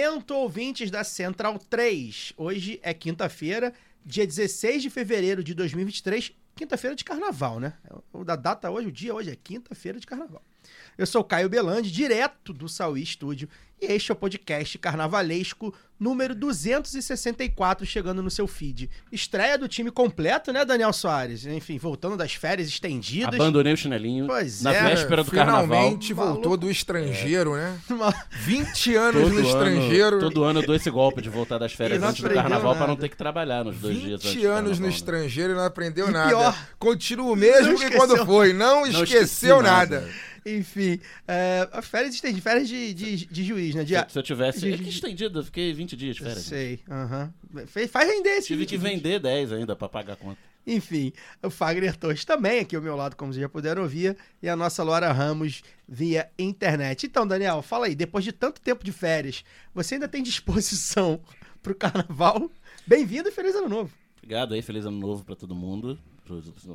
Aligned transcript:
Momento, 0.00 0.34
ouvintes 0.34 0.90
da 0.90 1.04
Central 1.04 1.58
3. 1.58 2.32
Hoje 2.36 2.80
é 2.82 2.94
quinta-feira, 2.94 3.74
dia 4.04 4.26
16 4.26 4.82
de 4.82 4.88
fevereiro 4.88 5.44
de 5.44 5.52
2023, 5.52 6.32
quinta-feira 6.56 6.96
de 6.96 7.04
carnaval, 7.04 7.60
né? 7.60 7.74
O 8.10 8.24
da 8.24 8.34
data 8.34 8.70
hoje, 8.70 8.88
o 8.88 8.92
dia 8.92 9.14
hoje 9.14 9.30
é 9.30 9.36
quinta-feira 9.36 10.00
de 10.00 10.06
carnaval. 10.06 10.42
Eu 11.00 11.06
sou 11.06 11.22
o 11.22 11.24
Caio 11.24 11.48
Belandi, 11.48 11.90
direto 11.90 12.52
do 12.52 12.68
Saui 12.68 13.06
Studio, 13.06 13.48
e 13.80 13.86
este 13.90 14.10
é 14.10 14.12
o 14.12 14.16
podcast 14.16 14.76
carnavalesco 14.76 15.72
número 15.98 16.34
264 16.34 17.86
chegando 17.86 18.22
no 18.22 18.30
seu 18.30 18.46
feed. 18.46 18.90
Estreia 19.10 19.56
do 19.56 19.66
time 19.66 19.90
completo, 19.90 20.52
né, 20.52 20.62
Daniel 20.62 20.92
Soares? 20.92 21.46
Enfim, 21.46 21.78
voltando 21.78 22.18
das 22.18 22.34
férias 22.34 22.68
estendidas. 22.68 23.34
Abandonei 23.34 23.72
o 23.72 23.76
chinelinho 23.78 24.26
Pois 24.26 24.60
na 24.60 24.74
é, 24.74 24.82
véspera 24.90 25.24
do 25.24 25.30
carnaval. 25.30 25.62
Finalmente 25.66 26.12
voltou 26.12 26.54
do 26.58 26.70
estrangeiro, 26.70 27.54
né? 27.56 27.78
Uma- 27.88 28.14
20 28.32 28.94
anos 28.96 29.22
Todo 29.22 29.32
no 29.32 29.38
ano, 29.38 29.46
estrangeiro. 29.48 30.18
todo 30.20 30.44
ano 30.44 30.60
eu 30.60 30.66
dou 30.66 30.74
esse 30.74 30.90
golpe 30.90 31.22
de 31.22 31.30
voltar 31.30 31.56
das 31.56 31.72
férias 31.72 32.02
antes 32.02 32.20
do 32.22 32.28
carnaval 32.28 32.72
pra 32.72 32.80
nada. 32.80 32.86
não 32.88 32.96
ter 32.96 33.08
que 33.08 33.16
trabalhar 33.16 33.64
nos 33.64 33.78
dois 33.78 33.98
dias 33.98 34.20
antes 34.20 34.34
20 34.34 34.42
do 34.42 34.50
anos 34.50 34.78
no 34.78 34.86
né? 34.86 34.92
estrangeiro 34.92 35.52
e 35.54 35.56
não 35.56 35.64
aprendeu 35.64 36.08
E 36.08 36.12
nada. 36.12 36.28
pior, 36.28 36.66
Continua 36.78 37.32
o 37.32 37.36
mesmo 37.36 37.78
que 37.78 37.90
quando 37.92 38.26
foi. 38.26 38.52
Não, 38.52 38.82
Não 38.86 39.02
esqueceu 39.02 39.62
nada. 39.62 40.00
nada. 40.02 40.29
Enfim, 40.46 40.98
é, 41.28 41.68
as 41.72 41.86
férias 41.86 42.14
estendidas, 42.14 42.42
férias 42.42 42.68
de, 42.68 42.94
de, 42.94 43.26
de 43.26 43.44
juiz, 43.44 43.74
né? 43.74 43.84
De, 43.84 43.94
Se, 43.94 44.06
se 44.12 44.18
eu 44.18 44.22
tivesse. 44.22 44.60
de- 44.60 44.72
É 44.72 44.78
que 44.78 44.88
estendido, 44.88 45.40
eu 45.40 45.44
fiquei 45.44 45.72
20 45.72 45.96
dias 45.96 46.16
de 46.16 46.22
férias. 46.22 46.44
Sei, 46.44 46.80
aham. 46.88 47.32
Fe- 47.66 47.86
Faz 47.88 48.08
render 48.08 48.30
esse 48.30 48.48
Tive 48.48 48.66
que 48.66 48.76
vender 48.78 49.18
10 49.20 49.52
ainda 49.52 49.74
pra 49.76 49.88
pagar 49.88 50.14
a 50.14 50.16
conta. 50.16 50.38
Enfim, 50.66 51.10
o 51.42 51.48
Fagner 51.50 51.96
Torres 51.96 52.24
também 52.24 52.60
aqui 52.60 52.76
ao 52.76 52.82
meu 52.82 52.94
lado, 52.94 53.16
como 53.16 53.32
vocês 53.32 53.40
já 53.40 53.48
puderam 53.48 53.82
ouvir, 53.82 54.16
e 54.42 54.48
a 54.48 54.54
nossa 54.54 54.82
Laura 54.84 55.10
Ramos 55.10 55.62
via 55.88 56.30
internet. 56.38 57.06
Então, 57.06 57.26
Daniel, 57.26 57.62
fala 57.62 57.86
aí, 57.86 57.94
depois 57.94 58.24
de 58.24 58.30
tanto 58.30 58.60
tempo 58.60 58.84
de 58.84 58.92
férias, 58.92 59.42
você 59.74 59.94
ainda 59.94 60.06
tem 60.06 60.22
disposição 60.22 61.20
pro 61.62 61.74
carnaval? 61.74 62.50
Bem-vindo 62.86 63.28
e 63.30 63.32
feliz 63.32 63.54
ano 63.54 63.68
novo. 63.70 63.90
Obrigado 64.18 64.52
aí, 64.54 64.60
feliz 64.60 64.84
ano 64.84 64.98
novo 64.98 65.24
pra 65.24 65.34
todo 65.34 65.54
mundo, 65.54 65.98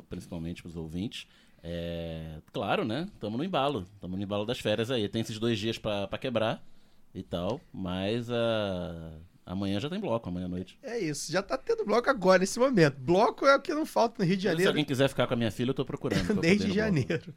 principalmente 0.08 0.62
pros 0.62 0.76
ouvintes. 0.76 1.26
É, 1.68 2.38
claro, 2.52 2.84
né? 2.84 3.08
Tamo 3.18 3.36
no 3.36 3.42
embalo. 3.42 3.84
Tamo 4.00 4.16
no 4.16 4.22
embalo 4.22 4.46
das 4.46 4.60
férias 4.60 4.88
aí. 4.88 5.08
Tem 5.08 5.20
esses 5.20 5.36
dois 5.36 5.58
dias 5.58 5.76
pra, 5.76 6.06
pra 6.06 6.16
quebrar 6.16 6.64
e 7.12 7.24
tal, 7.24 7.60
mas 7.72 8.30
ah, 8.30 9.18
amanhã 9.44 9.80
já 9.80 9.90
tem 9.90 9.98
bloco, 9.98 10.28
amanhã 10.28 10.46
à 10.46 10.48
noite. 10.48 10.78
É 10.80 10.96
isso, 10.98 11.32
já 11.32 11.42
tá 11.42 11.58
tendo 11.58 11.84
bloco 11.84 12.08
agora, 12.08 12.38
nesse 12.38 12.58
momento. 12.58 12.96
Bloco 13.00 13.44
é 13.46 13.56
o 13.56 13.60
que 13.60 13.74
não 13.74 13.84
falta 13.84 14.22
no 14.22 14.28
Rio 14.28 14.36
de 14.36 14.42
Se 14.42 14.48
Janeiro 14.48 14.70
alguém 14.70 14.84
quiser 14.84 15.08
ficar 15.08 15.26
com 15.26 15.34
a 15.34 15.36
minha 15.36 15.50
filha, 15.50 15.70
eu 15.70 15.74
tô 15.74 15.84
procurando. 15.84 16.34
desde 16.40 16.68
no 16.68 16.74
bloco. 16.74 16.76
janeiro. 16.76 17.34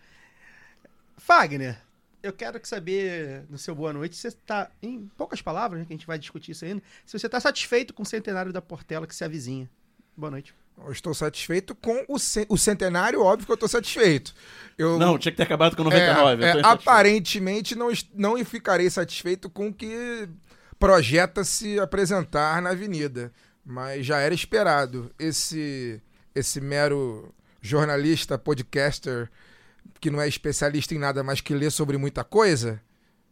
Fagner, 1.17 1.81
eu 2.21 2.31
quero 2.31 2.59
que 2.59 2.67
saber, 2.67 3.45
no 3.49 3.57
seu 3.57 3.73
boa 3.73 3.93
noite, 3.93 4.15
se 4.15 4.29
você 4.29 4.37
tá, 4.45 4.69
em 4.79 5.07
poucas 5.17 5.41
palavras, 5.41 5.79
né, 5.79 5.85
que 5.87 5.93
a 5.93 5.95
gente 5.95 6.05
vai 6.05 6.19
discutir 6.19 6.51
isso 6.51 6.65
ainda, 6.65 6.83
se 7.03 7.17
você 7.17 7.27
tá 7.27 7.39
satisfeito 7.39 7.95
com 7.95 8.03
o 8.03 8.05
centenário 8.05 8.53
da 8.53 8.61
Portela 8.61 9.07
que 9.07 9.15
se 9.15 9.23
avizinha. 9.23 9.67
Boa 10.15 10.29
noite. 10.29 10.53
Eu 10.85 10.91
estou 10.91 11.13
satisfeito 11.13 11.75
com 11.75 12.05
o, 12.07 12.17
ce- 12.17 12.45
o 12.49 12.57
centenário, 12.57 13.21
óbvio 13.21 13.45
que 13.45 13.51
eu 13.51 13.55
estou 13.55 13.69
satisfeito. 13.69 14.33
Eu, 14.77 14.97
Não, 14.97 15.17
tinha 15.17 15.31
que 15.31 15.37
ter 15.37 15.43
acabado 15.43 15.75
com 15.75 15.81
é, 15.83 15.85
99. 15.85 16.43
eu 16.43 16.47
é, 16.47 16.49
insatisfeito. 16.51 16.67
aparentemente 16.67 17.75
não, 17.75 17.89
não 18.13 18.45
ficarei 18.45 18.89
satisfeito 18.89 19.49
com 19.49 19.67
o 19.67 19.73
que 19.73 20.27
projeta 20.79 21.43
se 21.43 21.79
apresentar 21.79 22.61
na 22.61 22.69
avenida. 22.71 23.31
Mas 23.65 24.05
já 24.05 24.17
era 24.19 24.33
esperado. 24.33 25.11
Esse, 25.19 26.01
esse 26.33 26.59
mero 26.61 27.33
jornalista, 27.61 28.37
podcaster, 28.37 29.29
que 29.99 30.09
não 30.09 30.21
é 30.21 30.27
especialista 30.27 30.95
em 30.95 30.97
nada, 30.99 31.21
mas 31.23 31.41
que 31.41 31.53
lê 31.53 31.69
sobre 31.69 31.97
muita 31.97 32.23
coisa, 32.23 32.81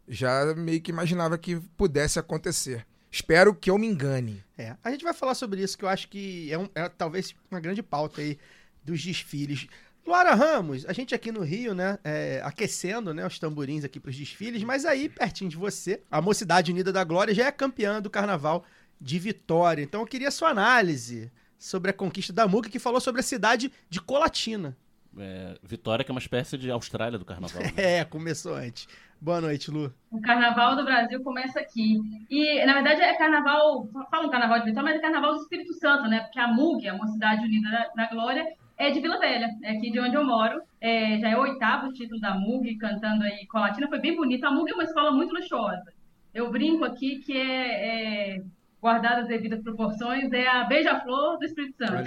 já 0.07 0.53
meio 0.55 0.81
que 0.81 0.91
imaginava 0.91 1.37
que 1.37 1.55
pudesse 1.77 2.19
acontecer. 2.19 2.85
Espero 3.17 3.55
que 3.55 3.71
eu 3.71 3.79
me 3.79 3.87
engane. 3.87 4.43
É, 4.55 4.75
a 4.83 4.91
gente 4.91 5.03
vai 5.03 5.11
falar 5.13 5.33
sobre 5.33 5.59
isso, 5.63 5.75
que 5.75 5.83
eu 5.83 5.89
acho 5.89 6.07
que 6.07 6.51
é, 6.53 6.57
um- 6.57 6.69
é 6.75 6.87
talvez 6.87 7.33
uma 7.49 7.59
grande 7.59 7.81
pauta 7.81 8.21
aí 8.21 8.37
dos 8.83 9.03
desfiles. 9.03 9.65
Luara 10.05 10.35
Ramos, 10.35 10.85
a 10.85 10.93
gente 10.93 11.15
aqui 11.15 11.31
no 11.31 11.41
Rio, 11.41 11.73
né, 11.73 11.97
é, 12.03 12.39
aquecendo 12.45 13.15
né, 13.15 13.25
os 13.25 13.39
tamborins 13.39 13.83
aqui 13.83 13.99
para 13.99 14.11
os 14.11 14.15
desfiles, 14.15 14.61
mas 14.63 14.85
aí, 14.85 15.09
pertinho 15.09 15.49
de 15.49 15.57
você, 15.57 15.99
a 16.11 16.21
Mocidade 16.21 16.71
Unida 16.71 16.93
da 16.93 17.03
Glória 17.03 17.33
já 17.33 17.47
é 17.47 17.51
campeã 17.51 17.99
do 17.99 18.07
Carnaval 18.09 18.63
de 19.01 19.17
Vitória. 19.17 19.81
Então 19.81 20.01
eu 20.01 20.07
queria 20.07 20.29
sua 20.29 20.49
análise 20.49 21.31
sobre 21.57 21.89
a 21.89 21.93
conquista 21.93 22.31
da 22.31 22.47
MUC, 22.47 22.69
que 22.69 22.77
falou 22.77 23.01
sobre 23.01 23.21
a 23.21 23.23
cidade 23.23 23.71
de 23.89 23.99
Colatina. 23.99 24.77
É, 25.17 25.57
Vitória, 25.63 26.05
que 26.05 26.11
é 26.11 26.13
uma 26.13 26.21
espécie 26.21 26.55
de 26.55 26.69
Austrália 26.69 27.17
do 27.17 27.25
carnaval. 27.25 27.63
né? 27.63 27.73
É, 27.75 28.05
começou 28.05 28.53
antes. 28.53 28.87
Boa 29.19 29.41
noite, 29.41 29.71
Lu. 29.71 29.91
O 30.11 30.21
carnaval 30.21 30.75
do 30.75 30.85
Brasil 30.85 31.21
começa 31.23 31.59
aqui. 31.59 31.97
E, 32.29 32.63
na 32.65 32.73
verdade, 32.73 33.01
é 33.01 33.13
carnaval, 33.17 33.87
falam 34.11 34.29
carnaval 34.29 34.59
de 34.59 34.65
Vitória, 34.65 34.89
mas 34.89 34.97
é 34.99 35.01
carnaval 35.01 35.33
do 35.35 35.41
Espírito 35.41 35.73
Santo, 35.73 36.07
né? 36.07 36.21
Porque 36.21 36.39
a 36.39 36.47
MUG, 36.47 36.87
a 36.87 36.93
Mocidade 36.95 37.43
Unida 37.43 37.69
da, 37.69 37.87
da 37.95 38.09
Glória, 38.09 38.45
é 38.77 38.91
de 38.91 38.99
Vila 39.01 39.19
Velha, 39.19 39.49
é 39.63 39.71
aqui 39.71 39.89
de 39.91 39.99
onde 39.99 40.15
eu 40.15 40.23
moro. 40.23 40.61
É, 40.79 41.17
já 41.17 41.29
é 41.29 41.35
o 41.37 41.41
oitavo 41.41 41.91
título 41.93 42.21
da 42.21 42.35
MUG, 42.35 42.77
cantando 42.77 43.23
aí 43.23 43.45
Colatina. 43.47 43.87
Foi 43.87 43.99
bem 43.99 44.15
bonito. 44.15 44.45
A 44.45 44.51
MUG 44.51 44.71
é 44.71 44.73
uma 44.75 44.83
escola 44.83 45.11
muito 45.11 45.33
luxuosa. 45.33 45.91
Eu 46.33 46.51
brinco 46.51 46.85
aqui 46.85 47.17
que 47.19 47.35
é, 47.35 48.35
é 48.37 48.43
guardada 48.79 49.21
as 49.21 49.27
devidas 49.27 49.61
proporções, 49.63 50.31
é 50.31 50.47
a 50.47 50.63
Beija-Flor 50.65 51.39
do 51.39 51.45
Espírito 51.45 51.75
Santo. 51.77 52.03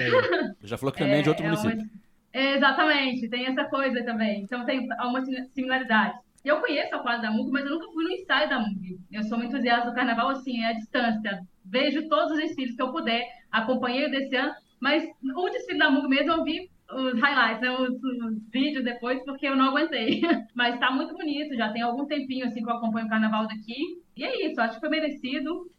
Já 0.62 0.78
falou 0.78 0.92
que 0.92 1.00
também 1.00 1.19
é 1.19 1.22
de 1.22 1.28
outro 1.28 1.44
É, 1.44 1.48
é 1.48 1.50
uma- 1.53 1.60
município. 1.60 1.91
é, 2.32 2.54
exatamente, 2.54 3.28
tem 3.28 3.47
essa 3.47 3.65
coisa 3.65 4.03
também. 4.04 4.42
Então 4.42 4.65
tem 4.65 4.87
uma 5.03 5.21
similaridade. 5.53 6.15
Eu 6.45 6.61
conheço 6.61 6.95
a 6.95 7.01
quadra 7.01 7.23
da 7.23 7.31
MUG, 7.31 7.51
mas 7.51 7.65
eu 7.65 7.73
nunca 7.73 7.93
fui 7.93 8.05
no 8.05 8.11
ensaio 8.11 8.49
da 8.49 8.59
MUG. 8.59 8.99
Eu 9.12 9.23
sou 9.25 9.39
muito 9.39 9.55
entusiasta 9.55 9.91
do 9.91 9.95
carnaval, 9.95 10.31
assim, 10.31 10.62
é 10.62 10.69
à 10.69 10.73
distância. 10.73 11.41
Vejo 11.65 12.09
todos 12.09 12.33
os 12.33 12.39
desfiles 12.39 12.75
que 12.75 12.83
eu 12.83 12.91
puder, 12.91 13.23
acompanhei 13.51 14.06
o 14.06 14.11
desse 14.11 14.34
ano, 14.37 14.53
mas 14.81 15.05
o 15.37 15.51
desfile 15.51 15.78
da 15.78 15.91
MUG 15.91 16.09
mesmo 16.09 16.33
eu 16.33 16.45
vi 16.45 16.71
os 16.93 17.21
highlights, 17.21 17.61
né, 17.61 17.71
os, 17.71 18.03
os 18.03 18.51
vídeos 18.51 18.84
depois, 18.84 19.23
porque 19.25 19.47
eu 19.47 19.56
não 19.56 19.67
aguentei. 19.67 20.21
Mas 20.55 20.78
tá 20.78 20.91
muito 20.91 21.15
bonito, 21.15 21.55
já 21.55 21.73
tem 21.73 21.83
algum 21.83 22.05
tempinho 22.06 22.47
assim 22.47 22.62
que 22.62 22.69
eu 22.69 22.75
acompanho 22.75 23.07
o 23.07 23.09
carnaval 23.09 23.47
daqui. 23.47 24.03
E 24.17 24.25
é 24.25 24.47
isso, 24.47 24.61
acho 24.61 24.75
que 24.75 24.81
foi 24.81 24.89
merecido. 24.89 25.71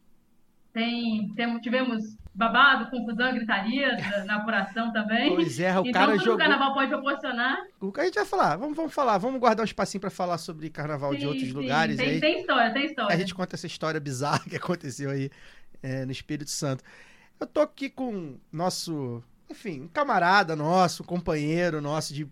Tem, 0.74 1.34
tem, 1.36 1.60
tivemos 1.60 2.18
babado, 2.34 2.90
confusão, 2.90 3.34
gritaria 3.34 3.97
na- 4.25 4.38
apuração 4.38 4.92
também. 4.94 5.36
Pois 5.36 5.59
é, 5.59 5.78
o 5.78 5.81
então, 5.81 5.92
cara 5.92 6.18
jogou. 6.18 6.36
o 6.36 6.38
carnaval 6.38 6.74
pode 6.74 6.90
proporcionar. 6.90 7.58
O 7.80 7.92
que 7.92 8.00
a 8.00 8.06
gente 8.06 8.16
vai 8.16 8.25
falar? 8.25 8.56
Vamos, 8.56 8.75
vamos 8.75 8.94
falar, 8.94 9.18
vamos 9.18 9.40
guardar 9.40 9.64
um 9.64 9.66
espacinho 9.68 10.00
para 10.02 10.09
falar 10.09 10.38
sobre 10.38 10.69
carnaval 10.69 11.14
de 11.14 11.22
Sim, 11.22 11.28
outros 11.28 11.47
sim, 11.47 11.53
lugares. 11.53 11.97
Tem, 11.97 12.09
aí. 12.09 12.19
tem 12.22 12.40
história, 12.40 12.72
tem 12.74 12.86
história. 12.86 13.16
A 13.16 13.19
gente 13.19 13.36
conta 13.36 13.56
essa 13.56 13.68
história 13.68 14.00
bizarra 14.00 14.40
que 14.50 14.56
aconteceu 14.56 15.09
aí 15.09 15.30
é, 15.84 16.06
no 16.06 16.12
Espírito 16.12 16.50
Santo. 16.50 16.84
Eu 17.40 17.47
tô 17.47 17.59
aqui 17.59 17.90
com 17.90 18.38
nosso, 18.52 19.22
enfim, 19.50 19.81
um 19.81 19.88
camarada 19.88 20.56
nosso, 20.56 21.03
um 21.03 21.06
companheiro 21.06 21.81
nosso 21.81 22.13
de 22.13 22.28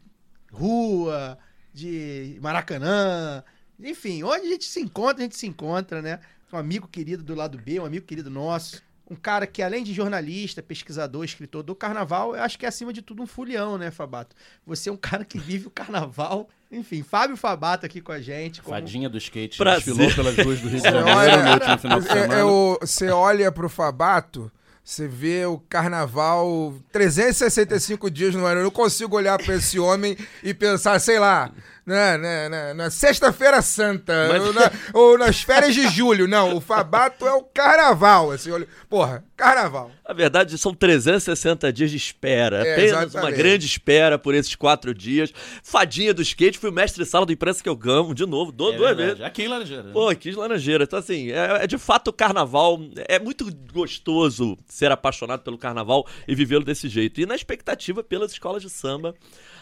rua, 0.52 1.38
de 1.74 2.38
Maracanã, 2.42 3.44
enfim, 3.80 4.24
onde 4.24 4.48
a 4.48 4.50
gente 4.50 4.66
se 4.66 4.80
encontra, 4.81 5.20
a 5.20 5.24
gente 5.24 5.38
se 5.38 5.48
encontra, 5.48 6.01
né? 6.01 6.19
Um 6.51 6.57
amigo 6.57 6.88
querido 6.88 7.24
do 7.24 7.36
lado 7.36 7.57
B, 7.57 7.80
um 7.80 7.86
amigo 7.86 8.06
querido 8.06 8.30
nosso. 8.30 8.81
Um 9.10 9.16
cara 9.16 9.48
que, 9.48 9.62
além 9.64 9.84
de 9.84 9.92
jornalista, 9.94 10.62
pesquisador, 10.62 11.24
escritor 11.26 11.64
do 11.64 11.74
carnaval, 11.74 12.36
eu 12.36 12.44
acho 12.44 12.60
que 12.60 12.66
é 12.66 12.70
acima 12.70 12.94
de 12.94 13.02
tudo 13.02 13.24
um 13.24 13.28
fulião, 13.28 13.76
né, 13.78 13.90
Fabato? 13.90 14.36
Você 14.68 14.90
é 14.90 14.92
um 14.92 14.98
cara 15.02 15.26
que 15.26 15.40
vive 15.40 15.66
o 15.68 15.72
carnaval. 15.72 16.48
Enfim, 16.72 17.02
Fábio 17.02 17.36
Fabato 17.36 17.86
aqui 17.88 18.00
com 18.02 18.12
a 18.12 18.22
gente. 18.22 18.62
como- 18.62 18.76
Fadinha 18.76 19.10
do 19.10 19.18
skate 19.18 19.58
Prazer. 19.58 19.96
desfilou 19.96 20.14
pelas 20.16 20.46
ruas 20.46 20.60
do 20.62 20.70
Rio 20.70 20.78
de 20.78 20.84
Janeiro 20.84 21.08
olha, 21.18 21.38
no 21.44 21.52
último 21.54 21.78
final 21.80 22.00
de 22.00 22.08
é- 22.08 22.12
é 22.12 22.22
semana. 22.22 22.46
o- 22.46 22.78
você 22.82 23.10
olha 23.10 23.52
pro 23.52 23.68
Fabato, 23.68 24.52
você 24.84 25.08
vê 25.08 25.44
o 25.48 25.58
carnaval 25.68 26.76
365 26.92 28.10
dias 28.12 28.36
no 28.36 28.46
ano. 28.46 28.60
Eu 28.60 28.64
não 28.66 28.72
consigo 28.72 29.16
olhar 29.16 29.38
pra 29.44 29.56
esse 29.56 29.80
homem 29.80 30.16
e 30.44 30.54
pensar, 30.54 31.00
sei 31.00 31.18
lá, 31.20 31.52
na, 31.89 32.18
na, 32.18 32.50
na- 32.50 32.74
na 32.74 32.89
sexta-feira 32.89 33.62
santa, 33.62 34.27
Mas- 34.30 34.44
ou, 34.44 34.53
na- 34.53 34.71
ou 34.94 35.18
nas 35.18 35.41
férias 35.41 35.74
de 35.74 35.88
julho. 35.89 36.27
Não, 36.27 36.56
o 36.56 36.62
Fabato 36.62 37.25
é 37.27 37.33
o 37.33 37.41
carnaval. 37.44 38.31
Assim, 38.31 38.51
olha, 38.51 38.68
porra, 38.88 39.24
carnaval. 39.36 39.91
Na 40.07 40.13
verdade, 40.13 40.57
são 40.57 40.74
360 40.74 41.71
dias 41.74 41.91
de 41.91 41.97
espera. 41.97 42.65
É, 42.65 42.74
Apenas 42.74 42.91
uma 42.94 43.03
exatamente. 43.03 43.38
grande 43.38 43.65
espera 43.65 44.18
por 44.18 44.33
esses 44.33 44.56
quatro 44.56 44.94
dias. 44.94 45.31
Fadinha 45.63 46.13
do 46.13 46.21
skate, 46.21 46.57
fui 46.59 46.69
o 46.69 46.74
mestre 46.74 47.03
de 47.03 47.09
sala 47.09 47.25
do 47.25 47.31
imprensa 47.33 47.62
que 47.62 47.69
eu 47.69 47.75
gamo, 47.75 48.13
de 48.15 48.25
novo, 48.25 48.51
dou 48.51 48.74
É 48.74 48.77
duas 48.77 48.89
verdade. 48.89 49.09
vezes. 49.12 49.24
Aqui 49.25 49.44
em 49.44 49.47
Laranjeira. 49.47 49.83
né? 49.83 49.91
Pô, 49.94 50.15
quis 50.15 50.36
laranjeira. 50.36 50.83
Então, 50.83 51.00
assim, 51.00 51.31
é, 51.31 51.63
é 51.63 51.68
de 51.68 51.77
fato 51.77 52.09
o 52.09 52.13
carnaval. 52.13 52.80
É 53.07 53.19
muito 53.19 53.47
gostoso 53.74 54.57
ser 54.68 54.91
apaixonado 54.91 55.41
pelo 55.41 55.57
carnaval 55.57 56.06
e 56.27 56.36
vivê-lo 56.36 56.63
desse 56.63 56.88
jeito. 56.89 57.19
E 57.21 57.25
na 57.25 57.36
expectativa 57.36 58.03
pelas 58.03 58.31
escolas 58.31 58.62
de 58.62 58.69
samba. 58.69 59.15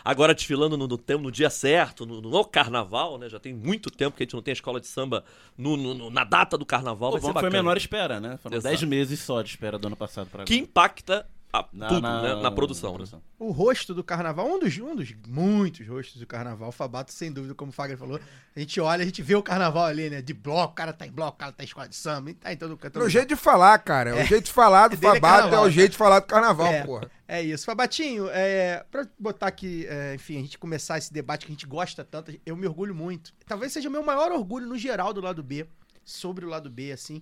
Agora 0.09 0.33
desfilando 0.33 0.77
no, 0.77 0.87
no, 0.87 0.97
tempo- 0.97 1.23
no 1.23 1.31
dia 1.31 1.49
certo, 1.49 2.05
no, 2.05 2.21
no 2.21 2.45
carnaval, 2.45 3.17
né? 3.17 3.27
Já 3.27 3.39
tem 3.39 3.53
muito 3.53 3.91
tempo 3.91 4.15
que 4.15 4.23
a 4.23 4.25
gente 4.25 4.33
não 4.35 4.41
tem 4.41 4.53
escola 4.53 4.79
de 4.79 4.87
samba 4.87 5.23
no- 5.57 5.75
no- 5.75 6.09
na 6.09 6.23
data 6.23 6.57
do 6.57 6.65
carnaval. 6.65 7.11
Pô, 7.11 7.19
vai 7.19 7.33
que 7.33 7.39
foi 7.39 7.49
a 7.49 7.51
menor 7.51 7.75
espera, 7.75 8.19
né? 8.19 8.37
Foram 8.41 8.55
Exato. 8.55 8.73
10 8.75 8.83
meses 8.83 9.19
só 9.19 9.41
de 9.41 9.49
espera 9.49 9.77
do 9.77 9.87
ano 9.87 9.97
passado 9.97 10.27
Que 10.29 10.35
agora. 10.37 10.53
impacta 10.55 11.27
a 11.59 11.67
Na- 11.73 11.87
tudo, 11.87 12.01
na- 12.01 12.21
né? 12.35 12.41
Na 12.41 12.51
produção. 12.51 12.97
né? 12.97 13.05
O 13.39 13.51
rosto 13.51 13.93
do 13.93 14.03
carnaval, 14.03 14.47
um 14.47 14.59
dos, 14.59 14.77
um 14.79 14.95
dos 14.95 15.13
muitos 15.27 15.87
rostos 15.87 16.19
do 16.19 16.25
carnaval, 16.27 16.69
o 16.69 16.71
Fabato, 16.71 17.11
sem 17.11 17.31
dúvida, 17.31 17.53
como 17.55 17.69
o 17.69 17.73
Fagner 17.73 17.97
falou, 17.97 18.19
a 18.55 18.59
gente 18.59 18.79
olha, 18.79 19.01
a 19.01 19.05
gente 19.05 19.21
vê 19.21 19.35
o 19.35 19.43
carnaval 19.43 19.85
ali, 19.85 20.09
né? 20.09 20.21
De 20.21 20.33
bloco, 20.33 20.73
o 20.73 20.75
cara 20.75 20.93
tá 20.93 21.05
em 21.05 21.11
bloco, 21.11 21.35
o 21.35 21.39
cara 21.39 21.51
tá 21.51 21.63
em 21.63 21.65
escola 21.67 21.87
de 21.87 21.95
samba, 21.95 22.31
e 22.31 22.33
tá 22.33 22.51
em 22.53 22.57
todo 22.57 22.77
canto. 22.77 22.99
É 22.99 23.03
o 23.03 23.09
jeito 23.09 23.29
de 23.29 23.35
falar, 23.35 23.77
cara. 23.79 24.15
O 24.15 24.23
jeito 24.23 24.45
de 24.45 24.51
falar 24.53 24.87
do 24.87 24.95
Dele 24.97 25.17
é 25.17 25.19
Fabato 25.19 25.35
é, 25.37 25.41
carnaval, 25.41 25.63
o 25.63 25.67
né? 25.67 25.71
jeito 25.73 25.91
de 25.91 25.97
falar 25.97 26.19
do 26.19 26.25
carnaval, 26.27 26.67
É. 26.67 26.83
porra. 26.85 27.11
É 27.27 27.41
isso. 27.41 27.65
Fabatinho, 27.65 28.27
é, 28.31 28.85
pra 28.89 29.05
botar 29.19 29.47
aqui, 29.47 29.85
é, 29.89 30.15
enfim, 30.15 30.37
a 30.37 30.41
gente 30.41 30.57
começar 30.57 30.97
esse 30.97 31.11
debate 31.11 31.45
que 31.45 31.51
a 31.51 31.55
gente 31.55 31.65
gosta 31.67 32.03
tanto, 32.05 32.33
eu 32.45 32.55
me 32.55 32.65
orgulho 32.65 32.95
muito. 32.95 33.33
Talvez 33.45 33.73
seja 33.73 33.89
o 33.89 33.91
meu 33.91 34.01
maior 34.01 34.31
orgulho 34.31 34.65
no 34.65 34.77
geral 34.77 35.11
do 35.13 35.19
lado 35.19 35.43
B, 35.43 35.65
sobre 36.05 36.45
o 36.45 36.49
lado 36.49 36.69
B, 36.69 36.93
assim, 36.93 37.21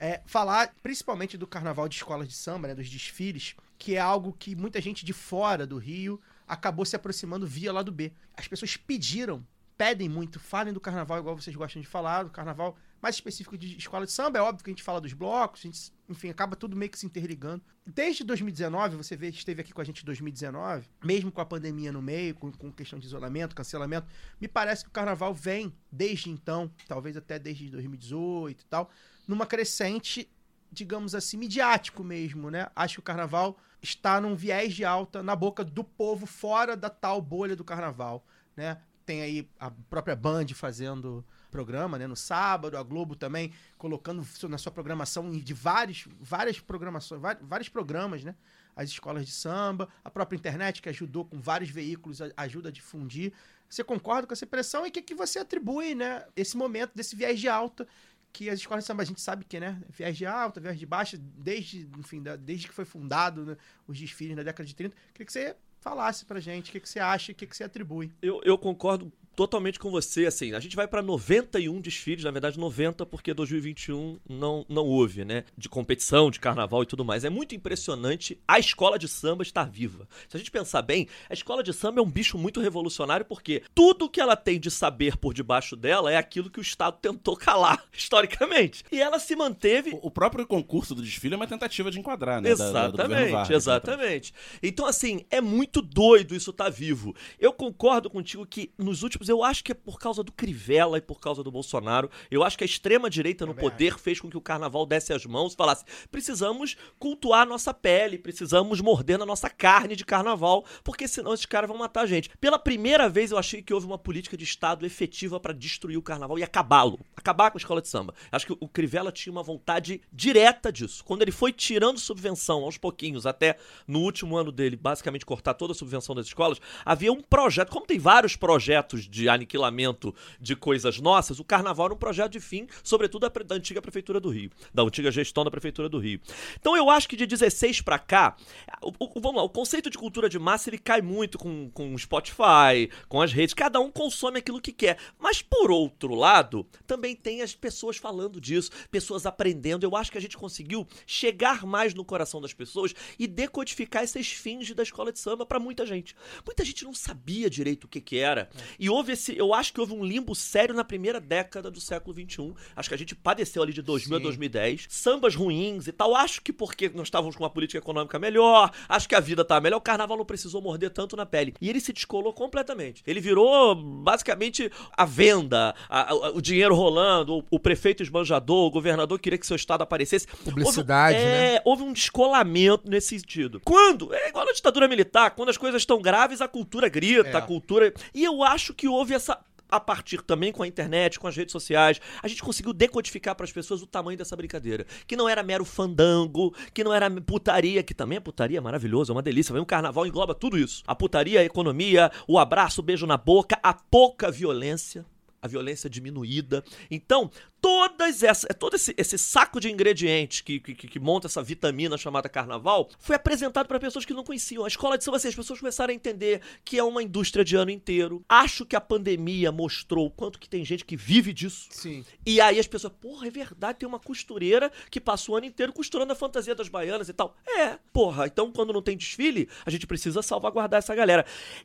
é 0.00 0.20
falar 0.26 0.74
principalmente 0.82 1.38
do 1.38 1.46
carnaval 1.46 1.88
de 1.88 1.94
escolas 1.94 2.26
de 2.26 2.34
samba, 2.34 2.66
né, 2.66 2.74
dos 2.74 2.90
desfiles, 2.90 3.54
que 3.78 3.96
é 3.96 4.00
algo 4.00 4.32
que 4.32 4.54
muita 4.54 4.80
gente 4.80 5.04
de 5.04 5.12
fora 5.12 5.66
do 5.66 5.78
Rio 5.78 6.20
acabou 6.46 6.84
se 6.84 6.96
aproximando 6.96 7.46
via 7.46 7.72
lado 7.72 7.90
B. 7.90 8.12
As 8.36 8.46
pessoas 8.46 8.76
pediram, 8.76 9.46
pedem 9.76 10.08
muito, 10.08 10.38
falem 10.38 10.72
do 10.72 10.80
carnaval 10.80 11.18
igual 11.18 11.36
vocês 11.36 11.54
gostam 11.56 11.82
de 11.82 11.88
falar, 11.88 12.24
do 12.24 12.30
carnaval 12.30 12.76
mais 13.04 13.16
específico 13.16 13.58
de 13.58 13.76
escola 13.76 14.06
de 14.06 14.12
samba. 14.12 14.38
É 14.38 14.42
óbvio 14.42 14.64
que 14.64 14.70
a 14.70 14.72
gente 14.72 14.82
fala 14.82 14.98
dos 14.98 15.12
blocos, 15.12 15.60
a 15.60 15.64
gente, 15.64 15.92
enfim, 16.08 16.30
acaba 16.30 16.56
tudo 16.56 16.74
meio 16.74 16.90
que 16.90 16.98
se 16.98 17.04
interligando. 17.04 17.62
Desde 17.84 18.24
2019, 18.24 18.96
você 18.96 19.14
vê, 19.14 19.28
esteve 19.28 19.60
aqui 19.60 19.74
com 19.74 19.82
a 19.82 19.84
gente 19.84 20.00
em 20.00 20.06
2019, 20.06 20.88
mesmo 21.04 21.30
com 21.30 21.40
a 21.40 21.44
pandemia 21.44 21.92
no 21.92 22.00
meio, 22.00 22.34
com, 22.34 22.50
com 22.50 22.72
questão 22.72 22.98
de 22.98 23.04
isolamento, 23.04 23.54
cancelamento, 23.54 24.06
me 24.40 24.48
parece 24.48 24.84
que 24.84 24.88
o 24.88 24.92
carnaval 24.92 25.34
vem 25.34 25.74
desde 25.92 26.30
então, 26.30 26.70
talvez 26.88 27.14
até 27.14 27.38
desde 27.38 27.68
2018 27.68 28.62
e 28.62 28.64
tal, 28.64 28.90
numa 29.28 29.44
crescente, 29.44 30.30
digamos 30.74 31.14
assim, 31.14 31.36
midiático 31.36 32.02
mesmo, 32.04 32.50
né? 32.50 32.68
Acho 32.74 32.94
que 32.94 33.00
o 33.00 33.02
carnaval 33.04 33.56
está 33.80 34.20
num 34.20 34.34
viés 34.34 34.74
de 34.74 34.84
alta 34.84 35.22
na 35.22 35.36
boca 35.36 35.64
do 35.64 35.84
povo 35.84 36.26
fora 36.26 36.76
da 36.76 36.90
tal 36.90 37.22
bolha 37.22 37.54
do 37.54 37.64
carnaval, 37.64 38.24
né? 38.56 38.78
Tem 39.06 39.22
aí 39.22 39.48
a 39.60 39.70
própria 39.70 40.16
Band 40.16 40.46
fazendo 40.54 41.24
programa, 41.50 41.96
né, 41.98 42.06
no 42.08 42.16
sábado, 42.16 42.76
a 42.76 42.82
Globo 42.82 43.14
também 43.14 43.52
colocando 43.78 44.26
na 44.48 44.58
sua 44.58 44.72
programação 44.72 45.30
de 45.30 45.54
vários, 45.54 46.08
várias 46.20 46.58
programações, 46.58 47.22
vários 47.42 47.68
programas, 47.68 48.24
né? 48.24 48.34
As 48.74 48.88
escolas 48.88 49.24
de 49.24 49.30
samba, 49.30 49.88
a 50.02 50.10
própria 50.10 50.36
internet 50.36 50.82
que 50.82 50.88
ajudou 50.88 51.24
com 51.24 51.38
vários 51.38 51.70
veículos, 51.70 52.18
ajuda 52.36 52.70
a 52.70 52.72
difundir. 52.72 53.32
Você 53.68 53.84
concorda 53.84 54.26
com 54.26 54.32
essa 54.32 54.44
impressão 54.44 54.84
e 54.84 54.88
o 54.88 54.92
que, 54.92 55.00
que 55.00 55.14
você 55.14 55.38
atribui, 55.38 55.94
né, 55.94 56.24
esse 56.34 56.56
momento 56.56 56.92
desse 56.92 57.14
viés 57.14 57.38
de 57.38 57.48
alta 57.48 57.86
que 58.34 58.50
as 58.50 58.58
escolas 58.58 58.82
de 58.82 58.88
samba 58.88 59.02
a 59.02 59.06
gente 59.06 59.20
sabe 59.20 59.44
que, 59.44 59.60
né, 59.60 59.80
viés 59.88 60.16
de 60.16 60.26
alta, 60.26 60.60
viés 60.60 60.76
de 60.76 60.84
baixa, 60.84 61.16
desde, 61.18 61.88
enfim, 61.96 62.20
da- 62.20 62.34
desde 62.36 62.66
que 62.66 62.74
foi 62.74 62.84
fundado 62.84 63.46
né, 63.46 63.56
os 63.86 63.96
desfiles 63.98 64.36
na 64.36 64.42
década 64.42 64.66
de 64.66 64.74
30. 64.74 64.94
Queria 65.14 65.24
que 65.24 65.32
você 65.32 65.56
falasse 65.80 66.24
pra 66.24 66.40
gente 66.40 66.68
o 66.70 66.72
que, 66.72 66.80
que 66.80 66.88
você 66.88 66.98
acha, 66.98 67.30
o 67.30 67.34
que, 67.34 67.46
que 67.46 67.56
você 67.56 67.62
atribui. 67.62 68.10
Eu, 68.20 68.40
eu 68.44 68.58
concordo 68.58 69.12
totalmente 69.34 69.78
com 69.78 69.90
você, 69.90 70.26
assim, 70.26 70.52
a 70.54 70.60
gente 70.60 70.76
vai 70.76 70.86
pra 70.86 71.02
91 71.02 71.80
desfiles, 71.80 72.24
na 72.24 72.30
verdade 72.30 72.58
90 72.58 73.04
porque 73.06 73.32
2021 73.34 74.18
não, 74.28 74.64
não 74.68 74.84
houve, 74.86 75.24
né, 75.24 75.44
de 75.56 75.68
competição, 75.68 76.30
de 76.30 76.40
carnaval 76.40 76.82
e 76.82 76.86
tudo 76.86 77.04
mais. 77.04 77.24
É 77.24 77.30
muito 77.30 77.54
impressionante 77.54 78.38
a 78.46 78.58
escola 78.58 78.98
de 78.98 79.08
samba 79.08 79.42
estar 79.42 79.64
viva. 79.68 80.08
Se 80.28 80.36
a 80.36 80.38
gente 80.38 80.50
pensar 80.50 80.82
bem, 80.82 81.08
a 81.28 81.32
escola 81.34 81.62
de 81.62 81.72
samba 81.72 82.00
é 82.00 82.02
um 82.02 82.10
bicho 82.10 82.38
muito 82.38 82.60
revolucionário 82.60 83.26
porque 83.26 83.62
tudo 83.74 84.08
que 84.08 84.20
ela 84.20 84.36
tem 84.36 84.58
de 84.58 84.70
saber 84.70 85.16
por 85.16 85.34
debaixo 85.34 85.76
dela 85.76 86.12
é 86.12 86.16
aquilo 86.16 86.50
que 86.50 86.58
o 86.58 86.62
Estado 86.62 86.96
tentou 87.00 87.36
calar, 87.36 87.84
historicamente. 87.92 88.84
E 88.90 89.00
ela 89.00 89.18
se 89.18 89.34
manteve 89.36 89.98
O- 90.02 90.10
próprio 90.10 90.46
concurso 90.46 90.94
do 90.94 91.02
desfile 91.02 91.34
é 91.34 91.36
uma 91.36 91.46
tentativa 91.46 91.90
de 91.90 91.98
enquadrar, 91.98 92.40
né? 92.40 92.54
da- 92.54 92.70
da- 92.70 92.86
do 92.88 92.92
governo 92.92 93.14
Exatamente, 93.14 93.32
Vargas, 93.32 93.50
exatamente. 93.62 94.34
Então, 94.62 94.86
assim, 94.86 95.24
é 95.30 95.40
muito 95.40 95.82
doido 95.82 96.34
isso 96.34 96.52
tá 96.52 96.68
vivo. 96.68 97.14
Eu 97.38 97.52
concordo 97.52 98.08
contigo 98.08 98.46
que 98.46 98.70
nos 98.78 99.02
últimos, 99.02 99.23
eu 99.28 99.42
acho 99.42 99.62
que 99.62 99.72
é 99.72 99.74
por 99.74 99.98
causa 99.98 100.22
do 100.22 100.32
Crivella 100.32 100.98
e 100.98 101.00
por 101.00 101.20
causa 101.20 101.42
do 101.42 101.50
Bolsonaro. 101.50 102.10
Eu 102.30 102.42
acho 102.42 102.56
que 102.56 102.64
a 102.64 102.66
extrema-direita 102.66 103.46
no 103.46 103.54
poder 103.54 103.98
fez 103.98 104.20
com 104.20 104.28
que 104.28 104.36
o 104.36 104.40
carnaval 104.40 104.86
desse 104.86 105.12
as 105.12 105.26
mãos 105.26 105.52
e 105.52 105.56
falasse: 105.56 105.84
precisamos 106.10 106.76
cultuar 106.98 107.42
a 107.42 107.46
nossa 107.46 107.72
pele, 107.72 108.18
precisamos 108.18 108.80
morder 108.80 109.18
na 109.18 109.26
nossa 109.26 109.48
carne 109.50 109.96
de 109.96 110.04
carnaval, 110.04 110.64
porque 110.82 111.08
senão 111.08 111.34
esses 111.34 111.46
caras 111.46 111.68
vão 111.68 111.78
matar 111.78 112.02
a 112.02 112.06
gente. 112.06 112.30
Pela 112.40 112.58
primeira 112.58 113.08
vez, 113.08 113.30
eu 113.30 113.38
achei 113.38 113.62
que 113.62 113.72
houve 113.72 113.86
uma 113.86 113.98
política 113.98 114.36
de 114.36 114.44
Estado 114.44 114.86
efetiva 114.86 115.40
pra 115.40 115.52
destruir 115.52 115.96
o 115.96 116.02
carnaval 116.02 116.38
e 116.38 116.42
acabá-lo. 116.42 117.00
Acabar 117.16 117.50
com 117.50 117.58
a 117.58 117.60
escola 117.60 117.80
de 117.80 117.88
samba. 117.88 118.14
Acho 118.30 118.46
que 118.46 118.52
o 118.52 118.68
Crivella 118.68 119.12
tinha 119.12 119.32
uma 119.32 119.42
vontade 119.42 120.00
direta 120.12 120.72
disso. 120.72 121.04
Quando 121.04 121.22
ele 121.22 121.32
foi 121.32 121.52
tirando 121.52 121.98
subvenção 121.98 122.64
aos 122.64 122.78
pouquinhos, 122.78 123.26
até 123.26 123.56
no 123.86 124.00
último 124.00 124.36
ano 124.36 124.52
dele, 124.52 124.76
basicamente 124.76 125.24
cortar 125.24 125.54
toda 125.54 125.72
a 125.72 125.74
subvenção 125.74 126.14
das 126.14 126.26
escolas, 126.26 126.60
havia 126.84 127.12
um 127.12 127.20
projeto, 127.20 127.70
como 127.70 127.86
tem 127.86 127.98
vários 127.98 128.36
projetos 128.36 129.08
de 129.14 129.28
aniquilamento 129.28 130.12
de 130.40 130.56
coisas 130.56 130.98
nossas, 130.98 131.38
o 131.38 131.44
carnaval 131.44 131.86
era 131.86 131.94
um 131.94 131.98
projeto 131.98 132.32
de 132.32 132.40
fim, 132.40 132.66
sobretudo 132.82 133.28
da, 133.30 133.54
antiga 133.54 133.80
prefeitura 133.80 134.18
do 134.18 134.28
Rio, 134.28 134.50
da 134.72 134.82
antiga 134.82 135.10
gestão 135.12 135.44
da 135.44 135.50
prefeitura 135.50 135.88
do 135.88 135.98
Rio. 135.98 136.20
Então 136.58 136.76
eu 136.76 136.90
acho 136.90 137.08
que 137.08 137.16
de 137.16 137.24
16 137.26 137.80
pra 137.82 137.98
cá, 137.98 138.36
o, 138.82 138.90
o- 138.98 139.20
vamos 139.20 139.36
lá, 139.36 139.42
o 139.44 139.48
conceito 139.48 139.88
de 139.88 139.96
cultura 139.96 140.28
de 140.28 140.38
massa 140.38 140.68
ele 140.68 140.78
cai 140.78 141.00
muito 141.00 141.38
com, 141.38 141.70
com 141.70 141.94
o 141.94 141.98
Spotify, 141.98 142.90
com 143.08 143.22
as 143.22 143.32
redes, 143.32 143.54
cada 143.54 143.78
um 143.80 143.90
consome 143.90 144.38
aquilo 144.40 144.60
que 144.60 144.72
quer. 144.72 144.98
Mas 145.18 145.40
por 145.40 145.70
outro 145.70 146.14
lado, 146.14 146.66
também 146.86 147.14
tem 147.14 147.40
as 147.40 147.54
pessoas 147.54 147.96
falando 147.96 148.40
disso, 148.40 148.70
pessoas 148.90 149.26
aprendendo. 149.26 149.84
Eu 149.84 149.94
acho 149.96 150.10
que 150.10 150.18
a 150.18 150.20
gente 150.20 150.36
conseguiu 150.36 150.86
chegar 151.06 151.64
mais 151.64 151.94
no 151.94 152.04
coração 152.04 152.40
das 152.40 152.52
pessoas 152.52 152.92
e 153.18 153.26
decodificar 153.28 154.02
essa 154.02 154.18
esfinge 154.18 154.74
da 154.74 154.82
escola 154.82 155.12
de 155.12 155.20
samba 155.20 155.46
pra 155.46 155.60
muita 155.60 155.86
gente. 155.86 156.16
Muita 156.44 156.64
gente 156.64 156.84
não 156.84 156.92
sabia 156.94 157.48
direito 157.48 157.84
o 157.84 157.88
que 157.88 158.00
que 158.00 158.18
era. 158.18 158.48
E 158.78 158.88
houve 158.90 159.03
esse, 159.12 159.36
eu 159.36 159.52
acho 159.54 159.72
que 159.72 159.80
houve 159.80 159.92
um 159.92 160.04
limbo 160.04 160.34
sério 160.34 160.74
na 160.74 160.84
primeira 160.84 161.20
década 161.20 161.70
do 161.70 161.80
século 161.80 162.14
XXI. 162.14 162.52
Acho 162.76 162.88
que 162.88 162.94
a 162.94 162.98
gente 162.98 163.14
padeceu 163.14 163.62
ali 163.62 163.72
de 163.72 163.82
2000 163.82 164.16
a 164.16 164.20
Sim. 164.20 164.22
2010. 164.24 164.86
Sambas 164.88 165.34
ruins 165.34 165.86
e 165.86 165.92
tal. 165.92 166.14
Acho 166.14 166.40
que 166.42 166.52
porque 166.52 166.88
nós 166.88 167.06
estávamos 167.08 167.36
com 167.36 167.42
uma 167.44 167.50
política 167.50 167.78
econômica 167.78 168.18
melhor, 168.18 168.70
acho 168.88 169.08
que 169.08 169.14
a 169.14 169.20
vida 169.20 169.44
tá 169.44 169.60
melhor, 169.60 169.76
o 169.78 169.80
carnaval 169.80 170.16
não 170.16 170.24
precisou 170.24 170.60
morder 170.62 170.90
tanto 170.90 171.16
na 171.16 171.26
pele. 171.26 171.54
E 171.60 171.68
ele 171.68 171.80
se 171.80 171.92
descolou 171.92 172.32
completamente. 172.32 173.02
Ele 173.06 173.20
virou 173.20 173.74
basicamente 173.74 174.70
a 174.96 175.04
venda, 175.04 175.74
a- 175.88 176.10
a- 176.12 176.30
o 176.30 176.40
dinheiro 176.40 176.74
rolando, 176.74 177.38
o, 177.38 177.44
o 177.52 177.58
prefeito 177.58 178.02
esbanjador, 178.02 178.66
o 178.66 178.70
governador 178.70 179.18
queria 179.18 179.38
que 179.38 179.46
seu 179.46 179.56
estado 179.56 179.82
aparecesse. 179.82 180.26
Publicidade, 180.44 181.16
houve, 181.16 181.26
né? 181.28 181.54
é, 181.56 181.62
houve 181.64 181.82
um 181.82 181.92
descolamento 181.92 182.88
nesse 182.88 183.18
sentido. 183.18 183.60
Quando? 183.64 184.12
É 184.14 184.28
igual 184.28 184.44
na 184.46 184.52
ditadura 184.52 184.88
militar, 184.88 185.30
quando 185.32 185.48
as 185.48 185.56
coisas 185.56 185.82
estão 185.82 186.00
graves, 186.00 186.40
a 186.40 186.48
cultura 186.48 186.88
grita, 186.88 187.28
É. 187.30 187.36
a 187.36 187.42
cultura. 187.42 187.92
E 188.14 188.24
eu 188.24 188.42
acho 188.42 188.72
que 188.74 188.88
houve 188.94 189.14
essa. 189.14 189.38
A 189.66 189.80
partir 189.80 190.22
também 190.22 190.52
com 190.52 190.62
a 190.62 190.68
internet, 190.68 191.18
com 191.18 191.26
as 191.26 191.34
redes 191.34 191.50
sociais, 191.50 192.00
a 192.22 192.28
gente 192.28 192.42
conseguiu 192.42 192.72
decodificar 192.72 193.34
para 193.34 193.44
as 193.44 193.50
pessoas 193.50 193.82
o 193.82 193.86
tamanho 193.86 194.16
dessa 194.16 194.36
brincadeira. 194.36 194.86
Que 195.06 195.16
não 195.16 195.28
era 195.28 195.42
mero 195.42 195.64
fandango, 195.64 196.54
que 196.72 196.84
não 196.84 196.92
era 196.92 197.10
putaria, 197.22 197.82
que 197.82 197.94
também 197.94 198.18
é 198.18 198.20
putaria 198.20 198.60
maravilhoso, 198.60 199.10
é 199.10 199.14
uma 199.16 199.22
delícia. 199.22 199.52
Vem 199.52 199.62
um 199.62 199.64
carnaval 199.64 200.06
engloba 200.06 200.34
tudo 200.34 200.58
isso. 200.58 200.82
A 200.86 200.94
putaria, 200.94 201.40
a 201.40 201.44
economia, 201.44 202.12
o 202.28 202.38
abraço, 202.38 202.82
o 202.82 202.84
beijo 202.84 203.06
na 203.06 203.16
boca, 203.16 203.58
a 203.62 203.72
pouca 203.72 204.30
violência. 204.30 205.04
a 205.44 205.48
violência 205.48 205.90
diminuída. 205.90 206.64
Então, 206.90 207.30
todas 207.64 208.22
essa, 208.22 208.46
todo 208.48 208.74
esse, 208.74 208.94
esse 208.94 209.16
saco 209.16 209.58
de 209.58 209.72
ingredientes 209.72 210.42
que, 210.42 210.60
que, 210.60 210.74
que 210.74 211.00
monta 211.00 211.28
essa 211.28 211.42
vitamina 211.42 211.96
chamada 211.96 212.28
carnaval 212.28 212.90
foi 212.98 213.16
apresentado 213.16 213.66
para 213.66 213.80
pessoas 213.80 214.04
que 214.04 214.12
não 214.12 214.22
conheciam. 214.22 214.66
A 214.66 214.68
escola 214.68 214.98
de 214.98 215.04
samba, 215.04 215.16
assim, 215.16 215.28
as 215.28 215.34
pessoas 215.34 215.60
começaram 215.60 215.90
a 215.90 215.94
entender 215.94 216.42
que 216.62 216.78
é 216.78 216.84
uma 216.84 217.02
indústria 217.02 217.42
de 217.42 217.56
ano 217.56 217.70
inteiro. 217.70 218.22
Acho 218.28 218.66
que 218.66 218.76
a 218.76 218.82
pandemia 218.82 219.50
mostrou 219.50 220.04
o 220.04 220.10
quanto 220.10 220.38
que 220.38 220.46
tem 220.46 220.62
gente 220.62 220.84
que 220.84 220.94
vive 220.94 221.32
disso. 221.32 221.68
Sim. 221.70 222.04
E 222.26 222.38
aí 222.38 222.60
as 222.60 222.66
pessoas, 222.66 222.92
porra, 223.00 223.28
é 223.28 223.30
verdade, 223.30 223.78
tem 223.78 223.88
uma 223.88 223.98
costureira 223.98 224.70
que 224.90 225.00
passa 225.00 225.32
o 225.32 225.34
ano 225.34 225.46
inteiro 225.46 225.72
costurando 225.72 226.12
a 226.12 226.16
fantasia 226.16 226.54
das 226.54 226.68
baianas 226.68 227.08
e 227.08 227.14
tal. 227.14 227.34
É, 227.48 227.78
porra, 227.94 228.26
então 228.26 228.52
quando 228.52 228.74
não 228.74 228.82
tem 228.82 228.94
desfile, 228.94 229.48
a 229.64 229.70
gente 229.70 229.86
precisa 229.86 230.20
salvaguardar 230.20 230.80
essa 230.80 230.94
galera. 230.94 231.24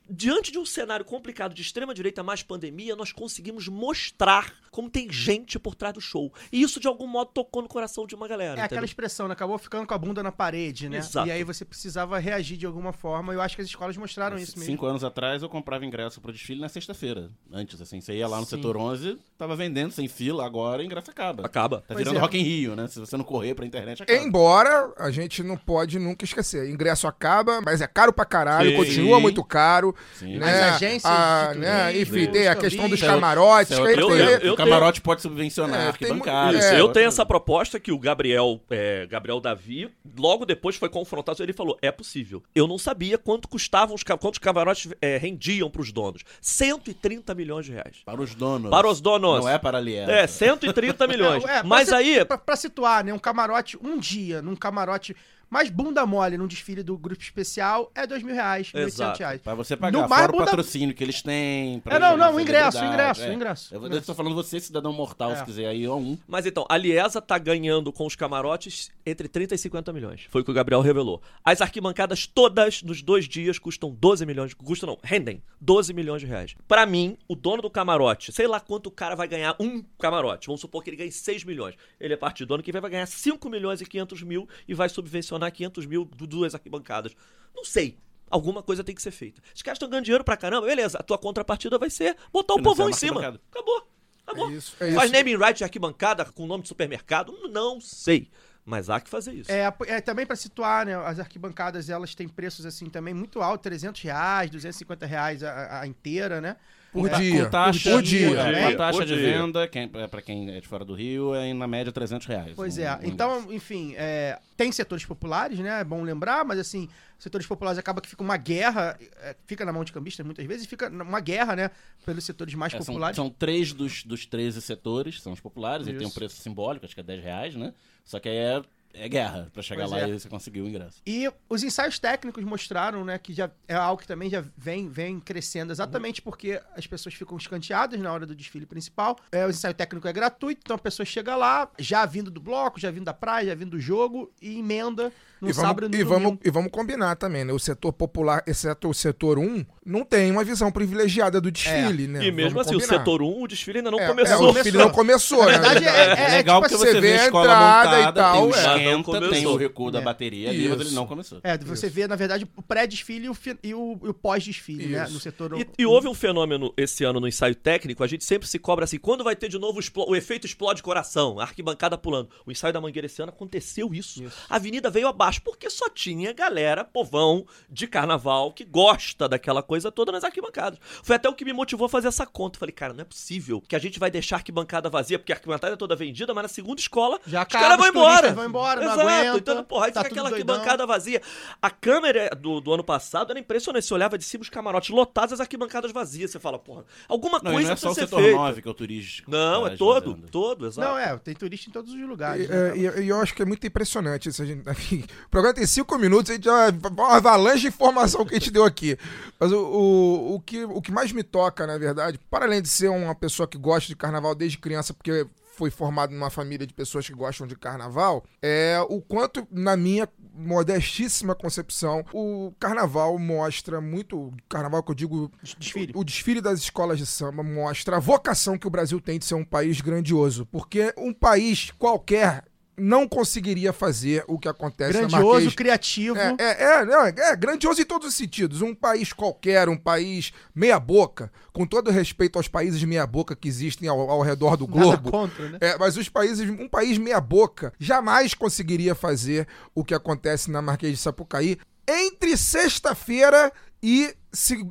Diante 0.10 0.50
de 0.50 0.60
um 0.60 0.66
cenário 0.66 1.04
complicado 1.04 1.54
de 1.54 1.62
extrema-direita 1.62 2.24
mais 2.24 2.42
pandemia, 2.42 2.96
nós 2.96 3.12
conseguimos 3.12 3.68
mostrar 3.68 4.54
como 4.72 4.90
tem 4.90 5.12
gente 5.12 5.60
por 5.60 5.76
trás 5.76 5.89
do 5.92 6.02
show. 6.02 6.32
E 6.52 6.62
isso, 6.62 6.80
de 6.80 6.88
algum 6.88 7.08
modo, 7.08 7.32
tocou 7.34 7.62
no 7.62 7.68
coração 7.68 8.06
de 8.06 8.16
uma 8.16 8.28
galera. 8.28 8.52
É 8.52 8.54
aquela 8.64 8.66
entendeu? 8.80 8.86
expressão, 8.86 9.28
né? 9.28 9.34
Acabou 9.34 9.58
ficando 9.58 9.86
com 9.88 9.94
a 9.94 9.98
bunda 9.98 10.22
na 10.24 10.32
parede, 10.32 10.90
né? 10.90 10.98
Exato. 10.98 11.28
E 11.28 11.32
aí 11.32 11.44
você 11.44 11.64
precisava 11.66 12.18
reagir 12.20 12.58
de 12.58 12.66
alguma 12.66 12.92
forma. 12.94 13.34
Eu 13.34 13.42
acho 13.42 13.56
que 13.56 13.62
as 13.62 13.68
escolas 13.68 13.96
mostraram 13.98 14.38
isso 14.38 14.58
mesmo. 14.58 14.72
Cinco 14.74 14.86
anos 14.86 15.04
atrás 15.04 15.42
eu 15.44 15.50
comprava 15.50 15.86
ingresso 15.86 16.20
pro 16.22 16.32
desfile 16.32 16.60
na 16.62 16.70
sexta-feira. 16.70 17.30
Antes, 17.52 17.82
assim, 17.82 18.02
você 18.02 18.14
ia 18.14 18.28
lá 18.28 18.38
no 18.40 18.46
Sim. 18.46 18.56
setor 18.58 18.78
11, 18.78 19.18
tava 19.38 19.56
vendendo 19.56 19.92
sem 19.92 20.08
fila, 20.08 20.46
agora 20.46 20.82
o 20.82 20.86
ingresso 20.86 21.12
acaba. 21.12 21.46
Acaba. 21.46 21.78
Tá 21.80 21.84
Pois 21.90 22.00
virando 22.00 22.18
é. 22.18 22.20
Rock 22.20 22.38
in 22.38 22.44
Rio, 22.44 22.76
né? 22.76 22.88
Se 22.88 23.00
você 23.00 23.16
não 23.18 23.24
correr 23.24 23.54
pra 23.56 23.66
internet, 23.66 24.04
acaba. 24.04 24.20
Embora 24.20 24.94
a 24.98 25.12
gente 25.12 25.44
não 25.44 25.58
pode 25.58 26.00
nunca 26.00 26.26
esquecer. 26.26 26.70
Ingresso 26.70 27.08
acaba, 27.08 27.62
mas 27.62 27.82
é 27.82 27.88
caro 27.88 28.12
pra 28.14 28.26
caralho, 28.26 28.72
Sim. 28.72 28.76
continua 28.78 29.20
muito 29.20 29.44
caro. 29.44 29.96
Sim. 30.16 30.38
Né? 30.38 30.46
As 30.70 30.76
agências 30.76 31.06
Ah, 31.12 31.50
de 31.54 31.60
né? 31.60 32.00
Enfim, 32.02 32.28
tem 32.28 32.48
a 32.48 32.56
questão 32.56 32.90
dos 32.90 33.00
camarotes. 33.02 33.72
É 33.72 33.78
coisa. 33.96 34.40
tem- 34.40 34.48
eu 34.48 34.54
o 34.54 34.56
camarote 34.56 35.02
pode 35.02 35.22
subvencionar 35.22 35.79
É, 35.80 35.92
tem 35.92 36.08
arquibancada. 36.10 36.58
Isso, 36.58 36.68
É, 36.68 36.80
eu 36.80 36.90
tenho 36.90 37.08
essa 37.08 37.26
proposta 37.26 37.80
que 37.80 37.92
o 37.92 38.00
Gabriel, 38.00 38.62
é, 38.70 39.06
Gabriel 39.08 39.40
Davi, 39.40 39.90
logo 40.18 40.46
depois 40.46 40.76
foi 40.76 40.90
confrontado. 40.90 41.42
Ele 41.42 41.54
falou: 41.54 41.78
é 41.82 41.92
possível. 41.92 42.44
Eu 42.54 42.68
não 42.68 42.78
sabia 42.78 43.18
quanto 43.18 43.48
custavam 43.48 43.96
os 43.96 44.04
quantos 44.04 44.40
camarotes 44.40 44.92
é, 45.02 45.18
rendiam 45.18 45.70
para 45.70 45.82
os 45.82 45.92
donos. 45.92 46.24
130 46.42 47.34
milhões 47.36 47.66
de 47.66 47.72
reais. 47.74 47.98
Para 48.06 48.22
os 48.22 48.36
donos. 48.36 48.70
Para 48.70 48.88
os 48.88 49.02
donos. 49.02 49.42
Não 49.42 49.50
é 49.50 49.58
para 49.58 49.78
a 49.78 49.82
Liesa. 49.82 50.12
É, 50.12 50.28
130 50.28 51.08
milhões. 51.08 51.44
É, 51.44 51.60
pra 51.60 51.64
Mas 51.64 51.92
aí, 51.92 52.24
Pra, 52.26 52.38
pra 52.38 52.56
situar, 52.56 53.04
né? 53.04 53.14
Um 53.14 53.20
camarote, 53.20 53.78
um 53.82 53.98
dia, 53.98 54.42
num 54.42 54.56
camarote 54.56 55.16
mais 55.50 55.70
bunda 55.70 56.06
mole 56.06 56.38
num 56.38 56.48
desfile 56.48 56.84
do 56.84 56.98
grupo 56.98 57.22
especial 57.22 57.92
é 57.96 58.06
dois 58.06 58.22
mil 58.24 58.36
reais, 58.36 58.72
mil 58.74 58.84
Exato. 58.84 59.20
reais. 59.20 59.42
Pra 59.42 59.56
você 59.56 59.76
pagar, 59.76 60.02
No 60.02 60.08
mais 60.08 60.22
fora 60.22 60.32
o 60.32 60.38
bunda- 60.38 60.46
patrocínio 60.46 60.94
que 60.94 61.04
eles 61.04 61.22
têm. 61.22 61.80
pra 61.80 61.96
É, 61.96 62.00
não, 62.00 62.16
não, 62.18 62.36
o 62.36 62.40
ingresso, 62.40 62.80
o 62.82 62.86
ingresso, 62.86 63.24
o 63.28 63.34
ingresso. 63.34 63.74
Eu, 63.74 63.88
eu 63.88 64.02
tô 64.02 64.14
falando 64.14 64.36
você, 64.36 64.60
cidadão 64.60 64.94
mortal, 64.94 65.32
É. 65.32 65.36
se 65.38 65.46
quiser 65.46 65.66
aí, 65.68 65.88
ó, 65.88 65.96
um. 65.96 66.18
Mas 66.28 66.46
então, 66.46 66.66
a 66.70 66.78
Liesa 66.78 67.22
tá 67.22 67.38
ganhando 67.38 67.92
com 67.92 68.06
os 68.06 68.16
camarotes 68.16 68.92
entre 69.06 69.28
30 69.28 69.56
e 69.56 69.58
50 69.58 69.92
milhões. 69.94 70.28
Foi 70.30 70.42
o 70.42 70.46
que 70.46 70.52
o 70.52 70.54
Gabriel 70.54 70.82
revelou. 70.82 71.22
As 71.44 71.62
arquibancadas 71.62 72.28
todas 72.28 72.84
nos 72.84 73.02
dois 73.02 73.28
dias 73.28 73.58
custam 73.58 73.92
12 73.92 74.26
milhões. 74.26 74.54
Custam 74.54 74.88
não, 74.90 74.98
rendem 75.04 75.42
12 75.60 75.94
milhões 75.94 76.22
de 76.22 76.28
reais. 76.28 76.56
Pra 76.68 76.86
mim, 76.86 77.18
o 77.28 77.36
dono 77.36 77.62
do 77.62 77.70
camarote, 77.70 78.32
sei 78.32 78.48
lá 78.48 78.60
quanto 78.60 78.88
o 78.88 78.92
cara 78.92 79.16
vai 79.16 79.28
ganhar 79.28 79.56
um 79.60 79.84
camarote. 80.00 80.48
Vamos 80.48 80.62
supor 80.62 80.84
que 80.84 80.90
ele 80.90 80.98
ganhe 80.98 81.12
6 81.12 81.44
milhões. 81.44 81.76
Ele 82.00 82.14
é 82.14 82.18
parte 82.18 82.46
do 82.46 82.54
ano 82.54 82.62
que 82.64 82.72
vem, 82.72 82.82
vai 82.82 82.92
ganhar 82.92 83.06
5 83.08 83.50
milhões 83.50 83.82
e 83.82 83.86
500 83.86 84.22
mil 84.24 84.48
e 84.68 84.74
vai 84.74 84.90
subvencionar 84.90 85.39
500 85.52 85.86
mil 85.86 86.06
duas 86.06 86.54
arquibancadas. 86.56 87.16
Não 87.56 87.64
sei. 87.64 87.98
Alguma 88.30 88.62
coisa 88.62 88.84
tem 88.84 88.94
que 88.94 89.02
ser 89.02 89.12
feita. 89.12 89.42
Os 89.56 89.62
caras 89.62 89.78
estão 89.78 89.90
ganhando 89.90 90.06
dinheiro 90.06 90.24
pra 90.24 90.38
caramba, 90.38 90.68
beleza. 90.68 90.98
A 91.00 91.04
tua 91.04 91.18
contrapartida 91.18 91.78
vai 91.80 91.90
ser 91.90 92.16
botar 92.32 92.54
o 92.54 92.62
povão 92.62 92.90
em 92.90 92.94
cima. 92.94 93.20
Acabou. 93.52 93.88
Acabou. 94.26 94.50
É 94.50 94.54
isso, 94.54 94.76
é 94.80 94.92
Faz 94.94 95.06
isso. 95.10 95.14
naming 95.18 95.36
right 95.38 95.58
de 95.58 95.64
arquibancada 95.64 96.24
com 96.26 96.46
nome 96.46 96.62
de 96.62 96.68
supermercado? 96.70 97.34
Não 97.52 97.82
sei. 97.82 98.30
Mas 98.64 98.88
há 98.88 99.00
que 99.00 99.10
fazer 99.10 99.34
isso. 99.34 99.52
É, 99.52 99.74
é, 99.88 100.00
também 100.00 100.28
pra 100.28 100.36
situar, 100.36 100.86
né? 100.86 100.96
As 100.96 101.20
arquibancadas, 101.20 101.90
elas 101.90 102.14
têm 102.14 102.28
preços 102.28 102.68
assim 102.68 102.88
também 102.88 103.16
muito 103.16 103.42
altos, 103.42 103.64
300 103.64 104.00
reais, 104.04 104.52
250 104.52 105.08
reais 105.08 105.44
a- 105.44 105.82
a 105.82 105.88
inteira, 105.88 106.40
né? 106.40 106.56
Por 106.92 107.08
É, 107.12 107.18
dia. 107.20 107.44
Com 107.46 107.52
taxa, 107.52 107.92
Por 107.92 108.02
dia. 108.02 108.30
é, 108.40 108.64
Por 108.64 108.72
com 108.72 108.78
taxa 108.78 109.06
de 109.06 109.16
venda, 109.16 109.68
quem, 109.68 109.90
é, 109.94 110.08
pra 110.08 110.22
quem 110.24 110.50
é 110.56 110.60
de 110.60 110.68
fora 110.68 110.84
do 110.84 110.94
Rio, 110.96 111.36
é 111.36 111.54
na 111.54 111.68
média 111.68 111.92
300 111.92 112.26
reais. 112.26 112.54
Pois 112.56 112.78
um- 112.78 112.82
é. 112.82 112.92
um 112.92 112.96
ingresso. 112.96 113.14
Então, 113.14 113.54
enfim, 113.54 113.94
é, 113.96 114.40
tem 114.58 114.72
setores 114.72 115.06
populares, 115.06 115.60
né? 115.60 115.82
É 115.82 115.84
bom 115.84 116.02
lembrar, 116.02 116.44
mas 116.44 116.58
assim, 116.58 116.90
setores 117.20 117.46
populares 117.46 117.78
acaba 117.78 118.02
que 118.02 118.10
fica 118.10 118.24
uma 118.24 118.38
guerra, 118.38 118.98
é, 119.22 119.36
fica 119.46 119.64
na 119.64 119.72
mão 119.72 119.84
de 119.84 119.92
cambistas 119.92 120.26
muitas 120.26 120.44
vezes, 120.48 120.66
e 120.66 120.68
fica 120.68 120.90
uma 120.90 121.20
guerra, 121.20 121.56
né? 121.56 121.70
Pelos 122.06 122.24
setores 122.24 122.56
mais 122.56 122.74
É, 122.74 122.78
são, 122.78 122.86
populares. 122.86 123.16
são 123.16 123.30
três 123.30 123.72
dos, 123.72 124.04
dos 124.04 124.26
13 124.26 124.60
setores, 124.60 125.22
são 125.22 125.32
os 125.34 125.40
populares, 125.40 125.86
ele 125.88 125.98
tem 125.98 126.08
um 126.08 126.10
Isso. 126.10 126.18
preço 126.18 126.38
simbólico, 126.38 126.86
acho 126.86 126.96
que 126.96 127.02
é 127.02 127.04
10 127.04 127.24
reais, 127.24 127.56
né? 127.56 127.72
Só 128.04 128.20
que 128.20 128.28
aí 128.28 128.36
é, 128.36 128.62
é 128.94 129.08
guerra 129.08 129.50
pra 129.54 129.62
chegar 129.62 129.88
Pois 129.88 129.92
lá 129.92 130.08
é. 130.08 130.10
e 130.10 130.20
você 130.20 130.28
conseguir 130.30 130.62
o 130.62 130.68
ingresso. 130.68 131.02
E 131.06 131.30
os 131.48 131.64
ensaios 131.64 132.00
técnicos 132.00 132.44
mostraram, 132.44 133.06
né, 133.06 133.18
que 133.18 133.34
já 133.34 133.50
é 133.68 133.76
algo 133.76 134.02
que 134.02 134.08
também 134.08 134.30
já 134.30 134.44
vem, 134.58 134.90
vem 134.90 135.20
crescendo, 135.20 135.72
exatamente 135.72 136.22
porque 136.22 136.62
as 136.76 136.88
pessoas 136.88 137.16
ficam 137.16 137.38
escanteadas 137.38 138.00
na 138.00 138.12
hora 138.12 138.26
do 138.26 138.36
desfile 138.36 138.66
principal. 138.66 139.18
É, 139.32 139.46
o 139.46 139.50
ensaio 139.50 139.74
técnico 139.74 140.08
é 140.08 140.14
gratuito, 140.14 140.62
então 140.64 140.76
a 140.76 140.80
pessoa 140.80 141.06
chega 141.06 141.36
lá, 141.36 141.70
já 141.78 142.06
vindo 142.06 142.32
do 142.32 142.42
bloco, 142.42 142.80
já 142.80 142.92
vindo 142.92 143.06
da 143.06 143.14
praia, 143.14 143.48
já 143.48 143.56
vindo 143.56 143.72
do 143.72 143.80
jogo, 143.80 144.32
e 144.42 144.60
emenda 144.60 145.12
no 145.40 145.50
E 145.50 145.54
vamos, 145.54 145.56
sábado 145.56 145.86
e 145.86 145.90
no 145.90 145.96
e, 145.96 146.04
domingo. 146.04 146.24
vamos, 146.24 146.40
e 146.44 146.50
vamos 146.52 146.72
combinar 146.72 147.16
também, 147.16 147.46
né? 147.46 147.54
O 147.54 147.60
setor 147.60 147.94
popular, 147.94 148.44
exceto 148.46 148.90
o 148.90 148.94
setor 148.94 149.38
1, 149.40 149.66
não 149.90 150.06
tem 150.06 150.32
uma 150.32 150.44
visão 150.44 150.72
privilegiada 150.72 151.42
do 151.42 151.52
desfile, 151.52 152.08
né? 152.08 152.24
E 152.26 152.32
mesmo 152.32 152.52
Vamos 152.52 152.68
assim, 152.68 152.76
o 152.76 152.80
combinar. 152.80 153.00
setor 153.00 153.22
1, 153.22 153.42
o 153.44 153.48
desfile 153.48 153.78
ainda 153.80 153.92
não 153.92 154.00
É, 154.00 154.08
começou. 154.08 154.48
É, 154.48 154.50
o 154.50 154.54
desfile 154.54 154.78
não 154.78 154.90
começou, 154.92 155.40
Na 155.40 155.46
né? 155.46 155.52
verdade, 155.52 155.86
é, 155.86 155.90
é, 155.90 156.20
É 156.26 156.28
legal 156.38 156.62
tipo 156.62 156.70
porque 156.70 156.76
assim, 156.88 156.94
você 156.96 157.02
vê 157.02 157.18
a 157.18 157.22
a 157.22 157.26
escola 157.26 157.46
entrada 157.46 157.88
e 157.88 157.98
montada, 158.00 158.22
tal, 158.22 158.34
tem 158.34 158.42
o 158.42 158.44
é. 158.56 158.64
Não 158.64 158.74
esquenta, 158.74 159.04
começou. 159.04 159.30
tem 159.30 159.48
o 159.48 159.56
recuo 159.56 159.92
da 159.92 160.00
É. 160.00 160.02
bateria 160.02 160.50
ali, 160.50 160.68
mas 160.70 160.80
ele 160.80 160.84
Isso. 160.90 160.96
não 160.96 161.08
começou. 161.08 161.40
É, 161.44 161.58
você 161.58 161.90
vê, 161.90 162.08
na 162.08 162.16
verdade, 162.16 162.48
o 162.56 162.62
pré-desfile 162.62 163.26
e 163.26 163.30
o, 163.30 163.38
e 163.64 163.74
o, 163.74 164.00
e 164.04 164.10
o 164.10 164.14
pós-desfile, 164.14 164.88
né? 164.88 165.04
Isso. 165.04 165.14
No 165.14 165.20
setor. 165.20 165.60
E, 165.60 165.68
e 165.78 165.86
houve 165.86 166.08
um 166.08 166.14
fenômeno 166.14 166.74
esse 166.78 167.04
ano 167.04 167.20
no 167.20 167.28
ensaio 167.28 167.56
técnico, 167.56 168.04
a 168.04 168.08
gente 168.08 168.24
sempre 168.24 168.48
se 168.48 168.60
cobra 168.60 168.86
assim, 168.86 168.98
quando 169.00 169.24
vai 169.24 169.36
ter 169.36 169.50
de 169.50 169.58
novo 169.58 169.80
o 169.80 170.10
o 170.10 170.16
efeito 170.16 170.46
explode 170.46 170.82
coração, 170.84 171.40
a 171.40 171.44
arquibancada 171.44 171.98
pulando. 171.98 172.30
O 172.46 172.52
ensaio 172.52 172.74
da 172.74 172.82
Mangueira 172.82 173.06
esse 173.06 173.22
ano 173.22 173.30
aconteceu 173.32 173.94
isso. 173.94 174.24
A 174.50 174.56
avenida 174.56 174.90
veio 174.90 175.08
abaixo, 175.08 175.42
porque 175.42 175.70
só 175.70 175.90
tinha 175.90 176.34
galera, 176.34 176.84
povão, 176.84 177.46
de 177.70 177.88
carnaval, 177.88 178.52
que 178.52 178.64
gosta 178.66 179.28
daquela 179.28 179.62
coisa 179.62 179.79
toda 179.92 180.12
nas 180.12 180.24
arquibancadas. 180.24 180.80
Foi 181.04 181.16
até 181.16 181.30
o 181.30 181.34
que 181.34 181.46
me 181.46 181.54
motivou 181.54 181.86
a 181.86 181.90
fazer 181.90 182.08
essa 182.10 182.26
conta. 182.26 182.60
Falei, 182.60 182.74
cara, 182.74 182.94
não 182.94 183.02
é 183.02 183.06
possível 183.06 183.62
que 183.68 183.76
a 183.76 183.80
gente 183.80 184.00
vai 184.00 184.12
deixar 184.12 184.36
a 184.36 184.40
arquibancada 184.40 184.90
vazia, 184.90 185.18
porque 185.18 185.32
a 185.32 185.36
arquibancada 185.36 185.74
é 185.74 185.78
toda 185.78 185.96
vendida, 185.96 186.34
mas 186.34 186.44
na 186.44 186.50
segunda 186.50 186.80
escola 186.82 187.20
Já 187.26 187.42
os 187.44 187.48
caras 187.48 187.78
vão 187.78 187.88
embora. 187.88 188.34
vão 188.34 188.46
embora, 188.46 188.82
não 188.82 188.94
Exato. 188.94 189.02
aguenta, 189.08 189.38
Então, 189.38 189.64
porra, 189.64 189.86
aí 189.88 189.92
tá 189.92 190.02
fica 190.04 190.12
aquela 190.14 190.30
doidão. 190.30 190.56
arquibancada 190.56 190.86
vazia. 190.86 191.22
A 191.62 191.70
câmera 191.70 192.30
do, 192.36 192.60
do 192.60 192.74
ano 192.74 192.84
passado 192.84 193.32
era 193.32 193.40
impressionante. 193.40 193.86
Você 193.86 193.94
olhava 193.94 194.18
de 194.18 194.24
cima 194.24 194.42
os 194.42 194.50
camarotes 194.50 194.90
lotados, 194.90 195.34
as 195.34 195.40
arquibancadas 195.40 195.92
vazias. 195.92 196.32
Você 196.32 196.40
fala, 196.40 196.60
porra, 196.60 196.84
alguma 197.08 197.40
Não, 197.44 197.52
e 197.52 197.54
coisa 197.56 197.68
não 197.70 197.74
é 197.74 197.78
só 197.78 197.92
o 197.92 197.96
setor 197.96 198.22
feita. 198.22 198.38
9 198.38 198.62
que 198.62 198.68
é 198.68 198.72
o 198.72 198.74
turístico. 198.74 199.32
Não, 199.32 199.64
tá 199.66 199.74
é 199.74 199.78
todo, 199.78 199.98
esvaziando. 200.12 200.32
todo, 200.32 200.68
exato. 200.68 200.88
Não, 200.88 200.98
é, 200.98 201.18
tem 201.18 201.34
turista 201.36 201.70
em 201.70 201.74
todos 201.74 201.94
os 201.94 202.00
E, 202.00 202.04
lugares. 202.04 202.50
né, 202.50 202.70
é, 202.72 202.78
e- 202.78 203.04
e 203.06 203.10
eu 203.10 203.20
acho 203.22 203.34
que 203.34 203.42
é 203.42 203.46
muito 203.46 203.66
impressionante 203.66 204.30
isso. 204.30 204.42
A 204.42 204.46
gente, 204.46 204.62
o 205.26 205.30
programa 205.30 205.54
tem 205.54 205.66
cinco 205.66 205.98
minutos, 205.98 206.32
a 206.32 206.34
gente 206.36 206.46
já 206.46 206.70
uma 206.92 207.16
avalanche 207.16 207.62
de 207.62 207.68
informação 207.68 208.26
que 208.26 208.36
a 208.36 208.40
gente 208.40 208.52
deu 208.52 208.64
aqui. 208.64 208.98
Mas 209.40 209.52
o, 209.52 209.58
o, 209.70 210.36
o, 210.36 210.40
que, 210.40 210.64
o 210.66 210.82
que 210.82 210.92
mais 210.92 211.12
me 211.12 211.24
toca, 211.24 211.66
na 211.66 211.78
verdade, 211.78 212.20
para 212.30 212.46
além 212.46 212.62
de 212.62 212.70
ser 212.70 212.90
uma 212.90 213.16
pessoa 213.16 213.48
que 213.48 213.58
gosta 213.58 213.88
de 213.88 213.96
carnaval 213.96 214.36
desde 214.36 214.58
criança, 214.58 214.94
porque 214.94 215.28
foi 215.60 215.70
formado 215.70 216.14
numa 216.14 216.30
família 216.30 216.66
de 216.66 216.74
pessoas 216.74 217.06
que 217.06 217.14
gostam 217.14 217.46
de 217.46 217.54
carnaval, 217.54 218.24
é 218.42 218.80
o 218.90 219.02
quanto, 219.02 219.46
na 219.52 219.76
minha 219.76 220.08
modestíssima 220.34 221.36
concepção, 221.36 222.06
o 222.14 222.54
carnaval 222.58 223.20
mostra 223.20 223.82
muito. 223.82 224.18
O 224.18 224.34
carnaval 224.48 224.82
que 224.82 224.92
eu 224.92 224.96
digo. 224.96 225.30
Desfile. 225.58 225.92
O 225.94 226.04
desfile 226.06 226.40
das 226.40 226.60
escolas 226.60 226.98
de 226.98 227.06
samba 227.06 227.44
mostra 227.44 227.98
a 227.98 228.00
vocação 228.00 228.58
que 228.58 228.68
o 228.68 228.70
Brasil 228.70 229.02
tem 229.02 229.20
de 229.20 229.26
ser 229.26 229.36
um 229.36 229.44
país 229.44 229.82
grandioso. 229.82 230.46
Porque 230.46 230.94
um 230.98 231.14
país 231.14 231.72
qualquer 231.78 232.46
não 232.80 233.08
conseguiria 233.08 233.74
fazer 233.74 234.24
o 234.28 234.40
que 234.40 234.48
acontece 234.48 235.02
na 235.02 235.08
Grandioso, 235.08 235.56
criativo. 235.56 236.18
é, 236.18 236.36
é, 236.38 236.64
é, 236.64 237.20
é, 237.20 237.32
é 237.32 237.36
grandioso 237.36 237.82
em 237.82 237.86
todos 237.86 238.08
os 238.08 238.16
sentidos. 238.16 238.62
Um 238.62 238.74
país 238.74 239.14
qualquer, 239.14 239.70
um 239.70 239.78
país 239.78 240.32
meia-boca, 240.54 241.32
com 241.52 241.66
todo 241.66 241.92
respeito 241.92 242.38
aos 242.38 242.48
países 242.48 242.84
meia-boca 242.84 243.36
que 243.36 243.48
existem 243.48 243.88
ao, 243.88 244.10
ao 244.10 244.22
redor 244.22 244.56
do 244.56 244.68
Nada 244.68 244.80
globo. 244.80 245.12
contra, 245.12 245.50
né? 245.50 245.58
É, 245.62 245.78
mas 245.78 245.98
os 245.98 246.10
países, 246.10 246.50
um 246.50 246.68
país 246.68 246.98
meia-boca 246.98 247.74
jamais 247.80 248.34
conseguiria 248.34 248.96
fazer 248.96 249.48
o 249.76 249.84
que 249.84 249.94
acontece 249.94 250.50
na 250.50 250.62
Marquês 250.62 250.94
de 250.94 250.98
Sapucaí 251.00 251.58
entre 251.88 252.38
sexta-feira 252.38 253.52
e, 253.82 254.14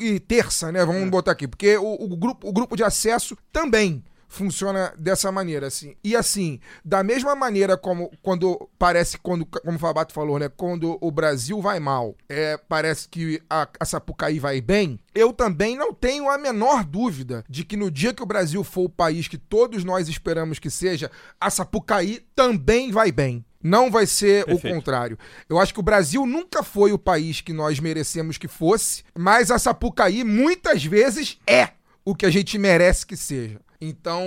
e 0.01 0.21
terça, 0.21 0.71
né? 0.71 0.85
Vamos 0.85 1.09
botar 1.11 1.33
aqui, 1.33 1.49
porque 1.49 1.77
o, 1.77 2.05
o 2.05 2.17
grupo, 2.17 2.49
o 2.49 2.53
grupo 2.53 2.77
de 2.77 2.85
acesso 2.85 3.37
também. 3.53 4.05
Funciona 4.29 4.93
dessa 4.97 5.33
maneira, 5.33 5.67
assim. 5.67 5.97
E 6.05 6.15
assim, 6.15 6.61
da 6.85 7.03
mesma 7.03 7.35
maneira 7.35 7.77
como 7.77 8.11
quando 8.23 8.69
parece, 8.79 9.19
quando, 9.19 9.47
como 9.47 9.77
o 9.77 9.81
Fabato 9.81 10.13
falou, 10.13 10.39
né? 10.39 10.49
Quando 10.49 10.99
o 11.01 11.11
Brasil 11.11 11.61
vai 11.61 11.81
mal, 11.81 12.15
é, 12.29 12.57
parece 12.57 13.09
que 13.09 13.43
a, 13.49 13.67
a 13.81 13.85
Sapucaí 13.85 14.39
vai 14.39 14.61
bem. 14.61 15.01
Eu 15.15 15.33
também 15.33 15.77
não 15.77 15.93
tenho 15.93 16.31
a 16.31 16.39
menor 16.39 16.85
dúvida 16.85 17.45
de 17.49 17.65
que 17.65 17.77
no 17.77 17.91
dia 17.91 18.13
que 18.13 18.23
o 18.23 18.27
Brasil 18.27 18.63
for 18.63 18.83
o 18.83 18.89
país 18.89 19.27
que 19.27 19.39
todos 19.39 19.83
nós 19.83 20.09
esperamos 20.09 20.59
que 20.59 20.71
seja, 20.71 21.11
a 21.41 21.51
Sapucaí 21.51 22.23
também 22.37 22.93
vai 22.93 23.11
bem. 23.11 23.45
Não 23.61 23.91
vai 23.91 24.07
ser 24.07 24.45
Perfeito. 24.45 24.73
o 24.73 24.77
contrário. 24.77 25.19
Eu 25.49 25.59
acho 25.59 25.75
que 25.75 25.81
o 25.81 25.83
Brasil 25.83 26.25
nunca 26.25 26.63
foi 26.63 26.93
o 26.93 26.99
país 26.99 27.41
que 27.41 27.53
nós 27.53 27.81
merecemos 27.81 28.39
que 28.39 28.47
fosse, 28.47 29.03
mas 29.17 29.51
a 29.51 29.59
Sapucaí 29.59 30.23
muitas 30.23 30.85
vezes 30.85 31.39
é 31.45 31.71
o 32.05 32.15
que 32.15 32.25
a 32.25 32.31
gente 32.31 32.57
merece 32.57 33.05
que 33.05 33.17
seja. 33.17 33.61
Então, 33.81 34.23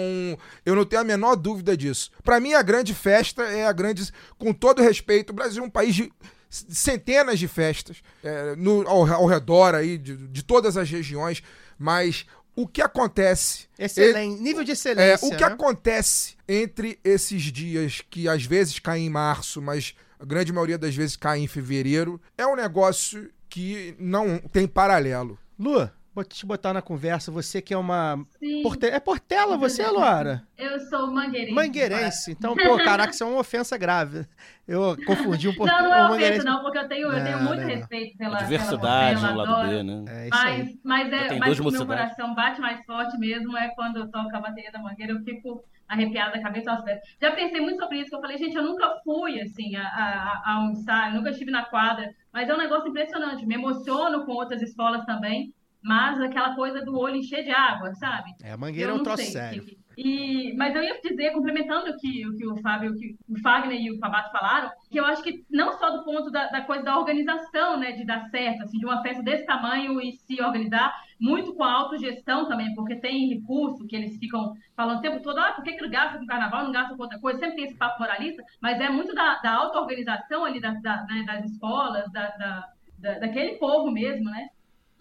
eu 0.65 0.75
não 0.75 0.86
tenho 0.86 1.01
a 1.01 1.05
menor 1.05 1.36
dúvida 1.36 1.75
disso. 1.75 2.10
Pra 2.24 2.39
mim, 2.39 2.53
a 2.53 2.62
grande 2.62 2.93
festa 2.93 3.43
é 3.43 3.65
a 3.65 3.72
grande. 3.72 4.12
Com 4.38 4.53
todo 4.53 4.81
respeito, 4.81 5.31
o 5.31 5.34
Brasil 5.34 5.62
é 5.63 5.65
um 5.65 5.70
país 5.70 5.96
de 5.96 6.12
centenas 6.50 7.39
de 7.39 7.48
festas 7.48 7.98
é, 8.24 8.55
no- 8.55 8.88
ao, 8.88 9.05
ao 9.12 9.25
redor 9.25 9.74
aí, 9.75 9.98
de, 9.98 10.15
de 10.27 10.43
todas 10.43 10.75
as 10.77 10.89
regiões, 10.89 11.41
mas 11.77 12.25
o 12.55 12.67
que 12.67 12.81
acontece. 12.81 13.67
Excelente. 13.79 14.41
Nível 14.41 14.63
de 14.63 14.72
É, 14.72 14.74
excelência. 14.74 15.27
o 15.27 15.31
que 15.31 15.46
né? 15.46 15.53
acontece 15.53 16.36
entre 16.48 17.00
esses 17.03 17.41
dias 17.43 18.01
que 18.10 18.27
às 18.27 18.43
vezes 18.46 18.79
caem 18.79 19.05
em 19.05 19.10
março, 19.10 19.62
mas 19.62 19.96
a 20.20 20.25
grande 20.25 20.51
maioria 20.51 20.77
das 20.77 20.93
vezes 20.96 21.15
cai 21.15 21.39
em 21.39 21.48
fevereiro, 21.48 22.22
é 22.38 22.46
um 22.46 22.55
negócio 22.55 23.29
que 23.50 23.96
não 23.98 24.38
tem 24.38 24.67
paralelo. 24.67 25.38
Lu, 25.58 25.74
vou 25.74 25.89
te 26.27 26.46
botar 26.46 26.74
na 26.74 26.82
conversa. 26.82 27.32
Você 27.32 27.62
que 27.62 27.74
é 27.74 27.77
uma. 27.77 28.24
Porte... 28.63 28.86
É 28.86 29.00
Portela 29.00 29.58
você, 29.58 29.86
Luara? 29.88 30.46
Eu 30.58 30.80
sou 30.80 31.12
mangueirense. 31.12 31.53
Mangueirense. 31.53 32.32
Então, 32.41 32.56
pô, 32.56 32.77
caraca, 32.77 33.12
isso 33.12 33.24
é 33.24 33.27
uma 33.27 33.39
ofensa 33.39 33.77
grave. 33.77 34.25
Eu 34.68 34.98
confundi 35.06 35.48
um 35.48 35.56
Portela 35.56 35.82
Não, 35.82 35.89
não 35.89 35.96
é 35.96 35.98
ofensa, 35.98 36.12
mangueirense. 36.12 36.46
não, 36.46 36.62
porque 36.62 36.77
eu 36.77 36.88
tenho, 36.88 37.12
eu 37.12 37.24
tenho 37.24 37.38
Não, 37.38 37.46
muito 37.46 37.62
não, 37.62 37.68
respeito 37.68 38.18
pela. 38.18 38.38
A 38.38 38.44
diversidade 38.44 39.22
pela 39.22 39.32
no 39.32 39.38
lado 39.38 39.70
B, 39.70 39.84
né? 39.84 40.06
É 40.08 40.27
isso 40.27 40.38
aí. 40.38 40.58
Mas, 40.60 40.80
mas, 40.84 41.13
é, 41.13 41.27
tem 41.30 41.39
mas 41.39 41.60
o 41.60 41.72
meu 41.72 41.86
coração 41.86 42.36
bate 42.36 42.60
mais 42.60 42.86
forte 42.86 43.18
mesmo 43.18 43.56
é 43.58 43.70
quando 43.70 44.10
toca 44.10 44.38
a 44.38 44.41
bateria 44.41 44.72
da 44.72 44.80
mangueira, 44.80 45.13
eu 45.13 45.24
fico 45.24 45.63
arrepiada 45.91 46.38
da 46.38 46.41
cabeça 46.41 46.72
aos 46.72 46.84
pés. 46.84 47.01
Já 47.22 47.32
pensei 47.32 47.60
muito 47.60 47.80
sobre 47.80 48.00
isso, 48.00 48.10
que 48.10 48.15
eu 48.15 48.22
falei, 48.22 48.38
gente, 48.38 48.56
eu 48.56 48.63
nunca 48.63 48.96
fui, 49.03 49.41
assim, 49.41 49.75
a, 49.75 49.84
a, 49.84 50.53
a 50.53 50.60
um 50.62 50.72
ensaio, 50.72 51.15
nunca 51.15 51.32
estive 51.32 51.51
na 51.51 51.65
quadra, 51.65 52.10
mas 52.32 52.50
é 52.50 52.53
um 52.53 52.58
negócio 52.58 52.88
impressionante, 52.88 53.46
me 53.46 53.56
emociono 53.56 54.25
com 54.25 54.32
outras 54.32 54.62
escolas 54.62 55.06
também, 55.06 55.53
mas 55.83 56.19
aquela 56.21 56.55
coisa 56.55 56.83
do 56.83 56.97
olho 56.97 57.15
encher 57.15 57.43
de 57.43 57.51
água, 57.51 57.93
sabe? 57.95 58.31
É, 58.43 58.51
a 58.51 58.57
mangueira 58.57 58.91
é 58.91 58.93
um 58.93 59.03
troço 59.03 59.23
sei, 59.23 59.31
sério. 59.31 59.63
Kiki. 59.65 59.81
E, 59.97 60.55
mas 60.55 60.73
eu 60.73 60.81
ia 60.81 61.00
dizer, 61.01 61.31
complementando 61.33 61.91
o 61.91 61.97
que 61.97 62.25
o, 62.25 62.35
que 62.38 62.47
o 62.47 62.55
Fábio, 62.61 62.91
o 62.91 62.95
que 62.95 63.13
o 63.27 63.38
Fagner 63.41 63.79
e 63.79 63.91
o 63.91 64.00
Fabato 64.00 64.31
falaram, 64.31 64.71
que 64.89 64.97
eu 64.97 65.05
acho 65.05 65.21
que 65.21 65.43
não 65.50 65.73
só 65.77 65.89
do 65.91 66.03
ponto 66.05 66.31
da, 66.31 66.47
da 66.47 66.61
coisa 66.61 66.81
da 66.83 66.97
organização, 66.97 67.77
né, 67.77 67.91
de 67.91 68.05
dar 68.05 68.21
certo, 68.29 68.63
assim, 68.63 68.79
de 68.79 68.85
uma 68.85 69.01
festa 69.01 69.21
desse 69.21 69.45
tamanho 69.45 70.00
e 70.01 70.13
se 70.13 70.41
organizar, 70.41 70.93
muito 71.19 71.53
com 71.53 71.63
a 71.63 71.73
autogestão 71.73 72.47
também, 72.47 72.73
porque 72.73 72.95
tem 72.95 73.27
recurso 73.33 73.85
que 73.85 73.95
eles 73.95 74.17
ficam 74.17 74.53
falando 74.77 75.00
o 75.00 75.01
tempo 75.01 75.21
todo, 75.21 75.38
ah, 75.39 75.51
por 75.51 75.63
que, 75.63 75.73
que 75.73 75.89
gasta 75.89 76.17
com 76.17 76.25
carnaval, 76.25 76.63
não 76.63 76.71
gasta 76.71 76.95
com 76.95 77.03
outra 77.03 77.19
coisa, 77.19 77.39
sempre 77.39 77.57
tem 77.57 77.65
esse 77.65 77.77
papo 77.77 78.00
moralista, 78.00 78.41
mas 78.61 78.79
é 78.79 78.89
muito 78.89 79.13
da, 79.13 79.39
da 79.39 79.51
auto-organização 79.55 80.45
ali 80.45 80.61
das, 80.61 80.81
da- 80.81 81.03
né, 81.03 81.23
das 81.27 81.43
escolas, 81.51 82.09
da, 82.13 82.29
da, 82.38 82.67
da- 82.97 83.19
daquele 83.19 83.57
povo 83.57 83.91
mesmo, 83.91 84.23
né? 84.31 84.47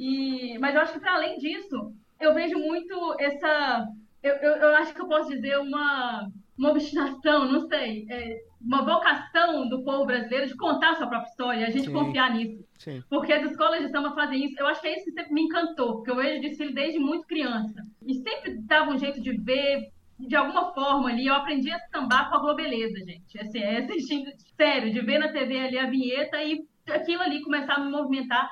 E, 0.00 0.58
mas 0.58 0.74
eu 0.74 0.80
acho 0.80 0.94
que 0.94 1.00
para 1.00 1.12
além 1.12 1.36
disso, 1.36 1.92
eu 2.18 2.32
vejo 2.32 2.58
muito 2.58 3.14
essa. 3.20 3.86
Eu, 4.22 4.34
eu, 4.36 4.52
eu 4.56 4.76
acho 4.76 4.94
que 4.94 5.00
eu 5.02 5.06
posso 5.06 5.28
dizer 5.28 5.58
uma, 5.58 6.26
uma 6.56 6.70
obstinação, 6.70 7.44
não 7.44 7.68
sei, 7.68 8.06
é, 8.08 8.38
uma 8.58 8.82
vocação 8.82 9.68
do 9.68 9.84
povo 9.84 10.06
brasileiro 10.06 10.46
de 10.46 10.56
contar 10.56 10.92
a 10.92 10.94
sua 10.94 11.06
própria 11.06 11.28
história, 11.28 11.66
a 11.66 11.70
gente 11.70 11.86
Sim. 11.86 11.92
confiar 11.92 12.34
nisso. 12.34 12.64
Sim. 12.78 13.02
Porque 13.10 13.30
as 13.30 13.50
escolas 13.50 13.82
de 13.82 13.90
samba 13.90 14.14
fazem 14.14 14.42
isso. 14.46 14.58
Eu 14.58 14.66
acho 14.68 14.80
que 14.80 14.88
é 14.88 14.96
isso 14.96 15.04
que 15.04 15.12
sempre 15.12 15.34
me 15.34 15.42
encantou, 15.42 15.96
porque 15.96 16.10
eu 16.10 16.16
vejo 16.16 16.40
desfile 16.40 16.72
desde 16.72 16.98
muito 16.98 17.26
criança. 17.26 17.82
E 18.06 18.14
sempre 18.14 18.58
dava 18.62 18.90
um 18.90 18.98
jeito 18.98 19.20
de 19.20 19.36
ver, 19.36 19.90
de 20.18 20.34
alguma 20.34 20.72
forma 20.72 21.10
ali. 21.10 21.26
Eu 21.26 21.34
aprendi 21.34 21.70
a 21.70 21.78
sambar 21.92 22.30
com 22.30 22.36
a 22.36 22.40
Globeleza, 22.40 23.04
gente. 23.04 23.38
Assim, 23.38 23.58
é 23.58 23.80
assistindo, 23.80 24.30
sério, 24.56 24.90
de 24.90 25.00
ver 25.02 25.18
na 25.18 25.28
TV 25.28 25.58
ali 25.58 25.78
a 25.78 25.90
vinheta 25.90 26.42
e 26.42 26.64
aquilo 26.88 27.22
ali 27.22 27.42
começar 27.42 27.74
a 27.74 27.80
me 27.80 27.90
movimentar. 27.90 28.50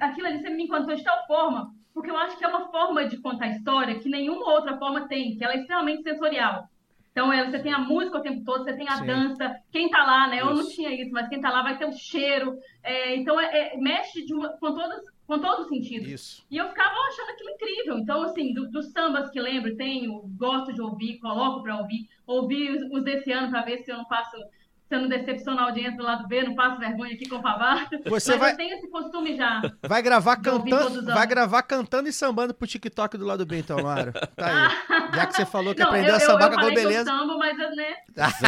Aquilo 0.00 0.26
ali 0.26 0.38
sempre 0.38 0.54
me 0.56 0.64
encantou 0.64 0.94
de 0.94 1.02
tal 1.02 1.26
forma, 1.26 1.72
porque 1.92 2.10
eu 2.10 2.16
acho 2.16 2.36
que 2.38 2.44
é 2.44 2.48
uma 2.48 2.70
forma 2.70 3.04
de 3.04 3.16
contar 3.18 3.48
história 3.48 3.98
que 3.98 4.08
nenhuma 4.08 4.48
outra 4.52 4.76
forma 4.78 5.08
tem, 5.08 5.36
que 5.36 5.44
ela 5.44 5.54
é 5.54 5.58
extremamente 5.58 6.02
sensorial. 6.02 6.68
Então, 7.10 7.30
é, 7.30 7.44
você 7.44 7.58
tem 7.58 7.74
a 7.74 7.78
música 7.78 8.16
o 8.16 8.22
tempo 8.22 8.42
todo, 8.42 8.64
você 8.64 8.72
tem 8.74 8.88
a 8.88 8.96
Sim. 8.96 9.06
dança. 9.06 9.54
Quem 9.70 9.90
tá 9.90 10.02
lá, 10.02 10.28
né? 10.28 10.40
Eu 10.40 10.46
não 10.46 10.60
Isso. 10.62 10.74
tinha 10.74 10.90
isso, 10.90 11.12
mas 11.12 11.28
quem 11.28 11.42
tá 11.42 11.50
lá 11.50 11.62
vai 11.62 11.76
ter 11.76 11.84
o 11.84 11.92
cheiro. 11.92 12.56
É, 12.82 13.14
então, 13.16 13.38
é, 13.38 13.74
é- 13.74 13.76
mexe 13.76 14.24
de 14.24 14.32
uma- 14.32 14.48
com, 14.56 14.72
todas, 14.74 15.02
com 15.26 15.38
todos 15.38 15.64
os 15.64 15.68
sentidos. 15.68 16.08
Isso. 16.08 16.46
E 16.50 16.56
eu 16.56 16.68
ficava 16.70 16.94
achando 17.08 17.30
aquilo 17.32 17.50
incrível. 17.50 17.98
Então, 17.98 18.22
assim, 18.22 18.54
do- 18.54 18.70
dos 18.70 18.90
sambas 18.92 19.28
que 19.30 19.38
lembro, 19.38 19.76
tenho, 19.76 20.22
gosto 20.38 20.72
de 20.72 20.80
ouvir, 20.80 21.18
coloco 21.18 21.62
pra 21.62 21.76
ouvir. 21.80 22.08
Ouvi 22.26 22.70
os, 22.70 22.82
os 22.90 23.04
desse 23.04 23.30
ano 23.30 23.50
pra 23.50 23.60
ver 23.60 23.78
se 23.84 23.90
eu 23.92 23.98
não 23.98 24.06
faço, 24.06 24.34
se 24.92 24.96
eu 24.96 25.00
não 25.00 25.08
decepciono 25.08 25.58
a 25.58 25.64
audiência 25.64 25.96
do 25.96 26.02
lado 26.02 26.28
B, 26.28 26.42
não 26.42 26.54
passo 26.54 26.78
vergonha 26.78 27.14
aqui 27.14 27.26
com 27.26 27.36
o 27.36 27.40
Favato. 27.42 27.98
Você 28.04 28.32
Mas 28.32 28.40
vai, 28.40 28.52
eu 28.52 28.56
tenho 28.58 28.74
esse 28.74 28.90
costume 28.90 29.34
já. 29.34 29.62
vai 29.88 30.02
gravar 30.02 30.36
cantando, 30.36 31.06
vai 31.06 31.26
gravar 31.26 31.62
cantando 31.62 32.10
e 32.10 32.12
sambando 32.12 32.52
pro 32.52 32.66
TikTok 32.66 33.16
do 33.16 33.24
lado 33.24 33.46
B, 33.46 33.60
então, 33.60 33.78
Lara. 33.78 34.12
Tá 34.12 34.46
aí. 34.46 35.12
Já 35.16 35.26
que 35.26 35.34
você 35.34 35.46
falou 35.46 35.74
que 35.74 35.80
Não, 35.80 35.88
aprendeu 35.88 36.10
eu, 36.10 36.16
a 36.16 36.20
sambar 36.20 36.48
eu, 36.48 36.58
com 36.58 36.66
a 36.66 36.70
que 36.70 36.78
eu 36.78 37.04
sambo, 37.04 37.38
mas 37.38 37.58
eu, 37.58 37.74
né, 37.74 37.94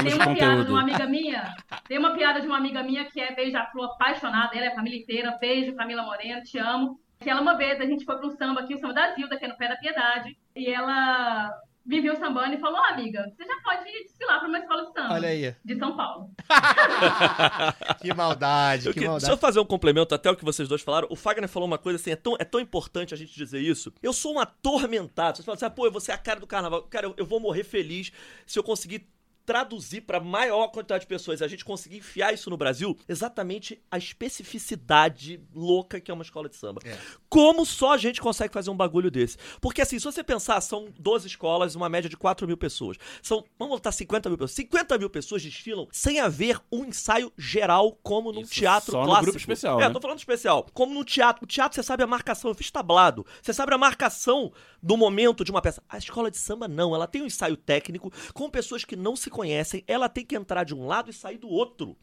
Tem 0.03 0.15
uma 0.15 0.25
piada 0.25 0.35
de 0.35 0.41
conteúdo. 0.41 0.71
uma 0.73 0.81
amiga 0.83 1.07
minha, 1.07 1.55
tem 1.89 1.99
uma 1.99 2.15
piada 2.15 2.41
de 2.41 2.47
uma 2.47 2.59
amiga 2.59 2.83
minha 2.83 3.05
que 3.07 3.21
é 3.21 3.35
beija-flor 3.35 3.87
apaixonada, 3.87 4.55
ela 4.55 4.67
é 4.67 4.69
a 4.69 4.75
família 4.75 4.99
inteira, 4.99 5.39
beijo, 5.41 5.75
Camila 5.75 6.03
Moreno, 6.03 6.43
te 6.43 6.59
amo. 6.59 7.01
Que 7.21 7.31
ela 7.31 7.41
uma 7.41 7.57
vez, 7.57 7.81
a 7.81 7.87
gente 7.87 8.05
foi 8.05 8.17
para 8.19 8.27
um 8.27 8.37
samba 8.37 8.61
aqui, 8.61 8.75
o 8.75 8.79
samba 8.79 8.93
da 8.93 9.15
Zilda, 9.15 9.39
que 9.39 9.47
é 9.47 9.49
no 9.49 9.57
pé 9.57 9.69
da 9.69 9.77
Piedade, 9.77 10.37
e 10.55 10.69
ela 10.69 11.51
me 11.85 12.01
viu 12.01 12.17
sambando 12.17 12.55
e 12.55 12.59
falou, 12.59 12.79
"Ó, 12.81 12.93
amiga, 12.93 13.31
você 13.37 13.45
já 13.45 13.55
pode 13.63 13.85
desfilar 14.03 14.39
para 14.41 14.49
uma 14.49 14.59
escola 14.59 14.87
de 14.87 14.93
samba 14.93 15.15
Olha 15.15 15.29
aí. 15.29 15.55
de 15.65 15.79
São 15.79 15.97
Paulo. 15.97 16.31
Que 18.01 18.13
maldade, 18.15 18.89
que 18.93 18.95
que- 18.95 19.01
maldade. 19.01 19.21
Deixa 19.25 19.33
eu 19.33 19.39
fazer 19.39 19.61
um 19.61 19.65
complemento 19.65 20.15
até 20.15 20.31
o 20.31 20.37
que 20.37 20.45
vocês 20.45 20.69
dois 20.69 20.83
falaram. 20.83 21.09
O 21.11 21.17
Fagner 21.17 21.49
falou 21.49 21.67
uma 21.67 21.79
coisa 21.79 21.99
assim, 21.99 22.11
é 22.11 22.17
tão, 22.17 22.37
é 22.39 22.45
tão 22.45 22.61
importante 22.61 23.15
a 23.15 23.17
gente 23.17 23.35
dizer 23.35 23.61
isso. 23.61 23.93
Eu 24.03 24.13
sou 24.13 24.35
um 24.35 24.39
atormentado. 24.41 25.37
Vocês 25.37 25.45
falam 25.45 25.57
assim, 25.57 25.65
ah, 25.67 25.71
pô, 25.71 25.91
você 25.91 26.11
é 26.13 26.15
a 26.15 26.19
cara 26.19 26.41
do 26.41 26.47
carnaval. 26.47 26.83
Cara, 26.85 27.07
eu, 27.07 27.15
eu 27.17 27.27
vou 27.27 27.41
morrer 27.41 27.65
feliz 27.65 28.13
se 28.47 28.59
eu 28.59 28.63
conseguir 28.63 29.07
traduzir 29.45 30.03
para 30.03 30.21
maior 30.21 30.69
quantidade 30.69 31.03
de 31.03 31.07
pessoas, 31.07 31.43
a 31.43 31.49
gente 31.49 31.65
conseguir 31.65 31.99
enfiar 31.99 32.33
isso 32.33 32.49
no 32.51 32.57
Brasil, 32.57 32.97
exatamente 33.09 33.81
a 33.91 33.99
especificidade 33.99 35.41
louca 35.55 36.01
que 36.01 36.11
é 36.11 36.15
uma 36.15 36.23
escola 36.23 36.49
de 36.49 36.57
samba. 36.57 36.81
É. 36.85 36.97
Como 37.29 37.65
só 37.67 37.93
a 37.93 37.97
gente 37.97 38.21
consegue 38.21 38.53
fazer 38.53 38.71
um 38.71 38.77
bagulho 38.77 39.11
desse? 39.11 39.37
Porque 39.61 39.83
assim, 39.83 39.99
se 39.99 40.05
você 40.05 40.23
pensar, 40.23 40.61
são 40.61 40.89
12 40.99 41.27
escolas, 41.27 41.75
uma 41.75 41.89
média 41.89 42.09
de 42.09 42.17
4 42.17 42.47
mil 42.47 42.57
pessoas. 42.57 42.97
São, 43.23 43.45
vamos 43.59 43.75
botar 43.77 43.93
50 43.93 44.29
mil 44.29 44.39
pessoas. 44.39 44.53
50 44.53 44.99
mil 44.99 45.11
pessoas 45.11 45.43
desfilam 45.43 45.89
sem 45.93 46.21
haver 46.21 46.61
um 46.71 46.85
ensaio 46.85 47.33
geral, 47.37 47.99
como 48.03 48.33
num 48.33 48.43
Isso 48.43 48.53
teatro 48.53 48.93
só 48.93 49.01
no 49.01 49.07
clássico. 49.07 49.25
grupo 49.25 49.39
especial, 49.39 49.81
É, 49.81 49.89
né? 49.89 49.93
tô 49.93 50.01
falando 50.01 50.19
especial. 50.19 50.67
Como 50.73 50.95
no 50.95 51.05
teatro. 51.05 51.45
O 51.45 51.47
teatro, 51.47 51.75
você 51.77 51.83
sabe 51.83 52.03
a 52.03 52.07
marcação. 52.07 52.51
Eu 52.51 52.55
fiz 52.55 52.71
tablado. 52.71 53.27
Você 53.43 53.53
sabe 53.53 53.75
a 53.75 53.79
marcação 53.79 54.53
do 54.83 54.97
momento 54.97 55.45
de 55.45 55.51
uma 55.51 55.61
peça. 55.63 55.83
A 55.89 55.99
escola 55.99 56.31
de 56.31 56.37
samba, 56.39 56.69
não. 56.69 56.95
Ela 56.95 57.07
tem 57.07 57.23
um 57.23 57.27
ensaio 57.27 57.57
técnico 57.57 58.13
com 58.33 58.49
pessoas 58.51 58.85
que 58.85 58.97
não 58.97 59.17
se 59.17 59.31
conhecem. 59.35 59.83
Ela 59.87 60.09
tem 60.09 60.25
que 60.25 60.37
entrar 60.37 60.65
de 60.65 60.75
um 60.75 60.87
lado 60.87 61.11
e 61.11 61.13
sair 61.13 61.37
do 61.39 61.49
outro. 61.49 61.97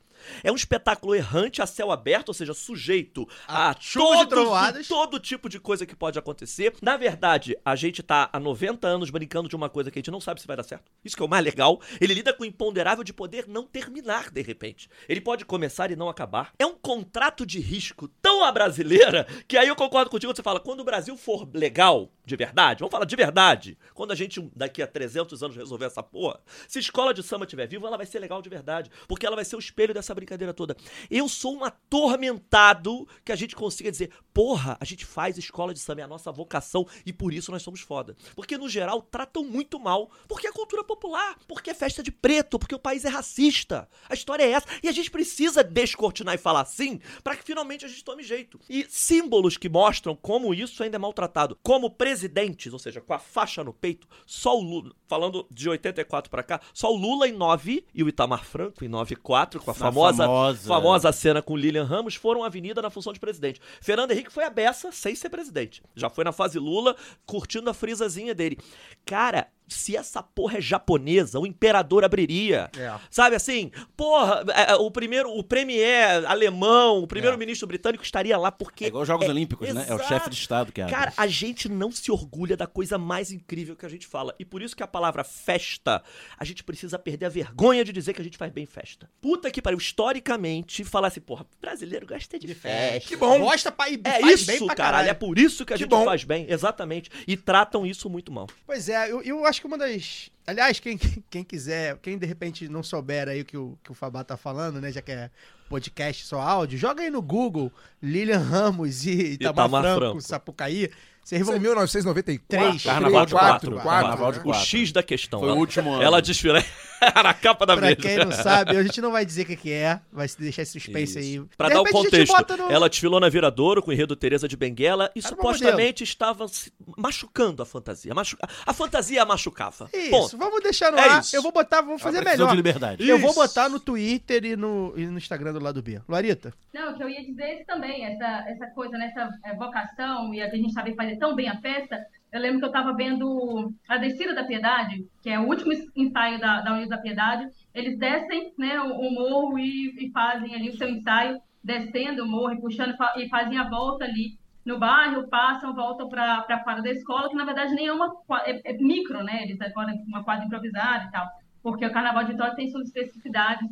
É 0.43 0.51
um 0.51 0.55
espetáculo 0.55 1.15
errante 1.15 1.63
a 1.63 1.65
céu 1.65 1.91
aberto, 1.91 2.27
ou 2.27 2.33
seja, 2.33 2.53
sujeito 2.53 3.27
a, 3.47 3.71
A 3.71 3.75
chuvas 3.79 4.09
e 4.11 4.17
todo, 4.19 4.29
trovoadas. 4.29 4.87
todo 4.87 5.19
tipo 5.19 5.49
de 5.49 5.59
coisa 5.59 5.83
que 5.83 5.95
pode 5.95 6.19
acontecer. 6.19 6.75
Na 6.79 6.95
verdade, 6.95 7.57
a 7.65 7.75
gente 7.75 8.03
tá 8.03 8.29
há 8.31 8.39
90 8.39 8.87
anos 8.87 9.09
brincando 9.09 9.49
de 9.49 9.55
uma 9.55 9.67
coisa 9.67 9.89
que 9.89 9.97
a 9.97 10.01
gente 10.01 10.11
não 10.11 10.21
sabe 10.21 10.39
se 10.39 10.45
vai 10.45 10.55
dar 10.55 10.63
certo. 10.63 10.91
Isso 11.03 11.15
que 11.15 11.23
é 11.23 11.25
o 11.25 11.29
mais 11.29 11.43
legal. 11.43 11.81
Ele 11.99 12.13
lida 12.13 12.33
com 12.33 12.43
o 12.43 12.45
imponderável 12.45 13.03
de 13.03 13.13
poder 13.13 13.47
não 13.47 13.65
terminar 13.65 14.29
de 14.29 14.41
repente. 14.43 14.87
Ele 15.09 15.21
pode 15.21 15.43
começar 15.43 15.89
e 15.89 15.95
não 15.95 16.09
acabar. 16.09 16.53
É 16.59 16.65
um 16.67 16.75
contrato 16.75 17.43
de 17.43 17.59
risco 17.59 18.07
tão 18.21 18.43
à 18.43 18.51
brasileira 18.51 19.25
que 19.47 19.57
aí 19.57 19.69
eu 19.69 19.75
concordo 19.75 20.11
contigo. 20.11 20.35
Você 20.35 20.43
fala, 20.43 20.59
quando 20.59 20.81
o 20.81 20.85
Brasil 20.85 21.17
for 21.17 21.49
legal, 21.51 22.11
de 22.23 22.35
verdade, 22.35 22.79
vamos 22.81 22.91
falar 22.91 23.05
de 23.05 23.15
verdade, 23.15 23.77
quando 23.95 24.11
a 24.11 24.15
gente 24.15 24.39
daqui 24.55 24.83
a 24.83 24.87
300 24.87 25.41
anos 25.41 25.57
resolver 25.57 25.85
essa 25.85 26.03
porra, 26.03 26.39
se 26.67 26.77
escola 26.77 27.11
de 27.11 27.20
samba 27.23 27.45
estiver 27.45 27.67
vivo, 27.67 27.87
ela 27.87 27.97
vai 27.97 28.05
ser 28.05 28.19
legal 28.19 28.41
de 28.41 28.49
verdade. 28.49 28.89
Porque 29.07 29.25
ela 29.25 29.35
vai 29.35 29.45
ser 29.45 29.55
o 29.55 29.59
espelho 29.59 29.93
dessa 29.93 30.13
brincadeira 30.13 30.53
toda. 30.53 30.75
Eu 31.09 31.27
sou 31.27 31.55
um 31.55 31.63
atormentado 31.63 33.07
que 33.23 33.31
a 33.31 33.35
gente 33.35 33.55
consiga 33.55 33.91
dizer, 33.91 34.11
porra, 34.33 34.77
a 34.79 34.85
gente 34.85 35.05
faz 35.05 35.37
escola 35.37 35.73
de 35.73 35.79
samba, 35.79 36.01
é 36.01 36.03
a 36.03 36.07
nossa 36.07 36.31
vocação 36.31 36.87
e 37.05 37.13
por 37.13 37.33
isso 37.33 37.51
nós 37.51 37.61
somos 37.61 37.81
foda. 37.81 38.15
Porque, 38.35 38.57
no 38.57 38.69
geral, 38.69 39.01
tratam 39.01 39.43
muito 39.43 39.79
mal. 39.79 40.09
Porque 40.27 40.47
é 40.47 40.51
cultura 40.51 40.83
popular, 40.83 41.37
porque 41.47 41.69
é 41.69 41.73
festa 41.73 42.01
de 42.01 42.11
preto, 42.11 42.57
porque 42.57 42.75
o 42.75 42.79
país 42.79 43.05
é 43.05 43.09
racista. 43.09 43.87
A 44.09 44.13
história 44.13 44.43
é 44.43 44.51
essa. 44.51 44.67
E 44.83 44.87
a 44.87 44.91
gente 44.91 45.11
precisa 45.11 45.63
descortinar 45.63 46.35
e 46.35 46.37
falar 46.37 46.61
assim 46.61 46.99
para 47.23 47.35
que 47.35 47.43
finalmente 47.43 47.85
a 47.85 47.87
gente 47.87 48.03
tome 48.03 48.23
jeito. 48.23 48.59
E 48.69 48.85
símbolos 48.89 49.57
que 49.57 49.69
mostram 49.69 50.15
como 50.15 50.53
isso 50.53 50.83
ainda 50.83 50.97
é 50.97 50.99
maltratado. 50.99 51.57
Como 51.61 51.89
presidentes, 51.89 52.73
ou 52.73 52.79
seja, 52.79 53.01
com 53.01 53.13
a 53.13 53.19
faixa 53.19 53.63
no 53.63 53.73
peito, 53.73 54.07
só 54.25 54.57
o 54.57 54.61
Lula, 54.61 54.95
falando 55.07 55.47
de 55.51 55.69
84 55.69 56.29
pra 56.29 56.43
cá, 56.43 56.61
só 56.73 56.91
o 56.91 56.95
Lula 56.95 57.10
em 57.27 57.31
9 57.31 57.85
e 57.93 58.03
o 58.03 58.09
Itamar 58.09 58.43
Franco 58.45 58.83
em 58.83 58.87
94, 58.87 59.59
com 59.61 59.71
a 59.71 59.73
famosa, 59.73 60.23
famosa- 60.25 60.67
famosa 60.67 61.11
cena 61.11 61.41
com 61.41 61.55
Lilian 61.57 61.83
Ramos, 61.83 62.15
foram 62.15 62.43
à 62.43 62.47
avenida 62.47 62.81
na 62.81 62.89
função 62.89 63.11
de 63.13 63.19
presidente. 63.19 63.61
Fernando 63.81 64.11
Henrique 64.11 64.31
foi 64.31 64.43
a 64.43 64.49
beça 64.49 64.91
sem 64.91 65.13
ser 65.15 65.29
presidente. 65.29 65.81
Já 65.95 66.09
foi 66.09 66.23
na 66.23 66.31
fase 66.31 66.57
Lula, 66.59 66.95
curtindo 67.25 67.69
a 67.69 67.73
frisazinha 67.73 68.33
dele. 68.33 68.57
Cara, 69.05 69.47
se 69.73 69.95
essa 69.95 70.21
porra 70.21 70.57
é 70.57 70.61
japonesa, 70.61 71.39
o 71.39 71.45
imperador 71.45 72.03
abriria. 72.03 72.69
É. 72.77 72.93
Sabe 73.09 73.35
assim? 73.35 73.71
Porra, 73.95 74.43
é, 74.53 74.71
é, 74.71 74.75
o 74.75 74.91
primeiro, 74.91 75.29
o 75.29 75.43
premier 75.43 76.25
alemão, 76.25 76.99
o 76.99 77.07
primeiro-ministro 77.07 77.67
britânico 77.67 78.03
estaria 78.03 78.37
lá 78.37 78.51
porque. 78.51 78.85
É 78.85 78.87
igual 78.87 79.03
os 79.03 79.07
Jogos 79.07 79.27
Olímpicos, 79.27 79.73
né? 79.73 79.85
É 79.87 79.93
o 79.93 79.99
chefe 79.99 80.29
de 80.29 80.35
Estado 80.35 80.71
que 80.71 80.81
abre. 80.81 80.93
Cara, 80.93 81.13
a 81.15 81.27
gente 81.27 81.69
não 81.69 81.91
se 81.91 82.11
orgulha 82.11 82.57
da 82.57 82.67
coisa 82.67 82.97
mais 82.97 83.31
incrível 83.31 83.75
que 83.75 83.85
a 83.85 83.89
gente 83.89 84.05
fala. 84.05 84.35
E 84.37 84.45
por 84.45 84.61
isso 84.61 84.75
que 84.75 84.83
a 84.83 84.87
palavra 84.87 85.23
festa, 85.23 86.03
a 86.37 86.43
gente 86.43 86.63
precisa 86.63 86.99
perder 86.99 87.27
a 87.27 87.29
vergonha 87.29 87.83
de 87.83 87.93
dizer 87.93 88.13
que 88.13 88.21
a 88.21 88.23
gente 88.23 88.37
faz 88.37 88.51
bem 88.51 88.65
festa. 88.65 89.09
Puta 89.21 89.49
que 89.49 89.61
pariu, 89.61 89.77
historicamente, 89.77 90.83
falar 90.83 91.07
assim, 91.07 91.21
porra, 91.21 91.45
brasileiro 91.61 92.05
gosta 92.05 92.37
de, 92.37 92.53
festa. 92.53 93.07
Que 93.07 93.15
bom. 93.15 93.39
Gosta 93.39 93.71
pra 93.71 93.89
ir 93.89 94.01
É 94.03 94.19
faz 94.19 94.41
isso, 94.41 94.47
bem 94.47 94.65
pra 94.65 94.75
caralho, 94.75 95.09
é 95.09 95.13
por 95.13 95.39
isso 95.39 95.65
que 95.65 95.73
a 95.73 95.75
Que 95.77 95.83
gente 95.83 95.89
bom. 95.89 96.03
faz 96.03 96.23
bem, 96.23 96.45
exatamente. 96.49 97.09
E 97.27 97.37
tratam 97.37 97.85
isso 97.85 98.09
muito 98.09 98.31
mal. 98.31 98.47
Pois 98.65 98.89
é, 98.89 99.11
eu, 99.11 99.21
eu 99.21 99.45
acho 99.45 99.60
que 99.61 99.67
uma 99.67 99.77
das. 99.77 100.29
Aliás, 100.45 100.79
quem, 100.79 100.97
quem 101.29 101.43
quiser, 101.43 101.97
quem 101.99 102.17
de 102.17 102.25
repente 102.25 102.67
não 102.67 102.81
souber 102.81 103.29
aí 103.29 103.41
o 103.41 103.45
que 103.45 103.55
o, 103.55 103.77
que 103.83 103.91
o 103.91 103.93
Fabá 103.93 104.23
tá 104.23 104.35
falando, 104.35 104.81
né? 104.81 104.91
Já 104.91 105.01
que 105.01 105.11
é 105.11 105.29
podcast 105.69 106.25
só 106.25 106.41
áudio, 106.41 106.77
joga 106.77 107.03
aí 107.03 107.09
no 107.09 107.21
Google 107.21 107.71
Lilian 108.01 108.39
Ramos 108.39 109.05
e 109.05 109.33
Itamar, 109.33 109.67
Itamar 109.67 109.81
Franco, 109.83 109.99
Franco. 109.99 110.21
Sapucaí. 110.21 110.91
Vocês 111.23 111.41
Isso 111.41 111.49
vão. 111.51 111.55
é 111.55 111.59
1994. 111.59 112.45
Três. 112.47 112.83
Carnaval 112.83 113.25
de 113.25 113.31
quatro, 113.31 113.71
quatro. 113.71 113.71
quatro, 113.81 114.01
Carnaval 114.01 114.31
de 114.31 114.37
né? 114.39 114.43
O 114.43 114.47
quatro. 114.47 114.65
X 114.65 114.91
da 114.91 115.03
questão. 115.03 115.39
Foi 115.39 115.49
o 115.49 115.55
último 115.55 115.93
ano. 115.93 116.01
ela 116.03 116.21
desfila 116.21 116.61
na 117.23 117.33
capa 117.33 117.65
da 117.65 117.75
Pra 117.77 117.87
mesa. 117.87 117.95
quem 118.01 118.17
não 118.17 118.31
sabe, 118.31 118.75
a 118.75 118.83
gente 118.83 118.99
não 119.01 119.11
vai 119.11 119.25
dizer 119.25 119.43
o 119.43 119.45
que, 119.45 119.55
que 119.55 119.71
é, 119.71 119.99
vai 120.11 120.27
deixar 120.39 120.63
esse 120.63 120.73
suspense 120.73 121.17
aí. 121.19 121.35
Isso. 121.35 121.49
Pra 121.57 121.67
De 121.67 121.73
dar 121.75 121.81
o 121.81 121.83
repente 121.83 122.03
contexto, 122.03 122.57
no- 122.57 122.71
ela 122.71 122.89
desfilou 122.89 123.19
na 123.19 123.29
Viradouro 123.29 123.81
com 123.81 123.91
o 123.91 123.93
enredo 123.93 124.15
Teresa 124.15 124.47
de 124.47 124.57
Benguela 124.57 125.11
e 125.15 125.19
Era 125.19 125.27
supostamente 125.29 126.03
estava 126.03 126.47
se 126.47 126.71
machucando 126.97 127.61
a 127.63 127.65
fantasia. 127.65 128.13
Machuca... 128.13 128.47
A 128.65 128.73
fantasia 128.73 129.21
a 129.21 129.25
machucava. 129.25 129.89
Isso, 129.93 130.09
Ponto. 130.09 130.37
vamos 130.37 130.61
deixar 130.61 130.91
no 130.91 130.97
É 130.97 131.07
ar. 131.07 131.21
isso. 131.21 131.35
Eu 131.35 131.41
vou 131.41 131.51
botar, 131.51 131.81
vou 131.81 131.97
fazer 131.99 132.23
melhor. 132.23 132.49
de 132.49 132.55
liberdade. 132.55 133.07
Eu 133.07 133.17
vou 133.19 133.29
Isso. 133.31 133.39
botar 133.39 133.69
no 133.69 133.79
Twitter 133.79 134.43
e 134.43 134.55
no, 134.55 134.93
e 134.97 135.05
no 135.05 135.17
Instagram 135.17 135.53
do 135.53 135.59
lado 135.63 135.81
B. 135.81 136.01
Larita? 136.09 136.53
Não, 136.73 136.93
o 136.93 136.97
que 136.97 137.03
eu 137.03 137.09
ia 137.09 137.23
dizer 137.23 137.43
é 137.43 137.55
isso 137.57 137.65
também, 137.65 138.05
essa, 138.05 138.45
essa 138.49 138.65
coisa, 138.67 138.97
nessa 138.97 139.29
eh, 139.45 139.55
vocação 139.55 140.33
e 140.33 140.41
a 140.41 140.49
que 140.49 140.55
a 140.55 140.59
gente 140.59 140.73
sabe 140.73 140.95
fazer 140.95 141.10
tão 141.17 141.35
bem 141.35 141.49
a 141.49 141.59
festa. 141.59 141.97
Eu 142.31 142.39
lembro 142.39 142.59
que 142.59 142.65
eu 142.65 142.69
estava 142.69 142.93
vendo 142.93 143.73
a 143.89 143.97
Descida 143.97 144.33
da 144.33 144.45
Piedade, 144.45 145.05
que 145.21 145.29
é 145.29 145.39
o 145.39 145.47
último 145.47 145.73
ensaio 145.95 146.39
da, 146.39 146.61
da 146.61 146.85
da 146.85 146.97
Piedade. 146.97 147.45
Eles 147.73 147.97
descem 147.97 148.53
né, 148.57 148.79
o, 148.79 148.91
o 148.93 149.13
morro 149.13 149.59
e, 149.59 150.07
e 150.07 150.11
fazem 150.11 150.55
ali 150.55 150.69
o 150.69 150.77
seu 150.77 150.87
ensaio, 150.87 151.39
descendo 151.63 152.23
o 152.23 152.27
morro 152.27 152.53
e 152.53 152.61
puxando, 152.61 152.95
e 153.17 153.27
fazem 153.27 153.57
a 153.57 153.69
volta 153.69 154.05
ali 154.05 154.39
no 154.65 154.79
bairro, 154.79 155.27
passam, 155.27 155.73
voltam 155.73 156.07
para 156.07 156.37
a 156.37 156.63
quadra 156.63 156.83
da 156.83 156.91
escola, 156.91 157.29
que 157.29 157.35
na 157.35 157.45
verdade 157.45 157.73
nem 157.73 157.87
é 157.87 157.93
uma 157.93 158.13
é, 158.45 158.71
é 158.71 158.77
micro, 158.77 159.23
né? 159.23 159.43
Eles 159.43 159.59
agora 159.59 159.93
uma 160.07 160.23
quadra 160.23 160.45
improvisada 160.45 161.05
e 161.05 161.11
tal, 161.11 161.27
porque 161.61 161.85
o 161.85 161.91
Carnaval 161.91 162.23
de 162.23 162.31
Vitória 162.31 162.55
tem 162.55 162.69
suas 162.69 162.87
especificidades, 162.87 163.67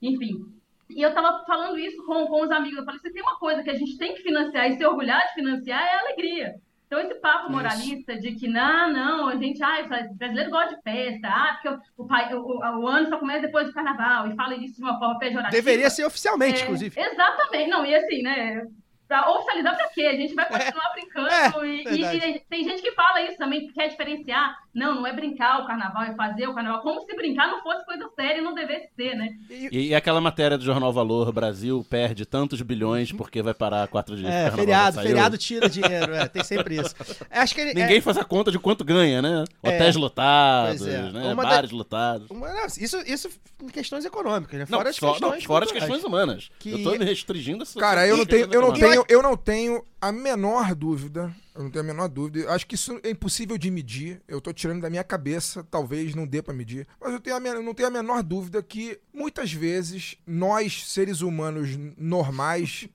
enfim. 0.00 0.58
E 0.88 1.02
eu 1.02 1.12
tava 1.12 1.44
falando 1.44 1.78
isso 1.78 2.02
com, 2.06 2.26
com 2.26 2.42
os 2.42 2.50
amigos. 2.50 2.78
Eu 2.78 2.84
falei, 2.84 3.00
se 3.00 3.12
tem 3.12 3.22
uma 3.22 3.38
coisa 3.38 3.62
que 3.62 3.70
a 3.70 3.74
gente 3.74 3.98
tem 3.98 4.14
que 4.14 4.22
financiar 4.22 4.70
e 4.70 4.78
se 4.78 4.86
orgulhar 4.86 5.20
de 5.26 5.34
financiar 5.34 5.82
é 5.82 5.96
a 5.96 6.00
alegria. 6.00 6.54
Então, 6.88 7.00
esse 7.00 7.16
papo 7.16 7.52
moralista 7.52 8.16
de 8.16 8.32
que, 8.32 8.48
não, 8.48 8.90
não, 8.90 9.28
a 9.28 9.36
gente, 9.36 9.62
ah, 9.62 9.84
o 9.84 10.14
brasileiro 10.14 10.50
gosta 10.50 10.74
de 10.74 10.80
festa, 10.82 11.28
ah, 11.28 11.58
porque 11.62 11.82
o, 11.98 12.06
pai- 12.06 12.34
o, 12.34 12.40
o- 12.80 12.88
ano 12.88 13.08
só 13.10 13.18
começa 13.18 13.42
depois 13.42 13.66
do 13.66 13.74
carnaval, 13.74 14.26
e 14.26 14.34
fala 14.34 14.54
isso 14.56 14.76
de 14.76 14.82
uma 14.82 14.98
forma 14.98 15.18
pejorativa. 15.18 15.50
Deveria 15.52 15.90
ser 15.90 16.06
oficialmente, 16.06 16.62
É, 16.62 16.64
inclusive. 16.64 16.98
Exatamente. 16.98 17.68
Não, 17.68 17.84
e 17.84 17.94
assim, 17.94 18.22
né? 18.22 18.66
Pra 19.06 19.30
oficializar 19.30 19.74
pra 19.76 19.88
quê? 19.88 20.02
A 20.02 20.16
gente 20.16 20.34
vai 20.34 20.46
continuar 20.48 20.92
brincando. 20.94 21.28
É, 21.28 21.66
e, 21.66 21.84
verdade. 21.84 22.16
e- 22.26 22.36
e 22.36 22.40
tem 22.40 22.64
gente 22.64 22.80
que 22.82 22.92
fala 22.92 23.22
isso 23.22 23.36
também, 23.38 23.66
que 23.66 23.72
quer 23.74 23.88
diferenciar. 23.88 24.56
Não, 24.78 24.94
não 24.94 25.06
é 25.06 25.12
brincar 25.12 25.62
o 25.62 25.66
carnaval, 25.66 26.02
é 26.04 26.14
fazer 26.14 26.46
o 26.46 26.54
carnaval. 26.54 26.80
Como 26.82 27.00
se 27.04 27.14
brincar 27.16 27.48
não 27.48 27.62
fosse 27.62 27.84
coisa 27.84 28.08
séria 28.14 28.38
e 28.40 28.42
não 28.44 28.54
devesse 28.54 28.88
ser, 28.94 29.14
né? 29.16 29.28
E, 29.50 29.88
e 29.88 29.94
aquela 29.94 30.20
matéria 30.20 30.56
do 30.56 30.64
Jornal 30.64 30.92
Valor, 30.92 31.32
Brasil 31.32 31.84
perde 31.90 32.24
tantos 32.24 32.62
bilhões 32.62 33.10
porque 33.12 33.42
vai 33.42 33.54
parar 33.54 33.88
quatro 33.88 34.14
dias. 34.16 34.28
de 34.30 34.34
É, 34.34 34.40
carnaval, 34.44 34.58
feriado, 34.64 35.00
feriado 35.02 35.38
tira 35.38 35.68
dinheiro, 35.68 36.14
é, 36.14 36.28
tem 36.28 36.44
sempre 36.44 36.76
isso. 36.80 36.94
Acho 37.30 37.54
que 37.54 37.60
ele, 37.60 37.74
Ninguém 37.74 37.98
é, 37.98 38.00
faz 38.00 38.16
a 38.16 38.24
conta 38.24 38.50
de 38.50 38.58
quanto 38.58 38.84
ganha, 38.84 39.20
né? 39.20 39.44
É. 39.62 39.68
Hotéis 39.68 39.96
lotados, 39.96 40.78
Pois 40.82 40.94
é. 40.94 41.02
né? 41.12 41.32
Uma 41.32 41.42
da- 41.42 41.48
bares 41.50 41.70
lotados. 41.70 42.30
uma- 42.30 42.48
não, 42.52 42.66
isso, 42.66 42.98
isso 43.06 43.28
em 43.62 43.68
questões 43.68 44.04
econômicas, 44.04 44.58
né? 44.60 44.66
Não, 44.68 44.78
Fora 44.78 44.90
as 44.90 44.96
só- 44.96 45.10
questões 45.12 45.32
não, 45.42 45.46
fora 45.46 45.64
as 45.64 45.72
questões 45.72 46.04
humanas. 46.04 46.50
Que- 46.58 46.70
Eu 46.72 46.82
tô 46.84 46.90
me 46.92 47.04
restringindo 47.04 47.64
a 47.64 47.80
Cara, 47.80 48.06
eu 48.06 48.16
não 48.16 48.24
tenho, 48.26 48.48
eu 48.52 48.60
não 48.60 48.72
tenho, 48.72 49.04
eu 49.08 49.22
não 49.22 49.36
tenho 49.36 49.82
a 50.00 50.12
menor 50.12 50.74
dúvida. 50.74 51.34
Eu 51.54 51.64
não 51.64 51.70
tenho 51.70 51.84
a 51.84 51.86
menor 51.86 52.08
dúvida. 52.08 52.52
Acho 52.52 52.66
que 52.66 52.74
isso 52.74 53.00
é 53.02 53.10
impossível 53.10 53.58
de 53.58 53.70
medir. 53.70 54.22
Eu 54.28 54.40
tô 54.40 54.52
tirando 54.52 54.82
da 54.82 54.90
minha 54.90 55.04
cabeça, 55.04 55.66
talvez 55.70 56.14
não 56.14 56.26
dê 56.26 56.40
pra 56.40 56.54
medir. 56.54 56.86
Mas 57.00 57.12
eu, 57.12 57.20
tenho 57.20 57.36
a 57.36 57.40
eu 57.40 57.62
não 57.62 57.74
tenho 57.74 57.88
a 57.88 57.92
menor 57.92 58.22
dúvida 58.22 58.62
que 58.62 59.00
muitas 59.12 59.52
vezes 59.52 60.16
nós, 60.26 60.90
seres 60.90 61.20
humanos 61.20 61.70
normais, 61.96 62.88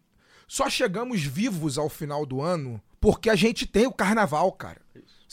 só 0.47 0.69
chegamos 0.69 1.23
vivos 1.23 1.77
ao 1.77 1.89
final 1.89 2.25
do 2.25 2.41
ano 2.41 2.81
porque 2.99 3.29
a 3.29 3.35
gente 3.35 3.65
tem 3.65 3.85
o 3.85 3.91
carnaval, 3.91 4.51
cara. 4.53 4.82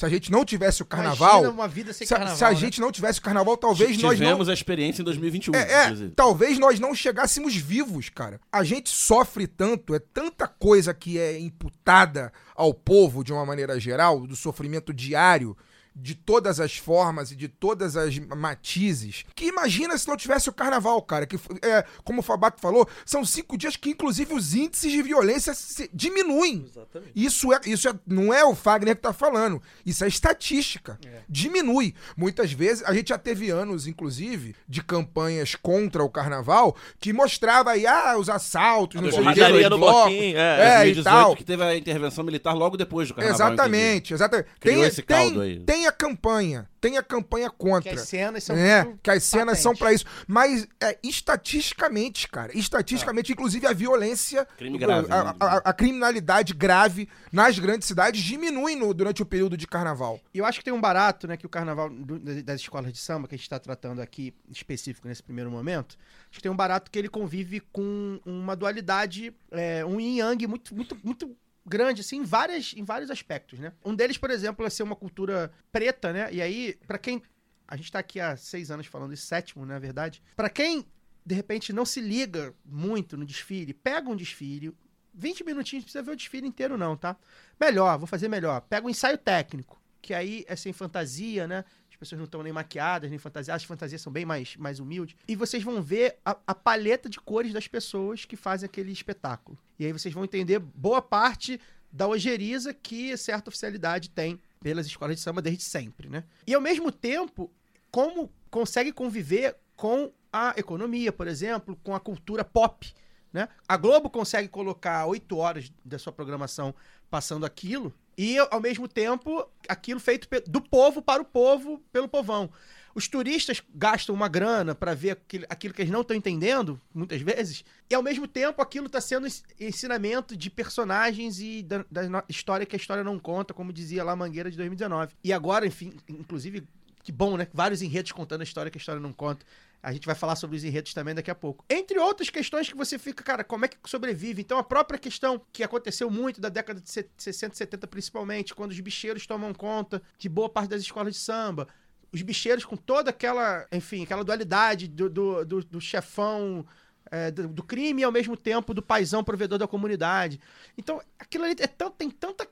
Se 0.01 0.07
a 0.07 0.09
gente 0.09 0.33
não 0.33 0.47
tivesse 0.47 0.81
o 0.81 0.87
carnaval, 0.87 1.41
Imagina 1.41 1.51
uma 1.51 1.69
vida 1.69 1.93
sem 1.93 2.07
se, 2.07 2.15
a- 2.15 2.17
carnaval, 2.17 2.39
se 2.39 2.43
a 2.43 2.49
né? 2.49 2.57
gente 2.57 2.81
não 2.81 2.91
tivesse 2.91 3.19
o 3.19 3.23
carnaval, 3.23 3.55
talvez 3.55 3.91
nós 3.99 4.19
não 4.19 4.27
Tivemos 4.27 4.49
a 4.49 4.55
experiência 4.55 5.03
em 5.03 5.05
2021, 5.05 5.55
é, 5.55 5.59
é, 5.73 5.85
inclusive. 5.85 6.13
talvez 6.17 6.59
nós 6.59 6.81
não 6.81 6.95
chegássemos 6.95 7.55
vivos, 7.55 8.09
cara. 8.09 8.41
A 8.51 8.65
gente 8.65 8.89
sofre 8.89 9.47
tanto, 9.47 9.95
é 9.95 9.99
tanta 9.99 10.49
coisa 10.49 10.95
que 10.95 11.19
é 11.19 11.39
imputada 11.39 12.33
ao 12.55 12.73
povo 12.73 13.23
de 13.23 13.31
uma 13.31 13.45
maneira 13.45 13.79
geral, 13.79 14.27
do 14.27 14.35
sofrimento 14.35 14.91
diário, 14.91 15.55
de 15.95 16.15
todas 16.15 16.61
as 16.61 16.77
formas 16.77 17.31
e 17.33 17.37
de 17.37 17.49
todas 17.49 17.97
as 17.97 18.19
matizes, 18.19 19.25
que 19.35 19.47
imagina 19.47 19.97
se 19.99 20.07
não 20.09 20.17
tivesse 20.17 20.49
o 20.49 20.53
carnaval, 20.53 21.01
cara. 21.03 21.27
Que, 21.27 21.37
é, 21.63 21.85
como 22.05 22.21
o 22.21 22.23
Fabato 22.23 22.61
falou, 22.61 22.89
são 23.05 23.25
cinco 23.25 23.57
dias 23.57 23.77
que, 23.77 23.91
inclusive, 23.91 24.33
os 24.35 24.55
índices 24.55 24.91
de 24.93 25.03
violência 25.03 25.53
se- 25.55 25.91
diminuem. 25.93 26.65
Exatamente. 26.69 27.13
Isso, 27.15 27.53
é, 27.53 27.61
isso 27.67 27.89
é, 27.89 27.95
não 28.07 28.33
é 28.33 28.45
o 28.45 28.55
Fagner 28.55 28.97
que 28.97 29.03
tá 29.03 29.13
falando. 29.13 29.63
Isso 29.85 30.05
é 30.05 30.09
estatística. 30.09 30.99
Diminui. 31.29 31.95
Muitas 32.17 32.53
vezes, 32.53 32.83
a 32.85 32.93
gente 32.95 33.09
já 33.09 33.19
teve 33.19 33.51
anos, 33.51 33.87
inclusive, 33.87 34.55
de 34.69 34.83
campanhas 34.83 35.55
contra 35.55 36.03
o 36.03 36.09
carnaval 36.11 36.77
que 36.99 37.13
mostrava 37.13 37.71
aí, 37.73 37.87
ah, 37.87 38.17
os 38.19 38.29
assaltos, 38.29 39.01
não 39.01 39.11
sei 39.11 39.21
o 39.21 39.33
que, 39.35 39.69
no 39.69 39.79
blocos. 39.79 40.03
bloquinho, 40.13 40.39
é. 40.39 40.61
É, 40.61 40.89
e 40.89 40.95
2018 40.95 41.05
tal. 41.05 41.37
que 41.37 41.45
teve 41.45 41.63
a 41.63 41.77
intervenção 41.77 42.25
militar 42.25 42.53
logo 42.55 42.77
depois 42.77 43.09
do 43.09 43.15
carnaval. 43.15 43.35
Exatamente, 43.53 44.15
exatamente. 44.15 44.49
Criou 44.59 44.81
Tem, 44.81 44.89
esse 44.89 45.03
caldo 45.03 45.41
tem, 45.41 45.43
aí. 45.51 45.61
tem 45.61 45.80
a 45.87 45.93
campanha, 45.93 46.69
tem 46.81 46.97
a 46.97 47.03
campanha 47.03 47.51
Que 47.51 47.57
contra. 47.57 47.93
as 47.93 48.01
cenas 48.09 48.45
são 48.45 48.57
É, 48.57 48.85
muito 48.85 49.01
que 49.03 49.11
as 49.11 49.23
cenas 49.25 49.59
são 49.59 49.75
pra 49.75 49.93
isso. 49.93 50.05
Mas 50.27 50.67
é, 50.81 50.99
estatisticamente, 51.03 52.29
cara, 52.29 52.57
estatisticamente, 52.57 53.33
inclusive 53.33 53.67
a 53.67 53.73
violência, 53.73 54.47
Crime 54.57 54.79
grave, 54.79 55.11
a, 55.11 55.25
né? 55.25 55.35
a- 55.41 55.47
a- 55.47 55.63
a 55.65 55.73
criminalidade 55.73 56.53
grave 56.55 57.09
nas 57.33 57.59
grandes 57.59 57.87
cidades 57.89 58.23
diminui 58.23 58.77
no- 58.77 58.93
durante 58.95 59.23
o 59.23 59.27
período 59.27 59.57
de 59.57 59.67
carnaval. 59.67 60.21
E 60.33 60.39
eu 60.39 60.45
acho 60.47 60.59
que 60.59 60.65
tem 60.65 60.73
um 60.75 60.81
barato, 60.81 61.27
né, 61.27 61.37
que 61.37 61.47
o 61.47 61.49
carnaval 61.49 61.89
do- 61.91 62.19
das 62.43 62.61
escolas 62.61 62.93
de 62.93 62.99
samba, 62.99 63.27
que 63.29 63.35
a 63.35 63.39
gente 63.39 63.45
está 63.47 63.59
tratando 63.59 64.01
aqui 64.01 64.35
específico 64.51 65.09
nesse 65.09 65.23
primeiro 65.23 65.51
momento, 65.51 65.97
acho 66.31 66.39
que 66.39 66.43
tem 66.43 66.51
um 66.53 66.57
barato 66.57 66.91
que 66.91 66.99
ele 66.99 67.09
convive 67.09 67.61
com 67.73 68.21
uma 68.25 68.55
dualidade, 68.55 69.35
é, 69.51 69.85
um 69.85 70.01
yin 70.01 70.19
yang 70.19 70.47
muito, 70.47 70.75
muito, 70.75 70.97
muito 71.03 71.37
grande, 71.71 72.01
assim, 72.01 72.17
em, 72.17 72.25
várias, 72.25 72.75
em 72.77 72.83
vários 72.83 73.11
aspectos, 73.11 73.61
né? 73.61 73.73
Um 73.85 73.95
deles, 73.95 74.19
por 74.19 74.29
exemplo, 74.29 74.67
é 74.67 74.71
ser 74.71 74.83
uma 74.83 74.97
cultura 74.97 75.53
preta, 75.71 76.13
né? 76.13 76.29
E 76.33 76.43
aí, 76.43 76.77
pra 76.87 76.99
quem... 76.99 77.23
A 77.69 77.77
gente 77.77 77.93
tá 77.93 78.01
aqui 78.01 78.19
há 78.19 78.37
seis 78.37 78.73
anos 78.73 78.87
falando 78.87 79.15
isso, 79.15 79.25
sétimo, 79.25 79.65
na 79.65 79.79
verdade. 79.79 80.21
Pra 80.35 80.51
quem, 80.51 80.85
de 81.25 81.35
repente, 81.37 81.73
não 81.73 81.87
se 81.87 82.01
liga 82.01 82.53
muito 82.65 83.17
no 83.17 83.25
desfile, 83.25 83.73
pega 83.73 84.11
um 84.11 84.17
desfile, 84.17 84.75
20 85.15 85.45
minutinhos, 85.45 85.83
não 85.83 85.87
precisa 85.87 86.03
ver 86.03 86.11
o 86.11 86.17
desfile 86.17 86.49
inteiro 86.49 86.77
não, 86.77 86.97
tá? 86.97 87.17
Melhor, 87.61 87.97
vou 87.97 88.09
fazer 88.09 88.27
melhor. 88.27 88.61
Pega 88.63 88.85
um 88.85 88.91
ensaio 88.91 89.17
técnico, 89.17 89.81
que 90.03 90.13
aí 90.13 90.45
é 90.49 90.57
sem 90.57 90.73
fantasia, 90.73 91.47
né? 91.47 91.65
Pessoas 92.01 92.19
não 92.19 92.25
estão 92.25 92.43
nem 92.43 92.53
maquiadas, 92.53 93.11
nem 93.11 93.19
fantasiadas, 93.19 93.63
as 93.63 93.69
fantasias 93.69 94.01
são 94.01 94.11
bem 94.11 94.25
mais, 94.25 94.57
mais 94.57 94.81
humildes. 94.81 95.15
E 95.29 95.37
vocês 95.37 95.63
vão 95.63 95.83
ver 95.83 96.17
a, 96.25 96.37
a 96.47 96.55
paleta 96.55 97.09
de 97.09 97.21
cores 97.21 97.53
das 97.53 97.69
pessoas 97.69 98.25
que 98.25 98.37
fazem 98.37 98.67
aquele 98.67 98.91
espetáculo. 98.91 99.59
E 99.79 99.85
aí 99.85 99.93
vocês 99.93 100.13
vão 100.13 100.25
entender 100.25 100.59
boa 100.59 101.03
parte 101.03 101.61
da 101.93 102.09
ojeriza 102.09 102.73
que 102.73 103.17
certa 103.17 103.51
oficialidade 103.51 104.09
tem 104.11 104.41
pelas 104.61 104.87
escolas 104.87 105.17
de 105.17 105.23
samba 105.23 105.43
desde 105.43 105.63
sempre, 105.63 106.09
né? 106.09 106.25
E 106.47 106.55
ao 106.55 106.61
mesmo 106.61 106.91
tempo, 106.91 107.51
como 107.91 108.33
consegue 108.51 108.93
conviver 108.93 109.57
com 109.77 110.13
a 110.33 110.55
economia, 110.57 111.13
por 111.13 111.27
exemplo, 111.27 111.79
com 111.83 111.95
a 111.95 112.01
cultura 112.01 112.45
pop, 112.45 112.93
né? 113.33 113.49
A 113.69 113.77
Globo 113.77 114.09
consegue 114.09 114.49
colocar 114.49 115.07
oito 115.07 115.37
horas 115.37 115.71
da 115.85 115.99
sua 115.99 116.13
programação 116.13 116.75
passando 117.11 117.45
aquilo 117.45 117.93
e, 118.17 118.39
ao 118.39 118.61
mesmo 118.61 118.87
tempo, 118.87 119.47
aquilo 119.69 120.01
feito 120.01 120.29
do 120.47 120.61
povo 120.61 121.01
para 121.01 121.23
o 121.23 121.25
povo, 121.25 121.83
pelo 121.93 122.09
povão. 122.09 122.51
Os 122.95 123.07
turistas 123.07 123.63
gastam 123.73 124.15
uma 124.15 124.29
grana 124.29 124.75
para 124.75 124.95
ver 124.95 125.13
aquilo, 125.49 125.73
que 125.73 125.83
eles 125.83 125.93
não 125.93 126.01
estão 126.01 126.17
entendendo, 126.17 126.81
muitas 126.93 127.21
vezes, 127.21 127.65
e 127.89 127.95
ao 127.95 128.03
mesmo 128.03 128.27
tempo 128.27 128.61
aquilo 128.61 128.87
está 128.87 129.01
sendo 129.01 129.27
ens- 129.27 129.45
ensinamento 129.61 130.37
de 130.37 130.51
personagens 130.51 131.41
e 131.41 131.63
da, 131.63 131.85
da 131.91 132.25
história 132.29 132.67
que 132.67 132.75
a 132.75 132.79
história 132.79 133.05
não 133.05 133.19
conta, 133.19 133.55
como 133.55 133.73
dizia 133.73 134.03
lá 134.03 134.17
Mangueira 134.17 134.51
de 134.51 134.57
2019. 134.57 135.15
E 135.23 135.33
agora, 135.33 135.67
enfim, 135.67 135.95
inclusive, 136.09 136.67
que 137.05 137.13
bom, 137.13 137.37
né? 137.37 137.47
Vários 137.55 137.81
enredos 137.81 138.11
contando 138.11 138.41
a 138.41 138.45
história 138.45 138.71
que 138.71 138.79
a 138.79 138.81
história 138.81 139.01
não 139.01 139.13
conta. 139.13 139.47
A 139.83 139.93
gente 139.93 140.05
vai 140.05 140.15
falar 140.15 140.37
sobre 140.37 140.57
os 140.57 140.65
enredos 140.65 140.93
também 140.93 141.15
daqui 141.15 141.31
a 141.31 141.35
pouco. 141.35 141.65
Entre 141.71 141.99
outras 141.99 142.29
questões 142.29 142.69
que 142.69 142.77
você 142.77 142.99
fica, 142.99 143.25
cara, 143.25 143.43
como 143.43 143.65
é 143.65 143.69
que 143.69 143.77
sobrevive? 143.87 144.43
Então, 144.43 144.59
a 144.59 144.63
própria 144.63 144.99
questão 144.99 145.41
que 145.53 145.63
aconteceu 145.63 146.11
muito 146.11 146.39
da 146.41 146.49
década 146.51 146.81
de 146.81 146.91
se- 146.91 147.09
60 147.17 147.55
e 147.55 147.57
70, 147.57 147.87
principalmente, 147.87 148.55
quando 148.55 148.73
os 148.73 148.81
bicheiros 148.81 149.27
tomam 149.27 149.55
conta 149.55 150.03
de 150.19 150.29
boa 150.29 150.49
parte 150.51 150.69
das 150.71 150.83
escolas 150.83 151.15
de 151.15 151.21
samba. 151.21 151.67
Os 152.13 152.21
bicheiros 152.23 152.65
com 152.65 152.77
toda 152.77 153.09
aquela, 153.11 153.67
enfim, 153.73 154.03
aquela 154.03 154.23
dualidade 154.25 154.87
do, 154.87 155.09
do, 155.09 155.45
do- 155.47 155.65
do 155.65 155.81
chefão 155.81 156.67
é, 157.11 157.31
do, 157.31 157.49
do 157.49 157.63
crime 157.63 158.03
e 158.03 158.05
ao 158.05 158.13
mesmo 158.13 158.37
tempo 158.37 158.75
do 158.75 158.83
paizão 158.83 159.25
provedor 159.25 159.59
da 159.59 159.67
comunidade. 159.67 160.39
Então, 160.77 161.01
aquilo 161.19 161.45
ali 161.45 161.57
é 161.59 161.67
tão, 161.67 161.91
tem 161.91 162.11
tanta, 162.11 162.47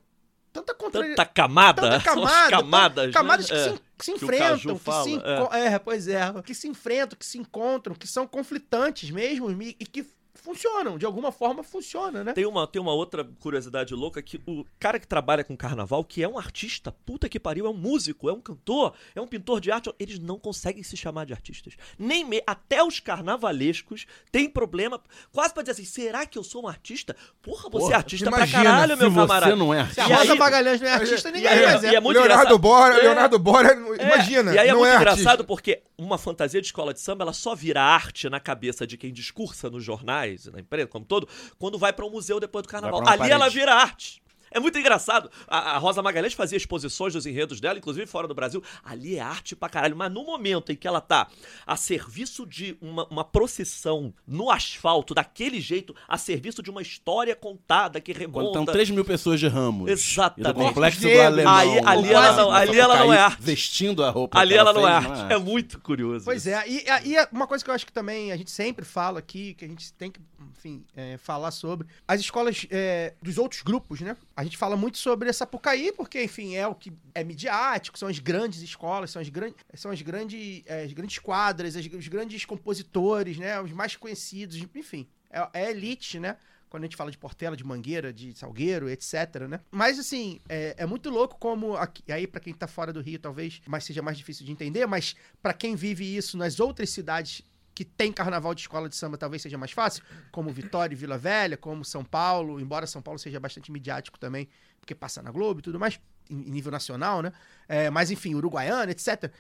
tanta 0.53 0.73
contra... 0.75 1.03
Tanta 1.05 1.27
camada. 1.27 1.83
Tanta 1.83 2.01
camada, 2.05 2.51
camadas. 2.51 3.05
tanta- 3.07 3.19
camadas 3.19 3.51
né? 3.51 3.57
que, 3.57 3.69
É. 3.69 3.73
se, 3.75 3.81
que 3.99 4.05
se 4.05 4.13
que 4.13 4.25
enfrentam, 4.25 4.77
que 4.77 4.83
fala, 4.83 5.05
se 5.05 5.17
é. 5.57 5.67
é. 5.67 5.79
pois 5.79 6.07
é, 6.07 6.21
que 6.45 6.55
se 6.55 6.69
enfrentam, 6.69 7.19
que 7.19 7.27
se 7.27 7.37
encontram, 7.37 7.97
que 7.97 8.07
são 8.07 8.27
conflitantes 8.27 9.11
mesmo 9.11 9.51
e 9.61 9.75
que 9.75 10.07
funcionam, 10.53 10.97
de 10.97 11.05
alguma 11.05 11.31
forma 11.31 11.63
funciona, 11.63 12.25
né? 12.25 12.33
Tem 12.33 12.47
uma, 12.47 12.67
tem 12.67 12.81
uma 12.81 12.93
outra 12.93 13.23
curiosidade 13.39 13.95
louca 13.95 14.23
que 14.23 14.41
o 14.47 14.65
cara 14.79 14.99
que 14.99 15.07
trabalha 15.07 15.45
com 15.45 15.55
carnaval, 15.57 16.03
que 16.03 16.23
é 16.23 16.29
um 16.29 16.39
artista, 16.39 16.91
puta 17.05 17.29
que 17.29 17.39
pariu, 17.39 17.67
é 17.67 17.71
um 17.71 17.75
músico, 17.75 18.31
é 18.31 18.33
um 18.33 18.41
cantor, 18.41 18.95
é 19.15 19.21
um 19.21 19.27
pintor 19.27 19.61
de 19.61 19.71
arte, 19.71 19.93
eles 19.99 20.19
não 20.19 20.39
conseguem 20.39 20.83
se 20.83 20.97
chamar 20.97 21.27
de 21.27 21.33
artistas. 21.35 21.75
Nem 21.99 22.25
me... 22.25 22.43
Até 22.47 22.83
os 22.83 22.99
carnavalescos 22.99 24.07
têm 24.33 24.49
problema, 24.49 25.01
quase 25.33 25.53
pra 25.53 25.63
dizer 25.63 25.73
assim, 25.73 25.85
será 25.85 26.25
que 26.25 26.39
eu 26.39 26.45
sou 26.45 26.65
um 26.65 26.69
artista? 26.69 27.15
Porra, 27.43 27.65
você 27.65 27.79
Porra, 27.79 27.93
é 27.93 27.97
artista 27.97 28.29
imagina 28.29 28.47
pra 28.63 28.63
caralho, 28.73 28.95
Se 28.97 29.01
meu 29.03 29.11
você 29.11 29.17
camarada. 29.27 29.57
não 29.57 29.75
é 29.75 29.87
Se 29.89 30.01
a 30.01 30.07
Rosa 30.07 30.33
aí- 30.33 30.39
Magalhães 30.39 30.81
não 30.81 30.89
é 30.89 30.93
artista, 30.95 31.31
ninguém 31.31 31.49
aí, 31.49 31.65
mais 31.67 31.85
é. 31.85 31.95
é 31.95 32.01
muito 32.01 32.19
Leonardo. 32.19 32.59
Bora, 32.59 32.95
É. 32.99 33.03
Leonardo 33.03 33.39
Bora, 33.39 33.69
É, 33.99 34.05
imagina. 34.07 34.55
E 34.55 34.59
aí 34.59 34.69
é 34.69 34.73
não 34.73 34.79
muito 34.81 34.93
é 34.93 34.97
engraçado 34.97 35.27
artista. 35.27 35.45
porque 35.45 35.83
uma 35.99 36.17
fantasia 36.17 36.61
de 36.61 36.67
escola 36.69 36.95
de 36.95 37.01
samba, 37.01 37.25
ela 37.25 37.33
só 37.33 37.55
vira 37.55 37.83
arte 37.83 38.29
na 38.31 38.41
cabeça 38.41 38.87
de 38.87 38.97
quem 38.97 39.13
discursa 39.13 39.69
nos 39.69 39.83
jornais, 39.85 40.38
na 40.53 40.61
imprensa, 40.61 40.89
como 40.89 41.05
todo, 41.05 41.29
quando 41.59 41.79
vai 41.79 41.93
pra 41.93 42.07
um 42.07 42.11
museu 42.11 42.39
depois 42.41 42.63
do 42.63 42.69
carnaval. 42.69 43.07
Ali 43.07 43.31
ela 43.31 43.49
vira 43.49 43.75
arte. 43.75 44.23
É 44.51 44.59
muito 44.61 44.79
engraçado. 44.79 45.31
A, 45.47 45.73
a 45.73 45.79
Rosa 45.79 46.03
Magalhães 46.03 46.33
fazia 46.35 46.57
exposições 46.57 47.13
dos 47.13 47.27
enredos 47.27 47.61
dela, 47.61 47.79
inclusive 47.79 48.07
fora 48.07 48.27
do 48.29 48.35
Brasil. 48.35 48.63
Ali 48.85 49.17
é 49.17 49.21
arte 49.21 49.55
pra 49.57 49.69
caralho. 49.69 49.97
Mas 49.97 50.13
no 50.13 50.25
momento 50.25 50.73
em 50.73 50.77
que 50.77 50.87
ela 50.89 51.01
tá 51.01 51.29
a 51.67 51.77
serviço 51.77 52.47
de 52.47 52.77
uma, 52.81 53.07
uma 53.11 53.25
procissão 53.25 54.13
no 54.27 54.51
asfalto, 54.51 55.15
daquele 55.15 55.61
jeito, 55.61 55.95
a 56.07 56.17
serviço 56.19 56.63
de 56.63 56.71
uma 56.71 56.83
história 56.83 57.35
contada 57.35 58.01
que 58.01 58.13
Quando 58.13 58.21
remonta. 58.21 58.49
estão 58.61 58.65
3 58.67 58.91
mil 58.91 59.05
pessoas 59.05 59.41
de 59.41 59.49
ramos. 59.49 59.91
Exatamente. 59.91 60.51
E 60.51 60.53
do 60.53 60.55
complexo 60.69 61.01
do 61.01 61.21
alemão. 61.21 61.55
Aí- 61.55 61.79
ali 61.85 62.13
ela 62.13 62.33
não- 62.37 62.51
ali 62.53 62.79
ela 62.79 62.97
não 62.99 63.13
é 63.13 63.19
arte. 63.19 63.43
Vestindo 63.43 64.05
a 64.05 64.11
roupa 64.11 64.39
Ali 64.39 64.55
ela 64.55 64.73
não 64.73 64.87
é 64.89 65.01
fez, 65.03 65.19
arte. 65.21 65.33
É 65.33 65.39
muito 65.39 65.81
curioso. 65.81 66.25
Pois 66.25 66.47
isso. 66.47 66.55
é, 66.55 66.69
e, 66.69 66.85
e 67.05 67.17
é 67.17 67.29
uma 67.33 67.47
coisa 67.47 67.65
que 67.65 67.71
eu 67.71 67.75
acho 67.75 67.87
que 67.87 67.93
também 67.93 68.33
a 68.33 68.37
gente 68.37 68.51
sempre 68.51 68.85
fala 68.85 69.19
aqui, 69.19 69.55
que 69.55 69.65
a 69.65 69.69
gente 69.69 69.93
tem 69.95 70.11
que, 70.11 70.21
enfim, 70.57 70.85
é, 70.97 71.17
falar 71.19 71.51
sobre, 71.51 71.87
as 72.07 72.21
escolas 72.21 72.67
é, 72.71 73.15
dos 73.23 73.39
outros 73.39 73.63
grupos, 73.63 74.01
né? 74.01 74.17
A 74.39 74.45
gente 74.45 74.57
fala 74.57 74.77
muito 74.77 74.99
sobre 74.99 75.29
a 75.29 75.33
Sapucaí, 75.33 75.91
porque, 75.91 76.23
enfim, 76.23 76.55
é 76.55 76.65
o 76.65 76.73
que 76.73 76.93
é 77.13 77.25
midiático, 77.25 77.99
são 77.99 78.07
as 78.07 78.21
grandes 78.21 78.63
escolas, 78.63 79.11
são 79.11 79.21
as, 79.21 79.29
gran 79.29 79.51
são 79.75 79.91
as, 79.91 80.01
grandes, 80.01 80.63
é, 80.65 80.85
as 80.85 80.93
grandes 80.93 81.19
quadras, 81.19 81.75
as- 81.75 81.85
os 81.85 82.07
grandes 82.07 82.45
compositores, 82.45 83.37
né? 83.37 83.61
Os 83.61 83.73
mais 83.73 83.97
conhecidos, 83.97 84.57
enfim, 84.77 85.09
é, 85.29 85.49
é 85.53 85.71
elite, 85.73 86.21
né? 86.21 86.37
Quando 86.71 86.85
a 86.85 86.87
gente 86.87 86.97
fala 86.97 87.11
de 87.11 87.19
Portela, 87.19 87.57
de 87.57 87.65
Mangueira, 87.65 88.13
de 88.13 88.33
Salgueiro, 88.39 88.89
etc, 88.89 89.49
né? 89.49 89.59
Mas, 89.73 89.99
assim, 89.99 90.39
é, 90.49 90.75
é 90.79 90.87
muito 90.87 91.11
louco 91.11 91.37
como... 91.37 91.77
Aqui, 91.77 92.05
aí, 92.13 92.25
pra 92.29 92.41
quem 92.41 92.55
tá 92.55 92.69
fora 92.69 92.93
do 92.93 93.01
Rio, 93.01 93.19
talvez 93.19 93.61
mas 93.67 93.83
seja 93.83 94.03
mais 94.03 94.17
difícil 94.17 94.47
de 94.47 94.53
entender, 94.53 94.87
mas 94.87 95.17
pra 95.43 95.53
quem 95.53 95.75
vive 95.75 96.17
isso 96.17 96.39
nas 96.39 96.61
outras 96.61 96.91
cidades 96.91 97.43
que 97.79 97.85
tem 97.85 98.13
carnaval 98.13 98.57
de 98.57 98.63
escola 98.63 98.89
de 98.89 98.97
samba, 98.97 99.17
talvez 99.17 99.41
seja 99.41 99.57
mais 99.57 99.71
fácil, 99.71 100.03
como 100.33 100.51
Vitória 100.51 100.93
e 100.93 100.97
Vila 100.97 101.17
Velha, 101.17 101.57
como 101.57 101.85
São 101.85 102.05
Paulo, 102.05 102.59
embora 102.59 102.89
São 102.89 103.01
Paulo 103.01 103.21
seja 103.21 103.39
bastante 103.39 103.71
midiático 103.71 104.19
também, 104.19 104.49
porque 104.81 104.97
passa 104.97 105.23
na 105.23 105.31
Globo 105.31 105.61
e 105.61 105.63
tudo 105.63 105.79
mais, 105.79 106.01
em, 106.29 106.35
nível 106.51 106.73
nacional, 106.73 107.23
né? 107.23 107.33
É, 107.69 107.89
mas, 107.89 108.11
enfim, 108.11 108.35
Uruguaiana, 108.35 108.91
etc. 108.91 109.33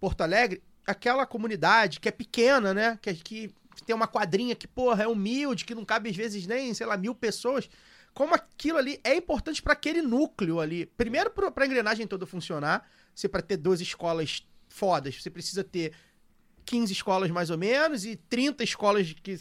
Porto 0.00 0.22
Alegre, 0.22 0.60
aquela 0.84 1.24
comunidade 1.24 2.00
que 2.00 2.08
é 2.08 2.10
pequena, 2.10 2.74
né? 2.74 2.98
Que, 3.00 3.14
que 3.14 3.54
tem 3.86 3.94
uma 3.94 4.08
quadrinha 4.08 4.56
que, 4.56 4.66
porra, 4.66 5.04
é 5.04 5.06
humilde, 5.06 5.64
que 5.64 5.72
não 5.72 5.84
cabe 5.84 6.10
às 6.10 6.16
vezes 6.16 6.48
nem, 6.48 6.74
sei 6.74 6.88
lá, 6.88 6.96
mil 6.96 7.14
pessoas. 7.14 7.70
Como 8.12 8.34
aquilo 8.34 8.76
ali 8.76 8.98
é 9.04 9.14
importante 9.14 9.62
para 9.62 9.74
aquele 9.74 10.02
núcleo 10.02 10.58
ali. 10.58 10.86
Primeiro, 10.96 11.30
para 11.30 11.52
a 11.56 11.64
engrenagem 11.64 12.08
toda 12.08 12.26
funcionar, 12.26 12.90
você 13.14 13.28
para 13.28 13.40
ter 13.40 13.56
duas 13.56 13.80
escolas 13.80 14.44
fodas, 14.68 15.22
você 15.22 15.30
precisa 15.30 15.62
ter 15.62 15.92
15 16.64 16.92
escolas 16.92 17.30
mais 17.30 17.50
ou 17.50 17.58
menos 17.58 18.04
e 18.04 18.16
30 18.16 18.64
escolas 18.64 19.12
que 19.12 19.38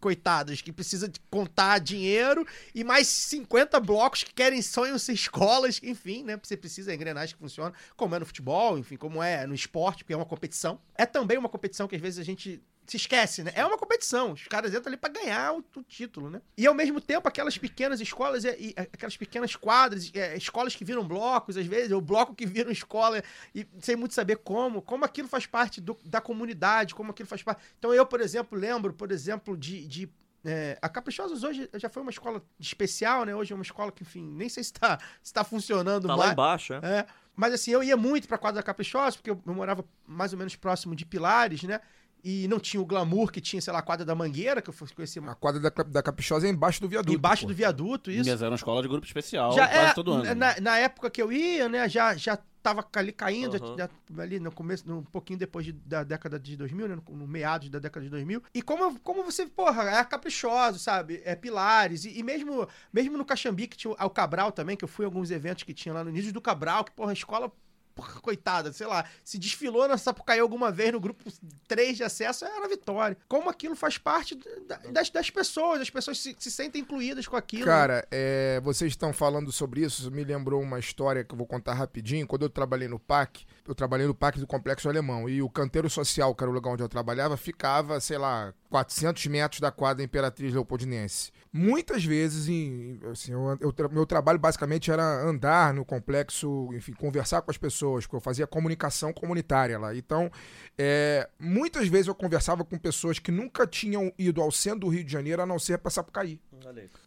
coitadas 0.00 0.60
que 0.60 0.72
precisa 0.72 1.08
de 1.08 1.18
contar 1.30 1.78
dinheiro 1.80 2.46
e 2.74 2.84
mais 2.84 3.08
50 3.08 3.80
blocos 3.80 4.22
que 4.22 4.32
querem 4.32 4.62
sonham 4.62 4.98
ser 4.98 5.14
escolas, 5.14 5.80
enfim, 5.82 6.22
né? 6.22 6.38
Você 6.42 6.56
precisa 6.56 6.88
da 6.88 6.94
engrenagem 6.94 7.34
que 7.34 7.40
funciona, 7.40 7.74
como 7.96 8.14
é 8.14 8.18
no 8.18 8.26
futebol, 8.26 8.78
enfim, 8.78 8.96
como 8.96 9.22
é 9.22 9.46
no 9.46 9.54
esporte, 9.54 10.04
porque 10.04 10.12
é 10.12 10.16
uma 10.16 10.26
competição. 10.26 10.80
É 10.94 11.06
também 11.06 11.36
uma 11.38 11.48
competição 11.48 11.88
que 11.88 11.96
às 11.96 12.02
vezes 12.02 12.18
a 12.18 12.24
gente 12.24 12.62
se 12.86 12.96
esquece, 12.96 13.42
né? 13.42 13.52
É 13.54 13.64
uma 13.64 13.76
competição. 13.76 14.32
Os 14.32 14.44
caras 14.46 14.72
entram 14.72 14.88
ali 14.88 14.96
pra 14.96 15.10
ganhar 15.10 15.52
o, 15.54 15.64
o 15.76 15.82
título, 15.82 16.30
né? 16.30 16.40
E 16.56 16.66
ao 16.66 16.74
mesmo 16.74 17.00
tempo, 17.00 17.26
aquelas 17.28 17.58
pequenas 17.58 18.00
escolas, 18.00 18.44
e, 18.44 18.48
e 18.48 18.74
aquelas 18.76 19.16
pequenas 19.16 19.56
quadras, 19.56 20.10
é, 20.14 20.36
escolas 20.36 20.74
que 20.76 20.84
viram 20.84 21.06
blocos, 21.06 21.56
às 21.56 21.66
vezes, 21.66 21.90
ou 21.92 22.00
bloco 22.00 22.34
que 22.34 22.46
viram 22.46 22.70
escola, 22.70 23.22
e 23.54 23.66
sem 23.80 23.96
muito 23.96 24.14
saber 24.14 24.36
como, 24.38 24.80
como 24.82 25.04
aquilo 25.04 25.28
faz 25.28 25.46
parte 25.46 25.80
do- 25.80 25.98
da 26.04 26.20
comunidade, 26.20 26.94
como 26.94 27.10
aquilo 27.10 27.28
faz 27.28 27.42
parte. 27.42 27.62
Então, 27.78 27.92
eu, 27.92 28.06
por 28.06 28.20
exemplo, 28.20 28.58
lembro, 28.58 28.92
por 28.92 29.10
exemplo, 29.10 29.56
de. 29.56 29.86
de 29.86 30.08
é, 30.48 30.78
a 30.80 30.88
Caprichosos 30.88 31.42
hoje 31.42 31.68
já 31.74 31.88
foi 31.88 32.02
uma 32.02 32.10
escola 32.12 32.40
especial, 32.60 33.24
né? 33.24 33.34
Hoje 33.34 33.52
é 33.52 33.56
uma 33.56 33.64
escola 33.64 33.90
que, 33.90 34.04
enfim, 34.04 34.22
nem 34.22 34.48
sei 34.48 34.62
se 34.62 34.72
tá, 34.72 34.96
se 35.20 35.32
tá 35.32 35.42
funcionando 35.42 36.06
Tá 36.06 36.14
lá 36.14 36.18
mais. 36.18 36.32
embaixo, 36.32 36.72
é. 36.74 36.76
É, 37.00 37.06
mas 37.34 37.52
assim, 37.52 37.72
eu 37.72 37.82
ia 37.82 37.96
muito 37.96 38.28
pra 38.28 38.38
quadra 38.38 38.60
da 38.60 38.62
Caprichosa, 38.62 39.16
porque 39.16 39.30
eu, 39.30 39.42
eu 39.44 39.54
morava 39.54 39.84
mais 40.06 40.32
ou 40.32 40.38
menos 40.38 40.54
próximo 40.54 40.94
de 40.94 41.04
Pilares, 41.04 41.64
né? 41.64 41.80
E 42.28 42.48
não 42.48 42.58
tinha 42.58 42.80
o 42.80 42.84
glamour 42.84 43.30
que 43.30 43.40
tinha, 43.40 43.62
sei 43.62 43.72
lá, 43.72 43.78
a 43.78 43.82
quadra 43.82 44.04
da 44.04 44.12
Mangueira, 44.12 44.60
que 44.60 44.68
eu 44.68 44.74
fui 44.74 44.88
conhecer 44.88 45.22
A 45.22 45.34
quadra 45.36 45.60
da, 45.60 45.70
da 45.84 46.02
Caprichosa 46.02 46.46
é 46.48 46.50
embaixo 46.50 46.80
do 46.80 46.88
viaduto. 46.88 47.16
embaixo 47.16 47.42
pô. 47.42 47.48
do 47.48 47.54
viaduto, 47.54 48.10
isso. 48.10 48.28
Mas 48.28 48.42
era 48.42 48.50
uma 48.50 48.56
escola 48.56 48.82
de 48.82 48.88
grupo 48.88 49.06
especial 49.06 49.52
Já 49.52 49.68
quase 49.68 49.90
é, 49.90 49.94
todo 49.94 50.12
ano. 50.12 50.34
na, 50.34 50.60
na 50.60 50.76
época 50.78 51.08
que 51.08 51.22
eu 51.22 51.30
ia, 51.32 51.68
né, 51.68 51.88
já, 51.88 52.16
já 52.16 52.36
tava 52.64 52.84
ali 52.96 53.12
caindo, 53.12 53.56
Aham. 53.62 53.76
já- 53.78 53.88
já- 54.16 54.22
ali 54.24 54.40
no 54.40 54.50
começo, 54.50 54.88
no- 54.88 54.98
um 54.98 55.04
pouquinho 55.04 55.38
depois 55.38 55.64
de- 55.66 55.70
da 55.72 56.02
década 56.02 56.36
de 56.36 56.56
2000, 56.56 56.88
né, 56.88 56.96
no, 56.96 57.16
no 57.16 57.28
meados 57.28 57.68
da 57.68 57.78
década 57.78 58.02
de 58.04 58.10
2000. 58.10 58.42
E 58.52 58.60
como, 58.60 58.98
como 58.98 59.22
você, 59.22 59.46
porra, 59.46 59.84
é 59.88 60.04
caprichoso, 60.04 60.80
sabe? 60.80 61.22
É 61.24 61.36
Pilares. 61.36 62.04
E, 62.04 62.18
e 62.18 62.24
mesmo, 62.24 62.66
mesmo 62.92 63.16
no 63.16 63.24
Caxambi, 63.24 63.68
que 63.68 63.76
tinha 63.76 63.92
o, 63.92 64.04
o 64.04 64.10
Cabral 64.10 64.50
também, 64.50 64.76
que 64.76 64.82
eu 64.82 64.88
fui 64.88 65.04
em 65.04 65.06
alguns 65.06 65.30
eventos 65.30 65.62
que 65.62 65.72
tinha 65.72 65.94
lá 65.94 66.02
no 66.02 66.10
início 66.10 66.32
do 66.32 66.40
Cabral, 66.40 66.82
que, 66.82 66.90
porra, 66.90 67.10
a 67.10 67.12
escola 67.12 67.52
coitada, 68.02 68.72
sei 68.72 68.86
lá, 68.86 69.04
se 69.24 69.38
desfilou 69.38 69.86
na 69.88 69.96
Sapucaí 69.96 70.38
alguma 70.38 70.70
vez 70.70 70.92
no 70.92 71.00
grupo 71.00 71.24
3 71.66 71.96
de 71.96 72.04
acesso, 72.04 72.44
era 72.44 72.68
vitória. 72.68 73.16
Como 73.28 73.48
aquilo 73.48 73.74
faz 73.74 73.98
parte 73.98 74.34
da- 74.66 74.76
das, 74.90 75.10
das 75.10 75.30
pessoas, 75.30 75.80
as 75.80 75.90
pessoas 75.90 76.18
se, 76.18 76.36
se 76.38 76.50
sentem 76.50 76.82
incluídas 76.82 77.26
com 77.26 77.36
aquilo. 77.36 77.64
Cara, 77.64 78.06
é, 78.10 78.60
vocês 78.62 78.92
estão 78.92 79.12
falando 79.12 79.50
sobre 79.52 79.82
isso, 79.82 80.10
me 80.10 80.24
lembrou 80.24 80.60
uma 80.62 80.78
história 80.78 81.24
que 81.24 81.32
eu 81.32 81.38
vou 81.38 81.46
contar 81.46 81.74
rapidinho. 81.74 82.26
Quando 82.26 82.42
eu 82.42 82.50
trabalhei 82.50 82.88
no 82.88 82.98
PAC, 82.98 83.44
eu 83.66 83.74
trabalhei 83.74 84.06
no 84.06 84.14
Parque 84.14 84.38
do 84.38 84.46
Complexo 84.46 84.88
Alemão 84.88 85.28
e 85.28 85.42
o 85.42 85.48
canteiro 85.48 85.88
social, 85.90 86.34
que 86.34 86.42
era 86.42 86.50
o 86.50 86.54
lugar 86.54 86.70
onde 86.70 86.82
eu 86.82 86.88
trabalhava, 86.88 87.36
ficava, 87.36 88.00
sei 88.00 88.18
lá, 88.18 88.52
400 88.70 89.26
metros 89.26 89.60
da 89.60 89.70
quadra 89.70 90.04
Imperatriz 90.04 90.52
Leopoldinense. 90.52 91.32
Muitas 91.52 92.04
vezes, 92.04 92.48
em, 92.48 93.00
assim, 93.10 93.32
eu, 93.32 93.58
eu 93.60 93.90
meu 93.90 94.04
trabalho 94.04 94.38
basicamente 94.38 94.90
era 94.90 95.02
andar 95.22 95.72
no 95.72 95.84
complexo, 95.84 96.68
enfim, 96.74 96.92
conversar 96.92 97.40
com 97.42 97.50
as 97.50 97.56
pessoas, 97.56 98.04
porque 98.04 98.16
eu 98.16 98.20
fazia 98.20 98.46
comunicação 98.46 99.12
comunitária 99.12 99.78
lá. 99.78 99.94
Então, 99.94 100.30
é, 100.76 101.28
muitas 101.38 101.88
vezes 101.88 102.08
eu 102.08 102.14
conversava 102.14 102.64
com 102.64 102.76
pessoas 102.76 103.18
que 103.18 103.30
nunca 103.30 103.66
tinham 103.66 104.12
ido 104.18 104.42
ao 104.42 104.52
centro 104.52 104.80
do 104.80 104.88
Rio 104.88 105.04
de 105.04 105.12
Janeiro 105.12 105.40
a 105.40 105.46
não 105.46 105.58
ser 105.58 105.78
para 105.78 105.90
Sapucaí. 105.90 106.40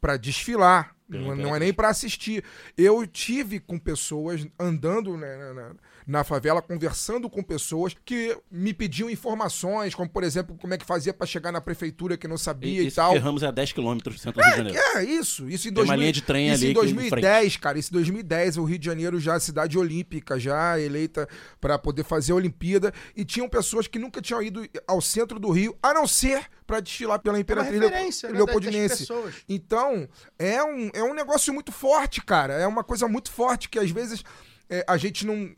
Para 0.02 0.18
desfilar, 0.18 0.96
não, 1.08 1.20
não 1.20 1.28
é 1.28 1.34
Imperatriz. 1.34 1.60
nem 1.62 1.74
para 1.74 1.90
assistir. 1.90 2.44
Eu 2.78 3.06
tive 3.08 3.60
com 3.60 3.80
pessoas 3.80 4.46
andando 4.60 5.18
né, 5.18 5.36
na, 5.38 5.54
na- 5.54 5.76
na 6.08 6.24
favela, 6.24 6.60
conversando 6.60 7.30
com 7.30 7.44
pessoas 7.44 7.96
que 8.04 8.36
me 8.50 8.74
pediam 8.74 9.08
informações, 9.12 9.94
como 9.94 10.10
por 10.10 10.24
exemplo, 10.24 10.58
como 10.58 10.74
é 10.74 10.78
que 10.78 10.86
fazia 10.86 11.14
para 11.14 11.28
chegar 11.28 11.52
na 11.52 11.62
prefeitura 11.62 12.18
que 12.18 12.28
não 12.28 12.36
sabia 12.38 12.82
e, 12.82 12.88
isso 12.88 12.96
tal. 12.96 13.12
porque 13.12 13.24
Ramos 13.24 13.44
é 13.44 13.48
a 13.48 13.52
10 13.52 13.74
quilômetros 13.74 14.16
do 14.16 14.20
centro 14.20 14.42
do 14.42 14.44
Rio 14.44 14.52
de 14.52 14.58
Janeiro. 14.58 14.80
É, 14.98 15.04
isso. 15.04 15.48
Isso 15.48 15.68
em 15.68 15.72
Tem 15.74 15.84
uma 15.84 15.94
2000 15.96 16.00
linha 16.02 16.12
de 16.14 16.22
trem 16.24 16.48
isso 16.48 16.56
ali 16.56 16.72
em 16.72 16.74
que- 16.74 16.80
em 16.80 16.82
2010, 16.82 17.58
cara. 17.58 17.78
Isso 17.78 17.92
em 17.92 17.94
2010, 17.94 18.58
o 18.58 18.64
Rio 18.64 18.80
de 18.80 18.86
Janeiro 18.88 19.20
já 19.20 19.40
cidade 19.40 19.78
olímpica, 19.78 20.40
já 20.40 20.80
eleita 20.80 21.28
para 21.62 21.78
poder 21.78 22.04
fazer 22.04 22.32
a 22.32 22.36
Olimpíada. 22.36 22.92
E 23.16 23.24
tinham 23.24 23.48
pessoas 23.48 23.86
que 23.86 24.00
nunca 24.00 24.20
tinham 24.20 24.42
ido 24.42 24.68
ao 24.88 25.02
centro 25.02 25.40
do 25.40 25.52
Rio, 25.52 25.78
a 25.84 25.94
não 25.94 26.08
ser 26.08 26.44
para 26.70 26.82
desfilar 26.82 27.18
pela 27.18 27.38
É 27.38 27.42
Imperatriz 27.42 27.80
né, 27.80 27.90
das 27.90 28.32
Leopoldinense. 28.32 29.08
Então, 29.50 30.08
é 30.38 30.64
um, 30.64 30.92
é 30.94 31.02
um 31.02 31.16
negócio 31.16 31.52
muito 31.52 31.72
forte, 31.72 32.22
cara. 32.22 32.54
É 32.54 32.68
uma 32.68 32.84
coisa 32.84 33.08
muito 33.08 33.32
forte 33.32 33.68
que 33.68 33.80
às 33.80 33.90
vezes 33.90 34.24
é, 34.70 34.86
a 34.88 34.96
gente 34.96 35.26
não. 35.26 35.52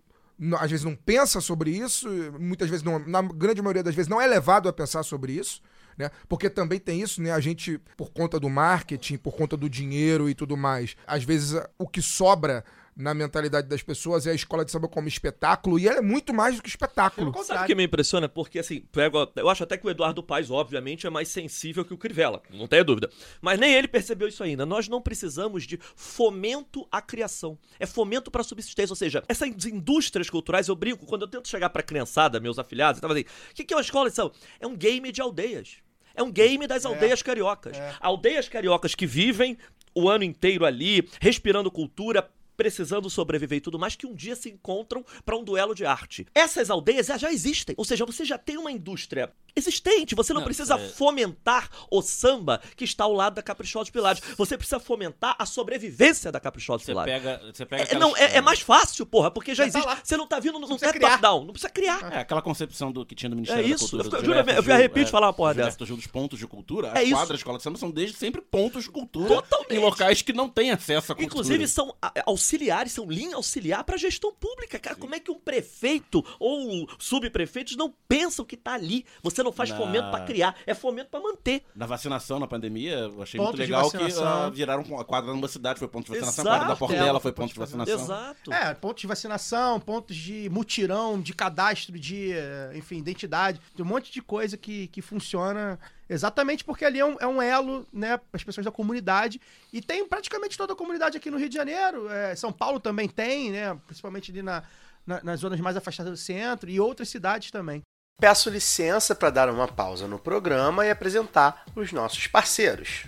Às 0.58 0.72
vezes 0.72 0.86
não 0.86 0.96
pensa 0.96 1.40
sobre 1.40 1.70
isso, 1.70 2.08
muitas 2.40 2.68
vezes 2.68 2.82
não, 2.82 2.98
na 2.98 3.22
grande 3.22 3.62
maioria 3.62 3.84
das 3.84 3.94
vezes 3.94 4.10
não 4.10 4.20
é 4.20 4.26
levado 4.26 4.68
a 4.68 4.74
pensar 4.74 5.04
sobre 5.04 5.34
isso, 5.34 5.62
né? 5.96 6.10
Porque 6.28 6.50
também 6.50 6.80
tem 6.80 7.00
isso, 7.00 7.22
né? 7.22 7.32
A 7.32 7.40
gente, 7.40 7.78
por 7.96 8.12
conta 8.12 8.40
do 8.40 8.50
marketing, 8.50 9.18
por 9.18 9.36
conta 9.36 9.56
do 9.56 9.70
dinheiro 9.70 10.28
e 10.28 10.34
tudo 10.34 10.58
mais, 10.58 10.96
às 11.06 11.24
vezes 11.24 11.62
o 11.78 11.88
que 11.88 12.02
sobra 12.02 12.64
na 12.96 13.14
mentalidade 13.14 13.68
das 13.68 13.82
pessoas 13.82 14.28
é 14.28 14.32
a 14.32 14.34
escola 14.36 14.66
de 14.66 14.72
samba 14.72 14.88
como 14.88 15.08
espetáculo, 15.08 15.80
e 15.80 15.88
ela 15.88 16.00
é 16.00 16.02
muito 16.02 16.34
mais 16.34 16.56
do 16.56 16.62
que 16.62 16.70
espetáculo. 16.70 17.32
Sabe 17.44 17.64
o 17.64 17.68
que 17.68 17.76
me 17.76 17.84
impressiona? 17.84 18.28
Porque, 18.30 18.60
assim, 18.60 18.82
pego 18.92 19.20
a- 19.20 19.30
eu 19.38 19.50
acho 19.50 19.64
até 19.64 19.78
que 19.78 19.86
o 19.88 19.90
Eduardo 19.90 20.22
Paes, 20.22 20.52
obviamente, 20.52 21.08
é 21.08 21.10
mais 21.10 21.30
sensível 21.30 21.84
que 21.86 21.94
o 21.94 21.98
Crivella, 21.98 22.42
não 22.52 22.68
tenha 22.68 22.84
dúvida. 22.84 23.10
Mas 23.42 23.60
nem 23.60 23.74
ele 23.74 23.88
percebeu 23.88 24.28
isso 24.28 24.44
ainda. 24.44 24.66
Nós 24.66 24.88
não 24.88 25.02
precisamos 25.02 25.66
de 25.66 25.80
fomento 25.96 26.88
à 26.92 27.02
criação. 27.02 27.58
É 27.80 27.86
fomento 27.86 28.30
para 28.30 28.44
subsistência. 28.44 28.92
Ou 28.92 28.98
seja, 28.98 29.24
essas 29.28 29.66
indústrias 29.66 30.30
culturais, 30.30 30.68
eu 30.68 30.76
brinco, 30.76 31.06
quando 31.06 31.24
eu 31.24 31.28
tento 31.28 31.48
chegar 31.48 31.70
pra 31.70 31.82
criançada, 31.82 32.40
meus 32.40 32.60
afilhados, 32.60 32.98
eu 32.98 33.02
tava 33.02 33.14
assim, 33.14 33.24
o 33.52 33.54
que, 33.56 33.64
que 33.64 33.74
é 33.74 33.78
uma 33.78 33.82
escola 33.82 34.10
de 34.10 34.16
samba? 34.16 34.34
É 34.60 34.68
um 34.68 34.76
game 34.76 35.12
de 35.12 35.22
aldeias. 35.22 35.78
É 36.14 36.22
um 36.22 36.32
game 36.32 36.68
das 36.68 36.86
aldeias 36.86 37.22
cariocas. 37.22 37.78
Aldeias 38.02 38.50
cariocas 38.50 38.94
que 38.94 39.08
vivem 39.08 39.58
o 39.96 40.10
ano 40.10 40.24
inteiro 40.24 40.66
ali, 40.66 41.08
respirando 41.20 41.72
cultura, 41.72 42.30
precisando 42.62 43.10
sobreviver 43.10 43.58
e 43.58 43.62
tudo 43.62 43.80
mais, 43.80 43.96
que 43.96 44.06
um 44.06 44.14
dia 44.14 44.36
se 44.36 44.48
encontram 44.48 45.04
para 45.26 45.36
um 45.36 45.44
duelo 45.44 45.74
de 45.74 45.84
arte. 45.84 46.28
Essas 46.36 46.70
aldeias 46.70 47.08
já- 47.08 47.32
existem, 47.34 47.74
ou 47.76 47.84
seja, 47.84 48.06
você 48.06 48.24
já 48.24 48.38
tem 48.38 48.56
uma 48.56 48.72
indústria 48.72 49.32
existente, 49.56 50.14
você 50.16 50.32
não, 50.32 50.42
Não, 50.42 50.46
precisa 50.46 50.76
é- 50.76 50.90
fomentar 50.90 51.70
o 51.90 52.02
samba 52.02 52.62
que 52.78 52.84
está 52.86 53.04
ao 53.04 53.14
lado 53.14 53.34
da 53.36 53.42
Caprichosa 53.42 53.86
de 53.86 53.92
Pilares. 53.92 54.22
Você 54.38 54.56
precisa 54.58 54.80
fomentar 54.80 55.36
a 55.40 55.46
sobrevivência 55.46 56.32
da 56.32 56.40
Caprichosa 56.40 56.80
de 56.80 56.86
Você 56.86 56.92
Pilares. 56.92 57.14
pega, 57.14 57.42
você 57.54 57.66
pega 57.66 57.84
É, 57.92 57.98
não, 57.98 58.16
é, 58.16 58.38
é 58.38 58.42
mais 58.42 58.60
fácil, 58.62 59.06
porra, 59.06 59.30
porque 59.32 59.54
já 59.56 59.66
Já 59.66 59.72
tá 59.74 59.80
existe. 59.80 59.96
lá. 59.96 60.02
Você 60.04 60.16
não 60.18 60.28
tá 60.28 60.40
vindo, 60.40 60.54
não, 60.54 60.62
não 60.62 60.68
precisa 60.78 60.92
é 60.92 60.94
criar. 60.94 61.10
top-down, 61.10 61.44
não 61.46 61.52
precisa 61.54 61.70
criar. 61.70 62.14
É, 62.14 62.20
aquela 62.20 62.42
concepção 62.42 62.92
do 62.92 63.06
que 63.06 63.16
tinha 63.16 63.30
do 63.30 63.36
Ministério 63.36 63.66
É 63.66 63.68
da 63.68 63.76
isso, 63.76 63.90
Cultura. 63.90 64.04
eu 64.04 64.12
juro, 64.26 64.36
Gilberto 64.38 64.62
eu 64.62 64.64
me 64.64 64.72
arrepio 64.74 65.04
de 65.04 65.10
é, 65.10 65.12
falar 65.12 65.28
uma 65.28 65.34
porra 65.34 65.54
Gilberto 65.56 65.86
Gil 65.86 65.96
dos 65.98 66.08
pontos 66.08 66.40
de 66.40 66.48
cultura. 66.48 66.90
É 66.90 67.00
As 67.00 67.04
isso. 67.06 67.14
quadras, 67.16 67.40
escola 67.40 67.58
de 67.58 67.64
samba 67.64 67.78
são 67.78 67.92
desde 67.92 68.16
sempre 68.18 68.42
pontos 68.42 68.84
de 68.84 68.90
cultura. 68.90 69.28
Totalmente. 69.28 69.74
Em 69.74 69.80
locais 69.80 70.22
que 70.22 70.32
não 70.34 70.48
têm 70.48 70.72
acesso 70.72 71.12
à 71.12 71.16
cultura. 71.16 71.26
Inclusive, 71.26 71.68
são 71.68 71.96
a- 72.02 72.12
auxiliares, 72.52 72.92
são 72.92 73.10
linha 73.10 73.36
auxiliar 73.36 73.84
para 73.84 73.98
gestão 73.98 74.34
pública. 74.34 74.78
Cara, 74.78 74.96
como 74.96 75.16
é 75.16 75.20
que 75.20 75.32
um 75.32 75.40
prefeito 75.40 76.24
ou 76.40 76.88
subprefeitos 77.00 77.78
não 77.78 77.94
pensam 78.08 78.44
que 78.44 78.58
tá 78.58 78.74
ali? 78.74 79.06
Você 79.24 79.42
não 79.42 79.52
faz 79.52 79.70
Na- 79.70 79.78
fomento 79.78 80.12
para 80.12 80.26
criar, 80.26 80.56
é 80.66 80.74
fomento 80.74 81.10
para 81.10 81.22
manter. 81.22 81.64
Na 81.76 81.86
vacinação, 81.86 82.40
na 82.40 82.48
pandemia, 82.48 82.94
eu 82.94 83.22
achei 83.22 83.38
Pontos 83.40 83.58
muito 83.58 83.66
de 83.68 83.72
legal 83.74 83.90
que 83.90 84.22
ah, 84.22 84.50
viraram 84.50 85.00
a 85.00 85.06
quadra 85.06 85.32
numa 85.34 85.48
cidade, 85.48 85.80
foi 85.80 85.88
ponto 85.88 86.06
de 86.12 86.20
vacinação, 86.20 86.44
Exato. 86.44 86.50
a 86.56 86.60
quadra 86.60 86.74
da 86.74 86.76
Portela 86.76 87.20
foi 87.20 87.32
ponto 87.32 87.54
de 87.54 87.60
vacinação. 87.60 87.96
Exato. 87.96 88.54
É, 88.54 88.74
pontos 88.74 89.02
de 89.02 89.08
vacinação, 89.08 89.80
pontos 89.80 90.16
de 90.16 90.50
mutirão, 90.50 91.22
de 91.22 91.34
cadastro 91.34 91.98
de, 91.98 92.34
eh, 92.34 92.72
enfim, 92.76 92.98
identidade. 92.98 93.62
Tem 93.76 93.86
um 93.86 93.88
monte 93.88 94.12
de 94.12 94.22
coisa 94.22 94.58
que, 94.58 94.88
que 94.88 95.02
funciona 95.02 95.80
exatamente 96.14 96.64
porque 96.64 96.84
ali 96.86 97.00
é 97.00 97.06
um, 97.06 97.16
é 97.20 97.26
um 97.28 97.42
elo, 97.42 97.88
né, 97.92 98.18
para 98.18 98.26
as 98.38 98.44
pessoas 98.44 98.66
da 98.66 98.72
comunidade. 98.72 99.40
E 99.72 99.82
tem 99.82 100.08
praticamente 100.08 100.58
toda 100.58 100.74
a 100.74 100.76
comunidade 100.76 101.18
aqui 101.18 101.32
no 101.32 101.38
Rio 101.38 101.50
de 101.50 101.56
Janeiro. 101.56 102.10
eh, 102.10 102.36
São 102.36 102.52
Paulo 102.52 102.80
também 102.80 103.08
tem, 103.08 103.52
né, 103.52 103.78
principalmente 103.88 104.32
ali 104.32 104.42
na, 104.42 104.64
na- 105.08 105.24
nas 105.24 105.40
zonas 105.40 105.60
mais 105.60 105.78
afastadas 105.78 106.12
do 106.12 106.18
centro 106.18 106.70
e 106.70 106.80
outras 106.80 107.10
cidades 107.10 107.50
também. 107.52 107.82
Peço 108.20 108.50
licença 108.50 109.16
para 109.16 109.30
dar 109.32 109.50
uma 109.50 109.68
pausa 109.68 110.08
no 110.08 110.20
programa 110.20 110.86
e 110.86 110.92
apresentar 110.92 111.64
os 111.76 111.92
nossos 111.92 112.28
parceiros. 112.28 113.06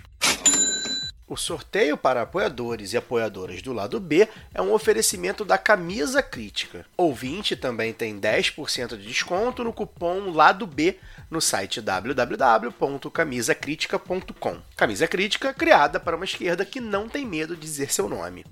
O 1.26 1.38
sorteio 1.38 1.96
para 1.96 2.20
apoiadores 2.20 2.92
e 2.92 2.98
apoiadoras 2.98 3.62
do 3.62 3.72
lado 3.72 3.98
B 3.98 4.28
é 4.52 4.60
um 4.60 4.74
oferecimento 4.74 5.42
da 5.42 5.56
Camisa 5.56 6.22
Crítica. 6.22 6.84
Ouvinte 6.98 7.56
também 7.56 7.94
tem 7.94 8.20
10% 8.20 8.98
de 8.98 9.06
desconto 9.06 9.64
no 9.64 9.72
cupom 9.72 10.30
Lado 10.30 10.66
B 10.66 10.98
no 11.30 11.40
site 11.40 11.80
www.camisacritica.com. 11.80 14.58
Camisa 14.76 15.08
Crítica 15.08 15.54
criada 15.54 15.98
para 15.98 16.14
uma 16.14 16.26
esquerda 16.26 16.62
que 16.62 16.78
não 16.78 17.08
tem 17.08 17.24
medo 17.24 17.56
de 17.56 17.62
dizer 17.62 17.90
seu 17.90 18.06
nome. 18.06 18.44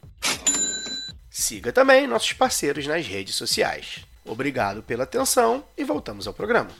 Siga 1.28 1.70
também 1.70 2.06
nossos 2.06 2.32
parceiros 2.32 2.86
nas 2.86 3.06
redes 3.06 3.34
sociais. 3.34 4.06
Obrigado 4.24 4.82
pela 4.82 5.04
atenção 5.04 5.62
e 5.76 5.84
voltamos 5.84 6.26
ao 6.26 6.32
programa. 6.32 6.70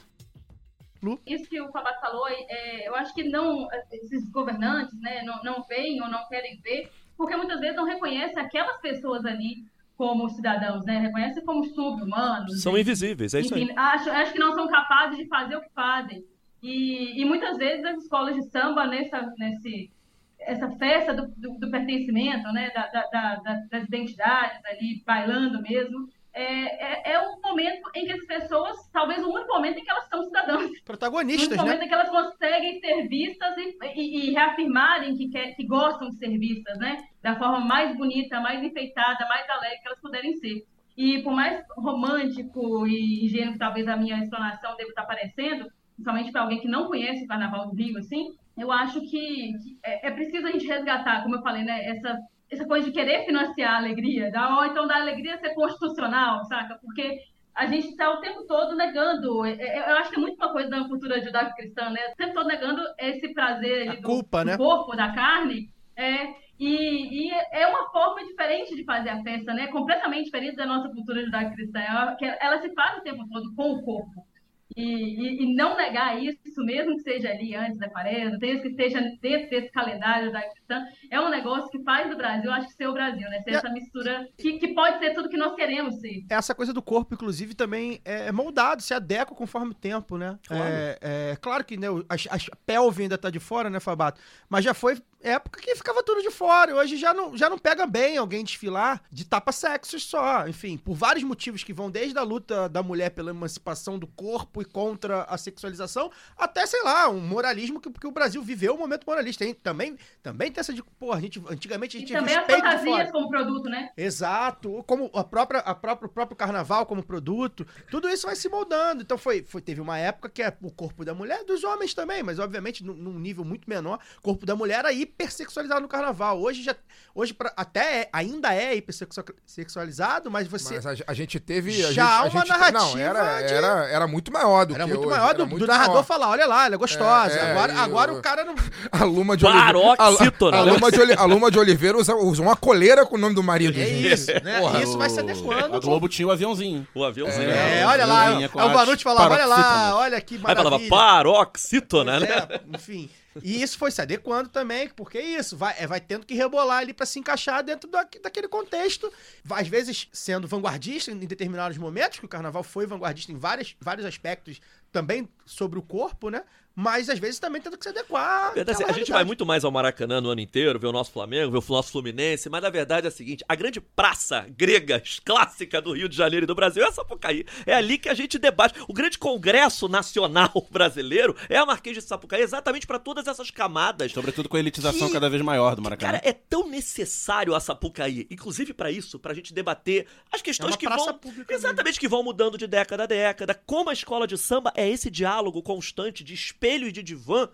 Isso 1.27 1.51
que 1.51 1.61
o 1.61 1.71
Fabato 1.71 2.01
falou, 2.01 2.27
é, 2.27 2.89
eu 2.89 2.97
acho 2.97 3.13
que 3.15 3.25
não, 3.25 3.69
esses 3.93 4.27
governantes, 4.31 4.99
né, 5.01 5.23
não, 5.23 5.43
não 5.45 5.63
veem 5.65 6.03
ou 6.03 6.09
não 6.09 6.27
querem 6.29 6.59
ver, 6.63 6.91
porque 7.17 7.37
muitas 7.37 7.61
vezes 7.61 7.77
não 7.77 7.85
reconhecem 7.85 8.39
aquelas 8.39 8.81
pessoas 8.81 9.25
ali 9.25 9.65
como 9.97 10.29
cidadãos, 10.29 10.85
né? 10.85 10.99
Reconhecem 10.99 11.45
como 11.45 11.65
sub-humanos. 11.65 12.63
São 12.63 12.75
né? 12.75 12.81
invisíveis, 12.81 13.35
é 13.35 13.41
isso 13.41 13.55
aí. 13.55 13.63
Enfim, 13.63 13.75
acho, 13.77 14.11
acho 14.11 14.33
que 14.33 14.39
não 14.39 14.55
são 14.55 14.69
capazes 14.69 15.17
de 15.17 15.27
fazer 15.27 15.57
o 15.57 15.63
que 15.63 15.71
fazem. 15.75 16.25
E, 16.63 17.21
e 17.21 17.25
muitas 17.25 17.57
vezes 17.57 17.85
as 17.85 18.03
escolas 18.03 18.35
de 18.35 18.43
samba, 18.51 18.87
nessa, 18.87 19.33
nesse, 19.39 19.91
essa 20.39 20.71
festa 20.73 21.15
do, 21.15 21.29
do, 21.29 21.59
do 21.59 21.71
pertencimento, 21.71 22.53
né? 22.53 22.71
Da, 22.71 22.87
da, 22.89 23.37
da, 23.37 23.63
das 23.71 23.85
identidades 23.85 24.63
ali, 24.67 25.03
bailando 25.07 25.63
mesmo, 25.63 26.09
é, 26.37 27.13
é, 27.13 27.13
é 27.15 27.21
um 27.21 27.41
momento 27.41 27.91
em 27.95 28.05
que 28.05 28.13
as 28.13 28.27
pessoas, 28.27 28.77
talvez 28.93 29.25
o 29.25 29.31
único 29.31 29.49
momento 29.49 29.79
em 29.79 29.85
que 29.85 29.91
elas 29.91 30.07
são 30.09 30.23
cidadãs. 30.23 30.71
O 30.71 30.85
Protagonistas, 30.85 31.49
único 31.49 31.63
momento 31.63 31.79
né? 31.79 31.85
em 31.87 31.89
que 31.89 31.95
elas 31.95 32.11
conseguem 32.11 32.79
ser 32.79 33.09
vistas 33.09 33.57
e, 33.57 33.79
e, 33.95 34.29
e 34.29 34.33
reafirmarem 34.33 35.17
que, 35.17 35.31
quer, 35.31 35.55
que 35.55 35.67
gostam 35.67 36.11
de 36.11 36.19
ser 36.19 36.39
vistas, 36.39 36.79
né? 36.79 37.03
Da 37.23 37.37
forma 37.37 37.61
mais 37.61 37.97
bonita, 37.97 38.39
mais 38.39 38.63
enfeitada, 38.63 39.27
mais 39.29 39.49
alegre 39.49 39.79
que 39.81 39.89
elas 39.89 40.01
puderem 40.01 40.37
ser. 40.37 40.63
E 40.95 41.23
por 41.23 41.33
mais 41.33 41.63
romântico 41.75 42.87
e 42.87 43.25
ingênuo 43.25 43.55
que 43.55 43.59
talvez 43.59 43.89
a 43.89 43.97
minha 43.97 44.19
explanação 44.19 44.77
deva 44.77 44.91
estar 44.91 45.07
parecendo, 45.07 45.67
principalmente 45.95 46.33
para 46.33 46.43
alguém 46.43 46.61
que 46.61 46.69
não 46.69 46.87
conhece 46.87 47.25
o 47.25 47.27
Carnaval 47.27 47.71
do 47.71 47.75
Rio, 47.75 47.99
assim, 47.99 48.29
eu 48.59 48.71
acho 48.71 49.01
que, 49.01 49.09
que 49.09 49.79
é, 49.83 50.09
é 50.09 50.11
preciso 50.11 50.47
a 50.47 50.51
gente 50.51 50.67
resgatar, 50.67 51.23
como 51.23 51.37
eu 51.37 51.43
falei, 51.43 51.65
né? 51.65 51.83
Essa, 51.87 52.19
essa 52.51 52.67
coisa 52.67 52.87
de 52.87 52.93
querer 52.93 53.25
financiar 53.25 53.75
a 53.75 53.79
alegria, 53.79 54.31
da, 54.31 54.59
ou 54.59 54.67
então 54.67 54.87
da 54.87 54.97
alegria 54.97 55.39
ser 55.39 55.55
constitucional, 55.55 56.45
saca? 56.45 56.79
Porque 56.81 57.19
a 57.55 57.67
gente 57.67 57.89
está 57.89 58.11
o 58.11 58.21
tempo 58.21 58.45
todo 58.47 58.77
negando. 58.77 59.45
é, 59.45 59.53
é, 59.53 59.91
Eu 59.91 59.97
acho 59.97 60.11
que 60.11 60.17
é 60.17 60.21
muito 60.21 60.37
uma 60.37 60.53
coisa 60.53 60.69
da 60.69 60.85
cultura 60.87 61.23
judaico-cristã, 61.23 61.89
né? 61.89 62.01
O 62.13 62.17
tempo 62.17 62.35
todo 62.35 62.47
negando 62.47 62.83
esse 62.99 63.33
prazer 63.33 63.89
ali 63.89 64.01
do, 64.01 64.09
culpa, 64.09 64.45
do 64.45 64.51
né? 64.51 64.57
corpo, 64.57 64.95
da 64.95 65.13
carne. 65.13 65.71
É, 65.97 66.35
e, 66.61 67.29
e 67.29 67.31
é 67.53 67.67
uma 67.67 67.91
forma 67.91 68.23
diferente 68.27 68.77
de 68.77 68.85
fazer 68.85 69.09
a 69.09 69.23
festa, 69.23 69.55
né? 69.55 69.69
Completamente 69.69 70.27
diferente 70.27 70.57
da 70.57 70.67
nossa 70.67 70.91
cultura 70.91 71.25
judaico-cristã. 71.25 71.81
Ela, 71.81 72.17
ela 72.41 72.61
se 72.61 72.73
faz 72.75 72.99
o 72.99 73.03
tempo 73.03 73.27
todo 73.27 73.55
com 73.55 73.73
o 73.73 73.83
corpo. 73.83 74.26
E, 74.75 74.83
e, 74.83 75.43
e 75.45 75.55
não 75.55 75.77
negar 75.77 76.21
isso, 76.23 76.41
mesmo 76.65 76.97
que 76.97 77.03
seja 77.03 77.29
ali 77.31 77.55
antes 77.55 77.79
da 77.79 77.89
quaresma, 77.89 78.37
mesmo 78.39 78.63
que 78.63 78.69
esteja 78.69 79.01
dentro 79.23 79.49
desse 79.51 79.71
calendário 79.71 80.33
da 80.33 80.43
cristã, 80.43 80.85
é 81.11 81.21
um 81.21 81.31
negócio 81.31 81.71
que 81.71 81.83
faz 81.85 82.11
do 82.11 82.17
Brasil, 82.17 82.51
acho 82.51 82.69
que 82.69 82.75
ser 82.75 82.89
o 82.89 82.93
Brasil, 82.93 83.29
né? 83.31 83.43
Ser 83.43 83.55
a- 83.55 83.59
essa 83.59 83.71
mistura 83.71 84.29
que, 84.37 84.59
que 84.59 84.69
pode 84.75 84.99
ser 84.99 85.15
tudo 85.15 85.29
que 85.29 85.37
nós 85.37 85.55
queremos 85.55 86.01
ser. 86.01 86.25
Essa 86.29 86.55
coisa 86.55 86.73
do 86.73 86.83
corpo, 86.83 87.15
inclusive, 87.15 87.55
também 87.55 88.01
é 88.05 88.33
moldado, 88.33 88.83
se 88.83 88.93
adequa 88.93 89.35
conforme 89.35 89.71
o 89.71 89.75
tempo, 89.75 90.19
né? 90.19 90.39
Claro. 90.47 90.65
É, 90.65 90.99
é 91.33 91.37
claro 91.41 91.65
que 91.65 91.77
né, 91.77 91.87
a, 92.09 92.15
a 92.35 92.57
pelve 92.67 93.03
ainda 93.05 93.17
tá 93.17 93.31
de 93.31 93.39
fora, 93.39 93.71
né, 93.71 93.79
Fabato? 93.79 94.21
Mas 94.49 94.65
já 94.65 94.75
foi 94.75 94.97
época 95.27 95.61
que 95.61 95.75
ficava 95.75 96.03
tudo 96.03 96.23
de 96.23 96.31
fora. 96.31 96.75
Hoje 96.77 96.97
já 96.97 97.13
não, 97.13 97.37
já 97.37 97.51
não 97.51 97.59
pega 97.59 97.87
bem 97.87 98.17
alguém 98.17 98.45
desfilar 98.45 99.03
de 99.11 99.25
tapa-sexos 99.25 100.05
só. 100.05 100.47
Enfim, 100.49 100.79
por 100.79 100.95
vários 100.95 101.25
motivos 101.25 101.65
que 101.65 101.73
vão 101.73 101.91
desde 101.91 102.17
a 102.19 102.23
luta 102.23 102.69
da 102.69 102.83
mulher 102.83 103.11
pela 103.11 103.31
emancipação 103.31 103.99
do 103.99 104.07
corpo 104.07 104.63
e 104.63 104.65
contra 104.65 105.23
a 105.25 105.37
sexualização, 105.37 106.11
até, 106.37 106.65
sei 106.67 106.83
lá, 106.83 107.09
um 107.09 107.21
moralismo 107.21 107.81
que, 107.81 107.91
que 107.91 108.07
o 108.07 108.13
Brasil 108.13 108.43
viveu 108.43 108.75
um 108.75 108.79
momento 108.79 109.05
moralista. 109.07 109.45
Tem, 109.45 109.53
também, 109.55 109.97
também 110.23 110.51
tem 110.51 110.61
essa 110.61 110.73
de, 110.73 110.83
pô, 110.83 111.13
a 111.13 111.21
gente, 111.21 111.43
antigamente 111.51 111.97
a 111.97 112.01
E 112.01 112.07
gente 112.07 112.11
via 112.11 112.21
também 112.21 112.35
fora. 112.35 112.79
fantasias 112.79 113.11
como 113.11 113.29
produto, 113.29 113.69
né? 113.69 113.91
Exato, 113.97 114.85
como 114.87 115.11
a 115.13 115.25
própria, 115.25 115.61
a 115.61 115.75
própria, 115.75 116.07
o 116.07 116.11
próprio 116.11 116.37
carnaval 116.37 116.87
como 116.87 117.03
produto, 117.03 117.67
tudo 117.91 118.09
isso 118.09 118.27
vai 118.27 118.37
se 118.37 118.49
moldando. 118.49 119.03
Então 119.03 119.19
foi, 119.19 119.43
foi 119.43 119.61
teve 119.61 119.81
uma 119.81 119.99
época 119.99 120.29
que 120.29 120.43
é 120.43 120.57
o 120.63 120.71
corpo 120.71 121.05
da 121.05 121.15
mulher, 121.15 121.45
dos 121.45 121.65
homens 121.65 121.95
também, 121.95 122.23
mas 122.23 122.39
obviamente 122.39 122.85
num, 122.85 122.95
num 122.95 123.19
nível 123.19 123.45
muito 123.45 123.69
menor, 123.69 123.99
o 124.19 124.23
corpo 124.23 124.47
da 124.47 124.55
mulher 124.55 124.81
era 124.81 124.93
hipersexualizado 125.19 125.81
no 125.81 125.89
carnaval. 125.89 126.41
Hoje 126.41 126.63
já, 126.63 126.75
hoje 127.15 127.33
pra- 127.33 127.53
até 127.57 128.03
é- 128.03 128.09
ainda 128.13 128.55
é 128.55 128.75
hipersexualizado, 128.77 130.31
mas 130.31 130.47
você 130.47 130.75
Mas 130.75 130.87
a, 130.87 130.95
a 131.07 131.15
gente 131.15 131.41
teve. 131.41 131.71
A 131.85 131.91
Já 131.91 131.91
gente, 131.91 132.01
há 132.01 132.19
a 132.19 132.23
uma 132.25 132.31
gente- 132.41 132.49
narrativa 132.49 132.79
Não, 132.85 132.99
era, 132.99 133.43
de- 133.43 133.55
era, 133.55 133.89
era 133.89 134.07
muito 134.07 134.31
maior 134.31 134.67
do 134.67 134.75
era 134.75 134.85
que 134.85 134.91
muito 134.91 135.07
hoje, 135.09 135.11
maior 135.17 135.29
era 135.31 135.39
do, 135.39 135.47
muito 135.47 135.61
do 135.61 135.67
narrador 135.67 135.93
maior. 135.95 136.05
falar, 136.05 136.29
olha 136.29 136.47
lá, 136.47 136.67
ela 136.67 136.75
é 136.75 136.79
gostosa. 136.79 137.33
É, 137.35 137.39
é, 137.39 137.51
agora, 137.51 137.73
e 137.73 137.77
agora 137.79 138.13
o- 138.13 138.19
o 138.19 138.23
cara 138.23 138.45
não 138.45 138.55
A 138.93 139.05
Luma 139.05 139.37
de 139.37 139.47
Oliveira. 139.47 139.97
Paroxítona, 139.97 140.57
a, 140.57 140.61
a, 140.61 140.65
né? 140.67 140.73
Luma 140.73 140.91
de 140.91 141.01
Oli- 141.01 141.15
a 141.15 141.25
Luma 141.25 141.51
de 141.51 141.59
Oliveira 141.59 141.97
usa, 141.99 142.15
usa 142.15 142.43
uma 142.43 142.57
coleira 142.57 143.07
com 143.07 143.17
o 143.17 143.19
nome 143.19 143.35
do 143.35 143.43
marido. 143.43 143.79
é 143.81 143.87
gente. 143.87 144.13
isso, 144.13 144.31
né? 144.45 144.61
Porra, 144.61 144.83
isso 144.83 144.99
vai 144.99 145.09
se 145.09 145.17
O- 145.17 145.21
adequando. 145.21 145.77
A 145.77 145.81
Globo 145.81 146.09
tinha 146.09 146.29
o 146.29 146.31
aviãozinho. 146.31 146.87
O 146.95 147.03
aviãozinho. 147.05 147.51
É, 147.51 147.81
É, 147.81 147.87
olha 147.87 148.05
lá, 148.07 148.43
é 148.43 148.47
o 148.53 148.61
as 148.61 148.73
Vanucci 148.73 149.03
falava, 149.03 149.35
olha 149.35 149.47
lá, 149.47 149.97
olha 149.97 150.21
que 150.21 150.35
Aí 150.35 150.41
maravilha. 150.41 150.89
falava 150.89 150.89
paroxítona, 150.89 152.21
né? 152.21 152.27
É, 152.29 152.61
enfim. 152.75 153.09
E 153.43 153.63
isso 153.63 153.79
foi 153.79 153.91
se 153.91 154.01
adequando 154.01 154.49
também, 154.49 154.89
porque 154.89 155.19
é 155.19 155.39
isso, 155.39 155.57
vai, 155.57 155.75
é, 155.79 155.87
vai 155.87 156.01
tendo 156.01 156.25
que 156.27 156.35
rebolar 156.35 156.79
ali 156.79 156.93
pra 156.93 157.05
se 157.07 157.19
encaixar 157.19 157.63
dentro 157.63 157.91
da- 157.91 158.07
daquele 158.23 158.49
contexto. 158.49 159.13
Às 159.51 159.69
vezes 159.69 160.09
sendo 160.13 160.47
vanguardista 160.49 161.11
em 161.11 161.19
determinados 161.19 161.77
momentos, 161.79 162.19
que 162.19 162.25
o 162.25 162.29
carnaval 162.29 162.63
foi 162.63 162.87
vanguardista 162.87 163.33
em 163.33 163.37
várias, 163.39 163.77
vários 163.81 164.07
aspectos 164.07 164.61
também 164.93 165.29
sobre 165.45 165.79
o 165.79 165.83
corpo, 165.83 166.31
né? 166.31 166.45
Mas 166.79 167.09
às 167.09 167.19
vezes 167.19 167.41
também 167.41 167.63
tendo 167.63 167.79
que 167.79 167.85
se 167.85 167.89
adequar. 167.89 168.53
Verdade, 168.53 168.77
àquela 168.83 168.91
a 168.95 168.99
gente 168.99 169.11
vai 169.11 169.25
muito 169.25 169.47
mais 169.47 169.65
ao 169.65 169.71
Maracanã 169.73 170.21
no 170.21 170.29
ano 170.29 170.43
inteiro, 170.43 170.79
ver 170.79 170.89
o 170.89 170.93
nosso 170.93 171.11
Flamengo, 171.11 171.51
ver 171.51 171.57
o 171.67 171.73
nosso 171.75 171.91
Fluminense, 171.91 172.51
mas 172.51 172.61
na 172.63 172.69
verdade 172.69 173.07
é 173.07 173.09
a 173.09 173.11
seguinte: 173.11 173.43
a 173.49 173.55
grande 173.55 173.81
praça 173.81 174.47
grega 174.55 175.03
clássica 175.25 175.81
do 175.81 175.93
Rio 175.95 176.07
de 176.07 176.15
Janeiro 176.15 176.45
e 176.45 176.47
do 176.47 176.55
Brasil 176.55 176.85
é 176.85 176.89
a 176.89 176.93
Sapucaí. 176.93 177.47
É 177.65 177.73
ali 177.73 177.97
que 177.97 178.11
a 178.11 178.15
gente 178.15 178.39
debate. 178.39 178.75
O 178.87 178.93
grande 178.93 179.19
congresso 179.19 179.89
nacional 179.89 180.53
brasileiro 180.71 181.35
é 181.49 181.57
a 181.57 181.65
Marquês 181.65 181.97
de 181.97 182.03
Sapucaí, 182.03 182.43
exatamente 182.43 182.87
para 182.87 182.99
todas 182.99 183.27
essas 183.27 183.51
camadas. 183.51 184.13
Sobretudo 184.13 184.47
com 184.47 184.59
a 184.59 184.61
elitização 184.61 185.07
Que- 185.09 185.15
cada 185.15 185.31
vez 185.31 185.41
maior 185.41 185.75
do 185.75 185.81
Maracanã. 185.81 186.13
Cara, 186.13 186.29
é 186.29 186.35
tão 186.35 186.69
necessário 186.69 187.55
a 187.55 187.61
Sapucaí, 187.61 188.27
inclusive 188.31 188.75
pra 188.75 188.91
isso, 188.91 189.19
pra 189.19 189.33
gente 189.33 189.55
debater 189.55 190.07
as 190.31 190.43
questões 190.43 190.73
É 190.73 190.73
uma 190.73 190.77
que 190.79 190.89
vão 190.89 191.19
pública 191.19 191.55
exatamente 191.55 191.99
que 191.99 192.07
vão 192.07 192.23
mudando 192.23 192.59
de 192.59 192.67
década 192.67 193.05
a 193.05 193.07
década, 193.07 193.55
como 193.55 193.89
a 193.89 193.95
escola 193.95 194.27
de 194.27 194.37
samba 194.37 194.71
é 194.77 194.87
esse 194.87 195.11
diálogo 195.11 195.63
constante 195.63 196.23
de 196.23 196.35
espelho 196.35 196.66
de 196.93 197.03
divã 197.03 197.49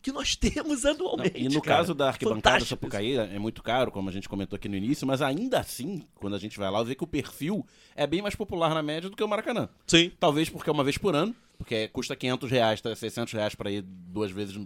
que 0.00 0.10
nós 0.10 0.34
temos 0.36 0.82
Não, 0.82 0.90
anualmente. 0.92 1.38
e 1.40 1.48
no 1.48 1.62
cara. 1.62 1.78
caso 1.78 1.94
da 1.94 2.08
arquibancada 2.08 2.64
Sapucaí, 2.64 3.16
é 3.16 3.38
muito 3.38 3.62
caro, 3.62 3.90
como 3.92 4.08
a 4.08 4.12
gente 4.12 4.28
comentou 4.28 4.56
aqui 4.56 4.68
no 4.68 4.76
início, 4.76 5.06
mas 5.06 5.22
ainda 5.22 5.60
assim, 5.60 6.04
quando 6.16 6.34
a 6.34 6.38
gente 6.38 6.58
vai 6.58 6.70
lá, 6.70 6.82
vê 6.82 6.94
que 6.94 7.04
o 7.04 7.06
perfil 7.06 7.64
é 7.94 8.06
bem 8.06 8.20
mais 8.20 8.34
popular 8.34 8.74
na 8.74 8.82
média 8.82 9.08
do 9.08 9.16
que 9.16 9.22
o 9.22 9.28
Maracanã. 9.28 9.68
Sim. 9.86 10.10
Talvez 10.18 10.48
porque 10.48 10.68
é 10.68 10.72
uma 10.72 10.82
vez 10.84 10.98
por 10.98 11.14
ano, 11.14 11.34
porque 11.56 11.86
custa 11.88 12.16
500 12.16 12.50
reais, 12.50 12.80
tá, 12.80 12.94
600 12.94 13.32
reais 13.32 13.54
pra 13.54 13.70
ir 13.70 13.82
duas 13.82 14.32
vezes 14.32 14.58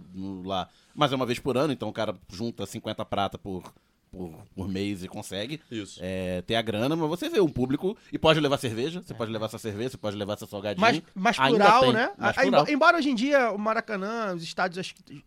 lá. 0.43 0.67
Mas 0.95 1.11
é 1.11 1.15
uma 1.15 1.25
vez 1.25 1.37
por 1.37 1.55
ano, 1.55 1.71
então 1.71 1.87
o 1.89 1.93
cara 1.93 2.15
junta 2.31 2.65
50 2.65 3.05
prata 3.05 3.37
por, 3.37 3.71
por, 4.11 4.31
por 4.55 4.67
mês 4.67 5.03
e 5.03 5.07
consegue 5.07 5.59
Isso. 5.69 5.99
é, 6.01 6.41
ter 6.41 6.55
a 6.55 6.61
grana, 6.61 6.95
mas 6.95 7.09
você 7.09 7.29
vê 7.29 7.39
um 7.39 7.49
público 7.49 7.97
e 8.11 8.17
pode 8.17 8.39
levar 8.39 8.57
cerveja, 8.57 9.01
você 9.01 9.13
pode 9.13 9.31
levar 9.31 9.45
essa 9.47 9.57
cerveja, 9.57 9.89
você 9.91 9.97
pode 9.97 10.15
levar 10.15 10.37
seu 10.37 10.47
salgadinho. 10.47 10.81
Mais, 10.81 11.01
mais 11.13 11.39
Ainda 11.39 11.57
plural, 11.57 11.81
tem, 11.81 11.93
né? 11.93 12.11
mais 12.17 12.37
Ah, 12.37 12.41
plural. 12.41 12.61
embo- 12.63 12.71
Embora 12.71 12.97
hoje 12.97 13.09
em 13.09 13.15
dia 13.15 13.51
o 13.51 13.57
Maracanã, 13.57 14.33
os 14.35 14.43
estádios, 14.43 14.79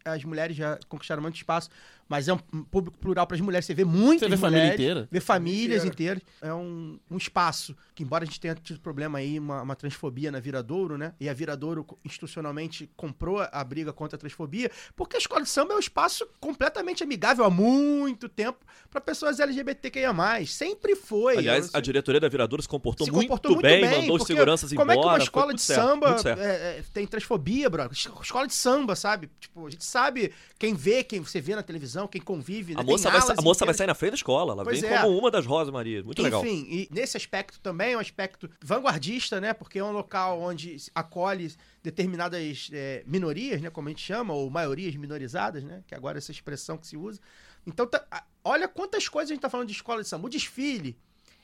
as, 0.04 0.14
as 0.16 0.24
mulheres 0.24 0.56
já 0.56 0.78
conquistaram 0.88 1.22
muito 1.22 1.36
espaço, 1.36 1.68
mas 2.10 2.26
é 2.26 2.32
um 2.32 2.38
público 2.64 2.98
plural 2.98 3.24
para 3.24 3.36
as 3.36 3.40
mulheres. 3.40 3.64
Você 3.64 3.72
vê 3.72 3.84
muitas 3.84 4.28
Você 4.28 4.34
vê 4.34 4.36
família 4.36 4.64
mulheres, 4.64 4.80
inteira. 4.80 5.08
Vê 5.08 5.20
famílias 5.20 5.84
Inteira. 5.84 6.18
inteiras. 6.18 6.22
É 6.42 6.52
um, 6.52 6.98
um 7.08 7.16
espaço 7.16 7.76
que, 7.94 8.02
embora 8.02 8.24
a 8.24 8.26
gente 8.26 8.40
tenha 8.40 8.52
tido 8.56 8.80
problema 8.80 9.18
aí, 9.18 9.38
uma, 9.38 9.62
uma 9.62 9.76
transfobia 9.76 10.32
na 10.32 10.40
Viradouro, 10.40 10.98
né? 10.98 11.14
E 11.20 11.28
a 11.28 11.32
Viradouro 11.32 11.86
institucionalmente 12.04 12.90
comprou 12.96 13.40
a 13.40 13.62
briga 13.62 13.92
contra 13.92 14.16
a 14.16 14.18
transfobia, 14.18 14.72
porque 14.96 15.14
a 15.14 15.20
escola 15.20 15.42
de 15.42 15.48
samba 15.48 15.74
é 15.74 15.76
um 15.76 15.78
espaço 15.80 16.26
completamente 16.40 17.04
amigável 17.04 17.44
há 17.44 17.50
muito 17.50 18.28
tempo 18.28 18.58
para 18.90 19.00
pessoas 19.00 19.38
LGBTQIA+. 19.38 20.12
Sempre 20.48 20.96
foi. 20.96 21.38
Aliás, 21.38 21.72
a 21.72 21.80
diretoria 21.80 22.20
da 22.20 22.28
Viradora 22.28 22.60
se 22.60 22.68
comportou, 22.68 23.06
se 23.06 23.12
muito, 23.12 23.28
comportou 23.28 23.52
muito 23.52 23.62
bem, 23.62 23.82
bem, 23.82 24.00
mandou 24.00 24.16
os 24.16 24.22
porque 24.22 24.32
seguranças 24.32 24.72
como 24.72 24.90
embora. 24.90 24.98
é 24.98 25.02
que 25.02 25.08
uma 25.08 25.18
escola 25.18 25.54
de 25.54 25.62
certo, 25.62 25.80
samba 25.80 26.08
muito 26.08 26.22
certo. 26.22 26.40
é, 26.40 26.78
é, 26.78 26.84
tem 26.92 27.06
transfobia, 27.06 27.70
brother? 27.70 27.92
Escola 27.92 28.48
de 28.48 28.54
samba, 28.54 28.96
sabe? 28.96 29.30
Tipo, 29.38 29.68
a 29.68 29.70
gente 29.70 29.84
sabe 29.84 30.32
quem 30.58 30.74
vê, 30.74 31.04
quem 31.04 31.20
você 31.20 31.40
vê 31.40 31.54
na 31.54 31.62
televisão, 31.62 31.99
quem 32.08 32.20
convive. 32.20 32.74
né? 32.74 32.80
A 32.80 32.84
Tem 32.84 32.92
moça, 32.92 33.10
vai, 33.10 33.20
a 33.38 33.42
moça 33.42 33.64
vai 33.64 33.74
sair 33.74 33.86
na 33.86 33.94
frente 33.94 34.10
da 34.12 34.16
escola, 34.16 34.52
ela 34.52 34.64
Pois 34.64 34.80
vem 34.80 34.90
é. 34.90 35.00
como 35.00 35.16
uma 35.18 35.30
das 35.30 35.46
Rosa 35.46 35.70
Maria. 35.72 36.02
Muito 36.02 36.20
legal. 36.22 36.44
Enfim, 36.44 36.66
e 36.68 36.88
nesse 36.90 37.16
aspecto 37.16 37.60
também 37.60 37.92
é 37.92 37.96
um 37.96 38.00
aspecto 38.00 38.48
vanguardista, 38.62 39.40
né? 39.40 39.52
Porque 39.52 39.78
é 39.78 39.84
um 39.84 39.92
local 39.92 40.40
onde 40.40 40.76
acolhe 40.94 41.52
determinadas 41.82 42.68
é, 42.72 43.02
minorias, 43.06 43.60
né? 43.60 43.70
Como 43.70 43.88
a 43.88 43.90
gente 43.90 44.02
chama, 44.04 44.32
ou 44.34 44.48
maiorias 44.50 44.94
minorizadas, 44.96 45.62
né? 45.64 45.82
Que 45.86 45.94
agora 45.94 46.16
é 46.16 46.20
essa 46.20 46.30
expressão 46.32 46.76
que 46.78 46.86
se 46.86 46.96
usa. 46.96 47.20
Então, 47.66 47.86
tá- 47.86 48.06
olha 48.44 48.66
quantas 48.68 49.08
coisas 49.08 49.30
a 49.30 49.34
gente 49.34 49.42
tá 49.42 49.50
falando 49.50 49.66
de 49.68 49.74
escola 49.74 50.02
de 50.02 50.08
samba. 50.08 50.26
O 50.26 50.30
desfile, 50.30 50.96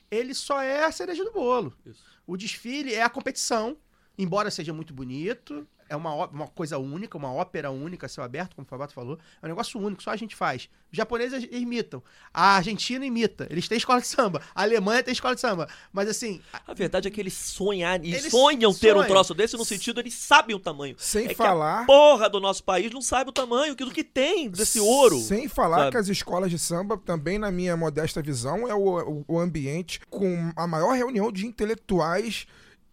ele 0.09 0.33
só 0.33 0.61
é 0.61 0.85
a 0.85 0.91
cereja 0.91 1.23
do 1.23 1.31
bolo. 1.31 1.73
Isso. 1.85 2.03
O 2.25 2.35
desfile 2.37 2.93
é 2.93 3.03
a 3.03 3.09
competição, 3.09 3.77
embora 4.17 4.49
seja 4.51 4.73
muito 4.73 4.93
bonito, 4.93 5.67
é 5.89 5.95
uma, 5.95 6.13
uma 6.27 6.47
coisa 6.47 6.77
única, 6.77 7.17
uma 7.17 7.31
ópera 7.33 7.71
única, 7.71 8.07
céu 8.07 8.23
aberto, 8.23 8.55
como 8.55 8.65
o 8.65 8.69
Fabato 8.69 8.93
falou. 8.93 9.17
É 9.41 9.45
um 9.45 9.49
negócio 9.49 9.79
único, 9.79 10.01
só 10.03 10.11
a 10.11 10.15
gente 10.15 10.35
faz. 10.35 10.69
Os 10.91 10.97
japoneses 10.97 11.47
imitam, 11.51 12.01
a 12.33 12.55
Argentina 12.57 13.05
imita, 13.05 13.45
eles 13.49 13.67
têm 13.67 13.77
escola 13.77 13.99
de 13.99 14.07
samba, 14.07 14.41
a 14.55 14.61
Alemanha 14.61 15.03
tem 15.03 15.11
escola 15.11 15.35
de 15.35 15.41
samba. 15.41 15.67
Mas 15.91 16.07
assim, 16.07 16.41
a- 16.65 16.73
verdade 16.73 17.07
é 17.07 17.11
que 17.11 17.19
eles 17.19 17.33
sonham, 17.33 17.95
e 18.03 18.13
Eles 18.13 18.31
sonham 18.31 18.73
ter 18.73 18.93
um 18.93 18.99
sonham. 18.99 19.07
troço 19.07 19.33
desse 19.33 19.57
no 19.57 19.65
sentido, 19.65 19.99
eles 19.99 20.13
sabem 20.13 20.55
o 20.55 20.59
tamanho. 20.59 20.95
Sem 20.97 21.27
é 21.27 21.33
falar. 21.33 21.81
a 21.81 21.85
porra 21.85 22.29
do 22.29 22.39
nosso 22.39 22.63
país 22.63 22.91
não 22.91 23.01
sabe 23.01 23.29
o 23.29 23.33
tamanho 23.33 23.75
do 23.75 23.91
que 23.91 24.03
tem 24.03 24.49
desse 24.49 24.79
ouro. 24.79 25.19
Sem 25.19 25.47
falar 25.49 25.77
sabe? 25.77 25.91
que 25.91 25.97
as 25.97 26.07
escolas 26.07 26.49
de 26.49 26.57
samba, 26.59 26.97
também 26.97 27.37
na 27.37 27.51
minha 27.51 27.75
modesta 27.75 28.21
visão, 28.21 28.67
é 28.67 28.73
o, 28.73 28.99
o- 29.19 29.25
o 29.27 29.39
ambiente 29.39 29.99
com 30.09 30.51
a 30.55 30.65
maior 30.65 30.93
reunião 30.93 31.31
de 31.31 31.45
intelectuais 31.45 32.47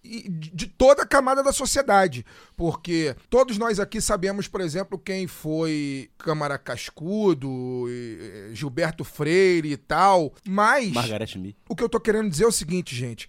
de 0.05 0.67
toda 0.67 1.03
a 1.03 1.07
camada 1.07 1.43
da 1.43 1.53
sociedade. 1.53 2.25
Porque 2.57 3.17
todos 3.31 3.57
nós 3.57 3.81
aqui 3.81 4.01
sabemos, 4.01 4.47
por 4.47 4.61
exemplo, 4.61 4.99
quem 4.99 5.27
foi 5.27 6.11
Câmara 6.19 6.59
Cascudo, 6.59 7.87
e- 7.89 8.51
e 8.51 8.55
Gilberto 8.55 9.03
Freire 9.05 9.73
e 9.73 9.77
tal. 9.77 10.33
Mas 10.47 10.93
Margareth 10.93 11.37
Me. 11.39 11.57
o 11.69 11.75
que 11.75 11.83
eu 11.83 11.89
tô 11.89 11.99
querendo 11.99 12.29
dizer 12.31 12.45
é 12.45 12.49
o 12.49 12.53
seguinte, 12.53 12.95
gente. 12.95 13.29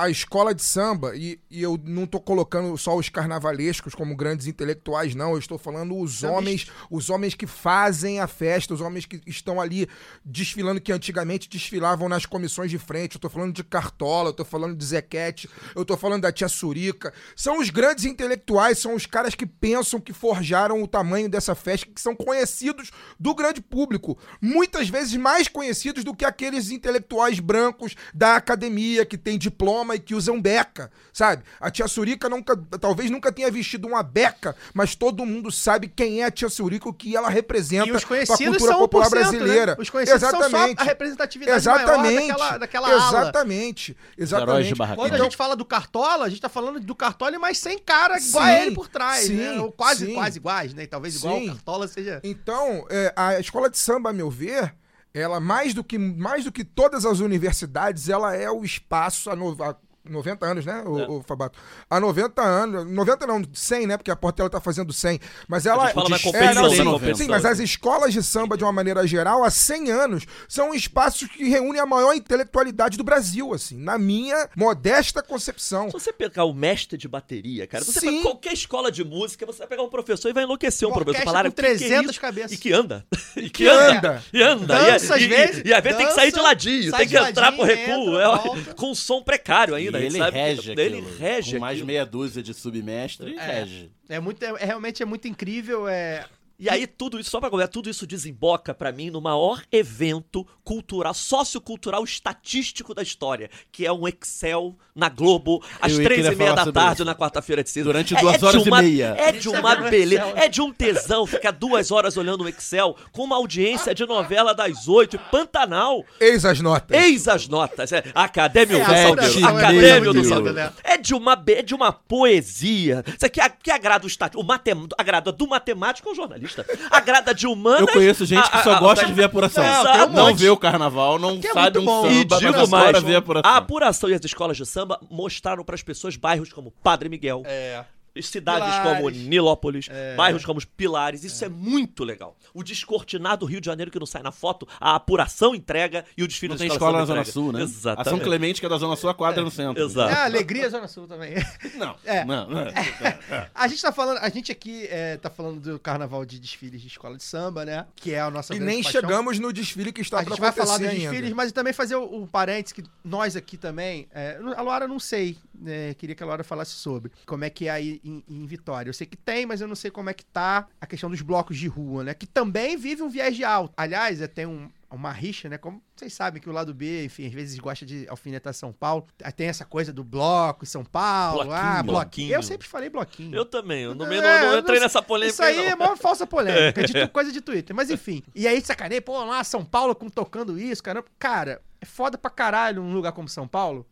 A 0.00 0.08
escola 0.08 0.54
de 0.54 0.62
samba, 0.62 1.16
e, 1.16 1.40
e 1.50 1.60
eu 1.60 1.76
não 1.82 2.06
tô 2.06 2.20
colocando 2.20 2.78
só 2.78 2.96
os 2.96 3.08
carnavalescos 3.08 3.96
como 3.96 4.14
grandes 4.14 4.46
intelectuais, 4.46 5.12
não. 5.12 5.32
Eu 5.32 5.40
estou 5.40 5.58
falando 5.58 5.98
os 5.98 6.22
homens, 6.22 6.70
os 6.88 7.10
homens 7.10 7.34
que 7.34 7.48
fazem 7.48 8.20
a 8.20 8.28
festa, 8.28 8.72
os 8.72 8.80
homens 8.80 9.06
que 9.06 9.20
estão 9.26 9.60
ali 9.60 9.88
desfilando, 10.24 10.80
que 10.80 10.92
antigamente 10.92 11.48
desfilavam 11.48 12.08
nas 12.08 12.24
comissões 12.24 12.70
de 12.70 12.78
frente. 12.78 13.16
Eu 13.16 13.20
tô 13.20 13.28
falando 13.28 13.52
de 13.52 13.64
Cartola, 13.64 14.28
eu 14.28 14.32
tô 14.32 14.44
falando 14.44 14.76
de 14.76 14.84
Zequete, 14.84 15.50
eu 15.74 15.84
tô 15.84 15.96
falando 15.96 16.22
da 16.22 16.30
Tia 16.30 16.46
Surica. 16.46 17.12
São 17.34 17.58
os 17.58 17.68
grandes 17.68 18.04
intelectuais, 18.04 18.78
são 18.78 18.94
os 18.94 19.04
caras 19.04 19.34
que 19.34 19.46
pensam, 19.46 20.00
que 20.00 20.12
forjaram 20.12 20.80
o 20.80 20.86
tamanho 20.86 21.28
dessa 21.28 21.56
festa, 21.56 21.88
que 21.92 22.00
são 22.00 22.14
conhecidos 22.14 22.92
do 23.18 23.34
grande 23.34 23.60
público. 23.60 24.16
Muitas 24.40 24.88
vezes 24.88 25.16
mais 25.16 25.48
conhecidos 25.48 26.04
do 26.04 26.14
que 26.14 26.24
aqueles 26.24 26.70
intelectuais 26.70 27.40
brancos 27.40 27.96
da 28.14 28.36
academia, 28.36 29.04
que 29.04 29.18
têm 29.18 29.36
diploma 29.36 29.87
ama 29.88 29.94
e 29.96 29.98
que 29.98 30.14
usam 30.14 30.40
beca, 30.40 30.90
sabe? 31.12 31.42
A 31.58 31.70
tia 31.70 31.88
Surica 31.88 32.28
nunca, 32.28 32.54
talvez 32.78 33.10
nunca 33.10 33.32
tenha 33.32 33.50
vestido 33.50 33.88
uma 33.88 34.02
beca, 34.02 34.54
mas 34.74 34.94
todo 34.94 35.24
mundo 35.24 35.50
sabe 35.50 35.88
quem 35.88 36.22
é 36.22 36.26
a 36.26 36.30
tia 36.30 36.48
Surica, 36.50 36.88
o 36.88 36.92
que 36.92 37.16
ela 37.16 37.30
representa 37.30 37.88
E 37.88 37.92
os 37.92 38.04
pra 38.04 38.08
conhecidos 38.08 38.58
cultura 38.58 38.72
são 38.72 38.80
popular 38.80 39.06
1%, 39.06 39.10
né? 39.10 39.20
brasileira. 39.20 39.76
Os 39.78 39.90
conhecidos 39.90 40.20
são 40.20 40.30
só 40.30 40.38
Exatamente. 40.38 40.80
a 40.80 40.84
representatividade 40.84 41.56
Exatamente. 41.56 42.14
maior 42.14 42.28
daquela, 42.28 42.58
daquela 42.58 42.88
ala. 42.88 43.20
Exatamente. 43.20 43.92
heróis 43.92 44.28
Exatamente. 44.28 44.74
Quando 44.76 45.06
Então, 45.06 45.20
a 45.20 45.24
gente 45.24 45.36
fala 45.36 45.56
do 45.56 45.64
Cartola, 45.64 46.26
a 46.26 46.28
gente 46.28 46.40
tá 46.40 46.48
falando 46.48 46.80
do 46.80 46.94
Cartola, 46.94 47.38
mas 47.38 47.58
sem 47.58 47.78
cara 47.78 48.18
igual 48.18 48.44
Sim, 48.44 48.50
a 48.50 48.60
ele 48.62 48.74
por 48.74 48.88
trás, 48.88 49.24
sim, 49.24 49.34
né? 49.34 49.60
Ou 49.60 49.72
quase, 49.72 50.06
sim. 50.06 50.14
quase 50.14 50.38
iguais, 50.38 50.74
né? 50.74 50.86
Talvez 50.86 51.16
igual 51.16 51.38
Sim. 51.38 51.44
o 51.44 51.52
Cartola 51.54 51.88
seja... 51.88 52.20
Então, 52.22 52.86
é, 52.90 53.12
a 53.16 53.38
escola 53.40 53.70
de 53.70 53.78
samba, 53.78 54.10
a 54.10 54.12
meu 54.12 54.30
ver, 54.30 54.74
ela 55.12 55.40
mais 55.40 55.74
do 55.74 55.82
que 55.82 55.98
mais 55.98 56.44
do 56.44 56.52
que 56.52 56.64
todas 56.64 57.04
as 57.04 57.20
universidades, 57.20 58.08
ela 58.08 58.34
é 58.34 58.50
o 58.50 58.64
espaço 58.64 59.30
a, 59.30 59.36
no, 59.36 59.62
a 59.62 59.76
90 60.08 60.46
anos, 60.46 60.66
né, 60.66 60.82
o, 60.86 60.98
É. 60.98 61.08
o 61.08 61.22
Fabato? 61.22 61.58
Há 61.88 62.00
90 62.00 62.42
anos, 62.42 62.86
90 62.90 63.26
não, 63.26 63.42
100, 63.52 63.86
né, 63.86 63.96
porque 63.96 64.10
a 64.10 64.16
Portela 64.16 64.48
tá 64.50 64.60
fazendo 64.60 64.92
100, 64.92 65.20
mas 65.48 65.66
ela... 65.66 65.84
A 65.84 65.86
gente 65.86 65.94
fala 65.94 66.08
na 66.08 66.16
É, 66.38 66.54
não, 66.54 66.70
sim, 66.70 67.14
sim, 67.14 67.28
mas 67.28 67.44
as 67.44 67.58
escolas 67.58 68.12
de 68.12 68.22
samba, 68.22 68.56
de 68.56 68.64
uma 68.64 68.72
maneira 68.72 69.06
geral, 69.06 69.44
há 69.44 69.50
100 69.50 69.90
anos, 69.90 70.24
são 70.48 70.74
espaços 70.74 71.28
que 71.28 71.48
reúnem 71.48 71.80
a 71.80 71.86
maior 71.86 72.14
intelectualidade 72.14 72.96
do 72.96 73.04
Brasil, 73.04 73.52
assim, 73.52 73.76
na 73.78 73.98
minha 73.98 74.48
modesta 74.56 75.22
concepção. 75.22 75.86
Se 75.86 75.92
você 75.92 76.12
pegar 76.12 76.44
o 76.44 76.52
mestre 76.52 76.96
de 76.98 77.08
bateria, 77.08 77.66
cara, 77.66 77.84
você 77.84 78.00
Sim. 78.00 78.22
qualquer 78.22 78.52
escola 78.52 78.90
de 78.90 79.04
música, 79.04 79.44
você 79.46 79.58
vai 79.58 79.68
pegar 79.68 79.82
um 79.82 79.88
professor 79.88 80.28
e 80.28 80.32
vai 80.32 80.44
enlouquecer 80.44 80.88
um 80.88 80.92
professor. 80.92 81.24
Falaram, 81.24 81.50
com 81.50 81.56
"Que 81.56 81.62
que 81.62 81.68
é 81.68 81.76
300 81.76 82.10
isso?" 82.12 82.20
cabeças. 82.20 82.52
E 82.52 82.56
que 82.56 82.72
anda. 82.72 83.04
E 83.36 83.48
que 83.50 83.68
anda. 83.68 84.22
E 84.32 84.42
anda. 84.42 84.66
Dança, 84.66 85.12
e, 85.14 85.16
às 85.16 85.22
e- 85.22 85.28
vezes, 85.28 85.62
E, 85.64 85.72
às 85.72 85.82
vezes 85.82 85.98
tem 85.98 86.06
que 86.08 86.12
sair 86.14 86.32
de 86.32 86.40
ladinho, 86.40 86.92
tem 86.92 87.06
que 87.06 87.16
entrar 87.16 87.52
pro 87.52 87.62
recuo. 87.64 88.20
entra, 88.20 88.70
é, 88.70 88.74
com 88.74 88.94
som 88.94 89.22
precário 89.22 89.74
ainda. 89.74 89.97
E 89.98 90.06
a 90.06 90.10
gente 90.10 90.12
ele 90.14 90.18
sabe 90.24 90.32
que- 90.32 90.38
rege 90.44 90.70
Ele 90.72 90.82
aquilo. 90.98 91.16
rege 91.18 91.52
Com 91.54 91.60
mais 91.60 91.72
aquilo. 91.74 91.86
meia 91.86 92.06
dúzia 92.06 92.42
de 92.42 92.54
submestre, 92.54 93.36
É. 93.36 93.42
rege. 93.60 93.90
É 94.08 94.20
muito, 94.20 94.42
é, 94.42 94.64
realmente 94.64 95.02
é 95.02 95.06
muito 95.06 95.28
incrível, 95.28 95.88
é... 95.88 96.24
E 96.60 96.68
aí, 96.68 96.88
tudo 96.88 97.20
isso, 97.20 97.30
só 97.30 97.38
pra 97.38 97.48
comentar, 97.50 97.68
tudo 97.72 97.88
isso 97.88 98.04
desemboca 98.04 98.74
pra 98.74 98.90
mim 98.90 99.10
no 99.10 99.20
maior 99.20 99.62
evento 99.70 100.44
cultural, 100.64 101.14
sociocultural 101.14 102.02
estatístico 102.02 102.92
da 102.92 103.00
história, 103.00 103.48
que 103.70 103.86
é 103.86 103.92
um 103.92 104.08
Excel 104.08 104.76
na 104.92 105.08
Globo, 105.08 105.62
às 105.80 105.94
três 105.94 106.26
e 106.26 106.34
meia 106.34 106.54
da 106.54 106.72
tarde 106.72 106.94
isso. 106.96 107.04
na 107.04 107.14
quarta-feira 107.14 107.62
de 107.62 107.70
cinza. 107.70 107.84
Durante 107.84 108.12
É- 108.16 108.20
duas 108.20 108.34
é 108.34 108.38
de 108.38 108.44
horas 108.44 108.66
e 108.66 108.68
uma- 108.68 108.82
meia. 108.82 109.14
É 109.16 109.30
de 109.30 109.48
uma 109.48 109.76
beleza, 109.76 110.32
é 110.34 110.48
de 110.48 110.60
um 110.60 110.72
tesão 110.72 111.24
ficar 111.26 111.52
duas 111.52 111.92
horas 111.92 112.16
olhando 112.16 112.42
o 112.42 112.48
Excel 112.48 112.96
com 113.12 113.22
uma 113.22 113.36
audiência 113.36 113.94
de 113.94 114.04
novela 114.04 114.52
das 114.52 114.88
oito, 114.88 115.14
e 115.14 115.18
Pantanal. 115.30 116.04
Eis 116.18 116.44
as 116.44 116.58
notas. 116.60 117.00
Eis 117.00 117.28
as 117.28 117.46
notas. 117.46 117.92
É, 117.92 118.02
Acadêmio 118.12 118.78
É, 118.78 118.84
do 118.84 118.90
a 118.90 118.96
Salgueiro. 118.96 119.38
é 119.38 119.44
Acadêmio 119.44 120.12
do 120.12 120.24
Salgueiro. 120.24 120.54
né? 120.56 120.72
É 120.82 120.96
de 120.96 121.14
uma, 121.14 121.40
é 121.50 121.62
de 121.62 121.72
uma 121.76 121.92
poesia. 121.92 123.04
Isso 123.06 123.24
aqui 123.24 123.40
a- 123.40 123.48
que 123.48 123.70
agrada 123.70 124.04
o 124.04 124.08
estático. 124.08 124.42
O 124.42 124.44
matem, 124.44 124.74
agrada 124.98 125.30
do 125.30 125.46
matemático 125.46 126.08
ao 126.08 126.16
jornalista. 126.16 126.47
Agrada 126.90 127.34
de 127.34 127.46
humanas. 127.46 127.80
Eu 127.80 127.88
conheço 127.88 128.24
gente 128.26 128.48
que 128.50 128.56
a- 128.56 128.62
só 128.62 128.72
a- 128.74 128.80
gosta 128.80 129.04
a- 129.04 129.08
de 129.08 129.12
ver 129.14 129.24
apuração. 129.24 129.64
Um 130.08 130.12
não 130.12 130.34
vê 130.34 130.48
o 130.50 130.56
carnaval, 130.56 131.18
não 131.18 131.40
Que 131.40 131.48
é 131.48 131.52
sabe 131.52 131.78
um 131.78 131.84
bom. 131.84 132.02
samba, 132.02 132.36
E 132.36 132.38
digo 132.38 132.68
mais, 132.68 133.02
ver 133.02 133.14
a 133.14 133.18
apuração. 133.18 133.50
a 133.50 133.56
apuração 133.56 134.10
e 134.10 134.14
as 134.14 134.24
escolas 134.24 134.56
de 134.56 134.66
samba 134.66 134.98
mostraram 135.10 135.64
para 135.64 135.74
as 135.74 135.82
pessoas 135.82 136.16
bairros 136.16 136.52
como 136.52 136.72
Padre 136.82 137.08
Miguel, 137.08 137.42
É... 137.44 137.84
cidades 138.26 138.68
Pilares. 138.68 138.96
como 138.98 139.10
Nilópolis, 139.10 139.88
bairros 140.16 140.44
como 140.44 140.58
os 140.58 140.64
Pilares. 140.64 141.24
Isso 141.24 141.44
é. 141.44 141.48
muito 141.48 142.04
legal. 142.04 142.36
O 142.54 142.62
descortinado 142.62 143.38
do 143.40 143.46
Rio 143.46 143.60
de 143.60 143.66
Janeiro 143.66 143.90
que 143.90 143.98
não 143.98 144.06
sai 144.06 144.22
na 144.22 144.32
foto, 144.32 144.66
a 144.80 144.94
apuração 144.94 145.54
entrega 145.54 146.04
e 146.16 146.22
o 146.22 146.28
desfile 146.28 146.50
Não 146.50 146.56
da 146.56 146.58
tem 146.60 146.68
escola 146.68 146.90
escola 146.90 146.98
na 147.00 147.04
Zona 147.06 147.20
entrega. 147.20 147.32
Sul, 147.32 147.52
né? 147.52 147.62
Exatamente. 147.62 148.08
A 148.08 148.10
São 148.10 148.18
Clemente, 148.18 148.60
que 148.60 148.66
é 148.66 148.68
da 148.68 148.78
Zona 148.78 148.96
Sul, 148.96 149.10
a 149.10 149.14
quadra 149.14 149.40
é 149.40 149.44
no 149.44 149.50
centro. 149.50 149.82
Exato. 149.84 150.12
É, 150.12 150.24
Alegria 150.24 150.68
Zona 150.70 150.88
Sul 150.88 151.06
também. 151.06 151.34
Não, 151.76 151.94
É. 152.04 152.24
não, 152.24 152.48
não. 152.48 152.58
A 153.54 153.68
gente 153.68 153.80
tá 153.82 153.92
falando, 153.92 154.18
a 154.18 154.28
gente 154.28 154.50
aqui 154.50 154.86
é, 154.90 155.16
tá 155.16 155.30
falando 155.30 155.60
do 155.60 155.78
carnaval 155.78 156.24
de 156.24 156.38
desfiles 156.38 156.80
de 156.80 156.88
escola 156.88 157.16
de 157.16 157.22
samba, 157.22 157.64
né? 157.64 157.86
Que 157.96 158.14
é 158.14 158.20
a 158.20 158.30
nossa 158.30 158.54
E 158.54 158.58
nem 158.60 158.82
paixão. 158.82 159.00
chegamos 159.00 159.38
no 159.38 159.52
desfile 159.52 159.92
que 159.92 160.00
está 160.00 160.20
A 160.20 160.22
para 160.24 160.30
gente 160.30 160.40
vai 160.40 160.52
falar 160.52 160.74
acontecer 160.74 160.88
dos 160.90 160.98
ainda. 161.00 161.10
desfiles, 161.10 161.32
mas 161.34 161.52
também 161.52 161.72
fazer 161.72 161.96
o, 161.96 162.22
o 162.22 162.26
parênteses 162.26 162.72
que 162.72 162.82
nós 163.04 163.36
aqui 163.36 163.56
também. 163.56 164.08
é, 164.12 164.38
a 164.56 164.62
Laura 164.62 164.88
não 164.88 164.98
sei, 164.98 165.36
né, 165.60 165.94
queria 165.94 166.14
que 166.14 166.22
a 166.22 166.26
Laura 166.26 166.44
falasse 166.44 166.72
sobre 166.72 167.10
como 167.26 167.44
é 167.44 167.50
que 167.50 167.66
é 167.66 167.70
aí 167.70 168.00
em, 168.04 168.22
em 168.28 168.46
Vitória. 168.46 168.88
Eu 168.88 168.94
sei 168.94 169.06
que 169.06 169.16
tem, 169.16 169.44
mas 169.46 169.60
eu 169.60 169.68
não 169.68 169.74
sei 169.76 169.90
como 169.90 170.08
é 170.10 170.14
que 170.14 170.24
tá 170.24 170.66
a 170.80 170.86
questão 170.86 171.10
dos 171.10 171.20
blocos 171.22 171.56
de 171.56 171.66
rua, 171.68 172.04
né? 172.04 172.14
Que 172.14 172.26
também 172.26 172.76
vive 172.76 173.02
um 173.02 173.08
viés 173.08 173.34
de 173.36 173.44
alto. 173.44 173.74
Aliás, 173.76 174.20
é, 174.20 174.26
tem 174.26 174.46
um- 174.46 174.70
uma 174.90 175.12
rixa, 175.12 175.50
né? 175.50 175.58
Como 175.58 175.82
vocês 175.94 176.14
sabem 176.14 176.40
que 176.40 176.48
o 176.48 176.52
lado 176.52 176.72
B, 176.72 177.04
enfim, 177.04 177.26
às 177.26 177.32
vezes 177.34 177.58
gosta 177.58 177.84
de 177.84 178.06
alfinetar 178.08 178.54
São 178.54 178.72
Paulo. 178.72 179.06
Tem 179.36 179.46
essa 179.48 179.64
coisa 179.66 179.92
do 179.92 180.02
bloco 180.02 180.64
São 180.64 180.82
Paulo. 180.82 181.44
Bloquinho, 181.44 181.54
ah, 181.54 181.82
bloquinho. 181.82 181.92
bloquinho. 181.92 182.32
Eu 182.34 182.42
sempre 182.42 182.66
falei 182.66 182.88
bloquinho. 182.88 183.36
Eu 183.36 183.44
também. 183.44 183.82
Eu 183.82 183.94
não, 183.94 184.06
me- 184.08 184.16
É, 184.16 184.20
não- 184.40 184.52
não 184.52 184.58
entrei 184.60 184.76
não- 184.76 184.84
nessa 184.84 185.02
polêmica. 185.02 185.32
Isso 185.34 185.42
aí 185.42 185.58
aí, 185.58 185.66
é 185.66 185.76
não. 185.76 185.88
mó 185.88 185.96
falsa 185.96 186.26
polêmica, 186.26 186.82
de 186.86 186.92
tu- 186.94 187.08
coisa 187.12 187.30
de 187.30 187.40
Twitter. 187.42 187.76
Mas 187.76 187.90
enfim. 187.90 188.22
E 188.34 188.48
aí 188.48 188.60
sacanei, 188.62 189.00
pô, 189.00 189.22
lá 189.24 189.44
São 189.44 189.62
Paulo 189.62 189.94
com 189.94 190.08
tocando 190.08 190.58
isso, 190.58 190.82
caramba. 190.82 191.06
Cara, 191.18 191.60
é 191.82 191.84
foda 191.84 192.16
pra 192.16 192.30
caralho 192.30 192.80
um 192.82 192.92
lugar 192.94 193.12
como 193.12 193.28
São 193.28 193.46
Paulo, 193.46 193.86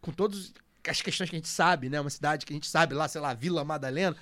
com 0.00 0.10
todas 0.10 0.52
as 0.88 1.02
questões 1.02 1.28
que 1.28 1.36
a 1.36 1.38
gente 1.38 1.48
sabe, 1.48 1.88
né? 1.88 2.00
Uma 2.00 2.10
cidade 2.10 2.46
que 2.46 2.52
a 2.52 2.56
gente 2.56 2.68
sabe 2.68 2.94
lá, 2.94 3.08
sei 3.08 3.20
lá, 3.20 3.34
Vila 3.34 3.64
Madalena, 3.64 4.16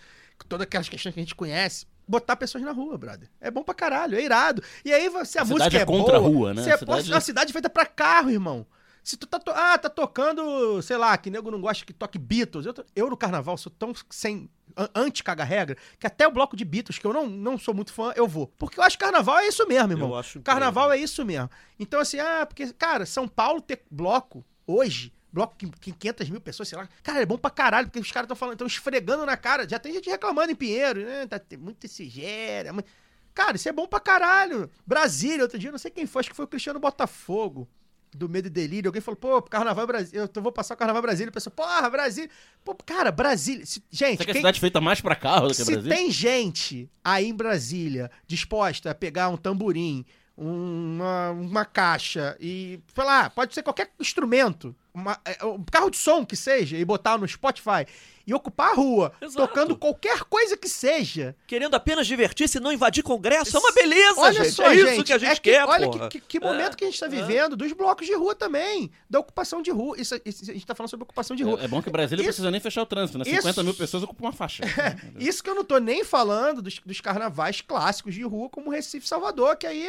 todas 0.49 0.65
aquelas 0.65 0.89
questões 0.89 1.13
que 1.15 1.21
a 1.21 1.23
gente 1.23 1.35
conhece. 1.35 1.87
Botar 2.07 2.37
pessoas 2.37 2.65
na 2.65 2.73
rua, 2.73 2.97
brother. 2.97 3.29
É 3.39 3.51
bom 3.51 3.63
pra 3.63 3.75
caralho, 3.75 4.17
é 4.17 4.23
irado. 4.23 4.63
E 4.85 4.91
aí, 4.93 5.11
se 5.27 5.39
a, 5.39 5.43
A 5.43 5.45
música 5.45 5.77
é 5.77 5.83
é 5.83 5.85
contra 5.85 6.17
a 6.17 6.21
boa, 6.21 6.33
rua, 6.33 6.55
né? 6.55 6.63
Você 6.63 6.71
é, 6.71 6.73
A 6.75 6.79
cidade- 6.79 7.13
uma 7.13 7.21
cidade 7.21 7.53
feita 7.53 7.69
pra 7.69 7.85
carro, 7.85 8.31
irmão. 8.31 8.67
Se 9.05 9.17
tu 9.17 9.27
tá, 9.27 9.39
to- 9.39 9.53
ah, 9.55 9.77
tá 9.79 9.89
tocando, 9.91 10.81
sei 10.83 10.97
lá, 10.97 11.17
que 11.17 11.31
nego 11.31 11.51
não 11.51 11.61
gosta 11.61 11.85
que 11.85 11.93
toque 11.93 12.19
Beatles. 12.19 12.67
Eu, 12.67 12.75
eu 12.97 13.11
no 13.11 13.17
carnaval 13.17 13.57
sou 13.59 13.71
tão 13.71 13.93
sem 14.11 14.51
an- 14.77 14.89
anti-caga-regra 14.95 15.77
que 15.99 16.07
até 16.07 16.27
o 16.27 16.31
bloco 16.31 16.57
de 16.57 16.65
Beatles, 16.65 16.99
que 16.99 17.07
eu 17.07 17.13
não, 17.13 17.27
não 17.27 17.59
sou 17.59 17.73
muito 17.75 17.93
fã, 17.93 18.13
eu 18.17 18.27
vou. 18.27 18.47
Porque 18.47 18.79
eu 18.79 18.85
acho 18.85 18.99
que 18.99 19.05
carnaval 19.05 19.39
é 19.39 19.47
isso 19.49 19.67
mesmo, 19.67 19.93
irmão. 19.93 20.09
Eu 20.11 20.17
acho 20.17 20.41
carnaval 20.41 20.91
é 20.93 20.97
isso 20.99 21.25
mesmo. 21.25 21.51
Então, 21.79 22.01
assim, 22.01 22.19
ah, 22.19 22.45
porque, 22.47 22.73
cara, 22.73 23.05
São 23.07 23.27
Paulo 23.29 23.61
ter 23.61 23.83
bloco 23.91 24.45
hoje. 24.67 25.13
Bloco 25.33 25.55
que 25.57 25.69
que 25.71 25.93
500 25.93 26.31
mil 26.31 26.41
pessoas, 26.41 26.69
sei 26.69 26.79
lá. 26.79 26.89
Cara, 27.03 27.21
é 27.23 27.27
bom 27.27 27.37
pra 27.37 27.51
caralho, 27.51 27.89
porque 27.89 27.99
os 28.01 28.11
caras 28.11 28.25
estão 28.27 28.37
falando, 28.37 28.55
estão 28.55 28.67
esfregando 28.67 29.27
na 29.27 29.37
cara. 29.37 29.69
Já 29.69 29.79
tem 29.79 29.93
gente 29.93 30.09
reclamando 30.09 30.51
em 30.51 30.55
Pinheiro, 30.55 31.05
né? 31.05 31.27
Tá 31.27 31.39
tem 31.39 31.59
muito 31.59 31.87
sigera. 31.89 32.73
muito- 32.73 32.89
Cara, 33.35 33.57
isso 33.57 33.69
é 33.69 33.73
bom 33.73 33.87
pra 33.87 34.01
caralho. 34.01 34.69
Brasília, 34.87 35.43
outro 35.43 35.59
dia, 35.59 35.71
não 35.71 35.79
sei 35.79 35.91
quem 35.91 36.07
foi, 36.07 36.21
acho 36.21 36.31
que 36.31 36.35
foi 36.37 36.45
o 36.45 36.49
Cristiano 36.49 36.81
Botafogo, 36.81 37.69
do 38.11 38.27
Medo 38.27 38.47
e 38.47 38.51
Delírio. 38.51 38.89
Alguém 38.89 39.03
falou, 39.03 39.17
pô, 39.17 39.41
Carnaval 39.43 39.87
Brasil, 39.87 40.29
eu 40.35 40.43
vou 40.43 40.51
passar 40.51 40.73
o 40.75 40.77
Carnaval 40.79 41.03
Brasília. 41.03 41.29
A 41.29 41.33
pessoa, 41.33 41.53
porra, 41.55 41.91
Brasília. 41.91 42.31
Pô, 42.65 42.75
cara, 42.75 43.13
Brasília. 43.13 43.67
se- 43.67 43.85
gente, 43.91 44.17
Será 44.17 44.25
que 44.25 44.31
é 44.31 44.33
a 44.33 44.33
quem- 44.33 44.41
cidade 44.41 44.59
feita 44.61 44.81
mais 44.81 45.01
pra 45.03 45.15
carro 45.15 45.49
do 45.49 45.55
que 45.55 45.63
se 45.63 45.71
Brasil? 45.71 45.91
tem 45.93 46.11
gente 46.11 46.91
aí 47.05 47.27
em 47.29 47.35
Brasília 47.35 48.11
disposta 48.27 48.91
a 48.91 48.95
pegar 48.95 49.29
um 49.29 49.37
tamborim, 49.37 50.07
uma, 50.37 51.31
uma 51.33 51.65
caixa 51.65 52.37
e, 52.41 52.81
sei 52.95 53.05
lá, 53.05 53.29
pode 53.29 53.55
ser 53.55 53.63
qualquer 53.63 53.93
instrumento, 54.01 54.75
uma- 54.95 55.19
é, 55.25 55.45
um 55.45 55.63
carro 55.65 55.91
de 55.91 55.97
som 55.97 56.25
que 56.25 56.37
seja, 56.37 56.77
e 56.77 56.85
botar 56.85 57.17
no 57.19 57.27
Spotify 57.29 57.87
e 58.27 58.35
ocupar 58.35 58.73
a 58.73 58.75
rua, 58.75 59.11
Exato. 59.23 59.47
tocando 59.47 59.75
qualquer 59.75 60.21
coisa 60.25 60.55
que 60.55 60.69
seja. 60.69 61.35
Querendo 61.47 61.75
apenas 61.75 62.07
divertir-se 62.07 62.59
e 62.59 62.61
não 62.61 62.71
invadir 62.71 63.03
congresso. 63.03 63.57
É 63.57 63.61
uma 63.61 63.73
beleza, 63.73 64.21
Olha 64.21 64.45
gente. 64.45 64.53
só, 64.55 64.65
é 64.71 64.77
gente, 64.77 64.93
isso 64.93 65.05
que 65.05 65.13
a 65.15 65.19
gente 65.19 65.31
é 65.31 65.35
que- 65.37 65.41
quer, 65.51 65.65
Olha 65.65 65.87
porra. 65.91 66.09
que, 66.11 66.21
que- 66.21 66.39
que 66.39 66.41
momento 66.45 66.77
que 66.77 66.85
a 66.85 66.87
gente 66.91 67.01
tá 67.01 67.07
vivendo, 67.07 67.57
dos 67.57 67.73
blocos 67.73 68.07
de 68.07 68.15
rua 68.15 68.35
também, 68.35 68.91
da 69.09 69.19
ocupação 69.19 69.63
de 69.63 69.71
rua. 69.71 69.99
Isso, 69.99 70.21
isso- 70.27 70.51
a 70.51 70.53
gente 70.53 70.67
tá 70.67 70.75
falando 70.75 70.91
sobre 70.91 71.05
ocupação 71.05 71.35
de 71.35 71.43
rua. 71.43 71.59
É, 71.61 71.65
é 71.65 71.69
bom 71.69 71.81
que 71.81 71.89
Brasília 71.91 72.21
Isso- 72.23 72.29
precisa 72.31 72.51
nem 72.51 72.61
fechar 72.61 72.83
o 72.83 72.87
trânsito, 72.87 73.17
né? 73.19 73.25
isso- 73.27 73.37
50 73.37 73.63
mil 73.63 73.73
pessoas 73.75 74.03
ocupam 74.03 74.25
uma 74.27 74.33
faixa. 74.33 74.63
Isso 75.19 75.43
que 75.43 75.49
eu 75.49 75.55
não 75.55 75.65
tô 75.65 75.79
nem 75.79 76.05
falando 76.05 76.61
dos, 76.61 76.79
dos 76.85 77.01
carnavais 77.01 77.63
clássicos 77.63 78.15
de 78.15 78.23
rua, 78.25 78.51
como 78.51 78.69
Recife 78.71 79.07
e 79.07 79.09
Salvador, 79.09 79.57
que 79.57 79.67
aí. 79.67 79.89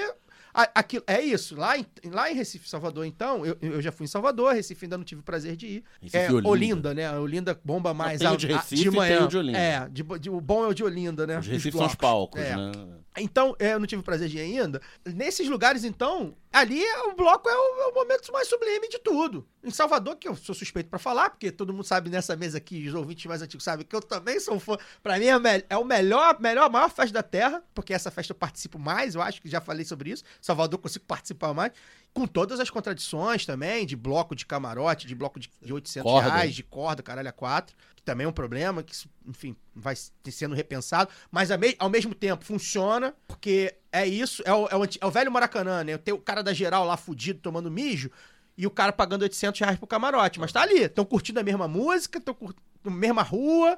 A- 0.53 0.69
aquilo, 0.75 1.03
é 1.07 1.21
isso. 1.21 1.55
Lá 1.55 1.77
em, 1.77 1.85
lá 2.05 2.29
em 2.31 2.35
Recife 2.35 2.69
Salvador, 2.69 3.05
então, 3.05 3.45
eu, 3.45 3.57
eu 3.61 3.81
já 3.81 3.91
fui 3.91 4.05
em 4.05 4.07
Salvador, 4.07 4.53
Recife 4.53 4.85
ainda 4.85 4.97
não 4.97 5.03
tive 5.05 5.21
o 5.21 5.23
prazer 5.23 5.55
de 5.55 5.67
ir. 5.67 5.83
Recife 6.01 6.17
é 6.17 6.29
e 6.29 6.33
Olinda. 6.33 6.49
Olinda. 6.49 6.93
né? 6.93 7.07
A 7.07 7.19
Olinda 7.19 7.59
bomba 7.63 7.93
mais 7.93 8.19
tem 8.19 8.27
o 8.27 8.33
a- 8.33 8.35
de 8.35 8.51
a- 8.51 8.57
Recife 8.57 8.81
de 8.83 8.87
e 8.87 8.91
manhã. 8.91 9.17
tem 9.17 9.25
o 9.25 9.29
de 9.29 9.37
Olinda. 9.37 9.57
É, 9.57 9.89
de, 9.89 10.03
de- 10.19 10.29
o 10.29 10.41
bom 10.41 10.63
é 10.65 10.67
o 10.67 10.73
de 10.73 10.83
Olinda, 10.83 11.25
né? 11.27 11.37
Os 11.39 11.45
Dos 11.45 11.53
Recifes 11.53 11.77
são 11.77 11.87
os 11.87 11.95
palcos, 11.95 12.41
É. 12.41 12.55
né? 12.55 12.71
Então, 13.17 13.53
é, 13.59 13.73
eu 13.73 13.79
não 13.79 13.87
tive 13.87 14.01
o 14.01 14.05
prazer 14.05 14.29
de 14.29 14.37
ir 14.37 14.41
ainda. 14.41 14.81
Nesses 15.05 15.49
lugares, 15.49 15.83
então, 15.83 16.35
ali 16.53 16.81
é- 16.81 16.99
o 17.03 17.15
bloco 17.15 17.49
é 17.49 17.53
o, 17.55 17.81
é 17.81 17.87
o 17.87 17.93
momento 17.93 18.31
mais 18.31 18.47
sublime 18.47 18.87
de 18.87 18.99
tudo. 18.99 19.45
Em 19.61 19.71
Salvador, 19.71 20.15
que 20.15 20.27
eu 20.27 20.35
sou 20.37 20.55
suspeito 20.55 20.89
pra 20.89 20.97
falar, 20.99 21.29
porque 21.31 21.51
todo 21.51 21.73
mundo 21.73 21.83
sabe 21.83 22.09
nessa 22.09 22.33
mesa 22.37 22.57
aqui, 22.59 22.87
os 22.87 22.93
ouvintes 22.93 23.25
mais 23.25 23.41
antigos 23.41 23.63
sabem 23.63 23.85
que 23.85 23.93
eu 23.93 23.99
também 24.01 24.39
sou 24.39 24.57
fã. 24.57 24.77
Pra 25.03 25.19
mim 25.19 25.25
é, 25.25 25.35
o 25.35 25.41
é 25.69 25.77
o 25.77 25.83
melhor, 25.83 26.39
melhor, 26.39 26.65
a 26.65 26.69
maior 26.69 26.89
festa 26.89 27.11
da 27.13 27.23
Terra, 27.23 27.61
porque 27.73 27.93
essa 27.93 28.09
festa 28.09 28.31
eu 28.31 28.35
participo 28.37 28.79
mais, 28.79 29.15
eu 29.15 29.21
acho 29.21 29.41
que 29.41 29.49
já 29.49 29.59
falei 29.59 29.83
sobre 29.83 30.11
isso. 30.11 30.23
Salvador 30.49 30.79
consigo 30.79 31.05
participar 31.05 31.53
mais. 31.53 31.71
Com 32.13 32.25
todas 32.25 32.59
as 32.59 32.69
contradições 32.69 33.45
também, 33.45 33.85
de 33.85 33.95
bloco 33.95 34.35
de 34.35 34.45
camarote, 34.45 35.05
de 35.05 35.13
bloco 35.13 35.39
de, 35.39 35.49
de 35.61 35.71
800 35.71 36.11
Corda. 36.11 36.29
reais, 36.31 36.55
de 36.55 36.63
corda, 36.63 37.03
caralho, 37.03 37.29
a 37.29 37.31
quatro. 37.31 37.75
Que 37.95 38.01
também 38.01 38.25
é 38.25 38.27
um 38.27 38.33
problema, 38.33 38.81
que, 38.81 38.93
enfim, 39.27 39.55
vai 39.75 39.95
sendo 39.95 40.55
repensado. 40.55 41.11
Mas 41.31 41.51
ao, 41.51 41.59
me- 41.59 41.75
ao 41.77 41.89
mesmo 41.89 42.15
tempo 42.15 42.43
funciona, 42.43 43.13
porque 43.27 43.75
é 43.91 44.07
isso, 44.07 44.41
é 44.45 44.53
o, 44.53 44.67
é 44.67 44.75
o 44.75 44.83
é 45.01 45.05
o 45.05 45.11
velho 45.11 45.31
Maracanã, 45.31 45.83
né? 45.83 45.97
Tem 45.97 46.13
o 46.13 46.17
cara 46.17 46.41
da 46.41 46.51
geral 46.53 46.83
lá 46.85 46.97
fudido 46.97 47.39
tomando 47.39 47.69
mijo. 47.69 48.09
e 48.57 48.65
o 48.65 48.71
cara 48.71 48.91
pagando 48.91 49.21
800 49.21 49.59
reais 49.61 49.77
pro 49.77 49.85
camarote. 49.87 50.39
Mas 50.39 50.51
tá 50.51 50.61
ali, 50.63 50.83
estão 50.83 51.05
curtindo 51.05 51.39
a 51.39 51.43
mesma 51.43 51.67
música, 51.67 52.17
estão 52.17 52.33
curtindo 52.33 52.61
a 52.85 52.89
mesma 52.89 53.21
rua. 53.21 53.77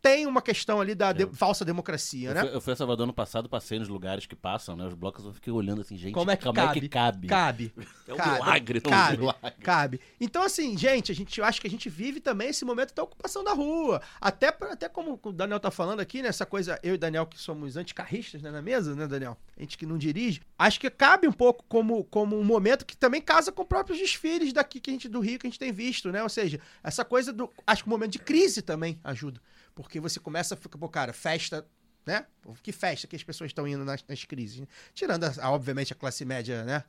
Tem 0.00 0.26
uma 0.26 0.40
questão 0.40 0.80
ali 0.80 0.94
da 0.94 1.12
de- 1.12 1.26
falsa 1.34 1.64
democracia, 1.64 2.30
Eu 2.30 2.34
né? 2.34 2.40
fui, 2.42 2.54
eu 2.54 2.60
fui 2.60 2.72
a 2.72 2.76
Salvador 2.76 3.02
ano 3.04 3.12
passado, 3.12 3.48
passei 3.48 3.78
nos 3.80 3.88
lugares 3.88 4.26
que 4.26 4.36
passam, 4.36 4.76
né? 4.76 4.86
Os 4.86 4.94
blocos 4.94 5.24
eu 5.24 5.32
fiquei 5.32 5.52
olhando 5.52 5.80
assim, 5.80 5.96
gente, 5.96 6.12
Como 6.14 6.30
é 6.30 6.36
que 6.36 6.44
cabe? 6.52 6.88
cabe? 6.88 7.26
Cabe. 7.26 7.72
É 8.06 8.14
um 8.14 8.16
Cabe. 8.16 8.32
milagre. 8.34 8.78
É 8.84 8.86
um 8.86 8.90
Cabe, 8.90 9.18
milagre. 9.18 9.52
cabe. 9.60 10.00
Então, 10.20 10.42
assim, 10.42 10.78
gente, 10.78 11.10
a 11.10 11.14
gente 11.14 11.38
eu 11.38 11.44
acho 11.44 11.60
que 11.60 11.66
a 11.66 11.70
gente 11.70 11.88
vive 11.88 12.20
também 12.20 12.48
esse 12.50 12.64
momento 12.64 12.94
da 12.94 13.02
ocupação 13.02 13.42
da 13.42 13.52
rua. 13.52 14.00
Até, 14.20 14.48
até 14.48 14.88
como 14.88 15.18
o 15.22 15.32
Daniel 15.32 15.58
tá 15.58 15.70
falando 15.70 15.98
aqui, 16.00 16.22
né? 16.22 16.28
Essa 16.28 16.46
coisa, 16.46 16.78
eu 16.82 16.94
e 16.94 16.98
Daniel 16.98 17.26
que 17.26 17.38
somos 17.38 17.76
anticarristas 17.76 18.40
né, 18.40 18.50
na 18.52 18.62
mesa, 18.62 18.94
né, 18.94 19.06
Daniel? 19.06 19.36
A 19.56 19.60
gente 19.60 19.76
que 19.76 19.84
não 19.84 19.98
dirige. 19.98 20.40
Acho 20.56 20.78
que 20.78 20.88
cabe 20.90 21.26
um 21.26 21.32
pouco 21.32 21.64
como, 21.68 22.04
como 22.04 22.38
um 22.38 22.44
momento 22.44 22.86
que 22.86 22.96
também 22.96 23.20
casa 23.20 23.50
com 23.50 23.64
próprios 23.64 23.98
desfiles 23.98 24.52
daqui 24.52 24.78
que 24.80 24.90
a 24.90 24.92
gente, 24.92 25.08
do 25.08 25.18
Rio 25.20 25.38
que 25.40 25.46
a 25.46 25.50
gente 25.50 25.58
tem 25.58 25.72
visto, 25.72 26.10
né? 26.12 26.22
Ou 26.22 26.28
seja, 26.28 26.60
essa 26.84 27.04
coisa 27.04 27.32
do. 27.32 27.50
Acho 27.66 27.82
que 27.82 27.88
o 27.88 27.90
momento 27.90 28.12
de 28.12 28.18
crise 28.20 28.62
também 28.62 28.98
ajuda. 29.02 29.40
Porque 29.82 30.00
você 30.00 30.18
começa 30.18 30.54
a 30.54 30.56
ficar, 30.56 30.76
pô, 30.76 30.88
cara, 30.88 31.12
festa. 31.12 31.64
Né? 32.04 32.26
Que 32.64 32.72
festa 32.72 33.06
que 33.06 33.14
as 33.14 33.22
pessoas 33.22 33.50
estão 33.50 33.68
indo 33.68 33.84
nas, 33.84 34.02
nas 34.08 34.24
crises. 34.24 34.58
Né? 34.60 34.66
Tirando, 34.92 35.22
a- 35.24 35.50
obviamente, 35.50 35.92
a 35.92 35.96
classe 35.96 36.24
média, 36.24 36.64
né? 36.64 36.82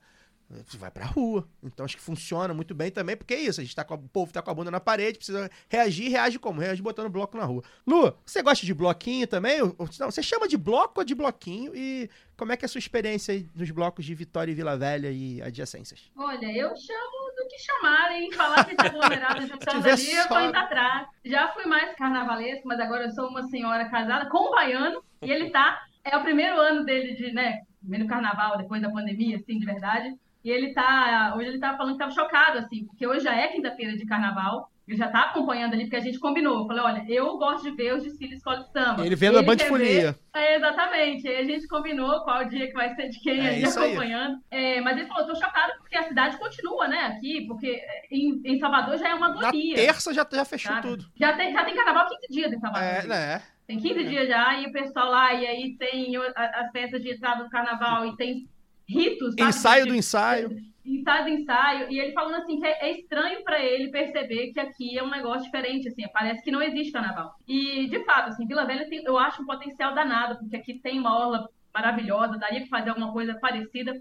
Você 0.66 0.78
vai 0.78 0.90
pra 0.90 1.06
rua. 1.06 1.48
Então 1.62 1.86
acho 1.86 1.96
que 1.96 2.02
funciona 2.02 2.52
muito 2.56 2.74
bem 2.74 2.90
também, 2.90 3.16
porque 3.16 3.36
é 3.36 3.40
isso. 3.40 3.62
A 3.62 3.64
gente 3.64 3.76
tá 3.76 3.84
com 3.84 3.94
a- 3.94 3.98
o 3.98 4.10
povo 4.10 4.34
tá 4.34 4.42
com 4.42 4.50
a 4.50 4.54
bunda 4.56 4.72
na 4.72 4.80
parede, 4.80 5.20
precisa 5.20 5.48
reagir, 5.68 6.10
reage 6.10 6.40
como? 6.40 6.60
Reage 6.60 6.82
botando 6.82 7.08
bloco 7.12 7.38
na 7.38 7.44
rua. 7.46 7.64
Lu, 7.86 8.12
você 8.26 8.42
gosta 8.42 8.66
de 8.66 8.74
bloquinho 8.74 9.28
também? 9.28 9.60
Não, 9.60 10.10
você 10.10 10.24
chama 10.24 10.48
de 10.48 10.58
bloco 10.58 11.02
ou 11.02 11.06
de 11.06 11.14
bloquinho? 11.14 11.76
E 11.76 12.10
como 12.36 12.52
é 12.52 12.58
que 12.58 12.66
é 12.66 12.68
a 12.68 12.70
sua 12.70 12.80
experiência 12.80 13.46
nos 13.54 13.70
blocos 13.70 14.04
de 14.06 14.16
Vitória 14.16 14.52
e 14.52 14.56
Vila 14.56 14.76
Velha 14.76 15.12
e 15.12 15.40
adjacências? 15.40 16.10
Olha, 16.16 16.48
eu 16.48 16.76
chamo 16.78 17.29
que 17.50 17.58
chamarem, 17.60 18.32
falar 18.32 18.64
que 18.64 18.76
tá 18.76 18.86
aglomerado 18.86 19.42
juntando 19.42 19.90
ali, 19.90 20.12
eu 20.12 20.28
tô 20.28 20.40
indo 20.40 20.56
atrás. 20.56 21.08
Já 21.26 21.50
fui 21.50 21.66
mais 21.66 21.96
carnavalesco, 21.96 22.68
mas 22.68 22.80
agora 22.80 23.06
eu 23.06 23.12
sou 23.12 23.28
uma 23.28 23.44
senhora 23.44 23.90
casada 23.90 24.30
com 24.30 24.48
um 24.48 24.52
baiano, 24.52 25.04
e 25.22 25.32
ele 25.32 25.50
tá, 25.50 25.82
é 26.04 26.16
o 26.16 26.22
primeiro 26.22 26.60
ano 26.60 26.86
dele 26.86 27.16
de, 27.16 27.32
né, 27.34 27.62
primeiro 27.80 28.08
carnaval, 28.08 28.58
depois 28.58 28.82
da 28.82 28.92
pandemia, 28.92 29.38
assim, 29.38 29.58
de 29.58 29.66
verdade. 29.66 30.16
E 30.44 30.50
ele 30.50 30.74
tá, 30.74 31.34
hoje 31.36 31.50
ele 31.50 31.60
tá 31.60 31.76
falando 31.76 31.94
que 31.94 32.00
tava 32.00 32.12
chocado, 32.12 32.60
assim, 32.60 32.86
porque 32.86 33.06
hoje 33.06 33.26
já 33.26 33.36
é 33.36 33.50
quinta-feira 33.50 33.98
de 33.98 34.06
carnaval, 34.06 34.70
ele 34.90 34.98
já 34.98 35.08
tá 35.10 35.22
acompanhando 35.26 35.74
ali, 35.74 35.84
porque 35.84 35.96
a 35.96 36.00
gente 36.02 36.20
combinou. 36.20 36.62
Eu 36.62 36.68
falei, 36.68 36.84
olha, 36.84 37.06
eu 37.08 37.38
gosto 37.38 37.64
de 37.70 37.72
ver 37.76 37.94
os 37.96 38.04
desfiles 38.04 38.38
escola 38.38 38.60
de 38.62 38.72
samba. 38.72 39.06
Ele 39.06 39.16
vendo 39.16 39.38
a 39.38 39.42
quer 39.42 39.46
bandifolia. 39.48 40.12
ver- 40.14 40.20
É, 40.42 40.56
exatamente. 40.56 41.28
Aí 41.28 41.38
a 41.38 41.44
gente 41.44 41.68
combinou 41.68 42.22
qual 42.24 42.44
dia 42.46 42.68
que 42.68 42.74
vai 42.74 42.94
ser 42.96 43.10
de 43.10 43.20
quem 43.22 43.40
É 43.46 43.50
aí. 43.50 43.64
acompanhando. 43.64 44.40
É, 44.50 44.82
mas 44.82 44.98
ele 44.98 45.08
falou, 45.08 45.28
tô 45.28 45.36
chocado 45.36 45.74
porque 45.80 45.96
a 45.98 46.08
cidade 46.08 46.38
continua, 46.38 46.88
né, 46.88 46.98
aqui, 47.06 47.46
porque 47.48 47.80
em, 48.12 48.42
em 48.44 48.60
Salvador 48.60 48.98
já 48.98 49.10
é 49.10 49.14
uma 49.14 49.30
Na 49.30 49.48
agonia. 49.50 49.76
terça 49.76 50.14
já, 50.14 50.28
já 50.32 50.44
fechou 50.46 50.72
sabe? 50.74 50.88
tudo. 50.88 51.06
Já 51.16 51.34
tem, 51.34 51.54
já 51.54 51.64
tem 51.64 51.76
carnaval 51.76 52.08
15 52.08 52.28
dias 52.30 52.52
em 52.52 52.60
Salvador. 52.60 52.88
É, 52.88 53.04
né? 53.08 53.42
Tem 53.68 53.78
15 53.80 54.04
dias 54.06 54.28
já, 54.28 54.60
e 54.60 54.66
o 54.66 54.72
pessoal 54.72 55.12
lá, 55.12 55.32
e 55.34 55.46
aí 55.46 55.76
tem 55.78 56.16
a- 56.18 56.32
as 56.62 56.72
festas 56.72 57.02
de 57.04 57.12
entrada 57.14 57.44
do 57.44 57.50
carnaval, 57.52 58.08
e 58.08 58.16
tem 58.18 58.48
ritos, 58.88 59.36
sabe? 59.38 59.50
Ensaio 59.50 59.86
do 59.86 59.94
ensaio. 59.94 60.50
Ensaio 60.98 61.24
do 61.24 61.30
ensaio, 61.30 61.92
e 61.92 62.00
ele 62.00 62.14
falando 62.14 62.36
assim 62.36 62.60
que 62.60 62.66
é, 62.66 62.88
é 62.88 62.92
estranho 63.00 63.44
pra 63.44 63.60
ele 63.64 63.92
perceber 63.92 64.52
que 64.52 64.60
aqui 64.60 64.98
é 64.98 65.04
um 65.04 65.10
negócio 65.10 65.44
diferente, 65.44 65.88
assim, 65.88 66.04
parece 66.14 66.44
que 66.44 66.52
não 66.52 66.62
existe 66.62 66.92
carnaval. 66.92 67.36
E, 67.48 67.88
de 67.88 68.04
fato, 68.06 68.30
assim, 68.30 68.48
Vila 68.48 68.66
Velha 68.66 68.90
tem, 68.90 69.04
eu 69.04 69.18
acho 69.18 69.42
um 69.42 69.46
potencial 69.46 69.94
danado, 69.94 70.38
porque 70.40 70.56
aqui 70.56 70.80
tem 70.80 71.00
uma 71.00 71.18
orla 71.18 71.50
maravilhosa, 71.74 72.38
daria 72.38 72.62
pra 72.62 72.80
fazer 72.80 72.90
alguma 72.90 73.12
coisa 73.12 73.38
parecida, 73.40 73.94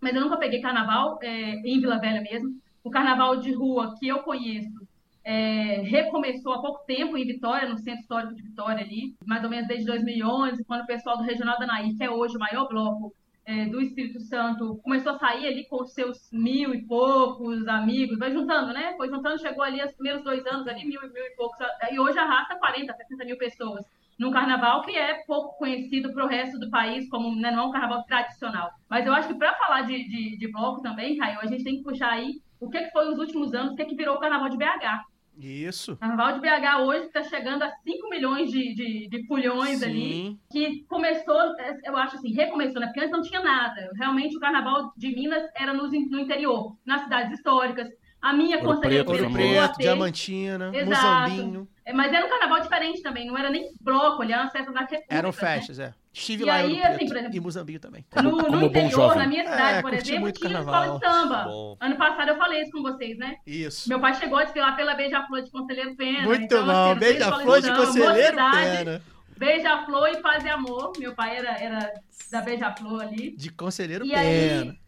mas 0.00 0.14
eu 0.14 0.20
nunca 0.20 0.36
peguei 0.36 0.60
carnaval 0.60 1.18
é, 1.22 1.54
em 1.64 1.80
Vila 1.80 1.98
Velha 1.98 2.20
mesmo. 2.20 2.60
O 2.84 2.90
carnaval 2.90 3.36
de 3.36 3.52
rua 3.52 3.94
que 3.98 4.06
eu 4.06 4.20
conheço 4.20 4.86
é, 5.24 5.82
recomeçou 5.82 6.54
há 6.54 6.62
pouco 6.62 6.86
tempo 6.86 7.16
em 7.16 7.26
Vitória, 7.26 7.68
no 7.68 7.76
Centro 7.78 8.00
Histórico 8.00 8.34
de 8.34 8.42
Vitória 8.42 8.82
ali, 8.82 9.14
mais 9.26 9.44
ou 9.44 9.50
menos 9.50 9.68
desde 9.68 9.84
2011, 9.84 10.64
quando 10.64 10.82
o 10.82 10.86
pessoal 10.86 11.18
do 11.18 11.24
Regional 11.24 11.58
da 11.58 11.66
Naí, 11.66 11.94
que 11.94 12.02
é 12.02 12.10
hoje 12.10 12.36
o 12.36 12.40
maior 12.40 12.66
bloco 12.68 13.12
é, 13.48 13.64
do 13.64 13.80
Espírito 13.80 14.20
Santo, 14.20 14.78
começou 14.84 15.12
a 15.12 15.18
sair 15.18 15.46
ali 15.46 15.66
com 15.66 15.82
seus 15.86 16.30
mil 16.30 16.74
e 16.74 16.82
poucos 16.86 17.66
amigos, 17.66 18.18
vai 18.18 18.30
juntando, 18.30 18.74
né? 18.74 18.92
Foi 18.98 19.08
juntando, 19.08 19.40
chegou 19.40 19.64
ali 19.64 19.82
os 19.82 19.92
primeiros 19.92 20.22
dois 20.22 20.46
anos 20.46 20.68
ali, 20.68 20.84
mil 20.84 21.02
e 21.02 21.08
mil 21.10 21.24
e 21.24 21.30
poucos, 21.34 21.58
e 21.90 21.98
hoje 21.98 22.18
arrasta 22.18 22.58
40, 22.58 22.92
60 22.92 23.24
mil 23.24 23.38
pessoas 23.38 23.86
num 24.18 24.30
carnaval 24.30 24.82
que 24.82 24.90
é 24.90 25.24
pouco 25.26 25.56
conhecido 25.56 26.12
para 26.12 26.26
o 26.26 26.28
resto 26.28 26.58
do 26.58 26.68
país, 26.68 27.08
como 27.08 27.34
né, 27.40 27.50
não 27.50 27.62
é 27.62 27.66
um 27.68 27.70
carnaval 27.70 28.04
tradicional. 28.04 28.70
Mas 28.90 29.06
eu 29.06 29.14
acho 29.14 29.28
que 29.28 29.34
para 29.34 29.54
falar 29.54 29.82
de, 29.82 29.96
de, 30.08 30.36
de 30.36 30.52
bloco 30.52 30.82
também, 30.82 31.16
Caio, 31.16 31.38
a 31.40 31.46
gente 31.46 31.64
tem 31.64 31.76
que 31.78 31.84
puxar 31.84 32.10
aí 32.10 32.42
o 32.60 32.68
que, 32.68 32.82
que 32.82 32.90
foi 32.90 33.10
os 33.10 33.18
últimos 33.18 33.54
anos, 33.54 33.72
o 33.72 33.76
que, 33.76 33.84
que 33.86 33.94
virou 33.94 34.16
o 34.16 34.20
carnaval 34.20 34.50
de 34.50 34.58
BH. 34.58 35.06
Isso. 35.38 35.92
O 35.92 35.96
carnaval 35.96 36.32
de 36.34 36.40
BH 36.40 36.80
hoje 36.80 37.06
está 37.06 37.22
chegando 37.22 37.62
a 37.62 37.70
5 37.70 38.10
milhões 38.10 38.50
de, 38.50 38.74
de, 38.74 39.08
de 39.08 39.26
pulhões 39.26 39.82
ali 39.82 40.12
Sim. 40.12 40.38
que 40.50 40.84
começou, 40.88 41.40
eu 41.84 41.96
acho 41.96 42.16
assim, 42.16 42.32
recomeçou, 42.32 42.80
né? 42.80 42.86
Porque 42.86 43.00
antes 43.00 43.12
não 43.12 43.22
tinha 43.22 43.40
nada. 43.40 43.90
Realmente 43.96 44.36
o 44.36 44.40
carnaval 44.40 44.92
de 44.96 45.14
Minas 45.14 45.44
era 45.54 45.72
nos, 45.72 45.92
no 45.92 46.18
interior, 46.18 46.76
nas 46.84 47.02
cidades 47.02 47.38
históricas. 47.38 47.88
A 48.20 48.32
minha 48.32 48.56
Ouro 48.56 48.74
conselheira 48.74 49.04
Preto, 49.04 49.22
Ouro 49.22 49.32
Preto, 49.32 49.78
Diamantina, 49.78 50.72
Exato. 50.74 51.30
Mozambinho. 51.30 51.68
é, 51.84 51.92
Mas 51.92 52.12
era 52.12 52.26
um 52.26 52.28
carnaval 52.28 52.60
diferente 52.60 53.00
também, 53.00 53.26
não 53.28 53.38
era 53.38 53.48
nem 53.48 53.70
bloco, 53.80 54.22
ali, 54.22 54.32
eram 54.32 54.44
as 54.44 54.52
festas 54.52 54.74
da 54.74 54.80
República. 54.80 55.14
Eram 55.14 55.28
né? 55.28 55.32
festas, 55.32 55.78
é. 55.78 55.94
Estive 56.18 56.42
E 56.42 56.46
lá 56.46 56.60
em 56.62 56.64
aí, 56.64 56.82
assim, 56.82 56.96
Preto 56.96 57.08
por 57.08 57.16
exemplo, 57.18 57.36
e 57.36 57.40
Mozambique 57.40 57.78
também. 57.78 58.04
No, 58.22 58.30
Como 58.30 58.42
no 58.42 58.60
bom 58.60 58.66
interior, 58.66 58.90
jovem. 58.90 59.18
na 59.18 59.26
minha 59.26 59.44
cidade, 59.44 59.78
É, 59.78 59.82
por 59.82 59.94
exemplo, 59.94 60.32
tinha 60.32 60.50
carnaval. 60.52 60.82
escola 60.96 60.98
de 60.98 61.06
samba. 61.22 61.44
Bom. 61.44 61.76
Ano 61.80 61.96
passado 61.96 62.28
eu 62.28 62.36
falei 62.36 62.62
isso 62.62 62.72
com 62.72 62.82
vocês, 62.82 63.16
né? 63.18 63.36
Isso. 63.46 63.88
Meu 63.88 64.00
pai 64.00 64.14
chegou 64.14 64.38
a 64.38 64.44
desfilar 64.44 64.74
pela 64.76 64.94
Beija-Flor 64.94 65.42
de 65.42 65.50
Conselheiro 65.50 65.94
Pena. 65.96 66.22
Muito 66.22 66.42
então, 66.44 66.66
bom. 66.66 66.90
assim, 66.90 66.98
Beija-flor 67.00 67.60
de 67.60 67.66
escola 67.68 67.86
Conselheiro 67.86 68.36
Pena. 68.36 69.02
Beija-Flor 69.36 70.08
e 70.08 70.16
Paz 70.20 70.44
e 70.44 70.48
Amor. 70.48 70.92
Meu 70.98 71.14
pai 71.14 71.36
era, 71.36 71.50
era 71.62 71.92
da 72.30 72.40
Beija-Flor 72.40 73.02
ali. 73.02 73.36
De 73.36 73.50
Conselheiro 73.52 74.04
E 74.04 74.10
Pena. 74.10 74.20
aí, 74.20 74.78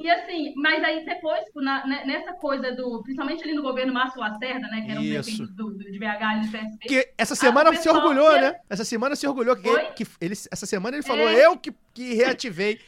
e 0.00 0.10
assim, 0.10 0.52
mas 0.56 0.82
aí 0.82 1.04
depois, 1.04 1.44
tipo, 1.44 1.60
na- 1.60 1.86
né, 1.86 2.02
nessa 2.06 2.32
coisa 2.34 2.72
do. 2.72 3.02
Principalmente 3.02 3.42
ali 3.44 3.54
no 3.54 3.62
governo 3.62 3.92
Márcio 3.92 4.20
Lacerda, 4.20 4.66
né? 4.68 4.82
Que 4.84 4.90
era 4.90 5.00
um 5.00 5.02
Isso. 5.04 5.36
prefeito 5.36 5.52
do, 5.54 5.70
do- 5.74 5.90
de 5.92 5.98
BH 5.98 6.22
ali 6.22 6.46
do 6.46 6.50
PSB. 6.52 6.88
Que 6.88 7.08
essa 7.18 7.34
semana 7.34 7.70
o 7.70 7.76
se 7.76 7.88
orgulhou, 7.88 8.32
que- 8.32 8.40
né? 8.40 8.56
Essa 8.68 8.84
semana 8.84 9.14
se 9.16 9.26
orgulhou 9.26 9.54
que, 9.56 9.68
Oi? 9.68 9.84
que 9.96 10.06
ele, 10.20 10.34
essa 10.50 10.66
semana 10.66 10.96
ele 10.96 11.04
falou, 11.06 11.28
É. 11.28 11.46
eu 11.46 11.56
que, 11.56 11.72
que 11.94 12.14
reativei. 12.14 12.80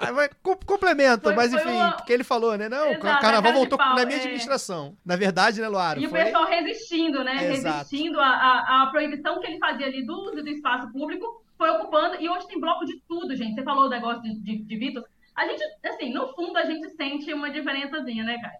Ah, 0.00 0.28
Complementa, 0.64 1.24
Foi- 1.24 1.34
mas 1.34 1.52
enfim, 1.52 1.68
uma- 1.68 1.92
porque 1.92 2.10
ele 2.12 2.24
falou, 2.24 2.56
né? 2.56 2.66
Não, 2.68 2.92
o 2.92 2.98
carnaval 2.98 3.52
de 3.52 3.58
voltou 3.58 3.76
pau, 3.76 3.94
na 3.94 4.06
minha 4.06 4.16
é. 4.16 4.20
administração. 4.20 4.96
Na 5.04 5.16
verdade, 5.16 5.60
né, 5.60 5.68
Luara? 5.68 6.00
E 6.00 6.06
o 6.06 6.10
Foi- 6.10 6.24
pessoal 6.24 6.46
resistindo, 6.46 7.22
né? 7.22 7.52
Exato. 7.52 7.78
Resistindo 7.90 8.18
à 8.18 8.88
proibição 8.90 9.38
que 9.38 9.46
ele 9.46 9.58
fazia 9.58 9.86
ali 9.86 10.04
do 10.04 10.14
uso 10.14 10.42
do 10.42 10.48
espaço 10.48 10.90
público, 10.90 11.42
foi 11.58 11.68
ocupando. 11.70 12.16
E 12.20 12.28
hoje 12.28 12.46
tem 12.48 12.58
bloco 12.58 12.86
de 12.86 12.98
tudo, 13.06 13.36
gente. 13.36 13.54
Você 13.54 13.62
falou 13.62 13.84
o 13.86 13.90
negócio 13.90 14.22
de, 14.22 14.34
de, 14.40 14.58
de 14.64 14.76
Vitor. 14.78 15.04
A 15.36 15.46
gente, 15.46 15.62
assim, 15.84 16.12
no 16.12 16.34
fundo, 16.34 16.56
a 16.56 16.64
gente 16.64 16.88
sente 16.96 17.32
uma 17.32 17.50
diferençazinha, 17.50 18.24
né, 18.24 18.38
cara? 18.40 18.56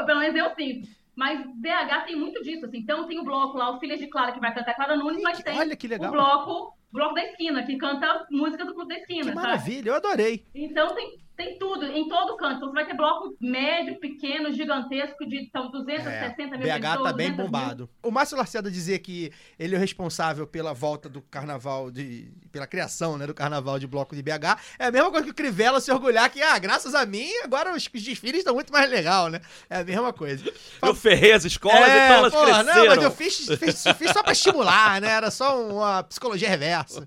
Ou, 0.00 0.04
pelo 0.06 0.20
menos 0.20 0.36
eu 0.36 0.54
sinto. 0.54 0.88
Mas 1.14 1.40
BH 1.54 2.04
tem 2.06 2.16
muito 2.16 2.42
disso, 2.42 2.66
assim. 2.66 2.78
Então 2.78 3.06
tem 3.06 3.18
o 3.18 3.24
bloco 3.24 3.56
lá, 3.56 3.70
o 3.70 3.78
Filhas 3.80 3.98
de 3.98 4.06
Clara, 4.08 4.32
que 4.32 4.40
vai 4.40 4.52
cantar 4.54 4.74
Clara 4.74 4.96
Nunes, 4.96 5.22
mas 5.22 5.42
tem 5.42 5.56
olha 5.58 5.76
que 5.76 5.88
legal. 5.88 6.08
o 6.10 6.12
bloco, 6.12 6.76
bloco 6.92 7.14
da 7.14 7.24
esquina, 7.24 7.62
que 7.64 7.76
canta 7.78 8.26
música 8.30 8.64
do 8.66 8.74
Clube 8.74 8.94
da 8.94 9.00
Esquina, 9.00 9.20
Que 9.22 9.26
sabe? 9.28 9.36
maravilha, 9.36 9.90
eu 9.90 9.94
adorei. 9.94 10.44
Então 10.54 10.94
tem, 10.94 11.16
tem 11.36 11.58
tudo, 11.58 11.84
em 11.86 12.08
todo 12.08 12.36
canto. 12.36 12.56
Então 12.56 12.68
você 12.68 12.74
vai 12.74 12.86
ter 12.86 12.96
bloco 12.96 13.36
médio, 13.40 14.00
pequeno, 14.00 14.52
gigantesco, 14.52 15.26
de 15.26 15.36
então, 15.36 15.70
260 15.70 16.56
mil 16.56 16.66
BH 16.66 16.80
pessoas. 16.80 17.02
tá 17.02 17.12
bem 17.12 17.30
200 17.30 17.36
mil. 17.36 17.44
bombado. 17.44 17.90
O 18.02 18.10
Márcio 18.10 18.36
Lacerda 18.38 18.70
dizia 18.70 18.98
que 18.98 19.30
ele 19.58 19.74
é 19.74 19.78
o 19.78 19.80
responsável 19.80 20.46
pela 20.46 20.72
volta 20.72 21.08
do 21.08 21.20
carnaval 21.20 21.90
de. 21.90 22.32
pela 22.50 22.66
criação, 22.66 23.18
né, 23.18 23.26
do 23.26 23.34
carnaval 23.34 23.78
de 23.78 23.86
bloco 23.86 24.16
de 24.16 24.22
BH. 24.22 24.58
É 24.78 24.86
a 24.86 24.90
mesma 24.90 25.10
coisa 25.10 25.24
que 25.26 25.30
o 25.30 25.34
Crivella 25.34 25.78
se 25.80 25.92
orgulhar 25.92 26.30
que, 26.30 26.40
ah, 26.40 26.58
graças 26.58 26.94
a 26.94 27.04
mim, 27.04 27.30
agora 27.44 27.74
os, 27.74 27.86
os 27.92 28.02
desfiles 28.02 28.38
estão 28.38 28.54
muito 28.54 28.72
mais 28.72 28.90
legal, 28.90 29.28
né? 29.28 29.40
É 29.68 29.80
a 29.80 29.84
mesma 29.84 30.12
coisa. 30.12 30.50
Eu 30.82 30.94
ferrei 30.94 31.32
as 31.32 31.44
escolas, 31.44 31.88
é, 31.88 32.06
então 32.06 32.16
elas 32.16 32.32
porra, 32.32 32.64
cresceram. 32.64 32.74
não, 32.80 32.86
mas 32.94 33.04
eu 33.04 33.10
fiz, 33.10 33.46
fiz, 33.58 33.84
fiz 33.98 34.10
só 34.10 34.22
pra 34.22 34.32
estimular, 34.32 35.00
né? 35.02 35.08
Era 35.08 35.30
só 35.30 35.60
uma 35.68 36.02
psicologia 36.02 36.48
reversa. 36.48 37.06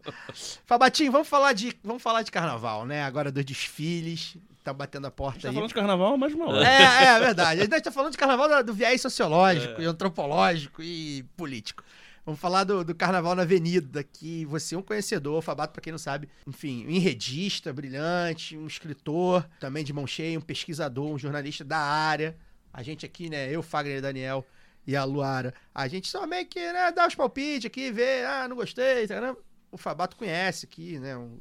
Fabatinho, 0.66 1.12
vamos 1.12 1.28
falar 1.28 1.54
de, 1.54 1.76
vamos 1.84 2.04
falar 2.04 2.22
de 2.22 2.32
carnaval, 2.32 2.86
né? 2.86 3.04
Agora 3.04 3.32
dos 3.32 3.44
desfiles. 3.44 4.19
Tá 4.64 4.74
batendo 4.74 5.08
a 5.08 5.12
porta 5.12 5.42
Tá 5.42 5.48
aí. 5.48 5.54
falando 5.54 5.70
de 5.70 5.74
carnaval, 5.74 6.18
mas 6.18 6.34
uma 6.34 6.50
hora. 6.50 6.68
É, 6.68 7.06
é 7.06 7.20
verdade. 7.20 7.62
A 7.62 7.64
gente 7.64 7.82
tá 7.82 7.92
falando 7.92 8.12
de 8.12 8.18
carnaval 8.18 8.64
do 8.64 8.74
viés 8.74 9.02
sociológico, 9.02 9.82
e 9.82 9.86
antropológico 9.86 10.84
e 10.84 11.24
político. 11.38 11.84
Vamos 12.26 12.40
falar 12.40 12.64
do, 12.66 12.84
do 12.84 12.94
carnaval 12.94 13.34
na 13.34 13.42
Avenida, 13.44 14.04
que 14.04 14.46
você 14.46 14.76
é 14.76 14.78
um 14.78 14.82
conhecedor, 14.84 15.40
o 15.40 15.42
Fabato, 15.42 15.74
pra 15.74 15.82
quem 15.82 15.92
não 15.92 15.98
sabe, 15.98 16.30
enfim, 16.46 16.86
um 16.86 16.90
enredista 16.92 17.74
brilhante, 17.74 18.56
um 18.58 18.68
escritor, 18.68 19.48
também 19.60 19.84
de 19.84 19.92
mão 19.94 20.06
cheia, 20.06 20.38
um 20.38 20.42
pesquisador, 20.42 21.08
um 21.10 21.18
jornalista 21.18 21.64
da 21.64 21.80
área. 21.80 22.38
A 22.72 22.84
gente 22.84 23.06
aqui, 23.06 23.30
né, 23.30 23.50
eu, 23.50 23.64
Fagner 23.64 23.98
e 23.98 24.02
Daniel 24.02 24.46
e 24.86 24.96
a 24.96 25.04
Luara, 25.06 25.54
a 25.74 25.88
gente 25.88 26.08
só 26.08 26.28
meio 26.28 26.46
que, 26.46 26.60
né, 26.60 26.92
dá 26.92 27.08
os 27.08 27.16
palpites 27.16 27.66
aqui, 27.66 27.92
vê, 27.92 28.24
ah, 28.26 28.48
não 28.48 28.56
gostei, 28.58 29.08
caramba. 29.08 29.40
O 29.72 29.78
Fabato 29.78 30.16
conhece 30.16 30.66
aqui, 30.66 31.00
né, 31.00 31.16
um- 31.18 31.40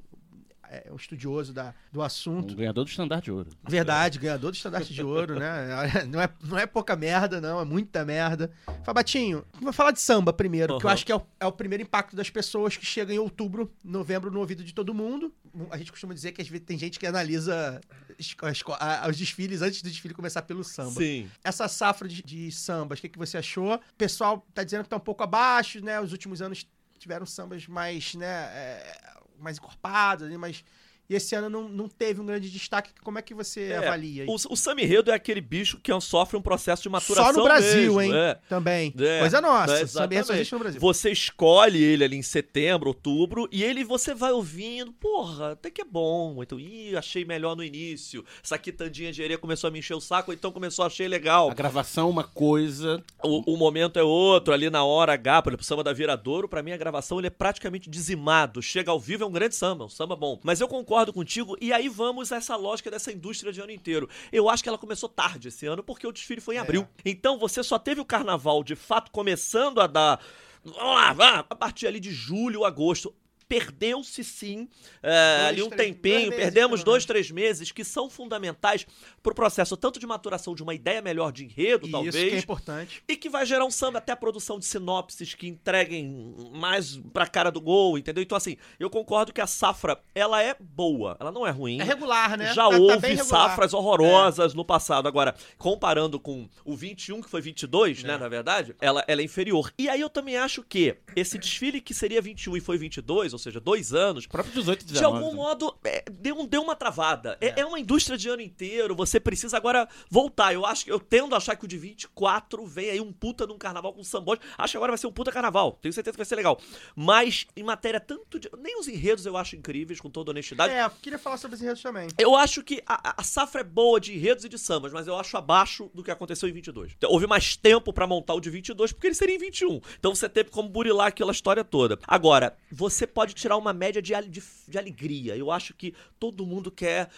é 0.71 0.89
um 0.93 0.97
estudioso 0.97 1.53
da, 1.53 1.75
do 1.93 2.01
Um 2.01 2.03
assunto. 2.03 2.55
ganhador 2.55 2.85
do 2.85 2.89
estandarte 2.91 3.25
de 3.27 3.33
ouro. 3.33 3.51
Verdade, 3.69 4.19
ganhador 4.19 4.51
do 4.51 4.55
estandarte 4.55 4.93
de 4.93 5.03
ouro, 5.03 5.39
né? 5.39 5.49
Não 6.09 6.21
é, 6.21 6.29
não 6.43 6.59
é 6.59 6.66
pouca 6.66 6.95
merda, 6.97 7.41
não, 7.41 7.61
é 7.61 7.64
muita 7.64 8.05
merda. 8.05 8.51
Fabatinho, 8.85 9.45
vou 9.61 9.73
falar 9.73 9.91
de 9.91 10.01
samba 10.01 10.33
primeiro, 10.33 10.79
que 10.79 10.87
eu 10.87 10.91
acho 10.91 11.05
que 11.05 11.12
é 11.12 11.16
o, 11.16 11.23
é 11.41 11.47
o 11.47 11.53
primeiro 11.53 11.83
impacto 11.83 12.14
das 12.16 12.31
pessoas 12.31 12.77
que 12.77 12.85
chega 12.87 13.12
em 13.12 13.19
outubro, 13.19 13.73
novembro, 13.85 14.31
no 14.31 14.41
ouvido 14.41 14.62
de 14.64 14.73
todo 14.73 14.93
mundo. 14.95 15.33
A 15.71 15.77
gente 15.79 15.91
costuma 15.91 16.14
dizer 16.14 16.33
que 16.33 16.41
às 16.43 16.49
vezes 16.49 16.66
tem 16.66 16.79
gente 16.79 16.99
que 16.99 17.07
analisa 17.07 17.81
esco- 18.19 18.47
a 18.47 18.51
esco- 18.53 18.77
a- 18.79 19.07
os 19.09 19.16
desfiles 19.16 19.62
antes 19.62 19.83
do 19.83 19.89
desfile 19.89 20.14
começar 20.14 20.43
pelo 20.43 20.62
samba. 20.64 20.93
Sim. 21.01 21.29
Essa 21.43 21.66
safra 21.69 22.07
de, 22.09 22.23
de 22.23 22.51
sambas, 22.53 22.99
o 22.99 23.03
que, 23.03 23.09
que 23.09 23.19
você 23.19 23.39
achou? 23.39 23.75
O 23.75 23.81
pessoal 23.97 24.47
tá 24.55 24.62
dizendo 24.62 24.85
que 24.85 24.89
tá 24.91 24.97
um 24.97 25.01
pouco 25.01 25.23
abaixo, 25.23 25.83
né? 25.85 26.01
Os 26.01 26.12
últimos 26.12 26.41
anos 26.43 26.66
tiveram 26.99 27.25
sambas 27.27 27.66
mais, 27.66 28.14
né? 28.14 28.27
é, 28.27 28.97
mais 29.41 29.59
encorpados, 29.59 30.26
ali, 30.26 30.36
mas... 30.36 30.64
E 31.09 31.14
esse 31.14 31.34
ano 31.34 31.48
não, 31.48 31.68
não 31.68 31.88
teve 31.88 32.20
um 32.20 32.26
grande 32.26 32.50
destaque. 32.50 32.90
Como 33.02 33.18
é 33.18 33.22
que 33.22 33.32
você 33.32 33.62
É, 33.72 33.78
avalia 33.78 34.24
aí? 34.24 34.28
O, 34.28 34.34
o 34.34 34.56
Samba 34.56 34.82
Enredo 34.82 35.11
é 35.11 35.14
aquele 35.14 35.40
bicho 35.40 35.78
que 35.82 35.90
sofre 36.00 36.36
um 36.36 36.42
processo 36.42 36.82
de 36.82 36.88
maturação 36.90 37.32
Só 37.32 37.38
no 37.38 37.44
Brasil, 37.44 37.94
mesmo, 37.94 38.02
hein? 38.02 38.12
é. 38.14 38.38
Também. 38.48 38.94
É, 38.98 39.20
Coisa 39.20 39.40
nossa. 39.40 39.80
é, 39.80 39.86
Samba 39.86 40.14
Enredo 40.14 40.26
só 40.26 40.34
existe 40.34 40.52
no 40.52 40.59
Brasil. 40.59 40.80
Você 40.80 41.11
escolhe 41.11 41.82
ele 41.82 42.04
ali 42.04 42.16
em 42.16 42.22
setembro, 42.22 42.88
outubro, 42.88 43.48
e 43.50 43.64
ele 43.64 43.84
você 43.84 44.14
vai 44.14 44.32
ouvindo, 44.32 44.92
porra, 44.92 45.52
até 45.52 45.70
que 45.70 45.80
é 45.80 45.84
bom. 45.84 46.42
Então, 46.42 46.61
ih, 46.61 46.94
achei 46.96 47.24
melhor 47.24 47.56
no 47.56 47.64
início. 47.64 48.24
Essa 48.44 48.59
quitandinha 48.59 49.11
de 49.11 49.22
areia 49.22 49.38
começou 49.38 49.68
a 49.68 49.70
me 49.70 49.78
encher 49.78 49.94
o 49.94 50.00
saco, 50.00 50.32
então 50.32 50.52
começou 50.52 50.82
a 50.82 50.88
achei 50.88 51.09
legal. 51.09 51.50
A 51.50 51.54
gravação 51.54 52.09
é 52.09 52.11
uma 52.11 52.24
coisa. 52.24 53.02
O, 53.22 53.54
o 53.54 53.56
momento 53.56 53.98
é 53.98 54.02
outro, 54.02 54.52
ali 54.52 54.68
na 54.68 54.84
hora 54.84 55.14
H, 55.14 55.42
por 55.42 55.50
exemplo, 55.50 55.62
o 55.62 55.66
samba 55.66 55.82
da 55.82 55.92
Viradouro, 55.92 56.48
pra 56.48 56.62
mim 56.62 56.72
a 56.72 56.76
gravação 56.76 57.18
ele 57.18 57.28
é 57.28 57.30
praticamente 57.30 57.88
dizimado. 57.88 58.61
Chega 58.61 58.90
ao 58.90 59.00
vivo 59.00 59.24
é 59.24 59.26
um 59.26 59.32
grande 59.32 59.54
samba, 59.54 59.84
um 59.86 59.88
samba 59.88 60.14
bom. 60.14 60.38
Mas 60.42 60.61
eu 60.61 60.68
concordo 60.68 60.97
contigo, 61.12 61.57
e 61.61 61.72
aí 61.72 61.88
vamos 61.88 62.32
a 62.32 62.36
essa 62.36 62.57
lógica 62.57 62.90
dessa 62.90 63.12
indústria 63.12 63.53
de 63.53 63.61
ano 63.61 63.72
inteiro. 63.72 64.09
Eu 64.32 64.49
acho 64.49 64.62
que 64.62 64.68
ela 64.68 64.78
começou 64.78 65.09
tarde 65.09 65.49
esse 65.49 65.66
ano, 65.66 65.82
porque 65.82 66.07
o 66.07 66.12
desfile 66.12 66.40
foi 66.40 66.57
em 66.57 66.59
abril. 66.59 66.86
Então 67.05 67.38
você 67.38 67.62
só 67.62 67.78
teve 67.78 68.01
o 68.01 68.05
carnaval 68.05 68.62
de 68.62 68.74
fato 68.74 69.11
começando 69.11 69.80
a 69.80 69.86
dar. 69.86 70.20
Vamos 70.64 70.94
lá, 70.94 71.12
vá, 71.12 71.46
a 71.49 71.55
partir 71.55 71.86
ali 71.86 72.01
de 72.01 72.11
julho, 72.11 72.64
agosto. 72.64 73.14
Perdeu-se 73.49 74.22
sim 74.22 74.68
é, 75.03 75.36
Dois, 75.38 75.49
ali 75.49 75.62
um 75.62 75.68
três- 75.70 75.88
tempinho, 75.90 76.30
dois 76.30 76.36
perdemos 76.36 76.84
dois, 76.84 77.05
três 77.05 77.30
meses 77.30 77.72
que 77.72 77.82
são 77.84 78.11
fundamentais 78.11 78.86
pro 79.22 79.34
processo 79.34 79.76
tanto 79.76 79.99
de 79.99 80.07
maturação 80.07 80.55
de 80.55 80.62
uma 80.62 80.74
ideia 80.74 81.01
melhor 81.01 81.32
de 81.32 81.44
enredo, 81.44 81.86
E 81.88 81.90
talvez, 81.90 82.14
Isso 82.14 82.26
que 82.28 82.34
é 82.34 82.38
importante. 82.38 83.03
e 83.09 83.16
que 83.16 83.28
vai 83.30 83.46
gerar 83.46 83.64
um 83.64 83.70
samba 83.70 83.99
até 83.99 84.12
a 84.12 84.16
produção 84.16 84.59
de 84.59 84.66
sinopses 84.66 85.34
que 85.34 85.49
entreguem 85.49 86.34
mais 86.53 86.99
pra 87.12 87.26
cara 87.26 87.51
do 87.51 87.61
gol, 87.61 87.96
entendeu? 87.96 88.22
Então, 88.22 88.36
assim, 88.36 88.57
eu 88.78 88.90
concordo 88.90 89.32
que 89.32 89.40
a 89.40 89.46
safra, 89.46 89.99
ela 90.14 90.42
é 90.42 90.55
boa, 90.61 91.16
ela 91.18 91.32
não 91.32 91.46
é 91.46 91.51
ruim. 91.51 91.80
É 91.80 91.84
regular, 91.84 92.36
né? 92.36 92.53
Já 92.55 92.64
Tá- 92.64 92.70
tá 92.70 92.78
houve 92.78 92.99
bem 92.99 93.16
regular. 93.16 93.46
É. 93.46 93.49
safras 93.49 93.72
horrorosas 93.74 94.53
no 94.55 94.64
passado. 94.64 95.09
Agora, 95.09 95.34
comparando 95.57 96.20
com 96.20 96.49
o 96.64 96.76
21, 96.76 97.20
que 97.22 97.30
foi 97.30 97.40
22, 97.40 98.05
É. 98.05 98.07
né, 98.09 98.16
na 98.18 98.28
verdade, 98.28 98.74
ela, 98.80 99.03
ela 99.07 99.20
é 99.20 99.24
inferior. 99.24 99.72
E 99.78 99.88
aí 99.88 100.01
eu 100.01 100.11
também 100.11 100.36
acho 100.36 100.62
que 100.62 100.96
esse 101.16 101.38
desfile 101.38 101.80
que 101.80 101.94
seria 101.94 102.20
21 102.20 102.57
e 102.57 102.61
foi 102.61 102.76
22, 102.78 103.32
ou 103.39 103.43
seja, 103.43 103.61
dois 103.61 103.93
anos, 103.95 104.24
O 104.24 104.28
próprio 104.28 104.55
18 104.55 104.82
e 104.82 104.84
de 104.86 104.93
19. 104.95 105.24
algum 105.24 105.36
modo, 105.36 105.74
é, 105.84 106.05
deu, 106.11 106.47
deu 106.47 106.62
uma 106.62 106.74
travada. 106.76 107.39
É. 107.41 107.61
é 107.61 107.64
uma 107.66 107.78
indústria 107.80 108.16
de 108.18 108.28
ano 108.28 108.43
inteiro, 108.43 108.95
você 108.95 109.18
precisa 109.20 109.57
agora 109.57 109.89
voltar. 110.11 110.53
Eu 110.53 110.66
acho 110.66 110.84
que 110.84 110.93
eu 110.93 110.99
tendo 111.01 111.34
a 111.34 111.39
achar 111.39 111.57
que 111.57 111.64
o 111.64 111.68
de 111.68 111.78
24 111.78 112.66
vem 112.66 112.91
aí 112.91 113.01
um 113.01 113.12
puta 113.12 113.47
num 113.47 113.57
carnaval 113.59 113.93
com 113.93 114.03
sambóis. 114.05 114.41
Acho 114.57 114.72
que 114.72 114.76
agora 114.76 114.93
vai 114.93 114.99
ser 114.99 115.07
um 115.07 115.12
puta 115.12 115.30
carnaval. 115.32 115.78
Tenho 115.80 115.93
certeza 115.93 116.12
que 116.14 116.18
vai 116.18 116.26
ser 116.26 116.36
legal. 116.36 116.61
Mas, 116.95 117.47
em 117.57 117.62
matéria 117.62 118.01
tanto 118.01 118.39
de. 118.39 118.49
Nem 118.59 118.78
os 118.78 118.89
enredos 118.89 119.24
eu 119.26 119.36
acho 119.36 119.57
incríveis, 119.57 120.01
com 120.01 120.11
toda 120.11 120.30
honestidade. 120.30 120.72
É, 120.72 120.84
eu 120.84 120.91
queria 121.03 121.18
falar 121.18 121.36
sobre 121.36 121.55
esse 121.57 121.64
enredo 121.64 121.80
também. 121.80 122.09
Eu 122.18 122.34
acho 122.34 122.62
que 122.62 122.82
a, 122.86 123.20
a- 123.20 123.22
safra 123.22 123.61
é 123.61 123.64
boa 123.64 124.01
de 124.01 124.14
enredos 124.14 124.45
e 124.45 124.49
de 124.49 124.59
sambas, 124.59 124.93
mas 124.93 125.07
eu 125.07 125.16
acho 125.16 125.36
abaixo 125.36 125.91
do 125.95 126.03
que 126.03 126.11
aconteceu 126.11 126.49
em 126.49 126.53
22. 126.53 126.93
Então, 126.97 127.11
houve 127.11 127.26
mais 127.26 127.57
tempo 127.57 127.93
pra 127.93 128.07
montar 128.07 128.34
o 128.34 128.41
de 128.41 128.51
22, 128.51 128.93
porque 128.93 129.07
ele 129.09 129.14
seria 129.14 129.34
em 129.36 129.39
21. 129.39 129.80
Então 129.99 130.14
você 130.14 130.28
teve 130.28 130.51
como 130.51 130.68
burilar 130.68 131.09
aquela 131.09 131.32
história 131.32 131.62
toda. 131.62 131.99
Agora, 132.07 132.57
você 132.70 133.07
pode 133.07 133.28
tirar 133.35 133.57
uma 133.57 133.72
média 133.72 134.01
de, 134.01 134.12
de, 134.29 134.43
de 134.68 134.79
alegria. 134.79 135.37
Eu 135.37 135.51
acho 135.51 135.74
que 135.74 135.95
todo 136.18 136.47
mundo 136.47 136.70
quer. 136.70 137.11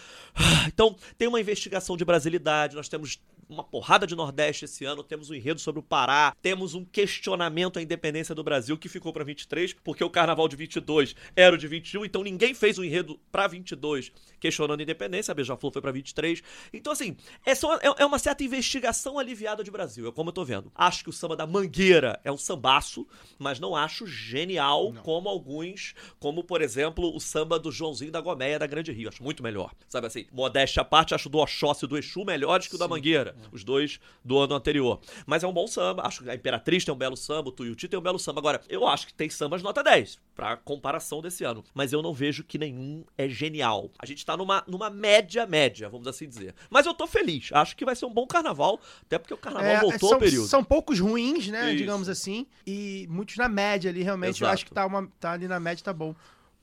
Então, 0.66 0.96
tem 1.18 1.28
uma 1.28 1.40
investigação 1.40 1.96
de 1.96 2.04
brasilidade, 2.04 2.76
nós 2.76 2.88
temos 2.88 3.20
uma 3.50 3.64
porrada 3.64 4.06
de 4.06 4.14
Nordeste 4.14 4.64
esse 4.64 4.84
ano, 4.84 5.02
temos 5.02 5.28
um 5.28 5.34
enredo 5.34 5.60
sobre 5.60 5.80
o 5.80 5.82
Pará, 5.82 6.34
temos 6.40 6.74
um 6.74 6.84
questionamento 6.84 7.78
à 7.78 7.82
independência 7.82 8.34
do 8.34 8.44
Brasil 8.44 8.78
que 8.78 8.88
ficou 8.88 9.12
pra 9.12 9.24
23, 9.24 9.74
porque 9.84 10.04
o 10.04 10.08
carnaval 10.08 10.48
de 10.48 10.56
22 10.56 11.16
era 11.34 11.54
o 11.54 11.58
de 11.58 11.66
21, 11.66 12.04
então 12.04 12.22
ninguém 12.22 12.54
fez 12.54 12.78
um 12.78 12.84
enredo 12.84 13.18
pra 13.30 13.46
22 13.46 14.12
questionando 14.40 14.80
a 14.80 14.82
independência, 14.82 15.30
a 15.30 15.34
Beija-Flor 15.34 15.72
foi 15.72 15.82
pra 15.82 15.92
23. 15.92 16.42
Então 16.72 16.92
assim, 16.92 17.16
é, 17.44 17.54
só, 17.54 17.76
é, 17.76 17.94
é 17.98 18.06
uma 18.06 18.18
certa 18.18 18.42
investigação 18.42 19.18
aliviada 19.18 19.62
de 19.62 19.70
Brasil, 19.70 20.08
é 20.08 20.12
como 20.12 20.30
eu 20.30 20.32
tô 20.32 20.44
vendo. 20.44 20.72
Acho 20.74 21.04
que 21.04 21.10
o 21.10 21.12
samba 21.12 21.36
da 21.36 21.46
Mangueira 21.46 22.18
é 22.24 22.32
um 22.32 22.38
sambaço, 22.38 23.06
mas 23.38 23.60
não 23.60 23.76
acho 23.76 24.06
genial 24.06 24.92
como 25.02 25.28
alguns, 25.28 25.94
como 26.18 26.42
por 26.42 26.62
exemplo 26.62 27.14
o 27.14 27.20
samba 27.20 27.58
do 27.58 27.70
Joãozinho 27.70 28.10
da 28.10 28.20
Gomeia 28.20 28.58
da 28.58 28.66
Grande 28.66 28.92
Rio, 28.92 29.08
acho 29.08 29.22
muito 29.22 29.42
melhor. 29.42 29.72
Sabe 29.88 30.06
assim, 30.06 30.26
modéstia 30.32 30.80
à 30.80 30.84
parte, 30.84 31.14
acho 31.14 31.28
o 31.28 31.30
do 31.30 31.38
Oxóssi 31.38 31.84
e 31.84 31.88
do 31.88 31.98
Exu 31.98 32.24
melhores 32.24 32.66
que 32.66 32.74
o 32.74 32.78
da 32.78 32.88
Mangueira, 32.88 33.36
os 33.52 33.64
dois 33.64 34.00
do 34.24 34.38
ano 34.38 34.54
anterior. 34.54 35.00
Mas 35.26 35.42
é 35.42 35.46
um 35.46 35.52
bom 35.52 35.66
samba, 35.66 36.06
acho 36.06 36.22
que 36.22 36.30
a 36.30 36.34
Imperatriz 36.34 36.84
tem 36.84 36.94
um 36.94 36.98
belo 36.98 37.16
samba, 37.16 37.48
o 37.48 37.52
Tuiuti 37.52 37.88
tem 37.88 37.98
um 37.98 38.02
belo 38.02 38.18
samba. 38.18 38.40
Agora, 38.40 38.60
eu 38.68 38.86
acho 38.86 39.06
que 39.06 39.14
tem 39.14 39.28
sambas 39.30 39.62
nota 39.62 39.82
10, 39.82 40.18
pra 40.34 40.56
comparação 40.56 41.20
desse 41.20 41.44
ano. 41.44 41.64
Mas 41.74 41.92
eu 41.92 42.02
não 42.02 42.12
vejo 42.14 42.44
que 42.44 42.58
nenhum 42.58 43.04
é 43.16 43.28
genial. 43.28 43.90
A 43.98 44.06
gente 44.06 44.24
tá 44.24 44.36
numa, 44.36 44.62
numa 44.66 44.90
média, 44.90 45.46
média, 45.46 45.88
vamos 45.88 46.06
assim 46.06 46.28
dizer. 46.28 46.54
Mas 46.68 46.86
eu 46.86 46.94
tô 46.94 47.06
feliz, 47.06 47.50
acho 47.52 47.76
que 47.76 47.84
vai 47.84 47.94
ser 47.96 48.06
um 48.06 48.12
bom 48.12 48.26
carnaval, 48.26 48.80
até 49.02 49.18
porque 49.18 49.34
o 49.34 49.38
carnaval 49.38 49.68
É, 49.70 49.80
voltou 49.80 50.08
são, 50.08 50.12
ao 50.14 50.18
período. 50.18 50.46
são 50.48 50.64
poucos 50.64 50.98
ruins, 51.00 51.48
né? 51.48 51.68
Isso. 51.68 51.76
digamos 51.78 52.08
assim. 52.08 52.46
E 52.66 53.06
muitos 53.10 53.36
na 53.36 53.48
média 53.48 53.90
ali, 53.90 54.02
realmente. 54.02 54.40
Eu 54.40 54.46
Exato. 54.46 54.54
acho 54.54 54.64
que 54.66 54.72
tá, 54.72 54.86
uma, 54.86 55.06
tá 55.18 55.32
ali 55.32 55.46
na 55.48 55.58
média, 55.60 55.84
tá 55.84 55.92
bom. 55.92 56.14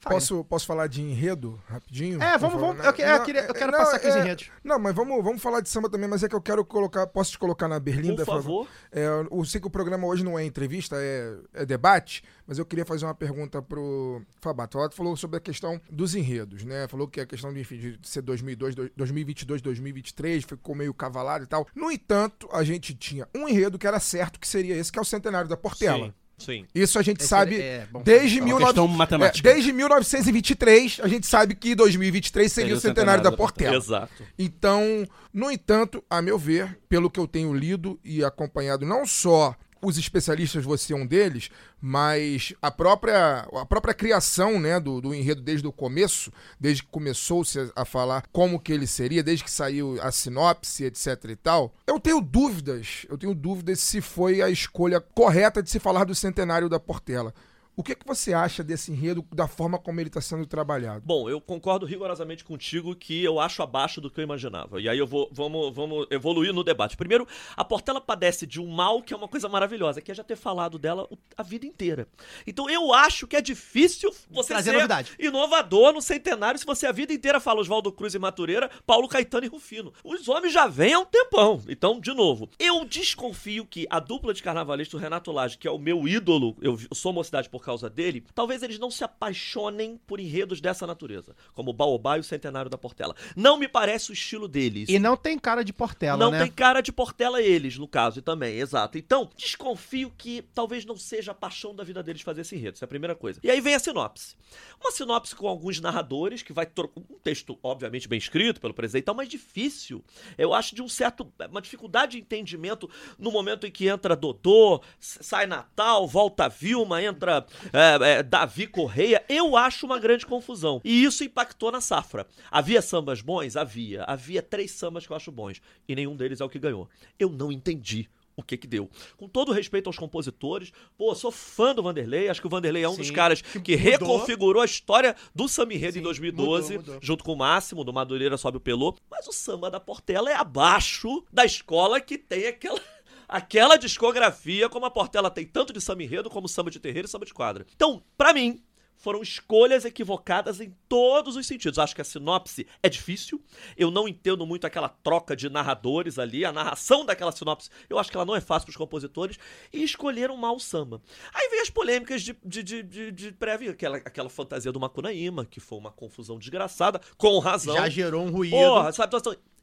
Posso, 0.10 0.44
posso 0.46 0.66
falar 0.66 0.88
de 0.88 1.02
enredo 1.02 1.62
rapidinho? 1.68 2.22
É, 2.22 2.38
vamos, 2.38 2.60
vamos. 2.60 2.86
Eu, 2.86 2.94
que- 2.94 3.02
eu 3.02 3.24
queria- 3.24 3.46
eu 3.46 3.54
quero 3.54 3.72
não, 3.72 3.80
passar 3.80 3.98
aqui 3.98 4.08
os 4.08 4.16
é- 4.16 4.20
enredos. 4.20 4.50
Não, 4.64 4.80
mas 4.80 4.94
vamos, 4.96 5.24
vamos 5.24 5.42
falar 5.42 5.62
de 5.62 5.70
samba 5.70 5.90
também, 5.90 6.10
mas 6.10 6.24
é 6.24 6.30
que 6.30 6.36
eu 6.36 6.42
quero 6.42 6.64
colocar. 6.66 7.06
Posso 7.08 7.32
te 7.32 7.40
colocar 7.40 7.68
na 7.68 7.80
berlinda? 7.80 8.26
Por 8.26 8.36
favor. 8.36 8.68
É, 8.92 9.06
eu 9.32 9.44
sei 9.46 9.60
que 9.62 9.68
o 9.68 9.70
programa 9.70 10.06
hoje 10.08 10.24
não 10.24 10.38
é 10.38 10.44
entrevista, 10.46 10.96
é, 11.00 11.36
é 11.54 11.66
debate, 11.66 12.24
mas 12.46 12.58
eu 12.58 12.66
queria 12.66 12.86
fazer 12.86 13.06
uma 13.06 13.16
pergunta 13.16 13.62
pro 13.62 14.22
Fabato. 14.42 14.78
Ela 14.78 14.90
falou 14.92 15.16
sobre 15.18 15.38
a 15.38 15.40
questão 15.40 15.80
dos 15.90 16.16
enredos, 16.16 16.64
né? 16.64 16.88
Falou 16.88 17.08
que 17.08 17.20
a 17.20 17.26
questão 17.26 17.54
de, 17.54 17.60
enfim, 17.60 17.78
de 17.78 18.00
ser 18.04 18.22
2002, 18.22 18.76
do- 18.76 18.90
2022, 18.96 19.62
2023 19.62 20.44
ficou 20.44 20.76
meio 20.76 20.94
cavalado 20.94 21.44
e 21.44 21.48
tal. 21.48 21.68
No 21.76 21.92
entanto, 21.92 22.48
a 22.52 22.64
gente 22.64 22.94
tinha 22.96 23.28
um 23.36 23.48
enredo 23.48 23.78
que 23.78 23.88
era 23.88 24.00
certo 24.00 24.40
que 24.40 24.48
seria 24.48 24.76
esse, 24.76 24.92
que 24.92 24.98
é 25.00 25.02
o 25.02 25.06
centenário 25.06 25.50
da 25.50 25.58
Portela. 25.58 26.06
Sim, 26.08 26.14
sim. 26.38 26.66
Isso 26.74 26.98
a 27.00 27.02
gente 27.02 27.20
Esse 27.22 27.30
sabe 27.30 27.60
é 27.60 27.88
bom. 27.92 28.02
desde, 28.04 28.38
É 28.40 28.42
uma 28.42 28.46
19... 28.48 28.66
questão 28.66 28.88
matemática. 28.88 29.50
é, 29.50 29.54
desde 29.54 29.72
1923, 29.74 31.00
a 31.04 31.08
gente 31.08 31.26
sabe 31.28 31.56
que 31.56 31.76
2023 31.76 32.52
seria 32.52 32.76
o 32.76 32.80
centenário 32.80 33.24
da 33.24 33.32
Portela. 33.32 33.76
Exato. 33.76 34.24
Então, 34.38 35.06
no 35.34 35.50
entanto, 35.52 36.04
a 36.10 36.22
meu 36.22 36.38
ver, 36.38 36.78
pelo 36.88 37.10
que 37.10 37.20
eu 37.20 37.28
tenho 37.28 37.54
lido 37.54 38.00
e 38.04 38.24
acompanhado 38.24 38.86
não 38.86 39.06
só 39.06 39.56
os 39.82 39.98
especialistas, 39.98 40.64
você 40.64 40.94
é 40.94 40.96
um 40.96 41.06
deles, 41.06 41.50
mas 41.82 42.54
a 42.62 42.72
própria, 42.72 43.48
a 43.54 43.66
própria 43.66 43.94
criação 43.94 44.60
né, 44.60 44.80
do, 44.80 45.00
do 45.02 45.14
enredo 45.14 45.42
desde 45.42 45.68
o 45.68 45.72
começo, 45.72 46.32
desde 46.60 46.84
que 46.84 46.90
começou-se 46.90 47.72
a, 47.76 47.86
falar 47.86 48.26
como 48.32 48.60
que 48.60 48.74
ele 48.74 48.88
seria, 48.88 49.24
desde 49.24 49.44
que 49.44 49.52
saiu 49.52 49.98
a 50.02 50.12
sinopse, 50.12 50.84
etc 50.86 51.26
e 51.30 51.36
tal, 51.36 51.74
eu 51.86 52.00
tenho 52.00 52.22
dúvidas, 52.22 53.06
eu 53.10 53.18
tenho 53.18 53.34
dúvidas 53.34 53.80
se 53.80 54.02
foi 54.02 54.42
a 54.42 54.50
escolha 54.50 55.00
correta 55.00 55.62
de 55.62 55.70
se 55.70 55.80
falar 55.80 56.04
do 56.04 56.16
centenário 56.16 56.70
da 56.70 56.80
Portela. 56.80 57.34
O 57.80 57.84
que, 57.84 57.94
que 57.94 58.08
você 58.08 58.34
acha 58.34 58.64
desse 58.64 58.92
enredo, 58.92 59.24
da 59.32 59.48
forma 59.48 59.78
como 59.78 60.00
ele 60.00 60.10
está 60.10 60.20
sendo 60.20 60.48
trabalhado? 60.48 61.04
Bom, 61.06 61.30
eu 61.30 61.40
concordo 61.40 61.86
rigorosamente 61.86 62.44
contigo 62.44 62.96
que 62.96 63.24
eu 63.24 63.40
acho 63.40 63.62
abaixo 63.62 64.02
do 64.02 64.10
que 64.10 64.20
eu 64.20 64.24
imaginava. 64.24 64.82
E 64.82 64.90
aí 64.90 64.98
eu 64.98 65.06
vou, 65.06 65.30
vamos, 65.32 65.76
vamos 65.76 66.08
evoluir 66.10 66.52
no 66.52 66.64
debate. 66.64 66.98
Primeiro, 66.98 67.28
a 67.56 67.64
Portela 67.64 68.02
padece 68.02 68.48
de 68.48 68.60
um 68.60 68.66
mal 68.68 69.04
que 69.04 69.14
é 69.14 69.16
uma 69.16 69.28
coisa 69.28 69.48
maravilhosa, 69.48 70.02
que 70.02 70.12
é 70.12 70.16
já 70.16 70.24
ter 70.24 70.36
falado 70.36 70.80
dela 70.80 71.08
a 71.38 71.44
vida 71.44 71.68
inteira. 71.68 72.08
Então 72.48 72.68
eu 72.68 72.92
acho 72.92 73.28
que 73.28 73.36
é 73.36 73.42
difícil 73.42 74.12
você 74.28 74.54
Trazer 74.54 74.72
ser 74.72 74.76
novidade. 74.78 75.12
inovador 75.20 75.94
no 75.94 76.02
centenário 76.02 76.60
se 76.60 76.66
você 76.66 76.88
a 76.88 76.92
vida 76.92 77.14
inteira 77.14 77.40
fala 77.40 77.62
Oswaldo 77.62 77.92
Cruz 77.92 78.16
e 78.16 78.18
Matureira, 78.20 78.72
Paulo 78.88 79.08
Caetano 79.08 79.46
e 79.46 79.50
Rufino. 79.50 79.94
Os 80.04 80.28
homens 80.28 80.52
já 80.52 80.66
vêm 80.66 80.96
há 80.96 81.00
um 81.00 81.06
tempão. 81.06 81.62
Então, 81.70 82.00
de 82.00 82.12
novo, 82.12 82.50
eu 82.58 82.84
desconfio 82.86 83.68
que 83.68 83.86
a 83.88 84.00
dupla 84.00 84.34
de 84.34 84.42
carnavalista, 84.42 84.98
o 84.98 85.00
Renato 85.00 85.32
Lage, 85.32 85.60
que 85.60 85.68
é 85.68 85.72
o 85.72 85.78
meu 85.78 86.08
ídolo, 86.08 86.58
eu 86.60 86.76
sou 86.92 87.14
mocidade 87.14 87.48
por 87.48 87.67
causa 87.68 87.90
dele, 87.90 88.24
talvez 88.34 88.64
eles 88.64 88.80
não 88.80 88.90
se 88.90 89.04
apaixonem 89.04 90.00
por 90.08 90.20
enredos 90.20 90.62
dessa 90.62 90.88
natureza, 90.88 91.36
como 91.54 91.72
o 91.72 91.74
Baobá 91.74 92.18
e 92.18 92.22
o 92.22 92.24
Centenário 92.24 92.70
da 92.70 92.78
Portela. 92.78 93.16
Não 93.36 93.58
me 93.58 93.68
parece 93.68 94.10
o 94.10 94.14
estilo 94.14 94.48
deles. 94.48 94.90
E 94.90 94.98
não 94.98 95.18
tem 95.18 95.38
cara 95.38 95.64
de 95.64 95.74
Portela, 95.74 96.18
Não 96.18 96.32
né? 96.32 96.44
tem 96.44 96.52
cara 96.52 96.82
de 96.82 96.92
Portela 96.92 97.42
eles, 97.42 97.78
no 97.78 97.88
caso, 97.88 98.20
e 98.20 98.22
também, 98.22 98.58
exato. 98.58 98.98
Então, 98.98 99.30
desconfio 99.36 100.12
que 100.18 100.42
talvez 100.54 100.86
não 100.86 100.96
seja 100.96 101.32
a 101.32 101.36
paixão 101.36 101.76
da 101.76 101.84
vida 101.84 102.02
deles 102.02 102.22
fazer 102.22 102.42
esse 102.42 102.56
enredo. 102.56 102.76
Isso 102.76 102.84
é 102.84 102.88
a 102.88 102.88
primeira 102.88 103.16
coisa. 103.16 103.40
E 103.44 103.52
aí 103.52 103.60
vem 103.60 103.76
a 103.76 103.80
sinopse. 103.80 104.36
Uma 104.80 104.92
sinopse 104.92 105.36
com 105.36 105.48
alguns 105.48 105.82
narradores, 105.82 106.42
que 106.42 106.54
vai 106.54 106.66
trocar 106.66 107.02
um 107.02 107.20
texto, 107.20 107.60
obviamente, 107.62 108.08
bem 108.08 108.18
escrito 108.18 108.62
pelo 108.62 108.74
presidente, 108.74 109.04
e 109.04 109.06
tal, 109.06 109.16
mas 109.16 109.28
difícil. 109.28 110.04
Eu 110.38 110.54
acho 110.54 110.74
de 110.74 110.82
um 110.82 110.88
certo. 110.88 111.32
uma 111.52 111.62
dificuldade 111.62 112.14
de 112.14 112.20
entendimento 112.20 112.90
no 113.20 113.32
momento 113.32 113.68
em 113.68 113.72
que 113.72 113.88
entra 113.88 114.16
Dodô, 114.16 114.82
sai 115.00 115.46
Natal, 115.46 116.08
volta 116.08 116.48
Vilma, 116.48 117.04
entra 117.04 117.46
é, 117.74 118.12
é, 118.12 118.24
Davi 118.24 118.68
Correia. 118.68 119.24
Eu 119.28 119.56
acho 119.56 119.86
uma 119.86 120.00
grande 120.00 120.26
confusão. 120.26 120.82
E 120.84 121.04
isso 121.04 121.24
impactou 121.24 121.72
na 121.72 121.82
safra. 121.82 122.28
Havia 122.52 122.82
sambas 122.82 123.22
bons? 123.22 123.56
Havia. 123.56 124.04
Havia 124.04 124.42
três 124.42 124.72
sambas 124.72 125.06
que 125.06 125.12
eu 125.12 125.18
acho 125.18 125.32
bons. 125.32 125.62
E 125.88 125.96
nenhum 125.96 126.16
deles 126.16 126.42
é 126.42 126.46
o 126.46 126.50
que 126.50 126.60
ganhou. 126.60 126.90
Eu 127.20 127.30
não 127.30 127.52
entendi 127.52 128.10
o 128.38 128.44
que 128.44 128.56
que 128.56 128.68
deu. 128.68 128.88
Com 129.18 129.28
todo 129.28 129.52
respeito 129.52 129.88
aos 129.88 129.98
compositores, 129.98 130.72
pô, 130.96 131.14
sou 131.16 131.32
fã 131.32 131.74
do 131.74 131.82
Vanderlei, 131.82 132.30
acho 132.30 132.40
que 132.40 132.46
o 132.46 132.50
Vanderlei 132.50 132.84
é 132.84 132.90
um 132.90 132.96
dos 132.96 133.08
Sim, 133.08 133.14
caras 133.14 133.42
que, 133.42 133.76
mudou. 133.76 133.92
reconfigurou 133.92 134.62
a 134.62 134.66
história 134.66 135.16
do 135.34 135.48
Samba 135.50 135.74
Enredo 135.74 135.94
Sim, 135.94 136.00
em 136.00 136.04
2012, 136.04 136.78
mudou, 136.78 136.94
mudou. 136.94 137.00
junto 137.02 137.24
com 137.24 137.34
o 137.34 137.38
Máximo, 137.38 137.84
do 137.84 137.92
Madureira 137.92 138.38
Sobe 138.38 138.58
o 138.58 138.62
Pelô, 138.62 138.96
mas 139.10 139.28
o 139.28 139.34
samba 139.34 139.72
da 139.72 139.80
Portela 139.80 140.30
é 140.30 140.36
abaixo 140.36 141.26
da 141.34 141.44
escola 141.44 142.00
que 142.00 142.16
tem 142.16 142.46
aquela... 142.46 142.80
Aquela 143.28 143.76
discografia, 143.76 144.70
como 144.70 144.86
a 144.86 144.92
Portela 144.92 145.30
tem 145.30 145.46
tanto 145.46 145.74
de 145.74 145.82
samba 145.82 146.04
enredo, 146.04 146.30
como 146.30 146.48
samba 146.48 146.72
de 146.72 146.80
terreiro 146.80 147.08
e 147.08 147.12
samba 147.12 147.26
de 147.26 147.34
quadra. 147.34 147.66
Então, 147.76 148.02
pra 148.18 148.32
mim, 148.32 148.64
foram 148.98 149.22
escolhas 149.22 149.86
equivocadas 149.86 150.60
em 150.60 150.74
todos 150.90 151.36
os 151.36 151.46
sentidos. 151.46 151.78
Acho 151.78 151.96
que 151.96 152.02
a 152.02 152.06
sinopse 152.06 152.68
é 152.82 152.90
difícil. 152.90 153.42
Eu 153.78 153.92
não 153.92 154.08
entendo 154.08 154.46
muito 154.46 154.66
aquela 154.66 154.90
troca 154.90 155.36
de 155.36 155.50
narradores 155.50 156.18
ali, 156.18 156.44
a 156.44 156.52
narração 156.52 157.06
daquela 157.06 157.32
sinopse. 157.32 157.70
Eu 157.90 158.00
acho 158.00 158.10
que 158.10 158.18
ela 158.18 158.26
não 158.26 158.36
é 158.36 158.42
fácil 158.42 158.66
para 158.66 158.72
os 158.72 158.78
compositores. 158.78 159.38
E 159.72 159.84
escolheram 159.84 160.36
mal 160.36 160.56
o 160.56 160.60
samba. 160.60 161.02
Aí 161.34 161.48
vem 161.50 161.62
as 161.62 161.70
polêmicas 161.70 162.22
de, 162.24 162.36
de, 162.44 162.64
de, 162.64 162.84
de, 162.84 163.12
de 163.12 163.32
prévia, 163.32 163.72
aquela, 163.72 163.98
aquela 163.98 164.30
fantasia 164.30 164.72
do 164.72 164.80
Macunaíma, 164.80 165.46
que 165.46 165.60
foi 165.60 165.78
uma 165.78 165.92
confusão 165.92 166.40
desgraçada, 166.40 167.00
com 167.18 167.38
razão. 167.40 167.76
Já 167.76 167.88
gerou 167.88 168.26
um 168.26 168.32
ruído. 168.32 168.56
Porra, 168.56 168.92
sabe? 168.92 169.16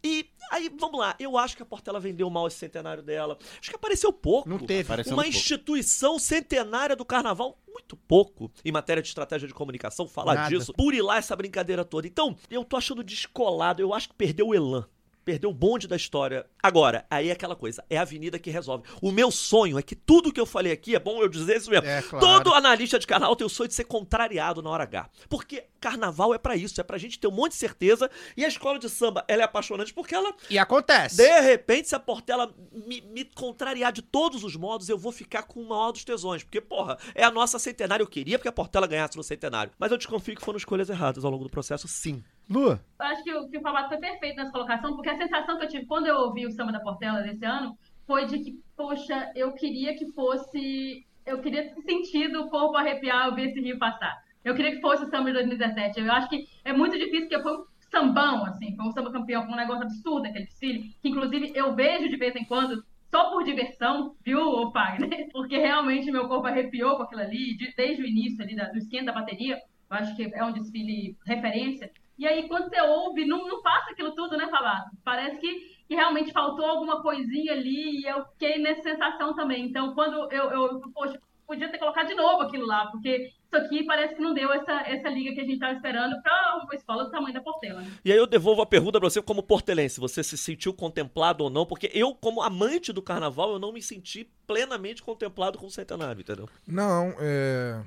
E 0.04 0.28
aí, 0.50 0.70
vamos 0.78 0.98
lá. 0.98 1.14
Eu 1.18 1.36
acho 1.36 1.56
que 1.56 1.62
a 1.62 1.66
Portela 1.66 2.00
vendeu 2.00 2.28
mal 2.30 2.46
esse 2.46 2.56
centenário 2.56 3.02
dela. 3.02 3.38
Acho 3.60 3.70
que 3.70 3.76
apareceu 3.76 4.12
pouco. 4.12 4.48
Não 4.48 4.58
teve. 4.58 4.82
Apareceu 4.82 5.12
Uma 5.12 5.22
um 5.22 5.24
pouco. 5.24 5.38
instituição 5.38 6.18
centenária 6.18 6.96
do 6.96 7.04
carnaval, 7.04 7.58
muito 7.72 7.96
pouco 7.96 8.50
em 8.64 8.72
matéria 8.72 9.02
de 9.02 9.08
estratégia 9.08 9.48
de 9.48 9.54
comunicação, 9.54 10.06
falar 10.06 10.34
Nada. 10.34 10.48
disso, 10.48 10.72
burilar 10.76 11.18
essa 11.18 11.34
brincadeira 11.34 11.84
toda. 11.84 12.06
Então, 12.06 12.36
eu 12.50 12.64
tô 12.64 12.76
achando 12.76 13.02
descolado, 13.02 13.80
eu 13.82 13.92
acho 13.92 14.08
que 14.08 14.14
perdeu 14.14 14.48
o 14.48 14.54
elan. 14.54 14.86
Perdeu 15.24 15.50
o 15.50 15.54
bonde 15.54 15.88
da 15.88 15.96
história. 15.96 16.44
Agora, 16.62 17.06
aí 17.10 17.28
é 17.28 17.32
aquela 17.32 17.56
coisa, 17.56 17.82
é 17.88 17.96
a 17.96 18.02
avenida 18.02 18.38
que 18.38 18.50
resolve. 18.50 18.84
O 19.00 19.10
meu 19.10 19.30
sonho 19.30 19.78
é 19.78 19.82
que 19.82 19.94
tudo 19.94 20.32
que 20.32 20.40
eu 20.40 20.46
falei 20.46 20.72
aqui, 20.72 20.94
é 20.94 20.98
bom 20.98 21.20
eu 21.22 21.28
dizer 21.28 21.56
isso 21.56 21.70
mesmo. 21.70 21.86
É, 21.86 22.02
claro. 22.02 22.24
Todo 22.26 22.52
analista 22.54 22.98
de 22.98 23.06
carnaval 23.06 23.34
tem 23.36 23.46
o 23.46 23.50
sonho 23.50 23.68
de 23.68 23.74
ser 23.74 23.84
contrariado 23.84 24.62
na 24.62 24.70
hora 24.70 24.82
H. 24.84 25.08
Porque 25.28 25.64
carnaval 25.80 26.34
é 26.34 26.38
pra 26.38 26.56
isso, 26.56 26.80
é 26.80 26.84
pra 26.84 26.98
gente 26.98 27.18
ter 27.18 27.26
um 27.26 27.30
monte 27.30 27.52
de 27.52 27.58
certeza. 27.58 28.10
E 28.36 28.44
a 28.44 28.48
escola 28.48 28.78
de 28.78 28.88
samba, 28.88 29.24
ela 29.28 29.42
é 29.42 29.44
apaixonante 29.44 29.92
porque 29.94 30.14
ela 30.14 30.34
E 30.50 30.58
acontece. 30.58 31.16
de 31.16 31.40
repente, 31.40 31.88
se 31.88 31.94
a 31.94 32.00
Portela 32.00 32.54
me, 32.72 33.00
me 33.02 33.24
contrariar 33.24 33.92
de 33.92 34.02
todos 34.02 34.44
os 34.44 34.56
modos, 34.56 34.88
eu 34.88 34.98
vou 34.98 35.12
ficar 35.12 35.44
com 35.44 35.60
o 35.60 35.68
maior 35.68 35.92
dos 35.92 36.04
tesões. 36.04 36.42
Porque, 36.42 36.60
porra, 36.60 36.98
é 37.14 37.24
a 37.24 37.30
nossa 37.30 37.58
centenária. 37.58 38.02
Eu 38.02 38.06
queria 38.08 38.38
que 38.38 38.48
a 38.48 38.52
Portela 38.52 38.86
ganhasse 38.86 39.16
no 39.16 39.22
centenário. 39.22 39.72
Mas 39.78 39.90
eu 39.90 39.98
desconfio 39.98 40.34
que 40.36 40.42
foram 40.44 40.56
escolhas 40.58 40.90
erradas 40.90 41.24
ao 41.24 41.30
longo 41.30 41.44
do 41.44 41.50
processo, 41.50 41.86
sim. 41.88 42.22
Lu, 42.48 42.70
Eu 42.70 42.78
acho 42.98 43.22
que 43.24 43.32
o, 43.34 43.48
que 43.48 43.58
o 43.58 43.60
Favato 43.62 43.88
foi 43.88 43.98
perfeito 43.98 44.36
nessa 44.36 44.52
colocação, 44.52 44.94
porque 44.94 45.08
a 45.10 45.16
sensação 45.16 45.58
que 45.58 45.64
eu 45.64 45.68
tive 45.68 45.86
quando 45.86 46.06
eu 46.06 46.16
ouvi 46.16 46.46
o 46.46 46.50
samba 46.52 46.72
da 46.72 46.80
Portela 46.80 47.22
desse 47.22 47.44
ano 47.44 47.76
foi 48.06 48.26
de 48.26 48.38
que, 48.38 48.58
poxa, 48.76 49.30
eu 49.34 49.52
queria 49.52 49.94
que 49.96 50.12
fosse. 50.12 51.06
Eu 51.24 51.40
queria 51.40 51.72
sentir 51.86 52.30
do 52.30 52.48
corpo 52.50 52.76
arrepiar 52.76 53.24
ao 53.26 53.34
ver 53.34 53.48
esse 53.48 53.60
rio 53.60 53.78
passar. 53.78 54.14
Eu 54.44 54.54
queria 54.54 54.72
que 54.72 54.80
fosse 54.82 55.04
o 55.04 55.08
samba 55.08 55.26
de 55.30 55.32
2017. 55.34 56.00
Eu 56.00 56.12
acho 56.12 56.28
que 56.28 56.46
é 56.64 56.72
muito 56.72 56.98
difícil, 56.98 57.28
porque 57.28 57.42
foi 57.42 57.56
um 57.56 57.64
sambão, 57.90 58.44
assim, 58.44 58.76
foi 58.76 58.84
um 58.86 58.90
samba 58.92 59.10
campeão, 59.10 59.42
foi 59.44 59.52
um 59.52 59.56
negócio 59.56 59.84
absurdo 59.84 60.26
aquele 60.26 60.44
desfile, 60.44 60.94
que 61.00 61.08
inclusive 61.08 61.52
eu 61.54 61.74
vejo 61.74 62.08
de 62.10 62.16
vez 62.16 62.36
em 62.36 62.44
quando. 62.44 62.84
Só 63.10 63.30
por 63.30 63.44
diversão, 63.44 64.14
viu, 64.24 64.70
Fagner? 64.72 65.28
Porque 65.32 65.56
realmente 65.56 66.10
meu 66.10 66.26
corpo 66.28 66.46
arrepiou 66.48 66.96
com 66.96 67.04
aquilo 67.04 67.20
ali, 67.22 67.56
de- 67.56 67.72
desde 67.76 68.02
o 68.02 68.06
início 68.06 68.42
ali 68.42 68.54
do 68.56 68.76
esquenta 68.76 69.06
da 69.06 69.12
bateria. 69.12 69.56
Eu 69.56 69.96
acho 69.96 70.14
que 70.16 70.24
é 70.34 70.44
um 70.44 70.52
desfile 70.52 71.16
referência. 71.24 71.90
E 72.18 72.26
aí, 72.26 72.48
quando 72.48 72.68
você 72.68 72.80
ouve, 72.80 73.24
não, 73.24 73.46
não 73.46 73.62
passa 73.62 73.90
aquilo 73.90 74.14
tudo, 74.14 74.36
né, 74.36 74.48
Favato? 74.48 74.90
Parece 75.04 75.38
que, 75.38 75.52
que 75.88 75.94
realmente 75.94 76.32
faltou 76.32 76.64
alguma 76.64 77.02
coisinha 77.02 77.52
ali 77.52 78.00
e 78.00 78.06
eu 78.06 78.24
fiquei 78.26 78.58
nessa 78.58 78.82
sensação 78.82 79.34
também. 79.34 79.64
Então, 79.64 79.94
quando 79.94 80.30
eu, 80.32 80.50
eu 80.50 80.80
poxa, 80.92 81.18
podia 81.46 81.70
ter 81.70 81.78
colocado 81.78 82.08
de 82.08 82.14
novo 82.14 82.42
aquilo 82.42 82.66
lá, 82.66 82.86
porque 82.86 83.30
isso 83.46 83.56
aqui 83.56 83.84
parece 83.84 84.14
que 84.14 84.22
não 84.22 84.34
deu 84.34 84.52
essa, 84.52 84.72
essa 84.86 85.08
liga 85.08 85.34
que 85.34 85.40
a 85.40 85.44
gente 85.44 85.54
estava 85.54 85.74
esperando 85.74 86.20
para 86.22 86.60
uma 86.62 86.74
escola 86.74 87.04
do 87.04 87.10
tamanho 87.10 87.34
da 87.34 87.40
Portela. 87.40 87.80
Né? 87.80 87.90
E 88.04 88.12
aí 88.12 88.18
eu 88.18 88.26
devolvo 88.26 88.62
a 88.62 88.66
pergunta 88.66 88.98
pra 88.98 89.08
você 89.08 89.20
como 89.22 89.42
portelense. 89.42 90.00
Você 90.00 90.22
se 90.22 90.36
sentiu 90.36 90.72
contemplado 90.72 91.44
ou 91.44 91.50
não? 91.50 91.66
Porque 91.66 91.90
eu, 91.92 92.14
como 92.14 92.42
amante 92.42 92.92
do 92.92 93.02
carnaval, 93.02 93.52
eu 93.52 93.58
não 93.58 93.72
me 93.72 93.82
senti 93.82 94.28
plenamente 94.46 95.02
contemplado 95.02 95.58
com 95.58 95.66
o 95.66 95.70
centenário, 95.70 96.20
entendeu? 96.20 96.48
Não, 96.66 97.14
é, 97.18 97.80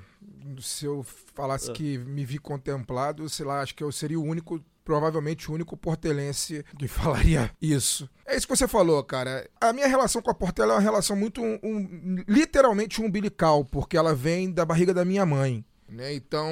se 0.60 0.84
eu 0.86 1.04
Ah. 1.06 1.12
falasse 1.34 1.72
que 1.72 1.98
me 1.98 2.24
vi 2.24 2.38
contemplado, 2.38 3.28
sei 3.28 3.46
lá, 3.46 3.60
acho 3.60 3.74
que 3.74 3.82
eu 3.84 3.92
seria 3.92 4.18
o 4.18 4.24
único, 4.24 4.60
provavelmente 4.84 5.50
o 5.50 5.54
único 5.54 5.76
portelense 5.76 6.64
que 6.78 6.88
falaria 7.36 7.50
isso. 7.60 8.08
É 8.26 8.36
isso 8.36 8.46
que 8.46 8.56
você 8.56 8.66
falou, 8.68 9.02
cara. 9.04 9.48
A 9.60 9.72
minha 9.72 9.86
relação 9.86 10.20
com 10.22 10.30
a 10.30 10.34
Portela 10.34 10.72
é 10.72 10.76
uma 10.76 10.82
relação 10.82 11.14
muito, 11.16 11.42
um- 11.42 11.58
um- 11.62 12.24
literalmente 12.26 13.00
umbilical, 13.00 13.64
porque 13.64 13.96
ela 13.96 14.14
vem 14.14 14.50
da 14.50 14.64
barriga 14.64 14.92
da 14.94 15.04
minha 15.04 15.24
mãe. 15.26 15.64
Né? 15.90 16.12
Então, 16.14 16.46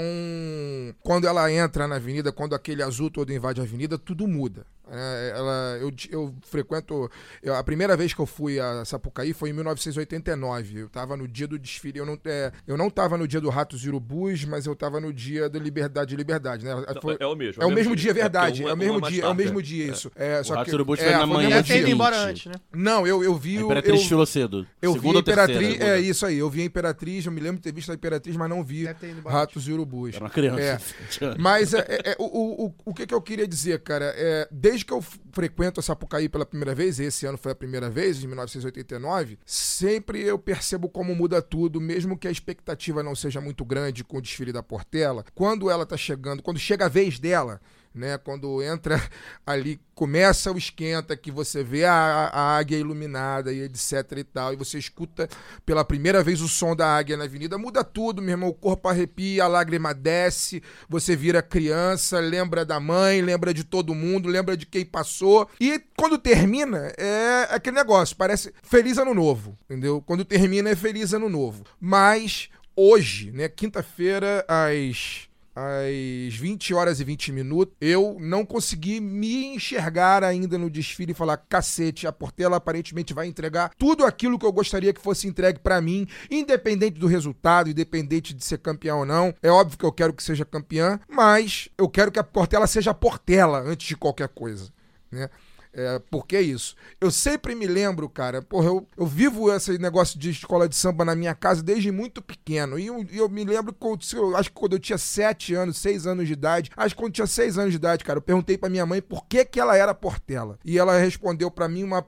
quando 1.02 1.26
ela 1.26 1.50
entra 1.52 1.86
na 1.86 1.96
avenida, 1.96 2.32
quando 2.32 2.54
aquele 2.54 2.82
azul 2.82 3.10
todo 3.10 3.30
invade 3.32 3.60
a 3.60 3.64
avenida, 3.64 3.98
tudo 3.98 4.26
muda. 4.26 4.66
É, 4.91 5.32
ela, 5.37 5.78
eu, 5.80 5.93
eu 6.11 6.34
frequento. 6.43 7.11
eu- 7.43 7.55
a 7.55 7.62
primeira 7.64 7.97
vez 7.97 8.12
que 8.14 8.20
eu 8.20 8.26
fui 8.26 8.61
a 8.61 8.84
Sapucaí 8.84 9.32
foi 9.32 9.51
em 9.51 9.53
1989. 9.53 10.80
Eu 10.80 10.89
tava 10.89 11.16
no 11.16 11.26
dia 11.26 11.47
do 11.47 11.59
desfile. 11.59 11.99
Eu 11.99 12.07
não, 12.07 12.18
é, 12.24 12.53
eu 12.66 12.76
não 12.76 12.89
tava 12.91 13.16
no 13.16 13.26
dia 13.26 13.41
do 13.41 13.49
Ratos 13.49 13.84
e 13.84 13.89
Urubus, 13.89 14.45
mas 14.45 14.66
eu 14.66 14.74
tava 14.76 15.01
no 15.01 15.12
dia 15.12 15.49
da 15.49 15.59
Liberdade 15.59 16.14
e 16.14 16.16
Liberdade. 16.16 16.64
Né? 16.64 16.72
Foi- 17.01 17.16
é 17.18 17.26
o 17.26 17.34
mesmo. 17.34 17.62
é 17.62 17.66
o 17.66 17.70
mesmo 17.70 17.97
dia, 17.97 18.12
verdade. 18.14 18.64
É 18.64 18.72
o 18.72 18.76
mesmo 18.76 19.01
dia, 19.01 19.24
é 19.24 19.28
o 19.28 19.34
mesmo 19.34 19.61
é. 19.61 19.62
dia, 19.62 19.91
isso. 19.91 20.11
É, 20.14 20.43
só 20.43 20.55
Ratos 20.55 20.66
que, 20.66 20.70
e 20.72 20.74
Urubus 20.74 21.01
é, 21.01 21.05
foi 21.05 21.12
na 21.12 21.24
o 21.24 21.28
manhã 21.28 21.62
tinha 21.62 21.78
ido 21.78 21.91
embora 21.91 22.18
antes, 22.18 22.47
né? 22.47 22.55
Não, 22.72 23.07
eu, 23.07 23.22
eu 23.24 23.34
vi 23.34 23.59
A 23.59 23.62
o. 23.62 23.64
Imperatriz 23.64 24.11
eu- 24.11 24.26
cedo. 24.26 24.66
eu 24.80 24.93
vi 24.95 25.11
a 25.11 25.22
terceira, 25.22 25.53
Imperatriz, 25.53 25.80
é 25.80 26.01
isso 26.01 26.26
aí. 26.26 26.39
Eu 26.39 26.51
vi 26.51 26.62
a 26.62 26.64
Imperatriz, 26.64 27.26
eu 27.26 27.32
me 27.32 27.41
lembro 27.41 27.57
de 27.59 27.62
ter 27.62 27.72
visto 27.72 27.91
a 27.91 27.95
Imperatriz, 27.95 28.37
mas 28.37 28.49
não 28.49 28.62
vi 28.64 28.87
Ratos 29.24 29.68
e 29.68 29.72
Urubus. 29.72 30.14
Era 30.14 30.24
uma 30.24 30.30
criança. 30.30 30.61
É. 30.61 31.34
Mas 31.39 31.72
é, 31.74 31.78
é, 31.89 32.11
é, 32.12 32.16
o, 32.18 32.24
o, 32.24 32.66
o, 32.66 32.74
o 32.87 32.95
que, 32.95 33.07
que 33.07 33.14
eu 33.14 33.20
queria 33.20 33.47
dizer, 33.47 33.80
cara? 33.80 34.12
É, 34.16 34.49
desde 34.51 34.75
que 34.84 34.92
eu 34.92 35.02
frequento 35.32 35.80
a 35.80 35.82
Sapucaí 35.82 36.28
pela 36.28 36.44
primeira 36.44 36.74
vez, 36.74 36.98
esse 36.98 37.26
ano 37.26 37.38
foi 37.38 37.52
a 37.52 37.54
primeira 37.54 37.88
vez, 37.88 38.22
em 38.22 38.26
1989, 38.26 39.38
sempre 39.44 40.22
eu 40.22 40.38
percebo 40.38 40.88
como 40.88 41.14
muda 41.14 41.40
tudo, 41.40 41.80
mesmo 41.80 42.18
que 42.18 42.28
a 42.28 42.30
expectativa 42.30 43.02
não 43.02 43.14
seja 43.14 43.40
muito 43.40 43.64
grande 43.64 44.04
com 44.04 44.18
o 44.18 44.22
desfile 44.22 44.52
da 44.52 44.62
Portela. 44.62 45.24
Quando 45.34 45.70
ela 45.70 45.86
tá 45.86 45.96
chegando, 45.96 46.42
quando 46.42 46.58
chega 46.58 46.86
a 46.86 46.88
vez 46.88 47.18
dela, 47.18 47.60
né? 47.97 48.18
Quando 48.18 48.62
entra 48.62 49.03
ali, 49.47 49.80
começa 49.94 50.53
o 50.53 50.59
esquenta, 50.59 51.16
que 51.16 51.30
você 51.30 51.64
vê 51.64 51.84
a, 51.84 51.94
a 51.94 52.57
águia 52.59 52.76
iluminada 52.76 53.53
e 53.53 53.62
etc 53.62 54.12
e 54.16 54.24
tal, 54.24 54.53
e 54.53 54.57
você 54.57 54.78
escuta 54.78 55.28
pela 55.64 55.84
primeira 55.84 56.22
vez 56.22 56.40
o 56.40 56.49
som 56.49 56.76
da 56.76 56.97
águia 56.97 57.16
na 57.16 57.24
avenida, 57.24 57.57
muda 57.57 57.82
tudo, 57.82 58.20
meu 58.20 58.32
irmão. 58.32 58.51
O 58.51 58.55
corpo 58.55 58.88
arrepia, 58.88 59.44
a 59.44 59.49
lágrima 59.49 59.94
desce, 59.94 60.62
você 60.88 61.16
vira 61.16 61.42
criança, 61.42 62.20
lembra 62.20 62.64
da 62.64 62.78
mãe, 62.78 63.22
lembra 63.22 63.55
de 63.55 63.64
todo 63.64 63.94
mundo, 63.94 64.28
lembra 64.28 64.57
de 64.57 64.66
quem 64.66 64.84
passou. 64.84 65.49
E 65.59 65.80
quando 65.97 66.18
termina, 66.18 66.92
é 66.99 67.49
aquele 67.51 67.76
negócio, 67.76 68.16
parece 68.16 68.53
feliz 68.62 68.99
ano 68.99 69.14
novo, 69.14 69.59
entendeu? 69.64 70.03
Quando 70.03 70.24
termina 70.24 70.70
é 70.70 70.76
feliz 70.76 71.14
ano 71.14 71.28
novo. 71.28 71.64
Mas 71.80 72.51
hoje, 72.76 73.32
né, 73.32 73.49
quinta-feira, 73.49 74.44
às 74.47 75.28
às 75.57 76.34
20 76.34 76.74
horas 76.74 77.00
e 77.00 77.04
20 77.04 77.32
minutos, 77.32 77.74
eu 77.80 78.18
não 78.20 78.44
consegui 78.44 79.00
me 79.00 79.46
enxergar 79.46 80.22
ainda 80.22 80.59
no 80.59 80.68
desfile 80.68 81.12
e 81.12 81.14
falar: 81.14 81.38
cacete, 81.38 82.07
a 82.07 82.12
Portela 82.12 82.59
aparentemente 82.59 83.14
vai 83.14 83.26
entregar 83.26 83.70
tudo 83.78 84.04
aquilo 84.04 84.38
que 84.38 84.44
eu 84.44 84.52
gostaria 84.52 84.92
que 84.92 85.00
fosse 85.00 85.26
entregue 85.26 85.59
pra 85.61 85.80
mim, 85.80 86.07
independente 86.30 87.00
do 87.00 87.07
resultado, 87.07 87.70
independente 87.70 88.34
de 88.34 88.44
ser 88.44 88.59
campeão 88.59 88.98
ou 88.98 89.07
não. 89.07 89.34
É 89.42 89.50
óbvio 89.50 89.78
que 89.78 89.84
eu 89.84 89.92
quero 89.92 90.12
que 90.12 90.22
seja 90.22 90.44
campeã, 90.44 91.00
mas 91.09 91.70
eu 91.78 91.88
quero 91.88 92.12
que 92.12 92.18
a 92.18 92.24
Portela 92.24 92.66
seja 92.66 92.90
a 92.90 92.94
Portela 92.94 93.61
antes 93.61 93.88
de 93.88 93.96
qualquer 93.96 94.28
coisa, 94.28 94.70
né? 95.11 95.30
É, 95.76 95.98
por 96.10 96.26
que 96.26 96.40
isso? 96.40 96.74
Eu 96.98 97.10
sempre 97.10 97.54
me 97.54 97.66
lembro, 97.66 98.08
cara, 98.08 98.40
porra, 98.40 98.68
eu, 98.68 98.88
eu 98.96 99.04
vivo 99.04 99.52
esse 99.52 99.76
negócio 99.76 100.18
de 100.18 100.30
escola 100.30 100.66
de 100.66 100.74
samba 100.74 101.04
na 101.04 101.14
minha 101.14 101.34
casa 101.34 101.62
desde 101.62 101.92
muito 101.92 102.22
pequeno. 102.22 102.78
E 102.78 102.86
eu, 102.86 103.04
eu 103.12 103.28
me 103.28 103.44
lembro, 103.44 103.74
quando, 103.74 104.00
eu 104.14 104.34
acho 104.34 104.48
que 104.48 104.56
quando 104.56 104.72
eu 104.72 104.78
tinha 104.78 104.96
7 104.96 105.54
anos, 105.54 105.76
6 105.76 106.06
anos 106.06 106.26
de 106.26 106.32
idade, 106.32 106.70
acho 106.74 106.94
que 106.94 106.98
quando 107.02 107.10
eu 107.10 107.14
tinha 107.16 107.26
6 107.26 107.58
anos 107.58 107.72
de 107.72 107.76
idade, 107.76 108.04
cara, 108.04 108.16
eu 108.16 108.22
perguntei 108.22 108.56
pra 108.56 108.70
minha 108.70 108.86
mãe 108.86 109.02
por 109.02 109.26
que 109.26 109.44
que 109.44 109.60
ela 109.60 109.76
era 109.76 109.94
Portela. 109.94 110.58
E 110.64 110.78
ela 110.78 110.96
respondeu 110.98 111.50
pra 111.50 111.68
mim 111.68 111.82
uma. 111.82 112.02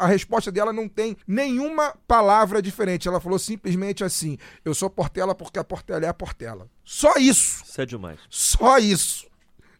A 0.00 0.06
resposta 0.08 0.50
dela 0.50 0.72
não 0.72 0.88
tem 0.88 1.16
nenhuma 1.24 1.94
palavra 2.08 2.60
diferente. 2.60 3.06
Ela 3.06 3.20
falou 3.20 3.38
simplesmente 3.38 4.02
assim: 4.02 4.36
Eu 4.64 4.74
sou 4.74 4.90
Portela 4.90 5.36
porque 5.36 5.60
a 5.60 5.64
Portela 5.64 6.04
é 6.04 6.08
a 6.08 6.14
Portela. 6.14 6.68
Só 6.84 7.14
isso. 7.16 7.62
Isso 7.64 7.80
é 7.80 7.86
demais. 7.86 8.18
Só 8.28 8.78
isso. 8.78 9.26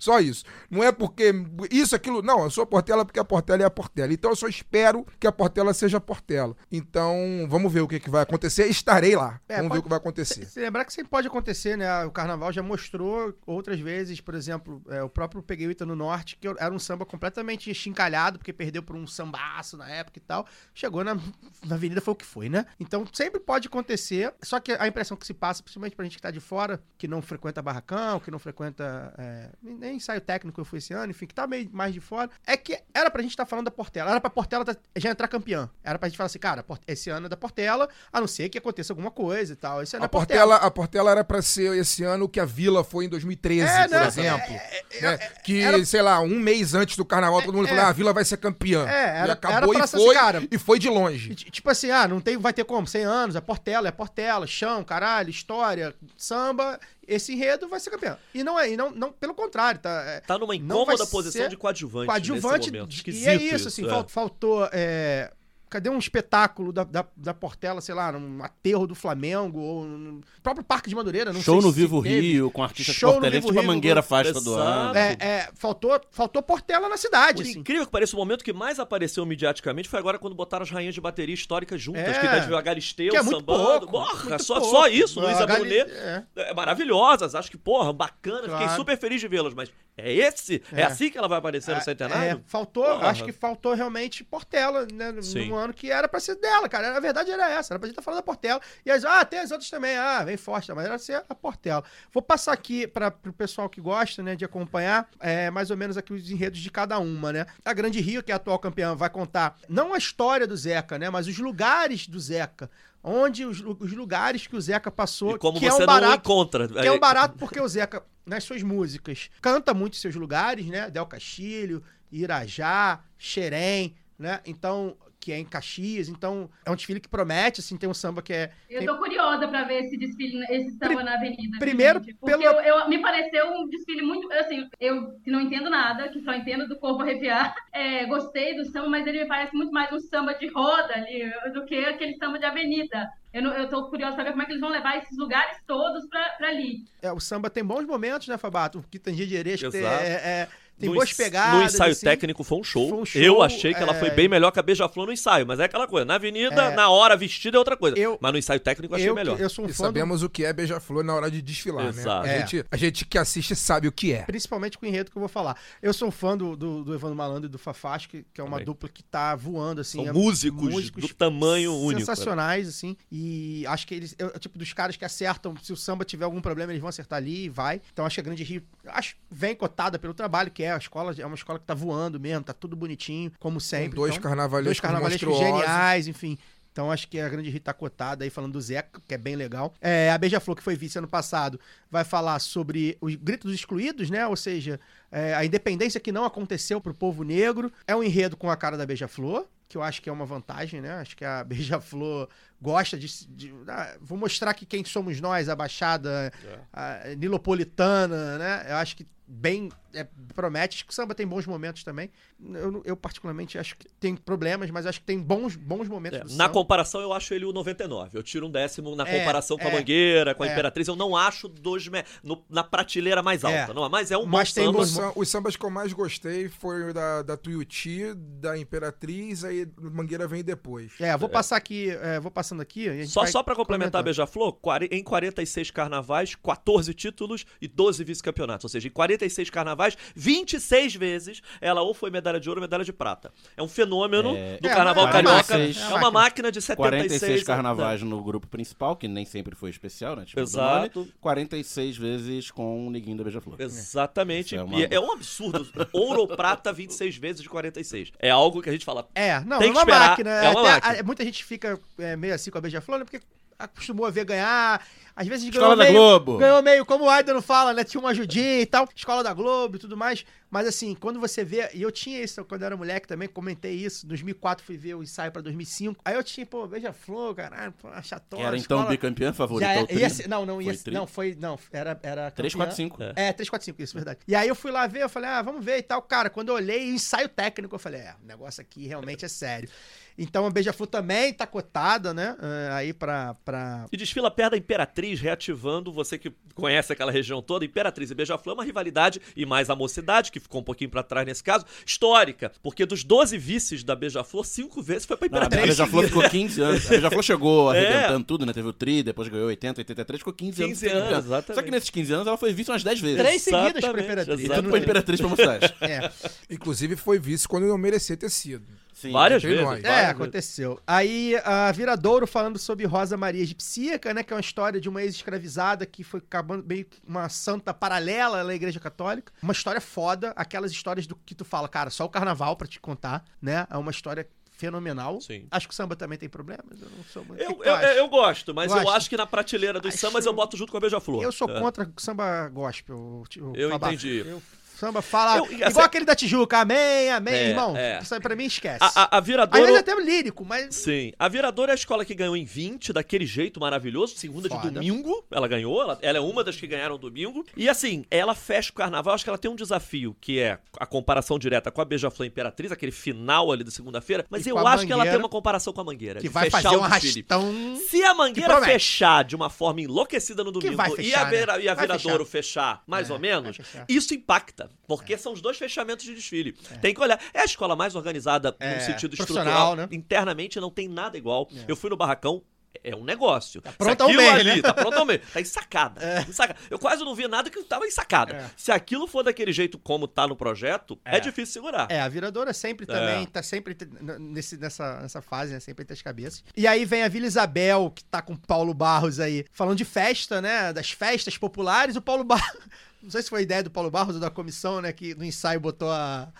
Só 0.05 0.21
isso. 0.21 0.45
Não 0.71 0.83
é 0.85 0.93
porque 0.93 1.33
isso, 1.71 1.97
aquilo. 1.97 2.21
Não, 2.21 2.43
eu 2.45 2.51
sou 2.51 2.63
a 2.63 2.67
Portela 2.67 3.07
porque 3.07 3.19
a 3.19 3.25
Portela 3.25 3.63
é 3.63 3.65
a 3.65 3.71
Portela. 3.71 4.13
Então 4.13 4.31
eu 4.31 4.37
só 4.37 4.47
espero 4.47 5.07
que 5.19 5.27
a 5.27 5.33
Portela 5.33 5.73
seja 5.73 5.97
a 5.97 6.01
Portela. 6.01 6.55
Então, 6.71 7.47
vamos 7.49 7.73
ver 7.73 7.81
o 7.81 7.89
que, 7.89 7.99
que 7.99 8.11
vai 8.11 8.23
acontecer. 8.23 8.67
Estarei 8.67 9.17
lá. 9.17 9.41
É, 9.49 9.57
vamos 9.57 9.69
ver 9.69 9.69
pode- 9.71 9.79
o 9.79 9.83
que 9.85 9.89
vai 9.89 9.99
acontecer. 9.99 10.45
Se 10.45 10.61
lembrar 10.61 10.85
que 10.85 10.93
sempre 10.93 11.09
pode 11.09 11.27
acontecer, 11.27 11.79
né? 11.79 12.05
O 12.05 12.11
carnaval 12.11 12.53
já 12.53 12.63
mostrou 12.63 13.35
outras 13.47 13.81
vezes, 13.81 14.21
por 14.21 14.35
exemplo, 14.35 14.83
é, 14.91 15.03
o 15.03 15.09
próprio 15.09 15.43
Peguei 15.43 15.67
o 15.67 15.71
Ita 15.71 15.87
no 15.87 15.97
Norte, 15.97 16.37
que 16.37 16.47
era 16.47 16.75
um 16.75 16.79
samba 16.79 17.07
completamente 17.07 17.73
chincalhado, 17.75 18.39
porque 18.39 18.53
perdeu 18.53 18.83
por 18.83 18.97
um 18.97 19.07
sambaço 19.07 19.79
na 19.79 19.89
época 19.89 20.19
e 20.19 20.23
tal. 20.23 20.47
Chegou 20.75 21.03
na, 21.03 21.15
na 21.65 21.77
avenida, 21.77 22.03
foi 22.03 22.13
o 22.13 22.17
que 22.17 22.27
foi, 22.27 22.51
né? 22.51 22.67
Então 22.79 23.07
sempre 23.11 23.41
pode 23.41 23.69
acontecer. 23.69 24.35
Só 24.43 24.61
que 24.61 24.73
a 24.73 24.87
impressão 24.87 25.17
que 25.17 25.27
se 25.27 25.33
passa, 25.33 25.63
principalmente 25.63 25.97
pra 25.97 26.05
gente 26.05 26.17
que 26.17 26.23
tá 26.23 26.31
de 26.31 26.41
fora, 26.41 26.83
que 26.99 27.09
não 27.09 27.23
frequenta 27.23 27.63
barracão, 27.63 28.21
que 28.21 28.31
não 28.31 28.39
frequenta. 28.39 29.15
é, 29.17 29.49
nem 29.63 29.94
ensaio 29.95 30.21
técnico 30.21 30.61
eu 30.61 30.65
fui 30.65 30.79
esse 30.79 30.93
ano, 30.93 31.11
enfim, 31.11 31.27
que 31.27 31.35
tá 31.35 31.47
meio 31.47 31.69
mais 31.73 31.93
de 31.95 32.01
fora, 32.01 32.31
é 32.47 32.57
que 32.57 32.79
era 32.93 33.11
pra 33.11 33.23
gente 33.23 33.31
estar 33.33 33.47
falando 33.47 33.67
da 33.67 33.71
Portela. 33.71 34.11
Era 34.11 34.21
pra 34.21 34.31
Portela 34.31 34.65
tá- 34.65 34.77
já 34.97 35.11
entrar 35.11 35.29
campeã. 35.29 35.69
Era 35.83 35.99
pra 35.99 36.09
gente 36.09 36.17
falar 36.17 36.27
assim, 36.27 36.39
cara, 36.39 36.65
esse 36.87 37.11
ano 37.11 37.27
é 37.27 37.29
da 37.29 37.37
Portela, 37.37 37.89
a 38.13 38.21
não 38.21 38.27
ser 38.27 38.49
que 38.49 38.59
aconteça 38.59 38.93
alguma 38.93 39.11
coisa 39.11 39.53
e 39.53 39.57
tal. 39.57 39.83
Esse 39.83 39.97
ano 39.97 40.05
A 40.05 40.07
é 40.07 40.09
Portela. 40.09 40.41
Portela, 40.41 40.67
a 40.67 40.71
Portela 40.71 41.11
era 41.11 41.25
pra 41.25 41.41
ser 41.43 41.77
esse 41.77 42.03
ano 42.05 42.25
o 42.25 42.29
que 42.29 42.41
a 42.41 42.45
Vila 42.45 42.83
foi 42.85 43.05
em 43.05 43.09
2013, 43.09 43.67
É, 43.71 43.89
por 43.89 44.03
exemplo. 44.07 44.55
É, 44.55 45.01
né? 45.03 45.19
que, 45.45 45.61
era- 45.61 45.85
sei 45.85 46.03
lá, 46.03 46.21
um 46.21 46.39
mês 46.39 46.75
antes 46.75 46.97
do 46.97 47.05
carnaval, 47.05 47.41
todo 47.43 47.55
mundo 47.55 47.67
É, 47.67 47.69
falou: 47.71 47.83
é. 47.85 47.87
ah, 47.87 47.91
a 47.91 47.93
Vila 47.93 48.13
vai 48.13 48.25
ser 48.25 48.37
campeã. 48.37 48.87
É, 48.89 49.19
era- 49.19 49.29
e 49.29 49.31
acabou 49.31 49.57
era 49.59 49.67
pra 49.67 49.85
e 49.85 49.89
foi, 49.89 50.01
assim, 50.07 50.15
cara. 50.15 50.49
e 50.51 50.59
foi 50.59 50.79
de 50.79 50.89
longe. 50.89 51.33
E, 51.33 51.35
ti- 51.35 51.51
Tipo 51.51 51.71
assim, 51.71 51.91
ah, 51.91 52.07
não 52.09 52.21
tem, 52.21 52.37
vai 52.37 52.53
ter 52.53 52.65
como? 52.65 52.87
100 52.87 53.05
anos, 53.05 53.37
é 53.37 53.41
Portela, 53.41 53.89
é 53.89 53.91
Portela, 53.93 54.47
chão, 54.47 54.83
caralho, 54.85 55.31
história, 55.31 55.95
samba. 56.17 56.79
Esse 57.09 57.33
enredo 57.33 57.69
vai 57.69 57.81
ser 57.81 57.91
campeão. 57.91 58.17
E 58.35 58.43
não 58.45 58.59
é, 58.59 58.71
e 58.73 58.77
não, 58.77 58.91
não 58.91 59.13
pelo 59.13 59.35
contrário, 59.35 59.81
tá? 59.81 60.03
É, 60.07 60.21
Tá 60.21 60.39
numa 60.39 60.55
incômoda 60.57 61.07
posição 61.07 61.49
de 61.49 61.57
coadjuvante, 61.57 62.07
coadjuvante. 62.07 62.59
nesse 62.59 62.73
momento. 62.73 62.93
Esquisito 62.95 63.25
e 63.27 63.29
é 63.29 63.35
isso, 63.35 63.69
assim, 63.69 63.85
é. 63.87 63.89
fal- 63.89 64.09
faltou. 64.09 64.69
é, 64.73 65.33
Cadê 65.75 65.91
um 65.91 65.99
espetáculo 65.99 66.73
da, 66.73 66.85
da, 66.85 67.05
da 67.17 67.35
Portela, 67.35 67.81
sei 67.81 67.97
lá, 67.97 68.13
num 68.13 68.41
aterro 68.45 68.87
do 68.87 68.95
Flamengo, 68.95 69.59
ou 69.59 69.85
no 69.85 70.21
próprio 70.41 70.65
Parque 70.65 70.89
de 70.89 70.95
Madureira, 70.95 71.33
não 71.33 71.43
Show 71.43 71.57
sei 71.61 71.67
no 71.69 71.75
se 71.75 71.81
Vivo 71.81 72.01
teve. 72.01 72.21
Rio, 72.21 72.49
com 72.53 72.63
artistas 72.63 72.95
Show 72.95 73.09
no 73.09 73.15
portelenses, 73.15 73.41
Vivo 73.41 73.49
tipo 73.49 73.59
a 73.59 73.63
Rio, 73.63 73.73
Mangueira 73.75 73.99
Exato. 73.99 74.09
faz 74.09 74.33
todo 74.33 74.55
ano. 74.55 74.97
É, 74.97 75.17
é, 75.19 75.49
faltou, 75.55 76.01
faltou 76.13 76.41
Portela 76.45 76.89
na 76.89 76.97
cidade, 76.97 77.43
assim. 77.43 77.59
incrível 77.59 77.85
que 77.87 77.91
pareça, 77.91 78.15
o 78.15 78.19
momento 78.21 78.45
que 78.45 78.53
mais 78.53 78.79
apareceu 78.79 79.27
mediaticamente 79.27 79.89
foi 79.89 79.99
agora 79.99 80.17
quando 80.17 80.37
botaram 80.37 80.63
as 80.63 80.71
rainhas 80.71 80.95
de 80.95 81.01
bateria 81.01 81.35
históricas 81.35 81.83
juntas, 81.83 82.03
É. 82.17 82.21
que 82.21 82.27
tá 82.29 82.39
de 82.39 82.63
Galisteu, 82.63 83.11
Que 83.11 83.17
é 83.17 83.23
muito 83.23 83.37
sambando. 83.41 83.65
pouco, 83.89 83.91
Porra, 83.91 84.29
muito 84.29 84.45
só, 84.45 84.61
pouco. 84.61 84.71
só 84.77 84.87
isso, 84.87 85.19
A 85.19 85.25
Luísa 85.25 85.45
Gali- 85.45 85.61
Brunet. 85.61 85.91
é. 85.91 86.25
É, 86.37 86.55
maravilhosas, 86.55 87.35
acho 87.35 87.51
que, 87.51 87.59
porra, 87.59 87.93
bacana, 87.93 88.43
fiquei 88.43 88.59
Claro. 88.59 88.77
super 88.77 88.97
feliz 88.97 89.21
de 89.21 89.27
vê-las, 89.27 89.53
mas 89.55 89.73
é 89.97 90.13
esse? 90.13 90.63
É, 90.73 90.83
É. 90.83 90.85
assim 90.85 91.11
que 91.11 91.19
ela 91.19 91.27
vai 91.27 91.39
aparecer 91.39 91.75
no 91.75 91.83
centenário? 91.83 92.39
É, 92.39 92.41
faltou, 92.47 92.85
Porra. 92.85 93.09
acho 93.09 93.25
que 93.25 93.33
faltou 93.33 93.75
realmente 93.75 94.23
Portela, 94.23 94.87
né? 94.93 95.11
no- 95.11 95.23
Sim. 95.23 95.49
Num 95.49 95.57
ano 95.65 95.75
que 95.75 95.91
era 95.91 96.09
pra 96.09 96.21
ser 96.21 96.37
dela, 96.37 96.69
cara. 96.69 96.97
A 96.97 97.01
verdade 97.01 97.31
era 97.31 97.51
essa, 97.51 97.75
era 97.75 97.79
pra 97.79 97.87
gente 97.87 97.95
estar 97.95 98.03
falando 98.03 98.21
da 98.21 98.23
Portela. 98.23 98.61
E 98.85 98.91
as, 98.91 99.05
ah, 99.05 99.25
tem 99.25 99.41
as 99.41 99.51
outras 99.51 99.69
também, 99.71 99.97
ah, 99.97 100.23
vem 100.25 100.37
forte, 100.37 100.73
mas 100.73 100.87
era 100.87 100.99
ser 100.99 101.25
a 101.29 101.35
Portela. 101.35 101.83
Vou 102.13 102.23
passar 102.23 102.53
aqui 102.53 102.87
para 102.87 103.11
pro 103.11 103.33
pessoal 103.33 103.69
que 103.69 103.81
gosta, 103.81 104.23
né, 104.23 104.37
de 104.37 104.45
acompanhar, 104.45 105.09
é, 105.21 105.51
mais 105.51 105.71
ou 105.71 105.77
menos 105.77 105.97
aqui 105.97 106.13
os 106.13 106.31
enredos 106.31 106.61
de 106.61 106.71
cada 106.71 106.99
uma, 106.99 107.33
né? 107.33 107.47
A 107.65 107.73
Grande 107.73 108.01
Rio, 108.01 108.23
que 108.23 108.31
é 108.31 108.35
a 108.35 108.37
atual 108.37 108.59
campeã, 108.59 108.95
vai 108.95 109.11
contar 109.11 109.57
não 109.69 109.95
a 109.95 109.99
história 109.99 110.47
do 110.47 110.57
Zeca, 110.57 110.99
né, 110.99 111.11
mas 111.11 111.27
os 111.27 111.39
lugares 111.39 112.07
do 112.07 112.19
Zeca. 112.21 112.71
Onde 113.07 113.45
os, 113.45 113.61
os 113.61 113.93
lugares 113.93 114.47
que 114.47 114.57
o 114.57 114.61
Zeca 114.61 114.91
passou, 114.91 115.33
E 115.35 115.39
como 115.39 115.59
que 115.61 115.67
você 115.67 115.73
é 115.73 115.75
um 115.75 115.79
não 115.81 115.87
barato, 115.87 116.15
encontra. 116.17 116.67
que 116.67 116.87
é 116.87 116.91
um 116.91 116.99
barato 116.99 117.37
porque 117.39 117.61
o 117.61 117.69
Zeca, 117.69 118.03
nas 118.25 118.45
suas 118.45 118.63
músicas, 118.63 119.29
canta 119.43 119.75
muito 119.75 119.97
seus 119.97 120.15
lugares, 120.15 120.65
né? 120.67 120.89
Del 120.89 121.05
Castilho, 121.05 121.83
Irajá, 122.11 123.01
Xerém, 123.19 123.95
né? 124.19 124.41
Então, 124.47 124.97
que 125.25 125.33
é 125.33 125.39
em 125.39 125.45
Caxias. 125.45 126.07
Então, 126.11 126.51
é 126.67 126.71
um 126.71 126.77
desfile 126.77 127.01
que 127.01 127.09
promete, 127.09 127.61
assim, 127.61 127.79
tem 127.79 127.89
um 127.89 127.95
samba 127.95 128.21
que 128.21 128.33
é... 128.35 128.51
Eu 128.69 128.85
tô 128.85 128.99
curiosa 128.99 129.49
pra 129.49 129.65
ver 129.65 129.85
esse 129.85 129.97
desfile, 129.97 130.45
esse 130.51 130.77
samba 130.77 131.03
na 131.03 131.15
avenida. 131.15 131.59
primeiro, 131.59 131.99
gente, 132.01 132.15
porque 132.21 132.37
pelo- 132.37 132.43
eu, 132.61 132.61
eu- 132.81 132.89
me 132.91 133.01
pareceu 133.01 133.47
um 133.53 133.67
desfile 133.67 134.03
muito, 134.03 134.31
assim, 134.33 134.69
eu 134.79 135.19
que 135.25 135.31
não 135.31 135.41
entendo 135.41 135.71
nada, 135.71 136.11
que 136.11 136.21
só 136.21 136.35
entendo 136.35 136.69
do 136.69 136.79
corpo 136.79 137.03
arrepiar, 137.03 137.55
é, 137.73 138.05
gostei 138.05 138.55
do 138.55 138.67
samba, 138.67 138.91
mas 138.91 139.07
ele 139.07 139.23
me 139.23 139.27
parece 139.29 139.57
muito 139.57 139.73
mais 139.73 139.91
um 139.91 139.99
samba 139.99 140.35
de 140.35 140.47
roda 140.49 140.93
ali 140.95 141.33
do 141.55 141.65
que 141.65 141.77
aquele 141.87 142.17
samba 142.19 142.39
de 142.39 142.45
avenida. 142.45 143.09
Eu, 143.33 143.43
não, 143.43 143.53
eu 143.55 143.69
tô 143.69 143.89
curiosa 143.89 144.15
pra 144.15 144.25
ver 144.25 144.31
como 144.31 144.43
é 144.43 144.45
que 144.45 144.53
eles 144.53 144.61
vão 144.61 144.71
levar 144.71 144.99
esses 144.99 145.17
lugares 145.19 145.57
todos 145.67 146.07
pra, 146.09 146.23
pra 146.39 146.49
ali. 146.49 146.85
é, 147.03 147.11
o 147.11 147.19
samba 147.19 147.49
tem 147.51 147.65
bons 147.65 147.85
momentos, 147.85 148.29
né, 148.29 148.37
Fabato? 148.39 148.79
O 148.79 148.83
Quitangia 148.85 149.27
de 149.27 149.35
Ereixo 149.35 149.71
tem, 149.71 149.83
é, 149.85 149.87
é, 149.87 150.49
tem 150.79 150.89
no 150.89 150.95
boas 150.97 151.13
pegadas. 151.13 151.59
No 151.61 151.63
ensaio 151.67 151.93
assim. 151.93 152.05
técnico 152.07 152.43
foi 152.45 152.59
um, 152.59 152.65
show. 152.65 152.89
Foi 152.89 152.99
um 152.99 153.05
show, 153.05 153.21
Eu 153.23 153.43
achei 153.43 153.73
que 153.75 153.81
ela 153.83 153.95
é. 153.95 153.99
foi 154.01 154.11
bem 154.11 154.29
melhor 154.29 154.51
que 154.51 154.59
a 154.59 154.63
Beija-Flor 154.63 155.07
no 155.07 155.13
ensaio, 155.13 155.47
mas 155.47 155.61
é 155.61 155.65
aquela 155.65 155.87
coisa. 155.87 156.05
Na 156.05 156.15
avenida, 156.17 156.55
É. 156.63 156.75
na 156.75 156.89
hora, 156.89 157.17
vestida 157.17 157.57
é 157.57 157.59
outra 157.59 157.77
coisa. 157.77 157.99
Eu- 157.99 158.19
mas 158.21 158.33
no 158.33 158.39
ensaio 158.39 158.61
técnico 158.61 158.93
eu 158.93 158.97
achei 158.97 159.09
Eu, 159.11 159.15
melhor. 159.15 159.41
eu 159.41 159.49
sou 159.51 159.65
um 159.65 159.69
E 159.69 159.73
fã 159.73 159.85
do 159.85 159.87
sabemos 159.87 160.23
o 160.23 160.29
que 160.29 160.45
é 160.45 160.53
beija-flor 160.53 161.05
na 161.05 161.15
hora 161.15 161.31
de 161.31 161.41
desfilar, 161.41 161.89
Exato. 161.89 162.27
né? 162.27 162.33
A, 162.35 162.37
É. 162.37 162.41
gente, 162.41 162.67
a 162.71 162.77
gente 162.77 163.05
que 163.05 163.19
assiste 163.19 163.55
sabe 163.57 163.87
o 163.89 163.93
que 163.93 164.13
é. 164.13 164.23
Principalmente 164.23 164.77
com 164.79 164.85
o 164.85 164.89
enredo 164.89 165.11
que 165.11 165.17
eu 165.17 165.21
vou 165.21 165.29
falar. 165.29 165.57
Eu 165.83 165.93
sou 165.93 166.09
um 166.09 166.11
fã 166.11 166.37
do, 166.37 166.57
do, 166.57 166.85
do 166.85 166.95
Evandro 166.95 167.17
Malandro 167.17 167.47
e 167.49 167.51
do 167.51 167.59
Fafás, 167.59 168.07
que, 168.07 168.25
que 168.33 168.41
é 168.41 168.45
uma 168.45 168.53
Também. 168.53 168.67
dupla 168.67 168.89
que 168.89 169.03
tá 169.03 169.35
voando, 169.37 169.81
assim. 169.81 169.99
São 169.99 170.09
é- 170.09 170.13
músicos, 170.13 170.91
do 170.91 171.09
tamanho 171.15 171.75
único. 171.75 172.01
Sensacionais, 172.01 172.69
assim. 172.69 172.97
E 173.11 173.65
acho 173.69 173.87
que 173.87 173.95
eles. 173.95 174.15
É 174.19 174.25
o 174.25 174.39
tipo 174.39 174.59
dos 174.59 174.73
caras 174.73 174.97
que 174.97 175.05
acertam. 175.05 175.55
Se 175.63 175.73
o 175.73 175.77
samba 175.77 176.05
tiver 176.05 176.25
algum 176.25 176.41
problema, 176.41 176.73
eles 176.73 176.81
vão 176.81 176.89
acertar 176.89 177.19
ali 177.19 177.45
e 177.45 177.49
vai. 177.49 177.81
Então 177.93 178.05
acho 178.05 178.15
que 178.15 178.21
a 178.21 178.25
Grande 178.25 178.43
Rio 178.43 178.63
acho, 178.87 179.15
vem 179.31 179.55
cotada 179.55 179.99
pelo 179.99 180.15
trabalho, 180.15 180.51
que 180.51 180.63
é 180.65 180.73
a 180.73 180.77
escola. 180.77 181.15
É 181.19 181.27
uma 181.27 181.35
escola 181.35 181.59
que 181.59 181.65
tá 181.65 181.75
voando 181.75 182.19
mesmo, 182.19 182.45
tá 182.45 182.53
tudo 182.53 182.75
bonitinho, 182.77 183.33
como 183.39 183.61
sempre. 183.61 183.91
Com 183.91 183.97
dois 183.97 184.17
então, 184.17 184.23
carnavalescos 184.23 184.65
dois 184.65 184.81
carnavalescos 184.81 185.39
geniais, 185.39 186.09
enfim. 186.09 186.39
Então 186.75 186.91
acho 186.91 187.07
que 187.07 187.21
a 187.21 187.29
Grande 187.29 187.49
Rio 187.51 187.61
tá 187.61 187.73
cotada 187.73 188.25
aí 188.25 188.31
falando 188.31 188.55
do 188.55 188.61
Zeca, 188.61 189.01
que 189.07 189.15
é 189.15 189.19
bem 189.19 189.37
legal. 189.37 189.73
É, 189.81 190.11
a 190.11 190.19
Beija-Flor, 190.19 190.57
que 190.57 190.63
foi 190.63 190.75
vice 190.75 190.99
ano 190.99 191.07
passado, 191.07 191.61
vai 191.89 192.03
falar 192.03 192.41
sobre 192.41 192.99
os 193.01 193.15
gritos 193.15 193.49
dos 193.49 193.61
excluídos, 193.61 194.11
né? 194.11 194.27
Ou 194.27 194.35
seja, 194.35 194.81
é, 195.13 195.35
a 195.35 195.45
independência 195.45 196.01
que 196.01 196.11
não 196.11 196.25
aconteceu 196.25 196.81
pro 196.81 196.93
povo 196.93 197.23
negro. 197.23 197.73
É 197.87 197.95
um 197.95 198.03
enredo 198.03 198.37
com 198.37 198.51
a 198.51 198.57
cara 198.57 198.77
da 198.77 198.85
Beija-Flor, 198.85 199.47
que 199.69 199.77
eu 199.77 199.85
acho 199.85 200.03
que 200.03 200.09
é 200.09 200.13
uma 200.13 200.27
vantagem, 200.27 200.81
né? 200.81 200.95
Acho 200.95 201.17
que 201.17 201.25
a 201.25 201.45
Beija-Flor 201.45 202.29
gosta 202.61 202.99
de. 202.99 203.07
de- 203.29 203.55
ah, 203.69 203.95
vou 204.01 204.19
mostrar 204.19 204.53
que 204.53 204.67
quem 204.67 204.85
somos 204.85 205.21
nós, 205.21 205.49
a 205.49 205.55
Baixada 205.55 206.33
a 206.73 207.15
Nilopolitana, 207.17 208.37
né? 208.37 208.67
Eu 208.69 208.77
acho 208.79 208.97
que 208.97 209.07
bem. 209.29 209.71
É, 209.95 210.07
promete. 210.35 210.77
Acho 210.77 210.85
que 210.87 210.91
o 210.93 210.95
samba 210.95 211.15
tem 211.15 211.27
bons 211.27 211.47
momentos 211.47 211.83
também. 211.85 212.11
Eu, 212.53 212.83
eu, 212.85 212.97
particularmente, 212.97 213.59
acho 213.59 213.77
que 213.77 213.87
tem 214.01 214.15
problemas, 214.17 214.71
mas 214.71 214.87
acho 214.87 215.01
que 215.01 215.07
tem 215.07 215.19
bons, 215.21 215.57
bons 215.57 215.89
momentos 215.89 216.19
É, 216.21 216.23
do 216.25 216.31
na 216.31 216.45
samba. 216.45 216.49
comparação, 216.51 217.01
eu 217.01 217.13
acho 217.13 217.33
ele 217.35 217.45
o 217.45 217.53
99. 217.53 218.17
Eu 218.19 218.23
tiro 218.23 218.47
um 218.47 218.51
décimo 218.51 218.95
na 218.97 219.07
É, 219.09 219.19
comparação 219.19 219.57
com 219.59 219.67
a 219.67 219.71
é, 219.71 219.75
Mangueira, 219.75 220.35
com 220.35 220.43
a 220.43 220.49
é. 220.49 220.53
Imperatriz. 220.53 220.89
Eu 220.89 220.97
não 220.97 221.17
acho 221.17 221.49
dos 221.49 221.89
me- 221.89 222.05
no- 222.23 222.45
na 222.49 222.65
prateleira 222.65 223.23
mais 223.23 223.45
alta. 223.45 223.71
É. 223.71 223.75
Não, 223.75 223.89
mas 223.89 224.11
é 224.11 224.17
um 224.19 224.25
Mas 224.27 224.49
bom 224.53 224.55
tem 224.55 224.65
samba. 224.65 225.11
Os, 225.11 225.17
os 225.17 225.29
sambas 225.29 225.57
que 225.57 225.65
eu 225.65 225.71
mais 225.71 225.93
gostei 225.93 226.49
foi 226.49 226.91
o 226.91 226.95
da, 226.95 227.23
da 227.23 227.37
Tuiuti, 227.37 228.15
da 228.15 228.57
Imperatriz, 228.59 229.45
aí 229.45 229.67
Mangueira 229.81 230.27
vem 230.27 230.43
depois. 230.43 230.93
É, 231.01 231.17
vou 231.17 231.29
passar 231.29 231.57
aqui, 231.57 231.91
é, 231.91 232.19
vou 232.21 232.31
passando 232.31 232.61
aqui. 232.63 232.89
a 232.89 232.93
gente 232.95 233.09
Só, 233.11 233.27
só 233.27 233.43
pra 233.43 233.55
complementar. 233.55 234.03
Beija-Flor, 234.03 234.57
em 234.91 235.03
46 235.03 235.71
carnavais, 235.71 236.35
14 236.35 236.95
títulos 236.95 237.45
e 237.61 237.69
12 237.69 238.03
vice-campeonatos. 238.05 238.65
Ou 238.65 238.69
seja, 238.69 238.89
em 238.89 238.91
46 238.91 239.51
carnavais, 239.51 239.84
26 240.17 240.95
vezes 240.95 241.41
ela 241.61 241.83
ou 241.83 241.93
foi 241.95 242.11
medalha 242.11 242.41
de 242.41 242.49
ouro 242.49 242.61
ou 242.61 242.63
medalha 242.63 242.85
de 242.85 242.93
prata. 242.93 243.33
É 243.57 243.63
um 243.63 243.69
fenômeno 243.69 244.35
É, 244.37 244.59
do 244.59 244.69
é, 244.69 244.75
carnaval 244.75 245.05
é 245.05 245.07
uma 245.07 245.13
carioca. 245.13 245.37
máquina, 245.37 245.59
É, 245.59 245.93
é 245.93 245.95
uma 245.97 246.11
máquina. 246.11 246.53
de 246.53 246.63
76. 246.63 247.21
46 247.21 247.41
né? 247.41 247.45
carnavais 247.47 248.03
no 248.03 248.23
grupo 248.23 248.47
principal, 248.47 248.97
que 248.97 249.07
nem 249.09 249.25
sempre 249.25 249.55
foi 249.55 249.71
especial, 249.71 250.17
né? 250.17 250.25
Tipo, 250.25 250.41
Exato. 250.41 251.01
nome, 251.01 251.13
46 251.21 251.97
vezes 251.97 252.51
com 252.51 252.87
o 252.87 252.91
Neguinho 252.91 253.17
da 253.17 253.25
Beija-Flor. 253.25 253.57
Exatamente. 253.61 254.57
É 254.57 254.63
uma- 254.63 254.79
E 254.79 254.89
é 254.91 255.01
um 255.01 255.13
absurdo. 255.13 255.67
Ouro 255.93 256.21
ou 256.21 256.29
prata, 256.29 256.73
26 256.73 257.17
vezes 257.17 257.43
de 257.43 257.49
46. 257.49 258.13
É 258.19 258.31
algo 258.31 258.63
que 258.63 258.69
a 258.69 258.73
gente 258.73 258.85
fala. 258.85 259.09
É, 259.15 259.41
não, 259.41 259.59
Tem 259.59 259.69
é 259.69 259.71
uma 259.71 259.81
esperar, 259.81 260.09
máquina. 260.11 260.31
é 260.31 260.49
uma 260.51 260.63
máquina. 260.63 261.01
a- 261.01 261.03
muita 261.03 261.25
gente 261.25 261.45
fica 261.45 261.79
é, 261.99 262.17
meio 262.17 262.35
assim 262.35 262.51
com 262.51 262.59
a 262.59 262.61
Beija-Flor, 262.61 262.99
né? 262.99 263.05
Porque 263.05 263.21
acostumou 263.59 264.07
a 264.07 264.11
ver 264.11 264.25
ganhar. 264.25 264.85
Às 265.17 265.29
vezes 265.29 265.47
Escola 265.49 265.77
ganhou 265.77 265.77
da 265.77 265.85
meio, 265.85 265.95
Globo. 265.97 266.39
ganhou 266.39 266.63
meio, 266.63 266.85
como 266.85 267.05
o 267.05 267.09
Aidan 267.09 267.35
não 267.35 267.43
fala, 267.43 267.73
né? 267.73 267.85
Tinha 267.85 268.01
uma 268.01 268.11
ajudinha 268.11 268.61
e 268.61 268.67
tal, 268.67 268.89
Escola 268.97 269.23
da 269.23 269.33
Globo 269.33 269.77
e 269.77 269.79
tudo 269.79 269.97
mais. 269.97 270.25
Mas 270.51 270.67
assim, 270.69 270.95
quando 270.95 271.21
você 271.21 271.45
vê, 271.45 271.69
e 271.75 271.83
eu 271.83 271.91
tinha 271.91 272.21
isso 272.23 272.45
quando 272.45 272.63
eu 272.63 272.67
era 272.67 272.77
moleque 272.77 273.07
também, 273.09 273.29
comentei 273.29 273.73
isso. 273.75 274.07
Em 274.07 274.09
2004 274.09 274.65
fui 274.65 274.77
ver 274.77 274.95
o 274.95 275.03
ensaio 275.03 275.31
pra 275.33 275.43
2005. 275.43 276.01
Aí 276.05 276.15
eu 276.15 276.23
tinha, 276.23 276.45
pô, 276.47 276.67
Beija-Flor, 276.67 277.35
caralho, 277.35 277.73
pô, 277.73 277.89
chatona. 278.03 278.43
Era 278.43 278.57
então 278.57 278.79
escola- 278.79 278.91
bicampeã 278.91 279.33
Já 279.33 279.45
ao 279.45 279.61
é, 279.61 279.87
tri. 279.87 279.99
ia 280.01 280.11
ser- 280.11 280.29
não, 280.29 280.45
não, 280.47 280.61
ia 280.63 280.69
Foi 280.69 280.77
ser- 280.77 280.91
não, 280.93 281.07
foi, 281.07 281.37
não, 281.41 281.59
era, 281.73 281.99
era 282.03 282.31
3, 282.31 282.53
campeã. 282.53 282.67
4, 282.67 282.77
5. 282.77 282.97
É, 283.17 283.33
3, 283.33 283.49
4, 283.51 283.65
5, 283.67 283.83
isso, 283.83 283.95
verdade. 283.95 284.19
E 284.29 284.35
aí 284.35 284.49
eu 284.49 284.55
fui 284.55 284.71
lá 284.71 284.87
ver, 284.87 285.03
eu 285.03 285.09
falei, 285.09 285.29
ah, 285.31 285.43
vamos 285.43 285.65
ver 285.65 285.79
e 285.79 285.83
tal. 285.83 286.03
Cara, 286.03 286.31
quando 286.31 286.49
eu 286.51 286.55
olhei 286.57 286.91
o 286.91 286.95
ensaio 286.95 287.29
técnico, 287.29 287.75
eu 287.75 287.79
falei, 287.81 288.01
é, 288.03 288.15
o 288.23 288.27
negócio 288.27 288.61
aqui 288.61 288.87
realmente 288.87 289.25
é 289.25 289.29
sério. 289.29 289.69
Então 290.17 290.47
a 290.47 290.51
Beija-Flor 290.51 290.87
também 290.87 291.33
tá 291.35 291.45
cotada, 291.45 292.15
né? 292.15 292.37
eh, 292.41 292.69
aí 292.73 292.93
pra, 292.93 293.35
pra... 293.45 293.87
E 293.91 293.97
desfila 293.97 294.31
perto 294.31 294.53
da 294.53 294.57
Imperatriz, 294.57 295.04
reativando, 295.13 295.93
você 295.93 296.17
que 296.17 296.33
conhece 296.55 296.93
aquela 296.93 297.13
região 297.13 297.43
toda, 297.43 297.65
Imperatriz 297.65 298.11
e 298.11 298.15
Beija-Flor 298.15 298.55
é 298.55 298.59
uma 298.59 298.65
rivalidade, 298.65 299.21
e 299.37 299.45
mais 299.45 299.69
a 299.69 299.75
mocidade, 299.77 300.31
que 300.33 300.41
ficou 300.41 300.61
um 300.61 300.65
pouquinho 300.65 300.89
pra 300.89 301.03
trás 301.03 301.27
nesse 301.27 301.43
caso, 301.45 301.67
histórica, 301.85 302.51
porque 302.63 302.87
dos 302.87 303.05
12 303.05 303.37
vices 303.37 303.85
da 303.85 303.95
Beija-Flor, 303.95 304.45
cinco 304.47 304.81
vezes 304.81 305.05
foi 305.05 305.17
pra 305.17 305.29
Não, 305.29 305.39
a 305.43 305.47
Imperatriz. 305.47 305.77
Beija-Flor 305.77 306.05
ficou 306.07 306.23
15 306.31 306.61
anos. 306.63 306.87
A 306.87 306.89
Beija-Flor 306.89 307.23
chegou 307.23 307.75
É. 307.75 307.87
arrebentando 307.87 308.25
tudo, 308.25 308.47
né? 308.47 308.53
Teve 308.53 308.69
o 308.69 308.73
Tri, 308.73 309.03
depois 309.03 309.29
ganhou 309.29 309.49
80, 309.49 309.81
83, 309.81 310.21
ficou 310.21 310.33
15, 310.33 310.65
15 310.65 310.89
anos. 310.89 311.03
anos, 311.13 311.25
exatamente. 311.27 311.55
Só 311.55 311.63
que 311.63 311.71
nesses 311.71 311.91
15 311.91 312.13
anos 312.15 312.27
ela 312.27 312.37
foi 312.39 312.53
vice 312.53 312.71
umas 312.71 312.85
10 312.85 313.01
vezes. 313.01 313.19
Três 313.19 313.43
seguidas 313.43 313.73
pra 313.73 313.79
Exatamente, 313.81 314.05
Imperatriz. 314.05 314.29
E 314.39 314.43
tudo 314.43 314.45
exatamente. 314.53 314.71
pra 314.71 314.79
Imperatriz 314.79 315.21
pra 315.21 315.29
mocidade. 315.29 315.75
É, 315.81 316.11
Inclusive 316.51 316.97
foi 316.97 317.19
vice 317.19 317.49
quando 317.49 317.67
não 317.67 317.77
merecia 317.77 318.17
ter 318.17 318.31
sido. 318.31 318.65
Sim. 319.09 319.13
Várias 319.13 319.43
vezes. 319.43 319.61
nós. 319.63 319.83
várias 319.83 319.85
é, 319.93 320.01
vezes. 320.03 320.11
aconteceu. 320.21 320.81
Aí 320.87 321.37
a 321.45 321.71
Viradouro 321.73 322.27
falando 322.27 322.59
sobre 322.59 322.85
Rosa 322.87 323.17
Maria 323.17 323.43
Egipsíaca, 323.43 324.13
né? 324.15 324.23
Que 324.23 324.33
é 324.33 324.37
uma 324.37 324.41
história 324.41 324.81
de 324.81 324.89
uma 324.89 325.03
ex-escravizada 325.03 325.85
que 325.87 326.03
foi 326.05 326.21
acabando 326.21 326.65
meio 326.67 326.85
que 326.85 327.01
uma 327.07 327.29
santa 327.29 327.73
paralela 327.75 328.43
à 328.51 328.55
Igreja 328.55 328.81
Católica. 328.81 329.33
Uma 329.43 329.53
história 329.53 329.81
foda, 329.81 330.33
aquelas 330.37 330.71
histórias 330.73 331.07
do 331.07 331.15
que 331.17 331.35
tu 331.35 331.45
fala, 331.45 331.69
cara, 331.69 331.91
só 331.91 332.05
o 332.05 332.09
carnaval 332.09 332.57
pra 332.57 332.67
te 332.67 332.81
contar, 332.81 333.25
né? 333.41 333.67
É 333.71 333.77
uma 333.77 333.91
história 333.91 334.29
fenomenal. 334.57 335.21
Sim. 335.21 335.47
Acho 335.51 335.67
que 335.69 335.75
o 335.75 335.77
samba 335.77 335.97
também 335.97 336.17
tem 336.17 336.29
problemas, 336.29 336.81
eu 336.81 336.89
não 336.97 337.05
sou 337.13 337.25
muito. 337.25 337.43
Eu, 337.43 337.61
eu, 337.63 337.75
acha? 337.75 337.87
eu 337.95 338.09
gosto, 338.09 338.55
mas 338.55 338.71
eu 338.73 338.89
acho 338.89 339.11
que 339.11 339.17
na 339.17 339.27
prateleira 339.27 339.81
dos 339.81 339.95
Acho- 339.95 339.99
sambas 340.07 340.25
eu 340.27 340.33
boto 340.33 340.57
junto 340.57 340.71
com 340.71 340.77
a 340.79 340.81
Beija-Flor. 340.81 341.23
Eu 341.23 341.33
sou 341.33 341.51
É. 341.51 341.61
contra 341.61 341.85
o 341.85 342.01
samba 342.01 342.49
gospel. 342.49 343.25
Eu 343.55 343.71
Fabá. 343.71 343.89
entendi. 343.89 344.19
Eu- 344.27 344.41
samba 344.85 345.03
fala. 345.03 345.39
Eu- 345.39 345.53
igual 345.53 345.69
assim- 345.69 345.81
aquele 345.81 346.05
da 346.05 346.15
Tijuca, 346.15 346.59
amém, 346.59 347.11
amém, 347.11 347.35
É, 347.35 347.49
irmão. 347.51 347.77
é. 347.77 348.01
Isso 348.03 348.15
aí 348.15 348.21
pra 348.21 348.37
mim 348.37 348.45
esquece. 348.45 348.79
A, 348.83 348.87
a, 349.03 349.17
a 349.17 349.19
Às 349.19 349.25
Viradouro... 349.27 349.67
vezes 349.67 349.81
até 349.81 349.95
lírico, 349.95 350.45
mas. 350.45 350.75
Sim. 350.75 351.13
A 351.19 351.29
Viradora 351.29 351.73
é 351.73 351.75
a 351.75 351.75
escola 351.75 352.05
que 352.05 352.15
ganhou 352.15 352.37
em 352.37 352.45
20, 352.45 352.93
daquele 352.93 353.27
jeito 353.27 353.59
maravilhoso, 353.61 354.17
segunda 354.17 354.49
Foda. 354.49 354.63
de 354.69 354.71
domingo. 354.71 355.25
Ela 355.31 355.49
ganhou, 355.49 355.81
ela, 355.81 355.99
ela 356.03 356.19
é 356.19 356.21
uma 356.21 356.45
das 356.45 356.57
que 356.57 356.67
ganharam 356.67 356.99
domingo. 356.99 357.45
E 357.57 357.69
assim, 357.69 358.05
ela 358.11 358.35
fecha 358.35 358.71
o 358.71 358.75
carnaval, 358.75 359.15
acho 359.15 359.25
que 359.25 359.31
ela 359.31 359.39
tem 359.39 359.51
um 359.51 359.57
desafio, 359.57 360.17
que 360.21 360.39
é 360.41 360.59
a 360.79 360.87
comparação 360.87 361.39
direta 361.39 361.71
com 361.71 361.81
a 361.81 361.85
Beija-Flor 361.85 362.27
Imperatriz, 362.27 362.71
aquele 362.73 362.93
final 362.93 363.51
ali 363.51 363.65
da 363.65 363.71
segunda-feira. 363.71 364.25
Mas 364.29 364.47
E 364.47 364.51
eu 364.51 364.59
acho 364.59 364.87
que 364.87 364.93
ela 364.93 365.03
tem 365.03 365.13
Mangueira, 365.13 365.19
uma 365.19 365.29
comparação 365.29 365.73
com 365.73 365.81
a 365.81 365.85
Mangueira. 365.85 366.21
Que 366.21 366.29
vai 366.29 366.45
fechar 366.51 366.63
fazer 366.63 366.77
o 366.77 366.81
um 366.81 366.85
arrastão. 366.85 367.77
Se 367.89 368.03
a 368.03 368.15
Mangueira 368.15 368.61
fechar 368.63 369.25
de 369.25 369.35
uma 369.37 369.49
forma 369.51 369.81
enlouquecida 369.81 370.43
no 370.45 370.51
domingo 370.53 370.77
vai 370.77 370.91
e 370.91 370.93
a, 370.93 370.97
fechar, 370.97 371.31
né? 371.31 371.63
e 371.63 371.69
a 371.69 371.75
Viradouro 371.75 372.25
fechar, 372.25 372.83
mais 372.87 373.11
É, 373.11 373.13
ou 373.13 373.19
menos, 373.19 373.57
fechar. 373.57 373.85
isso 373.89 374.15
impacta. 374.15 374.69
Porque 374.87 375.17
são 375.17 375.33
os 375.33 375.41
dois 375.41 375.57
fechamentos 375.57 376.05
de 376.05 376.15
desfile. 376.15 376.53
Tem 376.81 376.93
que 376.95 377.01
olhar. 377.01 377.19
É 377.33 377.41
a 377.41 377.45
escola 377.45 377.75
mais 377.75 377.95
organizada 377.95 378.55
É, 378.61 378.75
no 378.77 378.81
sentido 378.83 379.17
profissional, 379.17 379.53
estrutural. 379.73 379.77
né? 379.77 379.89
Internamente 379.91 380.61
não 380.61 380.71
tem 380.71 380.89
nada 380.89 381.17
igual. 381.17 381.49
Eu 381.67 381.77
fui 381.77 381.89
no 381.91 381.97
barracão. 381.97 382.43
É 382.83 382.95
um 382.95 383.05
negócio. 383.05 383.63
Tá 383.63 383.73
pronto 383.73 384.01
ao 384.03 384.09
meio, 384.09 384.31
ali, 384.33 384.57
né? 384.57 384.61
Tá 384.61 384.75
pronto 384.75 384.95
ao 384.99 385.07
meio. 385.07 385.21
Tá 385.33 385.41
ensacada. 385.41 386.27
Ensacada. 386.29 386.59
Eu 386.69 386.77
quase 386.79 387.05
não 387.05 387.15
vi 387.15 387.27
nada 387.29 387.49
que 387.49 387.63
tava 387.63 387.87
ensacada. 387.87 388.35
É. 388.35 388.51
Se 388.57 388.73
aquilo 388.73 389.07
for 389.07 389.23
daquele 389.23 389.53
jeito 389.53 389.79
como 389.79 390.09
tá 390.09 390.27
no 390.27 390.35
projeto, 390.37 390.99
é, 391.05 391.17
É. 391.17 391.21
difícil 391.21 391.53
segurar. 391.53 391.87
É, 391.89 392.01
a 392.01 392.09
viradora 392.09 392.53
sempre 392.53 392.85
também, 392.85 393.25
tá 393.27 393.43
sempre 393.45 393.77
nesse, 394.19 394.57
nessa, 394.59 395.01
nessa 395.01 395.23
fase, 395.23 395.53
né? 395.53 395.61
Sempre 395.61 395.85
entre 395.85 395.95
as 395.95 396.03
cabeças. 396.03 396.45
E 396.57 396.67
aí 396.67 396.85
vem 396.85 397.05
a 397.05 397.09
Vila 397.09 397.27
Isabel, 397.27 397.91
que 397.95 398.05
tá 398.05 398.21
com 398.21 398.33
o 398.35 398.39
Paulo 398.39 398.75
Barros 398.75 399.21
aí, 399.21 399.47
falando 399.53 399.79
de 399.79 399.85
festa, 399.85 400.43
né? 400.43 400.73
Das 400.73 400.91
festas 400.91 401.39
populares. 401.39 401.95
O 401.97 402.03
Paulo 402.03 402.25
Barros. 402.25 402.59
Não 403.05 403.11
sei 403.11 403.23
se 403.23 403.29
foi 403.29 403.43
ideia 403.43 403.63
do 403.63 403.71
Paulo 403.71 403.91
Barros 403.91 404.15
ou 404.15 404.21
da 404.21 404.31
comissão, 404.31 404.81
né? 404.81 404.93
Que 404.93 405.15
no 405.15 405.25
ensaio 405.25 405.61
botou 405.61 405.91
a, 405.91 406.33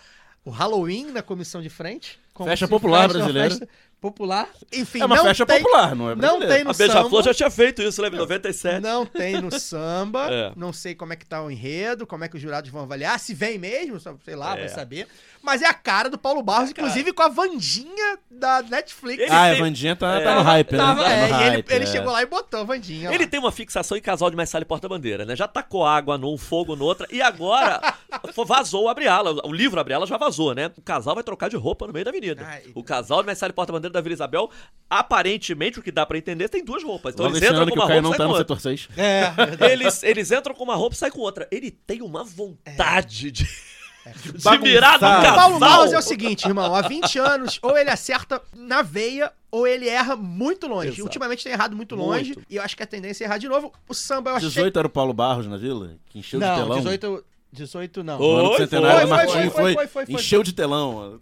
o 0.43 0.49
Halloween 0.49 1.11
na 1.11 1.21
comissão 1.21 1.61
de 1.61 1.69
frente. 1.69 2.19
Festa 2.43 2.67
popular 2.67 3.07
brasileira. 3.07 3.49
festa 3.49 3.69
popular. 4.11 4.47
Enfim, 4.71 5.01
É 5.01 5.05
uma 5.05 5.15
não 5.15 5.23
festa 5.23 5.45
tem, 5.45 5.61
popular, 5.63 5.95
não 5.95 6.09
é 6.11 6.15
Não 6.15 6.39
tem 6.39 6.63
no 6.63 6.71
A 6.71 6.73
Beija-Flor 6.73 7.09
samba. 7.09 7.23
já 7.23 7.33
tinha 7.33 7.49
feito 7.49 7.81
isso, 7.81 8.01
lembra? 8.01 8.17
Em 8.17 8.21
97. 8.21 8.79
Não 8.81 9.05
tem 9.05 9.41
no 9.41 9.51
samba. 9.59 10.27
É. 10.31 10.51
Não 10.55 10.71
sei 10.71 10.93
como 10.95 11.13
é 11.13 11.15
que 11.15 11.25
tá 11.25 11.41
o 11.43 11.49
enredo, 11.49 12.05
como 12.05 12.23
é 12.23 12.27
que 12.29 12.35
os 12.35 12.41
jurados 12.41 12.69
vão 12.69 12.83
avaliar. 12.83 13.19
Se 13.19 13.33
vem 13.33 13.57
mesmo, 13.57 13.99
só- 13.99 14.15
sei 14.23 14.35
lá, 14.35 14.55
É. 14.55 14.59
vai 14.61 14.69
saber. 14.69 15.07
Mas 15.41 15.61
é 15.61 15.67
a 15.67 15.73
cara 15.73 16.09
do 16.09 16.17
Paulo 16.17 16.41
Barros, 16.41 16.71
inclusive 16.71 17.13
com 17.13 17.21
a 17.21 17.27
Vandinha 17.29 18.17
da 18.31 18.63
Netflix. 18.63 19.21
Ele 19.21 19.31
Ah, 19.31 19.49
tem- 19.51 19.59
a 19.61 19.63
Vandinha 19.63 19.95
tá, 19.95 20.15
É. 20.19 20.23
tá 20.23 20.35
no 20.35 20.41
hype, 20.41 20.71
né? 20.71 20.77
Tava- 20.79 21.03
Tá 21.03 21.09
é, 21.11 21.15
no 21.15 21.21
e 21.21 21.25
ele, 21.43 21.49
hype, 21.55 21.71
ele 21.71 21.83
é. 21.83 21.87
chegou 21.87 22.11
lá 22.11 22.21
e 22.23 22.25
botou 22.25 22.59
a 22.61 22.63
Vandinha. 22.63 23.09
Ele 23.13 23.25
lá. 23.25 23.29
tem 23.29 23.39
uma 23.39 23.51
fixação 23.51 23.95
em 23.95 24.01
casal 24.01 24.29
de 24.31 24.35
Messalha 24.35 24.63
e 24.63 24.65
Porta-Bandeira, 24.65 25.23
né? 25.23 25.35
Já 25.35 25.47
tacou 25.47 25.85
água 25.85 26.17
num, 26.17 26.35
fogo 26.37 26.75
no 26.75 26.83
outra. 26.85 27.07
E 27.11 27.21
agora 27.21 27.79
vazou 28.47 28.85
o 28.85 28.89
Abriala. 28.89 29.35
O 29.45 29.53
livro 29.53 29.79
Abriala 29.79 30.07
já 30.07 30.17
vazou, 30.17 30.55
né? 30.55 30.71
O 30.77 30.81
casal 30.81 31.13
vai 31.15 31.23
trocar 31.23 31.49
de 31.49 31.55
roupa 31.55 31.85
no 31.85 31.93
meio 31.93 32.05
da 32.05 32.11
avenida. 32.11 32.43
Ai. 32.45 32.63
o 32.73 32.83
casal 32.83 33.21
de 33.21 33.27
Messalha 33.27 33.51
e 33.51 33.53
Porta-Bandeira 33.53 33.93
da 33.95 34.01
Vila 34.01 34.13
Isabel, 34.13 34.49
aparentemente, 34.89 35.79
o 35.79 35.83
que 35.83 35.91
dá 35.91 36.05
pra 36.05 36.17
entender, 36.17 36.49
tem 36.49 36.63
duas 36.63 36.83
roupas. 36.83 37.13
Então 37.13 37.25
Logo 37.25 37.37
eles 37.37 37.49
entram 37.49 37.67
com 37.67 37.73
uma 37.73 37.85
roupa 37.85 38.01
não 38.01 38.09
e 38.09 38.11
tá 38.11 38.17
saem 38.17 38.27
no 38.29 38.33
com 38.33 38.39
outra. 38.39 38.55
setor 38.55 38.59
6. 38.59 38.89
É, 38.95 39.31
verdade. 39.31 39.71
Eles, 39.71 40.03
eles 40.03 40.31
entram 40.31 40.53
com 40.53 40.63
uma 40.63 40.75
roupa 40.75 40.95
e 40.95 40.99
saem 40.99 41.11
com 41.11 41.19
outra. 41.19 41.47
Ele 41.51 41.71
tem 41.71 42.01
uma 42.01 42.23
vontade 42.23 43.31
de, 43.31 43.43
de 43.43 44.43
Bagunçar. 44.43 44.61
mirar 44.61 44.93
no 44.93 44.99
casal. 44.99 45.35
Paulo 45.35 45.59
Barros 45.59 45.93
é 45.93 45.97
o 45.97 46.01
seguinte, 46.01 46.45
irmão. 46.45 46.75
Há 46.75 46.81
20 46.81 47.19
anos, 47.19 47.59
ou 47.61 47.77
ele 47.77 47.89
acerta 47.89 48.41
na 48.55 48.81
veia, 48.81 49.31
ou 49.49 49.65
ele 49.65 49.87
erra 49.87 50.15
muito 50.15 50.67
longe. 50.67 50.89
Exato. 50.89 51.03
Ultimamente 51.03 51.43
tem 51.43 51.53
errado 51.53 51.75
muito 51.75 51.95
longe. 51.95 52.33
Muito. 52.33 52.45
E 52.49 52.57
eu 52.57 52.63
acho 52.63 52.75
que 52.77 52.83
a 52.83 52.87
tendência 52.87 53.23
é 53.23 53.25
errar 53.25 53.37
de 53.37 53.47
novo. 53.47 53.73
O 53.87 53.93
samba 53.93 54.31
eu 54.31 54.35
achei... 54.35 54.49
18 54.49 54.79
era 54.79 54.87
o 54.87 54.91
Paulo 54.91 55.13
Barros 55.13 55.47
na 55.47 55.57
vila? 55.57 55.95
Que 56.09 56.19
encheu 56.19 56.39
de 56.39 56.45
não, 56.45 56.55
telão. 56.55 56.77
18... 56.77 57.25
18 57.55 58.03
não. 58.03 58.17
Do 58.17 58.47
Foi, 58.49 58.57
centenário 58.57 59.07
foi, 59.07 59.25
do 59.25 59.31
foi, 59.31 59.31
foi, 59.31 59.51
foi, 59.51 59.73
foi, 59.73 59.87
foi, 59.87 60.05
foi. 60.05 60.15
encheu 60.15 60.43
de 60.43 60.53
telão. 60.53 61.19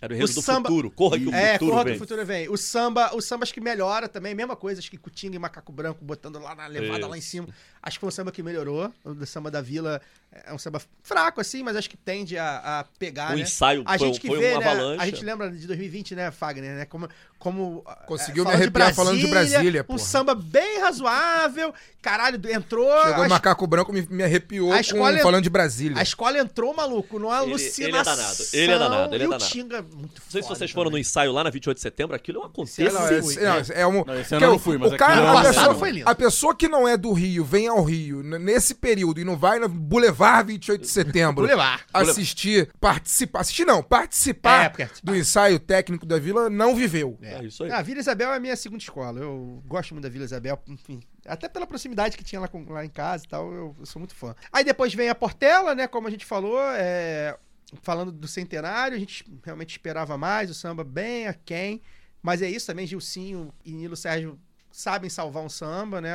Era 0.00 0.12
o 0.12 0.16
enredo 0.16 0.30
O 0.30 0.34
do 0.34 0.42
samba- 0.42 0.68
futuro. 0.68 0.90
Corra 0.90 1.18
que 1.18 1.26
o 1.26 1.34
É, 1.34 1.52
futuro 1.54 1.70
corra 1.70 1.84
vem. 1.84 1.92
que 1.92 1.96
o 1.96 2.00
futuro 2.00 2.26
vem. 2.26 2.48
O 2.48 2.56
samba, 2.56 3.14
o 3.14 3.20
samba 3.20 3.42
acho 3.44 3.54
que 3.54 3.60
melhora 3.60 4.08
também, 4.08 4.34
mesma 4.34 4.56
coisa, 4.56 4.78
acho 4.80 4.90
que 4.90 4.96
Cutinga 4.98 5.36
e 5.36 5.38
Macaco 5.38 5.72
Branco 5.72 6.04
botando 6.04 6.38
lá 6.38 6.54
na 6.54 6.66
levada 6.66 7.00
Isso. 7.00 7.08
lá 7.08 7.18
em 7.18 7.20
cima. 7.20 7.48
Acho 7.82 7.96
que 7.98 8.00
foi 8.00 8.08
um 8.08 8.12
samba 8.12 8.32
que 8.32 8.42
melhorou. 8.42 8.92
O 9.04 9.26
samba 9.26 9.50
da 9.50 9.60
Vila 9.60 10.00
é 10.44 10.52
um 10.52 10.58
samba 10.58 10.82
fraco, 11.02 11.40
assim, 11.40 11.62
mas 11.62 11.76
acho 11.76 11.88
que 11.88 11.96
tende 11.96 12.36
a, 12.36 12.80
a 12.80 12.84
pegar, 12.98 13.32
O 13.32 13.36
né? 13.36 13.42
ensaio 13.42 13.82
A 13.86 13.96
foi, 13.96 14.08
gente 14.08 14.20
que 14.20 14.26
foi 14.26 14.38
vê, 14.38 14.52
uma 14.52 14.60
né? 14.60 14.66
avalanche. 14.70 15.02
A 15.02 15.06
gente 15.06 15.24
lembra 15.24 15.50
de 15.50 15.66
2020, 15.66 16.14
né, 16.14 16.30
Fagner, 16.30 16.74
né? 16.76 16.84
Como. 16.84 17.08
como 17.38 17.84
Conseguiu 18.06 18.42
é, 18.42 18.46
me 18.46 18.52
falando 18.52 18.62
arrepiar 18.62 18.94
falando 18.94 19.18
de 19.18 19.26
Brasília, 19.28 19.82
Um 19.82 19.84
porra. 19.84 19.98
samba 20.00 20.34
bem 20.34 20.80
razoável. 20.80 21.72
Caralho, 22.02 22.40
entrou. 22.50 22.90
Chegou 23.06 23.24
o 23.24 23.28
macaco 23.28 23.66
branco 23.66 23.92
me, 23.92 24.02
me 24.10 24.22
arrepiou 24.24 24.70
a 24.72 24.74
com- 24.76 24.80
escola- 24.80 25.18
falando 25.18 25.42
de 25.42 25.50
Brasília. 25.50 25.98
a 25.98 26.02
escola 26.02 26.38
entrou, 26.38 26.74
maluco, 26.74 27.18
numa 27.18 27.36
Ele- 27.42 27.50
alucinação. 27.52 27.84
ele 27.86 27.96
é 27.96 28.02
danado, 28.02 28.42
ele 28.52 28.72
é 28.72 28.78
danado, 28.78 29.14
ele 29.14 29.22
é 29.22 29.24
e 29.24 29.28
o 29.28 29.30
danado. 29.30 29.50
Tinga, 29.50 29.85
muito 29.94 30.20
Não 30.22 30.30
sei 30.30 30.42
se 30.42 30.48
vocês 30.48 30.70
foram 30.70 30.84
no 30.84 30.90
também. 30.92 31.00
ensaio 31.02 31.32
lá 31.32 31.44
na 31.44 31.50
28 31.50 31.76
de 31.76 31.82
setembro, 31.82 32.16
aquilo 32.16 32.38
é 32.38 32.40
um 32.40 32.42
Não, 32.44 32.50
acontecimento. 32.50 32.96
é, 33.72 33.80
é 33.82 33.86
um, 33.86 34.04
Não, 34.04 34.14
esse 34.20 34.28
que 34.30 34.34
ano 34.34 34.44
eu 34.46 34.48
o- 34.50 34.52
não 34.52 34.58
fui, 34.58 34.78
mas 34.78 34.92
o 34.92 34.96
cara, 34.96 35.38
a, 35.38 35.42
pessoa, 35.42 35.74
foi 35.74 35.90
lindo. 35.90 36.08
a 36.08 36.14
pessoa 36.14 36.54
que 36.54 36.68
não 36.68 36.86
é 36.88 36.96
do 36.96 37.12
Rio, 37.12 37.44
vem 37.44 37.68
ao 37.68 37.82
Rio 37.82 38.22
nesse 38.22 38.74
período 38.74 39.20
e 39.20 39.24
não 39.24 39.36
vai 39.36 39.58
no 39.58 39.68
Boulevard 39.68 40.50
28 40.52 40.80
de 40.82 40.88
setembro 40.88 41.34
Boulevard. 41.46 41.84
assistir, 41.92 42.70
participar, 42.80 43.40
assistir 43.40 43.64
não, 43.64 43.82
participar 43.82 44.64
É, 44.64 44.68
participar. 44.68 45.12
do 45.12 45.16
ensaio 45.16 45.58
técnico 45.58 46.06
da 46.06 46.18
Vila, 46.18 46.48
não 46.50 46.74
viveu. 46.74 47.18
É 47.22 47.44
isso 47.44 47.64
aí. 47.64 47.70
Ah, 47.70 47.78
a 47.78 47.82
Vila 47.82 48.00
Isabel 48.00 48.32
é 48.32 48.36
a 48.36 48.40
minha 48.40 48.56
segunda 48.56 48.82
escola. 48.82 49.20
Eu 49.20 49.62
gosto 49.66 49.92
muito 49.94 50.04
da 50.04 50.10
Vila 50.10 50.24
Isabel, 50.24 50.58
enfim. 50.68 51.00
Até 51.26 51.48
pela 51.48 51.66
proximidade 51.66 52.16
que 52.16 52.22
tinha 52.24 52.40
lá, 52.40 52.46
com- 52.48 52.64
lá 52.72 52.84
em 52.84 52.88
casa 52.88 53.24
e 53.24 53.28
tal, 53.28 53.52
eu, 53.52 53.74
eu 53.80 53.86
sou 53.86 53.98
muito 53.98 54.14
fã. 54.14 54.34
Aí 54.52 54.62
depois 54.64 54.94
vem 54.94 55.08
a 55.08 55.14
Portela, 55.14 55.74
né? 55.74 55.86
Como 55.88 56.06
a 56.06 56.10
gente 56.10 56.24
falou, 56.24 56.58
é, 56.60 57.36
falando 57.82 58.12
do 58.12 58.28
centenário, 58.28 58.96
a 58.96 59.00
gente 59.00 59.24
realmente 59.44 59.70
esperava 59.70 60.16
mais, 60.16 60.50
o 60.50 60.54
samba 60.54 60.84
bem 60.84 61.26
aquém. 61.26 61.82
Mas 62.22 62.42
é 62.42 62.48
isso 62.50 62.66
também, 62.66 62.86
Gilcinho 62.86 63.52
e 63.64 63.72
Nilo 63.72 63.96
Sérgio 63.96 64.38
sabem 64.70 65.08
salvar 65.08 65.42
um 65.42 65.48
samba, 65.48 66.00
né? 66.00 66.10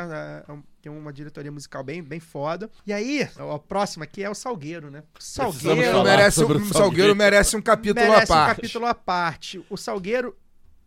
É, 0.47 0.54
Tem 0.82 0.91
uma 0.91 1.12
diretoria 1.14 1.52
musical 1.52 1.84
bem, 1.84 2.02
bem 2.04 2.20
foda. 2.20 2.70
E 2.86 2.91
aí, 2.93 3.28
a 3.38 3.60
próxima 3.60 4.04
aqui 4.04 4.24
é 4.24 4.30
o 4.30 4.34
Salgueiro, 4.36 4.89
né? 4.91 5.04
Salgueiro 5.20 6.04
merece, 6.04 6.39
um- 6.41 6.43
o 6.45 6.47
Salgueiro 6.47 6.74
Salgueiro. 6.74 7.16
merece 7.16 7.56
um 7.58 7.62
capítulo 7.62 8.06
merece 8.08 8.32
à 8.32 8.36
um 8.36 8.38
parte. 8.39 8.56
capítulo 8.56 8.86
à 8.86 8.93
parte. 8.95 9.66
O 9.70 9.78
Salgueiro 9.78 10.36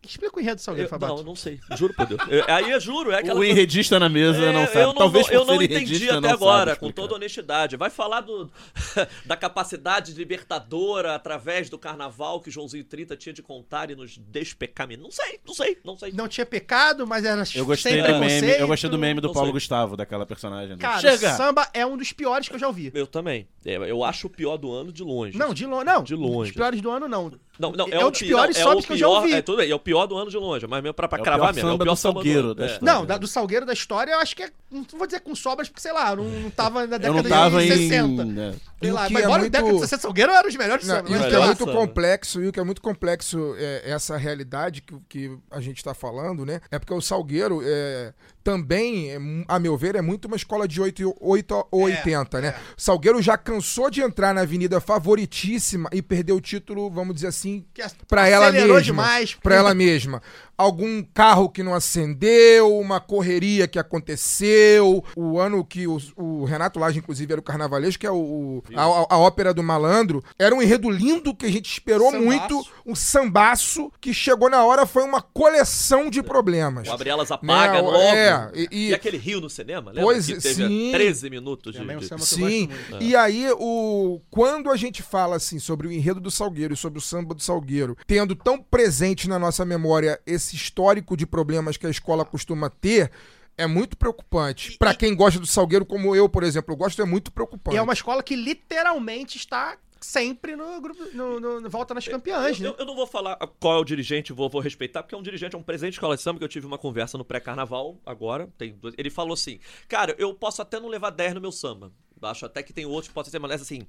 Explica 0.07 0.37
o 0.37 0.39
enredo 0.41 0.55
do 0.55 0.61
Salgueiro, 0.61 0.89
Fabato. 0.89 1.15
não, 1.15 1.23
não 1.23 1.35
sei. 1.35 1.59
Juro 1.77 1.93
por 1.93 2.05
Deus. 2.05 2.21
Eu- 2.29 2.45
aí 2.47 2.71
eu 2.71 2.79
juro, 2.79 3.11
é 3.11 3.19
aquela 3.19 3.33
O 3.35 3.37
coisa- 3.37 3.51
enredista 3.51 3.99
na 3.99 4.07
mesa 4.09 4.43
É, 4.45 4.53
não 4.53 4.65
sabe. 4.67 4.79
Eu 4.79 4.87
não, 4.87 4.93
Talvez 4.95 5.25
vou- 5.27 5.35
eu 5.35 5.45
não 5.45 5.61
entendi 5.61 6.09
até 6.09 6.19
não 6.21 6.29
agora, 6.29 6.75
com 6.75 6.91
toda 6.91 7.15
honestidade. 7.15 7.75
Vai 7.75 7.89
falar 7.89 8.21
do, 8.21 8.49
da 9.25 9.35
capacidade 9.35 10.13
libertadora 10.13 11.15
através 11.15 11.69
do 11.69 11.77
carnaval 11.77 12.39
que 12.41 12.49
o 12.49 12.51
Joãozinho 12.51 12.83
30 12.83 13.15
tinha 13.17 13.33
de 13.33 13.41
contar 13.41 13.89
e 13.89 13.95
nos 13.95 14.17
despecaminar. 14.17 15.03
Não 15.03 15.11
sei, 15.11 15.39
não 15.45 15.53
sei, 15.53 15.77
não 15.83 15.97
sei. 15.97 16.11
Não 16.11 16.27
tinha 16.27 16.45
pecado, 16.45 17.05
mas 17.07 17.25
era 17.25 17.43
Eu 17.55 17.65
gostei 17.65 17.93
sem 17.93 18.03
do 18.03 18.19
meme, 18.19 18.51
eu 18.59 18.67
gostei 18.67 18.89
do 18.89 18.97
meme 18.97 19.19
do 19.21 19.27
Não 19.27 19.33
Paulo 19.33 19.47
sei. 19.47 19.53
Gustavo, 19.53 19.97
daquela 19.97 20.25
personagem. 20.25 20.77
Cara, 20.77 20.99
Chega! 20.99 21.33
samba 21.35 21.67
é 21.73 21.85
um 21.85 21.97
dos 21.97 22.11
piores 22.13 22.47
que 22.47 22.55
eu 22.55 22.59
já 22.59 22.67
ouvi. 22.67 22.91
Eu 22.93 23.07
também. 23.07 23.47
É, 23.65 23.75
Eu 23.75 24.03
acho 24.03 24.27
o 24.27 24.29
pior 24.29 24.57
do 24.57 24.71
ano 24.71 24.91
de 24.91 25.03
longe. 25.03 25.37
Não, 25.37 25.53
de 25.53 25.65
longe. 25.65 25.85
Não, 25.85 26.03
De 26.03 26.15
longe. 26.15 26.49
Os 26.51 26.55
piores 26.55 26.81
do 26.81 26.89
ano, 26.91 27.07
não. 27.07 27.31
Não, 27.57 27.71
não, 27.71 27.87
é 27.89 28.03
o 28.03 28.07
um 28.07 28.11
dos 28.11 28.19
pi- 28.19 28.27
piores 28.27 28.57
não, 28.59 28.71
é 28.71 28.75
o 28.75 28.81
que 28.83 28.91
eu 28.93 28.97
já 28.97 29.05
pior- 29.07 29.21
ouvi. 29.21 29.33
É, 29.33 29.41
tudo 29.41 29.57
bem, 29.57 29.71
é 29.71 29.75
o 29.75 29.79
pior 29.79 30.05
do 30.05 30.17
ano 30.17 30.29
de 30.29 30.37
longe, 30.37 30.67
mas 30.67 30.83
mesmo 30.83 30.93
pra, 30.93 31.07
pra 31.07 31.19
É 31.19 31.21
cravar 31.23 31.47
pior 31.47 31.55
mesmo. 31.55 31.69
É 31.69 31.73
o 31.73 31.77
pior 31.77 31.93
do 31.93 31.95
samba 31.95 32.13
Salgueiro, 32.15 32.45
ano. 32.47 32.55
da 32.55 32.63
É. 32.63 32.67
história. 32.67 32.93
Não, 32.93 33.05
da- 33.05 33.17
do 33.17 33.27
Salgueiro 33.27 33.65
da 33.65 33.73
história, 33.73 34.11
eu 34.11 34.19
acho 34.19 34.35
que 34.35 34.43
é. 34.43 34.49
Não 34.71 34.85
vou 34.97 35.05
dizer 35.07 35.21
com 35.21 35.33
sobras, 35.35 35.69
porque 35.69 35.81
sei 35.81 35.93
lá, 35.93 36.15
não, 36.15 36.25
não 36.25 36.49
tava 36.49 36.85
na 36.87 36.95
Eu 36.95 36.99
década 36.99 37.21
não 37.21 37.29
tava 37.29 37.61
de 37.61 37.67
em... 37.67 37.77
60. 37.77 38.25
né. 38.25 38.55
Sei 38.85 38.91
o 38.91 38.95
lá, 38.95 39.07
que 39.07 39.13
mas 39.13 39.21
é 39.23 39.25
embora 39.25 39.41
muito- 39.41 39.51
década 39.51 39.73
de 39.73 39.79
60 39.79 40.01
Salgueiro 40.01 40.31
era 40.31 40.47
os 40.47 40.55
melhores 40.55 40.87
Não, 40.87 40.95
sambas. 40.95 41.11
e 41.11 41.15
o 41.15 41.19
que 41.29 41.35
é 41.35 41.39
muito 41.45 41.57
samba. 41.65 41.71
complexo, 41.73 42.43
e 42.43 42.47
o 42.47 42.51
que 42.51 42.59
é 42.59 42.63
muito 42.63 42.81
complexo 42.81 43.55
é 43.57 43.83
essa 43.91 44.17
realidade 44.17 44.81
que, 44.81 44.95
que 45.09 45.37
a 45.51 45.59
gente 45.61 45.77
está 45.77 45.93
falando, 45.93 46.45
né? 46.45 46.59
É 46.71 46.79
porque 46.79 46.93
o 46.93 47.01
Salgueiro 47.01 47.61
é, 47.63 48.13
também, 48.43 49.11
é 49.11 49.17
a 49.47 49.57
meu 49.59 49.75
ver, 49.77 49.95
é 49.95 50.01
muito 50.01 50.25
uma 50.25 50.35
escola 50.37 50.67
de 50.67 50.79
8, 50.81 51.15
8 51.19 51.67
ou 51.71 51.83
80, 51.83 52.41
né? 52.41 52.55
Salgueiro 52.77 53.21
já 53.21 53.37
cansou 53.37 53.89
de 53.89 54.01
entrar 54.01 54.33
na 54.33 54.41
avenida 54.41 54.79
favoritíssima 54.79 55.89
e 55.91 56.01
perdeu 56.01 56.35
o 56.35 56.41
título, 56.41 56.89
vamos 56.89 57.15
dizer 57.15 57.27
assim, 57.27 57.65
Que 57.73 57.81
pra 58.07 58.27
ela 58.27 58.51
mesma. 58.51 58.81
demais. 58.81 59.33
Pra 59.35 59.55
ela 59.55 59.73
mesma. 59.73 60.21
Algum 60.57 61.03
carro 61.03 61.49
que 61.49 61.61
não 61.63 61.73
acendeu, 61.73 62.77
uma 62.79 62.99
correria 62.99 63.67
que 63.67 63.77
aconteceu. 63.79 65.03
O 65.15 65.39
ano 65.39 65.63
que 65.65 65.87
o, 65.87 65.97
o 66.15 66.45
Renato 66.45 66.79
Lage, 66.79 66.99
inclusive, 66.99 67.31
era 67.33 67.39
o 67.39 67.43
carnavalesco, 67.43 67.99
que 67.99 68.07
é 68.07 68.11
o, 68.11 68.63
a, 68.75 68.83
a- 68.83 69.07
a 69.11 69.17
ópera 69.17 69.53
do 69.53 69.61
malandro. 69.63 70.23
Era 70.39 70.55
um 70.55 70.61
enredo 70.61 70.89
lindo 70.89 71.35
que 71.35 71.45
a 71.45 71.51
gente 71.51 71.69
esperou 71.71 72.11
Sambaço. 72.11 72.25
muito. 72.25 72.67
Um 72.85 72.95
sambaço 72.95 73.91
que 73.99 74.13
chegou 74.13 74.49
na 74.49 74.63
hora, 74.63 74.85
foi 74.85 75.03
uma 75.03 75.21
coleção 75.21 76.09
de 76.09 76.21
problemas. 76.21 76.87
O 76.87 76.91
Abrielas 76.91 77.31
apaga 77.31 77.73
Né, 77.73 77.81
logo. 77.81 77.97
é, 77.97 78.51
e- 78.53 78.67
e, 78.71 78.89
e- 78.89 78.93
aquele 78.93 79.17
rio 79.17 79.41
no 79.41 79.49
cinema, 79.49 79.89
lembra? 79.91 80.03
Pois, 80.03 80.25
que 80.25 80.37
teve 80.39 80.67
sim. 80.67 80.91
13 80.91 81.29
minutos 81.29 81.73
de... 81.73 81.79
Também 81.79 81.97
um 81.97 81.99
de- 81.99 82.25
Sim, 82.25 82.69
e 82.99 83.15
aí 83.15 83.47
o 83.59 84.21
quando 84.29 84.69
a 84.71 84.75
gente 84.77 85.01
fala 85.03 85.35
assim 85.35 85.59
sobre 85.59 85.87
o 85.87 85.91
enredo 85.91 86.19
do 86.19 86.31
Salgueiro 86.31 86.73
e 86.73 86.77
sobre 86.77 86.99
o 86.99 87.01
samba 87.01 87.33
do 87.33 87.41
Salgueiro, 87.41 87.97
tendo 88.07 88.35
tão 88.35 88.61
presente 88.61 89.27
na 89.27 89.37
nossa 89.39 89.65
memória 89.65 90.19
esse 90.25 90.44
histórico 90.53 91.15
de 91.15 91.25
problemas 91.25 91.77
que 91.77 91.87
a 91.87 91.89
escola 91.89 92.25
costuma 92.25 92.69
ter, 92.69 93.09
é 93.57 93.65
muito 93.65 93.95
preocupante. 93.95 94.77
Pra 94.77 94.93
quem 94.93 95.15
gosta 95.15 95.39
do 95.39 95.47
Salgueiro, 95.47 95.85
como 95.85 96.13
eu, 96.13 96.27
por 96.27 96.43
exemplo, 96.43 96.73
eu 96.73 96.77
gosto, 96.77 97.01
é 97.01 97.05
muito 97.05 97.31
preocupante. 97.31 97.75
E 97.75 97.77
é 97.77 97.81
uma 97.81 97.93
escola 97.93 98.21
que 98.21 98.35
literalmente 98.35 99.37
está 99.37 99.77
sempre 100.01 100.55
no 100.55 100.79
grupo, 100.81 101.03
no, 101.13 101.39
no- 101.39 101.61
no 101.61 101.69
Volta 101.69 101.93
nas 101.93 102.07
Campeãs, 102.07 102.59
eu, 102.59 102.63
né? 102.63 102.69
eu- 102.69 102.75
eu 102.79 102.85
não 102.85 102.95
vou 102.95 103.07
falar 103.07 103.37
qual 103.59 103.77
é 103.77 103.79
o 103.79 103.83
dirigente, 103.83 104.31
vou, 104.33 104.49
vou 104.49 104.61
respeitar, 104.61 105.01
porque 105.01 105.15
é 105.15 105.17
um 105.17 105.23
dirigente, 105.23 105.55
é 105.55 105.57
um 105.57 105.63
presidente 105.63 105.93
de 105.93 105.97
escola 105.97 106.15
de 106.15 106.21
samba 106.21 106.37
que 106.37 106.43
eu 106.43 106.49
tive 106.49 106.67
uma 106.67 106.77
conversa 106.77 107.17
no 107.17 107.25
pré-carnaval 107.25 107.97
agora. 108.05 108.47
Tem 108.57 108.73
dois- 108.73 108.93
ele 108.97 109.09
falou 109.09 109.33
assim: 109.33 109.59
Cara, 109.87 110.13
eu 110.19 110.33
posso 110.33 110.61
até 110.61 110.79
não 110.79 110.89
levar 110.89 111.09
10 111.09 111.33
no 111.33 111.41
meu 111.41 111.51
samba. 111.51 111.91
Acho 112.29 112.45
até 112.45 112.61
que 112.63 112.73
tem 112.73 112.85
outros 112.85 113.07
que 113.07 113.13
podem 113.13 113.31
ser, 113.31 113.39
mas 113.39 113.61
assim, 113.61 113.81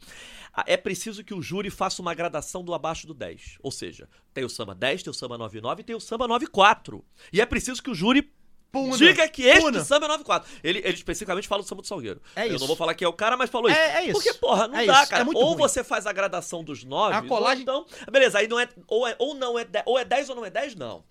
é 0.66 0.76
preciso 0.76 1.22
que 1.24 1.34
o 1.34 1.42
júri 1.42 1.70
faça 1.70 2.00
uma 2.02 2.14
gradação 2.14 2.62
do 2.64 2.72
abaixo 2.74 3.06
do 3.06 3.14
10. 3.14 3.58
Ou 3.62 3.70
seja, 3.70 4.08
tem 4.34 4.44
o 4.44 4.48
samba 4.48 4.74
10, 4.74 5.02
tem 5.02 5.10
o 5.10 5.14
samba 5.14 5.36
99 5.38 5.80
e 5.80 5.84
tem 5.84 5.96
o 5.96 6.00
samba 6.00 6.26
94. 6.28 7.04
E 7.32 7.40
é 7.40 7.46
preciso 7.46 7.82
que 7.82 7.90
o 7.90 7.94
júri 7.94 8.32
Puna. 8.72 8.96
diga 8.98 9.26
que 9.28 9.42
este 9.44 9.60
Puna. 9.60 9.82
samba 9.84 10.04
é 10.06 10.08
94. 10.08 10.50
Ele, 10.62 10.80
ele 10.80 10.90
especificamente 10.94 11.48
fala 11.48 11.62
do 11.62 11.68
samba 11.68 11.80
do 11.82 11.88
Salgueiro. 11.88 12.20
É 12.34 12.42
Eu 12.46 12.50
isso. 12.50 12.58
não 12.60 12.66
vou 12.66 12.76
falar 12.76 12.94
que 12.94 13.04
é 13.04 13.08
o 13.08 13.12
cara, 13.12 13.36
mas 13.36 13.48
falou 13.48 13.70
isso. 13.70 13.78
É- 13.78 13.98
é 13.98 14.04
isso. 14.04 14.12
Porque, 14.14 14.34
porra, 14.34 14.68
não 14.68 14.76
É 14.78 14.84
dá, 14.84 15.00
isso. 15.02 15.10
cara. 15.10 15.22
É 15.24 15.26
ou 15.34 15.44
ruim. 15.50 15.56
você 15.56 15.82
faz 15.82 16.06
a 16.06 16.12
gradação 16.12 16.62
dos 16.62 16.84
9, 16.84 17.14
A 17.16 17.22
colagem- 17.22 17.64
ou 17.68 17.84
então... 17.86 18.06
Beleza, 18.10 18.38
aí 18.38 18.48
não 18.48 18.58
é... 18.60 18.68
Ou, 18.88 19.06
é, 19.06 19.16
ou 19.18 19.34
não 19.34 19.58
é... 19.58 19.64
de- 19.64 19.82
Ou 19.86 19.98
é 19.98 20.04
10 20.04 20.28
ou 20.28 20.36
não 20.36 20.44
é 20.44 20.50
10, 20.50 20.74
não. 20.74 21.02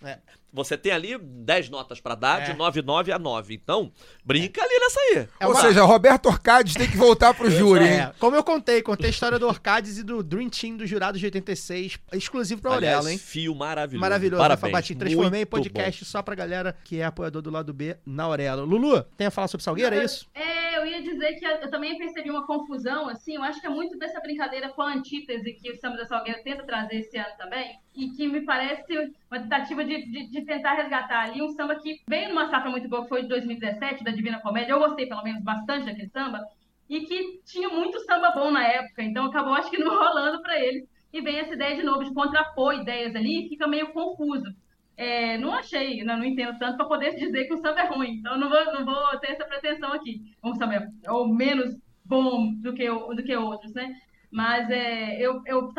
É. 0.56 0.64
Você 0.66 0.78
tem 0.78 0.92
ali 0.92 1.18
10 1.18 1.70
notas 1.70 2.00
pra 2.00 2.16
dar, 2.16 2.42
É. 2.42 2.46
de 2.52 2.58
9, 2.58 2.82
9 2.82 3.12
a 3.12 3.20
9. 3.20 3.54
Então, 3.54 3.92
brinca 4.24 4.62
ali 4.64 4.80
nessa 4.80 5.00
aí. 5.00 5.28
É 5.40 5.46
Ou 5.48 5.54
uma- 5.54 5.62
seja, 5.62 5.84
Roberto 5.84 6.28
Orcades 6.28 6.74
tem 6.76 6.90
que 6.90 6.98
voltar 6.98 7.34
pro 7.34 7.50
júri, 7.52 7.84
hein? 7.86 8.00
É, 8.00 8.14
como 8.20 8.36
eu 8.36 8.44
contei, 8.44 8.82
contei 8.82 9.08
a 9.08 9.10
história 9.10 9.38
do 9.38 9.48
Orcades 9.48 9.98
e 9.98 10.04
do 10.04 10.24
Dream 10.24 10.50
Team 10.50 10.78
do 10.78 10.86
jurado 10.86 11.20
de 11.20 11.26
86, 11.26 11.98
exclusivo 12.14 12.62
pra 12.62 12.74
Aliás, 12.76 13.06
hein? 13.08 13.18
fio 13.18 13.54
maravilhoso. 13.56 14.02
Maravilhoso, 14.02 14.42
Parabéns. 14.42 14.72
Batinho. 14.72 15.00
Transformei 15.00 15.42
em 15.42 15.46
podcast 15.46 16.06
só 16.06 16.22
pra 16.22 16.36
galera 16.36 16.76
que 16.84 17.00
é 17.00 17.06
apoiador 17.06 17.42
do 17.42 17.50
lado 17.52 17.74
B 17.74 17.98
na 18.06 18.24
Aurelo. 18.24 18.66
Lulu, 18.66 19.04
tem 19.18 19.28
a 19.28 19.32
falar 19.32 19.48
sobre 19.48 19.64
Salgueiro, 19.64 19.96
é 19.96 20.04
isso? 20.04 20.26
É, 20.34 20.65
eu 20.76 20.86
ia 20.86 21.02
dizer 21.02 21.36
que 21.36 21.46
eu 21.46 21.70
também 21.70 21.98
percebi 21.98 22.30
uma 22.30 22.46
confusão, 22.46 23.10
assim, 23.10 23.36
eu 23.36 23.44
acho 23.44 23.60
que 23.60 23.68
é 23.68 23.70
muito 23.70 23.98
dessa 23.98 24.20
brincadeira 24.20 24.70
com 24.70 24.82
a 24.82 24.94
antítese 24.94 25.54
que 25.54 25.72
o 25.72 25.78
Samba 25.78 25.98
da 25.98 26.06
Salgueira 26.06 26.44
tenta 26.44 26.64
trazer 26.64 26.98
esse 26.98 27.18
ano 27.18 27.36
também, 27.38 27.80
e 27.96 28.10
que 28.10 28.28
me 28.28 28.42
parece 28.42 29.14
uma 29.32 29.40
tentativa 29.40 29.84
de, 29.86 30.06
de, 30.06 30.30
de 30.30 30.46
tentar 30.46 30.74
resgatar 30.74 31.24
ali 31.24 31.42
um 31.42 31.50
samba 31.50 31.76
que 31.76 32.02
veio 32.08 32.30
numa 32.30 32.50
safra 32.50 32.70
muito 32.70 32.90
boa, 32.90 33.04
que 33.04 33.10
foi 33.10 33.22
de 33.24 33.30
2017, 33.30 34.04
da 34.04 34.12
Divina 34.12 34.42
Comédia, 34.42 34.74
eu 34.74 34.80
gostei 34.80 35.08
pelo 35.08 35.24
menos 35.24 35.44
bastante 35.44 35.86
daquele 35.86 36.10
samba, 36.10 36.42
e 36.90 37.02
que 37.02 37.42
tinha 37.46 37.70
muito 37.70 38.00
samba 38.02 38.32
bom 38.32 38.52
na 38.52 38.66
época, 38.66 39.02
então 39.02 39.26
acabou 39.26 39.54
acho 39.54 39.70
que 39.70 39.78
não 39.78 39.90
rolando 39.98 40.42
para 40.42 40.60
eles, 40.60 40.88
e 41.12 41.22
vem 41.22 41.40
essa 41.40 41.54
ideia 41.54 41.76
de 41.76 41.84
novo 41.84 42.04
de 42.04 42.14
contrapor 42.14 42.74
ideias 42.74 43.16
ali, 43.16 43.46
e 43.46 43.50
fica 43.50 43.68
meio 43.68 43.94
confuso. 43.94 44.54
É, 44.98 45.38
não 45.38 45.54
achei, 45.54 46.04
não, 46.04 46.18
não 46.18 46.26
entendo 46.26 46.58
tanto 46.58 46.78
para 46.78 46.86
poder 46.86 47.16
dizer 47.20 47.46
que 47.46 47.54
o 47.54 47.58
samba 47.58 47.82
é 47.82 47.88
ruim. 47.88 48.16
Então 48.16 48.38
não 48.38 48.50
vou, 48.50 48.66
não 48.74 48.86
vou 48.86 49.20
ter 49.20 49.32
essa 49.32 49.46
pretensão 49.46 49.92
aqui. 49.94 50.22
Um 50.44 50.56
samba 50.56 50.88
é 51.04 51.12
ou 51.12 51.28
menos 51.28 51.76
bom 52.04 52.54
do 52.56 52.74
que, 52.74 52.88
do 52.88 53.24
que 53.24 53.36
outros, 53.36 53.74
né? 53.74 53.96
Mas 54.32 54.70
é, 54.70 55.20
eu, 55.20 55.42
eu 55.46 55.74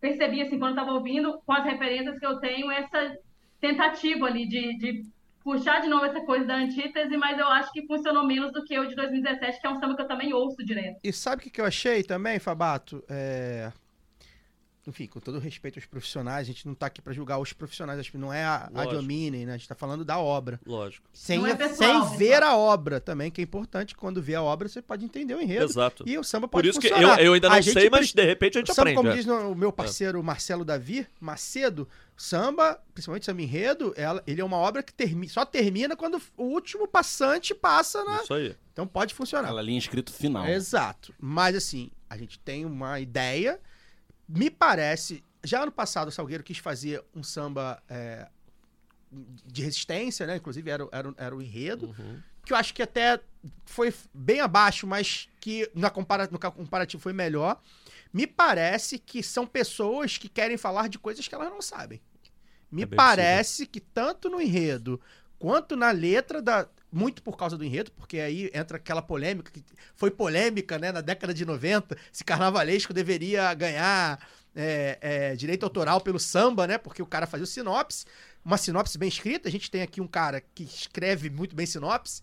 percebi, 0.00 0.42
assim, 0.42 0.58
quando 0.58 0.72
estava 0.72 0.92
ouvindo, 0.92 1.40
com 1.44 1.52
as 1.52 1.64
referências 1.64 2.18
que 2.18 2.26
eu 2.26 2.38
tenho, 2.38 2.70
essa 2.70 3.16
tentativa 3.60 4.26
ali 4.26 4.46
de, 4.46 4.76
de 4.76 5.02
puxar 5.42 5.80
de 5.80 5.88
novo 5.88 6.04
essa 6.04 6.20
coisa 6.20 6.46
da 6.46 6.56
antítese, 6.56 7.16
mas 7.16 7.38
eu 7.38 7.46
acho 7.48 7.72
que 7.72 7.86
funcionou 7.86 8.26
menos 8.26 8.52
do 8.52 8.64
que 8.64 8.78
o 8.78 8.86
de 8.86 8.94
2017, 8.94 9.60
que 9.60 9.66
é 9.66 9.70
um 9.70 9.78
samba 9.78 9.96
que 9.96 10.02
eu 10.02 10.08
também 10.08 10.32
ouço 10.32 10.64
direto. 10.64 10.98
E 11.02 11.12
sabe 11.12 11.46
o 11.46 11.50
que 11.50 11.60
eu 11.60 11.64
achei 11.64 12.02
também, 12.02 12.38
Fabato? 12.38 13.02
É... 13.08 13.70
Enfim, 14.86 15.06
com 15.06 15.18
todo 15.18 15.38
respeito 15.38 15.78
aos 15.78 15.86
profissionais, 15.86 16.40
a 16.46 16.50
gente 16.52 16.66
não 16.66 16.74
tá 16.74 16.86
aqui 16.86 17.00
pra 17.00 17.14
julgar 17.14 17.38
os 17.38 17.54
profissionais, 17.54 17.98
acho 17.98 18.10
que 18.10 18.18
não 18.18 18.30
é 18.30 18.44
a, 18.44 18.66
a 18.66 18.70
Lógico. 18.82 18.94
dominem, 18.96 19.46
né? 19.46 19.54
A 19.54 19.56
gente 19.56 19.66
tá 19.66 19.74
falando 19.74 20.04
da 20.04 20.18
obra. 20.18 20.60
Lógico. 20.66 21.08
Sem, 21.10 21.42
é 21.48 21.54
pessoal, 21.54 22.06
sem 22.08 22.18
ver 22.18 22.42
a 22.42 22.54
obra 22.54 23.00
também, 23.00 23.30
que 23.30 23.40
é 23.40 23.44
importante. 23.44 23.96
Quando 23.96 24.20
vê 24.20 24.34
a 24.34 24.42
obra, 24.42 24.68
você 24.68 24.82
pode 24.82 25.02
entender 25.02 25.34
o 25.34 25.40
enredo. 25.40 25.64
Exato. 25.64 26.04
E 26.06 26.18
o 26.18 26.22
samba 26.22 26.46
Por 26.46 26.58
pode 26.58 26.68
isso 26.68 26.78
que 26.80 26.88
eu, 26.88 26.92
funcionar. 26.92 27.18
eu 27.22 27.32
ainda 27.32 27.46
A 27.48 27.50
não 27.54 27.62
gente 27.62 27.72
sei, 27.72 27.88
mas 27.88 28.12
pre- 28.12 28.22
de 28.22 28.28
repente 28.28 28.58
a 28.58 28.60
gente 28.60 28.70
O 28.72 28.74
samba, 28.74 28.90
aprende. 28.90 28.96
como 28.98 29.08
é. 29.08 29.14
diz 29.16 29.24
no- 29.24 29.52
o 29.52 29.54
meu 29.54 29.72
parceiro 29.72 30.22
Marcelo 30.22 30.66
Davi 30.66 31.06
Macedo, 31.18 31.88
samba, 32.14 32.78
principalmente 32.92 33.24
samba 33.24 33.40
enredo, 33.40 33.94
ela, 33.96 34.22
ele 34.26 34.40
é 34.40 34.44
uma 34.44 34.58
obra 34.58 34.82
que 34.82 34.92
termi, 34.92 35.28
só 35.30 35.46
termina 35.46 35.96
quando 35.96 36.20
o 36.36 36.44
último 36.44 36.86
passante 36.86 37.54
passa 37.54 38.04
na. 38.04 38.22
Isso 38.22 38.34
aí. 38.34 38.54
Então 38.72 38.86
pode 38.86 39.14
funcionar. 39.14 39.44
Aquela 39.48 39.62
linha 39.62 39.78
escrito 39.78 40.12
final. 40.12 40.46
Exato. 40.46 41.14
Mas 41.18 41.56
assim, 41.56 41.90
a 42.10 42.18
gente 42.18 42.38
tem 42.38 42.66
uma 42.66 43.00
ideia. 43.00 43.58
Me 44.28 44.50
parece. 44.50 45.22
Já 45.42 45.62
ano 45.62 45.72
passado 45.72 46.08
o 46.08 46.12
Salgueiro 46.12 46.42
quis 46.42 46.58
fazer 46.58 47.04
um 47.14 47.22
samba 47.22 47.82
é, 47.88 48.26
de 49.46 49.62
resistência, 49.62 50.26
né? 50.26 50.36
Inclusive 50.36 50.70
era, 50.70 50.84
o- 50.84 50.88
era, 50.92 51.14
era 51.16 51.36
o 51.36 51.42
enredo. 51.42 51.86
Uhum. 51.98 52.20
Que 52.44 52.52
eu 52.52 52.56
acho 52.56 52.74
que 52.74 52.82
até 52.82 53.20
foi 53.64 53.92
bem 54.12 54.40
abaixo, 54.40 54.86
mas 54.86 55.28
que 55.40 55.70
na 55.74 55.90
compara 55.90 56.28
no 56.30 56.38
comparativo 56.38 57.02
foi 57.02 57.12
melhor. 57.12 57.60
Me 58.12 58.26
parece 58.26 58.98
que 58.98 59.22
são 59.22 59.46
pessoas 59.46 60.18
que 60.18 60.28
querem 60.28 60.56
falar 60.56 60.88
de 60.88 60.98
coisas 60.98 61.26
que 61.26 61.34
elas 61.34 61.50
não 61.50 61.60
sabem. 61.62 62.00
Me 62.70 62.82
É 62.82 62.86
parece 62.86 63.66
que 63.66 63.80
tanto 63.80 64.28
no 64.28 64.40
enredo 64.40 65.00
quanto 65.38 65.76
na 65.76 65.90
letra 65.90 66.40
da. 66.42 66.68
Muito 66.96 67.22
por 67.24 67.36
causa 67.36 67.58
do 67.58 67.64
enredo, 67.64 67.90
porque 67.90 68.20
aí 68.20 68.50
entra 68.54 68.76
aquela 68.76 69.02
polêmica, 69.02 69.50
que 69.50 69.64
foi 69.96 70.12
polêmica, 70.12 70.78
né, 70.78 70.92
na 70.92 71.00
década 71.00 71.34
de 71.34 71.44
90, 71.44 71.96
se 72.12 72.22
carnavalesco 72.22 72.92
deveria 72.94 73.52
ganhar 73.54 74.24
é, 74.54 74.98
é, 75.00 75.34
direito 75.34 75.64
autoral 75.64 76.00
pelo 76.00 76.20
samba, 76.20 76.68
né? 76.68 76.78
Porque 76.78 77.02
o 77.02 77.06
cara 77.06 77.26
fazia 77.26 77.42
o 77.42 77.48
sinopse, 77.48 78.04
uma 78.44 78.56
sinopse 78.56 78.96
bem 78.96 79.08
escrita. 79.08 79.48
A 79.48 79.50
gente 79.50 79.68
tem 79.68 79.82
aqui 79.82 80.00
um 80.00 80.06
cara 80.06 80.40
que 80.40 80.62
escreve 80.62 81.28
muito 81.28 81.56
bem 81.56 81.66
sinopse, 81.66 82.22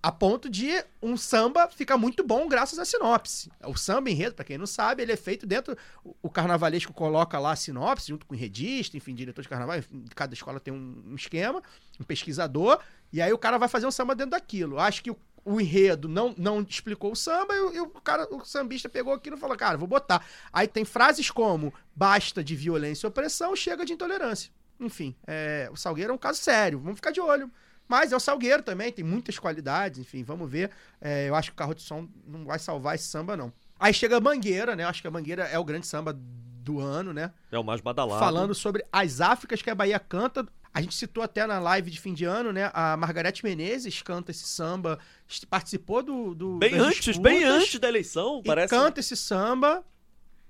a 0.00 0.12
ponto 0.12 0.48
de 0.50 0.70
um 1.02 1.16
samba 1.16 1.66
ficar 1.68 1.96
muito 1.96 2.22
bom 2.22 2.46
graças 2.46 2.78
à 2.78 2.84
sinopse. 2.84 3.50
O 3.64 3.74
samba 3.74 4.10
enredo, 4.10 4.34
pra 4.36 4.44
quem 4.44 4.58
não 4.58 4.66
sabe, 4.66 5.02
ele 5.02 5.10
é 5.12 5.16
feito 5.16 5.46
dentro. 5.46 5.76
o- 6.22 6.30
carnavalesco 6.30 6.92
coloca 6.92 7.38
lá 7.38 7.52
a 7.52 7.56
sinopse, 7.56 8.08
junto 8.08 8.26
com 8.26 8.34
o 8.34 8.36
enredista, 8.36 8.96
enfim, 8.96 9.14
diretor 9.14 9.40
de 9.42 9.48
carnaval. 9.48 9.78
enfim, 9.78 10.04
Cada 10.14 10.34
escola 10.34 10.60
tem 10.60 10.72
um 10.74 11.14
esquema, 11.16 11.62
um 11.98 12.04
pesquisador, 12.04 12.78
e 13.14 13.22
aí 13.22 13.32
o 13.32 13.38
cara 13.38 13.58
vai 13.58 13.68
fazer 13.68 13.86
um 13.86 13.90
samba 13.90 14.14
dentro 14.14 14.32
daquilo. 14.32 14.78
Acho 14.78 15.02
que 15.02 15.10
o, 15.10 15.16
o 15.44 15.60
enredo 15.60 16.08
não, 16.08 16.34
não 16.36 16.60
explicou 16.62 17.12
o 17.12 17.16
samba, 17.16 17.54
e, 17.54 17.60
o- 17.60 17.74
e 17.74 17.80
o 17.80 17.86
cara, 17.88 18.26
o 18.34 18.44
sambista 18.44 18.88
pegou 18.88 19.12
aquilo 19.12 19.36
e 19.36 19.40
falou: 19.40 19.56
cara, 19.56 19.78
vou 19.78 19.88
botar. 19.88 20.24
Aí 20.52 20.66
tem 20.68 20.84
frases 20.84 21.30
como 21.30 21.72
basta 21.94 22.42
de 22.44 22.54
violência 22.56 23.06
e 23.06 23.08
opressão, 23.08 23.54
chega 23.56 23.84
de 23.84 23.92
intolerância. 23.92 24.50
enfim, 24.80 25.14
é, 25.26 25.68
o 25.72 25.76
Salgueiro 25.76 26.10
é 26.12 26.14
um 26.14 26.18
caso 26.18 26.40
sério, 26.40 26.78
vamos 26.80 26.96
ficar 26.96 27.10
de 27.12 27.20
olho. 27.20 27.50
Mas 27.86 28.12
é 28.12 28.16
o 28.16 28.20
Salgueiro 28.20 28.62
também, 28.62 28.90
tem 28.90 29.04
muitas 29.04 29.38
qualidades, 29.38 29.98
enfim, 30.00 30.24
vamos 30.24 30.50
ver. 30.50 30.70
É, 31.00 31.28
eu 31.28 31.34
acho 31.34 31.50
que 31.50 31.54
o 31.54 31.56
carro 31.56 31.74
de 31.74 31.82
som 31.82 32.08
não 32.26 32.44
vai 32.46 32.58
salvar 32.58 32.94
esse 32.94 33.04
samba, 33.08 33.36
não. 33.36 33.52
Aí 33.78 33.92
chega 33.92 34.16
a 34.16 34.20
Mangueira, 34.20 34.74
né? 34.74 34.84
Eu 34.84 34.88
acho 34.88 35.02
que 35.02 35.06
a 35.06 35.10
Mangueira 35.10 35.44
é 35.44 35.58
o 35.58 35.64
grande 35.64 35.86
samba 35.86 36.12
do 36.16 36.80
ano, 36.80 37.12
né? 37.12 37.30
É 37.52 37.58
o 37.58 37.62
mais 37.62 37.82
badalado. 37.82 38.18
Falando 38.18 38.54
sobre 38.54 38.82
as 38.90 39.20
Áfricas 39.20 39.60
que 39.60 39.68
a 39.68 39.74
Bahia 39.74 39.98
canta. 40.00 40.46
A 40.74 40.80
gente 40.80 40.96
citou 40.96 41.22
até 41.22 41.46
na 41.46 41.60
live 41.60 41.88
de 41.88 42.00
fim 42.00 42.12
de 42.12 42.24
ano, 42.24 42.52
né? 42.52 42.68
A 42.74 42.96
Margarete 42.96 43.44
Menezes 43.44 44.02
canta 44.02 44.32
esse 44.32 44.44
samba, 44.44 44.98
participou 45.48 46.02
do. 46.02 46.34
do 46.34 46.58
Bem 46.58 46.74
antes, 46.74 47.16
bem 47.16 47.38
disputas 47.38 47.62
antes 47.62 47.78
da 47.78 47.88
eleição, 47.88 48.40
e 48.44 48.48
parece. 48.48 48.70
canta 48.70 48.98
esse 48.98 49.16
samba. 49.16 49.84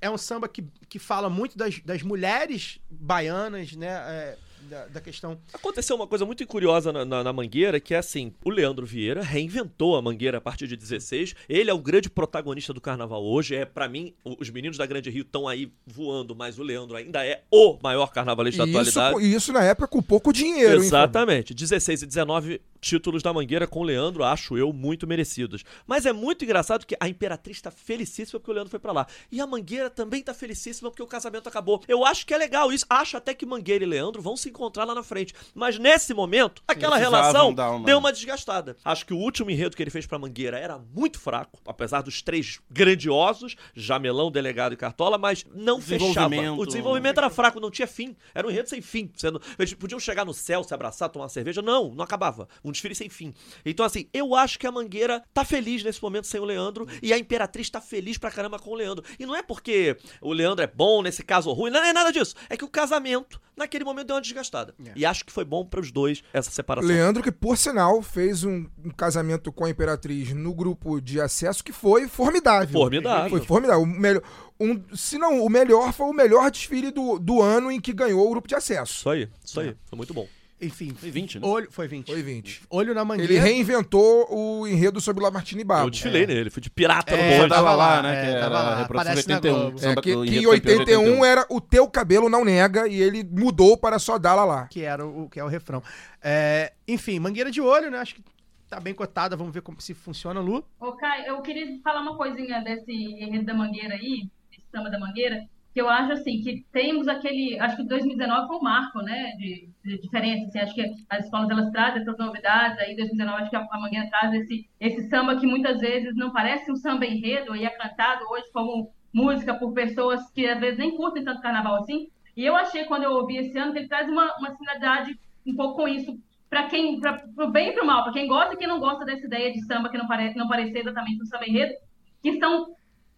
É 0.00 0.08
um 0.10 0.16
samba 0.16 0.48
que, 0.48 0.64
que 0.88 0.98
fala 0.98 1.28
muito 1.28 1.58
das, 1.58 1.78
das 1.80 2.02
mulheres 2.02 2.78
baianas, 2.90 3.72
né? 3.72 3.88
é, 3.88 4.38
da, 4.68 4.86
da 4.86 5.00
questão. 5.00 5.38
Aconteceu 5.52 5.94
uma 5.96 6.06
coisa 6.06 6.24
muito 6.24 6.46
curiosa 6.46 6.92
na, 6.92 7.04
na- 7.04 7.24
na 7.24 7.32
Mangueira, 7.32 7.78
que 7.80 7.94
é 7.94 7.98
assim, 7.98 8.32
o 8.44 8.50
Leandro 8.50 8.84
Vieira 8.86 9.22
reinventou 9.22 9.96
a 9.96 10.02
Mangueira 10.02 10.38
a 10.38 10.40
partir 10.40 10.66
de 10.66 10.76
16. 10.76 11.34
Ele 11.48 11.70
é 11.70 11.74
o 11.74 11.78
grande 11.78 12.08
protagonista 12.10 12.72
do 12.72 12.80
carnaval 12.80 13.24
hoje. 13.24 13.54
É, 13.54 13.64
para 13.64 13.88
mim, 13.88 14.14
os 14.24 14.50
meninos 14.50 14.76
da 14.76 14.86
Grande 14.86 15.10
Rio 15.10 15.22
estão 15.22 15.46
aí 15.48 15.70
voando, 15.86 16.34
mas 16.34 16.58
o 16.58 16.62
Leandro 16.62 16.96
ainda 16.96 17.24
é 17.24 17.42
o 17.50 17.78
maior 17.82 18.12
carnavalista 18.12 18.64
da 18.66 18.78
E 18.80 18.82
isso, 18.82 18.98
atualidade. 19.00 19.24
e 19.26 19.34
isso 19.34 19.52
na 19.52 19.62
época 19.64 19.88
com 19.88 20.02
pouco 20.02 20.32
dinheiro, 20.32 20.74
hein, 20.80 20.86
Exatamente. 20.86 21.54
16 21.54 22.02
e 22.02 22.06
19 22.06 22.60
títulos 22.84 23.22
da 23.22 23.32
Mangueira 23.32 23.66
com 23.66 23.80
o 23.80 23.82
Leandro, 23.82 24.22
acho 24.24 24.56
eu, 24.58 24.72
muito 24.72 25.06
merecidos. 25.06 25.64
Mas 25.86 26.06
é 26.06 26.12
muito 26.12 26.44
engraçado 26.44 26.86
que 26.86 26.96
a 27.00 27.08
Imperatriz 27.08 27.60
tá 27.60 27.70
felicíssima 27.70 28.38
porque 28.38 28.50
o 28.50 28.54
Leandro 28.54 28.70
foi 28.70 28.78
pra 28.78 28.92
lá. 28.92 29.06
E 29.32 29.40
a 29.40 29.46
Mangueira 29.46 29.88
também 29.90 30.22
tá 30.22 30.34
felicíssima 30.34 30.90
porque 30.90 31.02
o 31.02 31.06
casamento 31.06 31.48
acabou. 31.48 31.82
Eu 31.88 32.04
acho 32.04 32.26
que 32.26 32.34
é 32.34 32.38
legal 32.38 32.72
isso. 32.72 32.84
Acho 32.88 33.16
até 33.16 33.32
que 33.34 33.46
Mangueira 33.46 33.84
e 33.84 33.86
Leandro 33.86 34.20
vão 34.22 34.36
se 34.36 34.48
encontrar 34.48 34.84
lá 34.84 34.94
na 34.94 35.02
frente. 35.02 35.34
Mas 35.54 35.78
nesse 35.78 36.12
momento, 36.14 36.62
aquela 36.68 36.96
relação 36.96 37.50
uma- 37.78 37.86
deu 37.86 37.98
uma 37.98 38.12
desgastada. 38.12 38.76
Acho 38.84 39.06
que 39.06 39.14
o 39.14 39.18
último 39.18 39.50
enredo 39.50 39.74
que 39.76 39.82
ele 39.82 39.90
fez 39.90 40.06
pra 40.06 40.18
Mangueira 40.18 40.58
era 40.58 40.78
muito 40.78 41.18
fraco, 41.18 41.58
apesar 41.66 42.02
dos 42.02 42.20
três 42.22 42.60
grandiosos, 42.70 43.56
Jamelão, 43.74 44.30
Delegado 44.30 44.72
e 44.74 44.76
Cartola, 44.76 45.16
mas 45.18 45.44
não 45.54 45.80
fechava. 45.80 46.28
O 46.62 46.66
desenvolvimento 46.66 47.18
era 47.18 47.30
fraco, 47.30 47.58
não 47.60 47.70
tinha 47.70 47.86
fim. 47.88 48.14
Era 48.34 48.46
um 48.46 48.50
enredo 48.50 48.68
sem 48.68 48.80
fim. 48.82 49.10
Sendo, 49.16 49.40
eles 49.58 49.72
podiam 49.74 49.98
chegar 49.98 50.24
no 50.24 50.34
céu, 50.34 50.62
se 50.62 50.72
abraçar, 50.74 51.08
tomar 51.08 51.24
uma 51.24 51.28
cerveja. 51.28 51.62
Não, 51.62 51.94
não 51.94 52.04
acabava. 52.04 52.48
Um 52.64 52.70
desfile 52.74 52.94
sem 52.94 53.08
fim. 53.08 53.32
Então, 53.64 53.86
assim, 53.86 54.06
eu 54.12 54.34
acho 54.34 54.58
que 54.58 54.66
a 54.66 54.72
Mangueira 54.72 55.22
tá 55.32 55.44
feliz 55.44 55.82
nesse 55.82 56.02
momento 56.02 56.26
sem 56.26 56.40
o 56.40 56.44
Leandro 56.44 56.86
e 57.02 57.12
a 57.12 57.18
Imperatriz 57.18 57.70
tá 57.70 57.80
feliz 57.80 58.18
pra 58.18 58.30
caramba 58.30 58.58
com 58.58 58.70
o 58.70 58.74
Leandro. 58.74 59.04
E 59.18 59.24
não 59.24 59.34
é 59.34 59.42
porque 59.42 59.96
o 60.20 60.32
Leandro 60.32 60.62
é 60.62 60.66
bom, 60.66 61.02
nesse 61.02 61.22
caso 61.22 61.52
ruim, 61.52 61.70
não 61.70 61.82
é 61.82 61.92
nada 61.92 62.12
disso. 62.12 62.34
É 62.50 62.56
que 62.56 62.64
o 62.64 62.68
casamento, 62.68 63.40
naquele 63.56 63.84
momento, 63.84 64.08
deu 64.08 64.16
uma 64.16 64.22
desgastada. 64.22 64.74
E 64.94 65.06
acho 65.06 65.24
que 65.24 65.32
foi 65.32 65.44
bom 65.44 65.64
pros 65.64 65.90
dois 65.90 66.22
essa 66.32 66.50
separação. 66.50 66.88
Leandro, 66.88 67.22
que 67.22 67.32
por 67.32 67.56
sinal 67.56 68.02
fez 68.02 68.44
um, 68.44 68.66
um 68.84 68.90
casamento 68.90 69.50
com 69.50 69.64
a 69.64 69.70
Imperatriz 69.70 70.32
no 70.32 70.54
grupo 70.54 71.00
de 71.00 71.20
acesso 71.20 71.64
que 71.64 71.72
foi 71.72 72.08
formidável. 72.08 72.72
Formidável. 72.80 73.30
Foi 73.30 73.40
formidável. 73.40 73.82
O 73.82 73.86
melhor, 73.86 74.22
um, 74.60 74.82
se 74.94 75.18
não 75.18 75.44
o 75.44 75.48
melhor, 75.48 75.92
foi 75.92 76.06
o 76.06 76.12
melhor 76.12 76.50
desfile 76.50 76.90
do, 76.90 77.18
do 77.18 77.40
ano 77.40 77.70
em 77.70 77.80
que 77.80 77.92
ganhou 77.92 78.26
o 78.26 78.30
grupo 78.30 78.48
de 78.48 78.54
acesso. 78.54 78.94
Isso 79.00 79.10
aí, 79.10 79.28
isso 79.44 79.60
aí. 79.60 79.76
Foi 79.86 79.96
muito 79.96 80.14
bom. 80.14 80.26
Enfim, 80.66 80.94
Foi 80.94 81.10
20, 81.10 81.38
né? 81.40 81.46
olho, 81.46 81.68
foi 81.70 81.86
20. 81.88 82.06
Foi 82.12 82.22
20. 82.22 82.62
Olho 82.70 82.94
na 82.94 83.00
Ele 83.02 83.08
Mangueira. 83.08 83.42
reinventou 83.42 84.26
o 84.30 84.66
enredo 84.66 85.00
sobre 85.00 85.22
Lamartine 85.22 85.64
Babo. 85.64 85.86
Eu 85.86 85.90
desfilei 85.90 86.26
nele, 86.26 86.50
fui 86.50 86.62
de 86.62 86.70
pirata 86.70 87.14
É, 87.14 87.32
no 87.34 87.42
bonde. 87.42 87.48
tava 87.54 87.74
lá, 87.74 88.02
né? 88.02 88.14
é, 88.14 88.20
que 88.34 88.40
tava 88.40 88.44
era 88.44 88.48
lá, 88.48 88.72
a 88.72 88.76
reprodução 88.78 89.12
na 89.14 89.18
81. 89.18 89.52
Globo. 89.70 89.78
É, 89.86 89.94
que, 89.94 90.00
que 90.02 90.10
em 90.10 90.14
campeão 90.14 90.24
de 90.24 90.46
81 90.46 91.24
era 91.24 91.46
o 91.50 91.60
teu 91.60 91.88
cabelo 91.88 92.28
não 92.28 92.44
nega 92.44 92.88
e 92.88 93.00
ele 93.00 93.22
mudou 93.24 93.76
para 93.76 93.98
só 93.98 94.18
dá-la 94.18 94.44
lá. 94.44 94.66
que 94.68 94.82
era 94.82 95.06
o 95.06 95.28
que 95.28 95.38
é 95.40 95.44
o 95.44 95.48
refrão. 95.48 95.82
É, 96.22 96.72
enfim, 96.88 97.18
Mangueira 97.18 97.50
de 97.50 97.60
olho, 97.60 97.90
né? 97.90 97.98
Acho 97.98 98.14
que 98.14 98.22
tá 98.68 98.80
bem 98.80 98.94
cotada, 98.94 99.36
vamos 99.36 99.52
ver 99.52 99.60
como 99.62 99.80
se 99.80 99.94
funciona, 99.94 100.40
Lu. 100.40 100.64
Ô, 100.80 100.92
Kai, 100.92 101.28
eu 101.28 101.40
queria 101.42 101.66
falar 101.82 102.00
uma 102.00 102.16
coisinha 102.16 102.60
desse 102.62 102.90
enredo 102.92 103.44
da 103.44 103.54
Mangueira 103.54 103.94
aí, 103.94 104.28
desse 104.50 104.64
samba 104.72 104.90
da 104.90 104.98
Mangueira, 104.98 105.44
que 105.74 105.80
eu 105.80 105.88
acho 105.88 106.12
assim, 106.12 106.40
que 106.40 106.64
temos 106.70 107.08
aquele. 107.08 107.58
Acho 107.58 107.76
que 107.76 107.82
2019 107.82 108.46
foi 108.46 108.56
um 108.56 108.62
marco, 108.62 109.02
né? 109.02 109.32
De, 109.36 109.68
de 109.84 110.00
diferença. 110.00 110.46
Assim, 110.46 110.58
acho 110.60 110.74
que 110.74 110.94
as 111.10 111.24
escolas 111.24 111.50
elas 111.50 111.70
trazem 111.72 112.00
essas 112.00 112.16
novidades, 112.16 112.78
aí 112.78 112.94
2019 112.94 113.42
acho 113.42 113.50
que 113.50 113.56
a, 113.56 113.66
a 113.68 113.80
Mangueira 113.80 114.08
traz 114.08 114.32
esse, 114.34 114.70
esse 114.78 115.08
samba 115.08 115.36
que 115.38 115.46
muitas 115.46 115.80
vezes 115.80 116.14
não 116.14 116.32
parece 116.32 116.70
um 116.70 116.76
samba 116.76 117.04
enredo 117.04 117.56
e 117.56 117.64
é 117.64 117.70
cantado 117.70 118.24
hoje 118.30 118.44
como 118.52 118.92
música 119.12 119.52
por 119.54 119.72
pessoas 119.72 120.30
que 120.30 120.46
às 120.46 120.60
vezes 120.60 120.78
nem 120.78 120.96
curtem 120.96 121.24
tanto 121.24 121.42
carnaval 121.42 121.74
assim. 121.74 122.08
E 122.36 122.44
eu 122.44 122.54
achei, 122.54 122.84
quando 122.84 123.02
eu 123.02 123.10
ouvi 123.10 123.38
esse 123.38 123.58
ano, 123.58 123.72
que 123.72 123.80
ele 123.80 123.88
traz 123.88 124.08
uma, 124.08 124.32
uma 124.38 124.52
similaridade 124.52 125.18
um 125.44 125.56
pouco 125.56 125.76
com 125.76 125.88
isso 125.88 126.16
para 126.48 126.68
quem, 126.68 127.00
pra, 127.00 127.14
pro 127.34 127.50
bem 127.50 127.70
e 127.70 127.72
pro 127.72 127.84
mal, 127.84 128.04
para 128.04 128.12
quem 128.12 128.28
gosta 128.28 128.54
e 128.54 128.56
quem 128.56 128.68
não 128.68 128.78
gosta 128.78 129.04
dessa 129.04 129.26
ideia 129.26 129.52
de 129.52 129.60
samba 129.66 129.88
que 129.88 129.98
não 129.98 130.06
parece 130.06 130.36
não 130.36 130.46
parecer 130.46 130.78
exatamente 130.78 131.20
um 131.20 131.26
samba 131.26 131.48
enredo, 131.48 131.74
que 132.22 132.38
são 132.38 132.76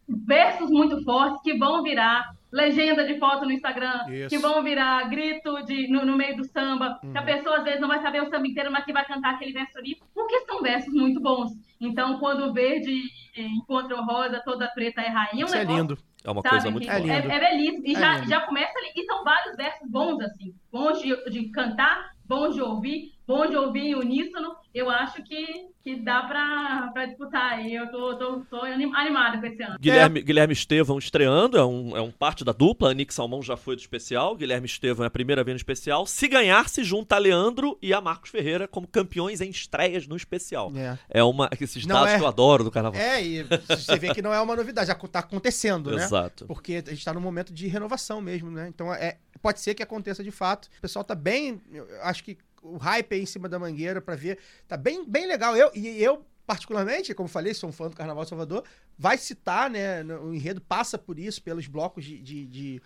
versos 0.08 0.70
muito 0.70 1.02
fortes 1.04 1.42
que 1.42 1.58
vão 1.58 1.82
virar 1.82 2.35
legenda 2.56 3.04
de 3.04 3.18
foto 3.18 3.44
no 3.44 3.52
Instagram, 3.52 4.06
Isso. 4.08 4.28
que 4.30 4.38
vão 4.38 4.62
virar 4.62 5.08
grito 5.10 5.62
de, 5.64 5.88
no, 5.88 6.04
no 6.06 6.16
meio 6.16 6.36
do 6.36 6.44
samba, 6.44 6.98
que 7.00 7.16
a 7.18 7.22
pessoa 7.22 7.58
às 7.58 7.64
vezes 7.64 7.80
não 7.80 7.88
vai 7.88 8.00
saber 8.00 8.22
o 8.22 8.30
samba 8.30 8.46
inteiro, 8.46 8.72
mas 8.72 8.84
que 8.84 8.92
vai 8.92 9.04
cantar 9.04 9.34
aquele 9.34 9.52
verso 9.52 9.76
ali, 9.78 9.96
porque 10.14 10.40
são 10.46 10.62
versos 10.62 10.92
muito 10.94 11.20
bons. 11.20 11.50
Então, 11.80 12.18
quando 12.18 12.46
o 12.46 12.52
verde 12.54 13.02
encontra 13.36 13.94
o 14.00 14.04
rosa, 14.04 14.40
toda 14.44 14.66
preta 14.68 15.02
é 15.02 15.08
rainha, 15.08 15.44
um 15.44 15.46
Isso 15.48 15.54
é 15.54 15.58
negócio 15.58 15.80
lindo. 15.82 15.98
É 16.24 16.30
uma 16.30 16.42
Sabe, 16.42 16.54
coisa 16.54 16.70
muito 16.70 16.88
É 16.90 16.92
forte. 16.92 17.06
lindo. 17.06 17.30
É, 17.30 17.36
é 17.36 17.38
belíssimo. 17.50 17.86
E 17.86 17.94
É 17.94 17.98
já, 18.00 18.14
lindo. 18.16 18.28
já 18.28 18.40
começa 18.40 18.72
ali. 18.78 18.90
E 18.96 19.04
são 19.04 19.22
vários 19.22 19.56
versos 19.56 19.88
bons, 19.88 20.20
assim. 20.22 20.54
Bons 20.72 21.00
de, 21.00 21.30
de 21.30 21.48
cantar, 21.50 22.10
bons 22.24 22.54
de 22.54 22.62
ouvir, 22.62 23.12
bons 23.26 23.50
de 23.50 23.56
ouvir 23.56 23.80
em 23.86 23.94
uníssono. 23.94 24.54
Eu 24.74 24.90
acho 24.90 25.22
que, 25.22 25.46
que 25.82 25.96
dá 25.96 26.22
pra, 26.22 26.90
pra 26.92 27.06
disputar 27.06 27.52
aí. 27.54 27.74
Eu 27.74 27.90
tô, 27.90 28.14
tô, 28.16 28.40
tô 28.48 28.56
anim- 28.62 28.94
animada 28.94 29.38
com 29.38 29.46
esse 29.46 29.62
ano. 29.62 29.78
Guilherme, 29.80 30.20
Guilherme 30.22 30.52
Estevão 30.52 30.98
estreando, 30.98 31.56
é 31.56 31.64
um, 31.64 31.96
é 31.96 32.00
um 32.00 32.10
parte 32.10 32.44
da 32.44 32.52
dupla. 32.52 32.90
A 32.90 32.94
Nick 32.94 33.12
Salmão 33.14 33.42
já 33.42 33.56
foi 33.56 33.74
do 33.74 33.80
especial. 33.80 34.36
Guilherme 34.36 34.66
Estevão 34.66 35.04
é 35.04 35.06
a 35.08 35.10
primeira 35.10 35.42
vez 35.42 35.54
no 35.54 35.56
especial. 35.56 36.06
Se 36.06 36.28
ganhar, 36.28 36.68
se 36.68 36.84
junta 36.84 37.16
a 37.16 37.18
Leandro 37.18 37.78
e 37.80 37.92
a 37.94 38.00
Marcos 38.00 38.30
Ferreira 38.30 38.68
como 38.68 38.86
campeões 38.86 39.40
em 39.40 39.48
estreias 39.50 40.06
no 40.06 40.14
especial. 40.16 40.70
É. 40.76 40.98
É 41.08 41.24
uma. 41.24 41.48
Esses 41.60 41.86
Não 41.86 41.96
dados 41.96 42.12
é- 42.12 42.16
que 42.18 42.22
eu 42.22 42.28
adoro 42.28 42.62
do 42.64 42.70
carnaval. 42.70 43.00
É, 43.00 43.24
e 43.24 43.42
você 43.68 43.96
vê 43.98 44.12
que 44.12 44.20
não 44.22 44.32
é 44.32 44.40
uma 44.40 44.54
novidade, 44.54 44.88
já 44.88 44.94
tá 44.94 45.20
acontecendo, 45.20 45.90
né? 45.90 46.04
Exato. 46.04 46.46
Porque 46.46 46.82
a 46.86 46.90
gente 46.90 47.04
tá 47.04 47.14
num 47.14 47.20
momento 47.20 47.52
de 47.52 47.66
renovação 47.66 48.20
mesmo, 48.20 48.50
né? 48.50 48.68
Então 48.68 48.92
é, 48.92 49.16
pode 49.40 49.60
ser 49.60 49.74
que 49.74 49.82
aconteça 49.82 50.22
de 50.22 50.30
fato. 50.30 50.66
O 50.78 50.80
pessoal 50.82 51.04
tá 51.04 51.14
bem. 51.14 51.60
Eu 51.72 51.86
acho 52.02 52.22
que 52.22 52.36
o 52.74 52.76
hype 52.78 53.14
aí 53.14 53.22
em 53.22 53.26
cima 53.26 53.48
da 53.48 53.58
mangueira 53.58 54.00
pra 54.00 54.14
ver. 54.14 54.38
Tá 54.66 54.76
bem, 54.76 55.04
bem 55.08 55.26
legal. 55.26 55.56
Eu, 55.56 55.70
e 55.74 56.02
eu, 56.02 56.24
particularmente, 56.46 57.14
como 57.14 57.28
falei, 57.28 57.54
sou 57.54 57.68
um 57.68 57.72
fã 57.72 57.88
do 57.88 57.96
Carnaval 57.96 58.24
de 58.24 58.30
Salvador, 58.30 58.64
vai 58.98 59.16
citar, 59.18 59.68
né? 59.70 60.02
O 60.04 60.32
enredo 60.34 60.60
passa 60.60 60.96
por 60.98 61.18
isso, 61.18 61.42
pelos 61.42 61.66
blocos 61.66 62.04
de, 62.04 62.18
de, 62.20 62.46
de, 62.46 62.82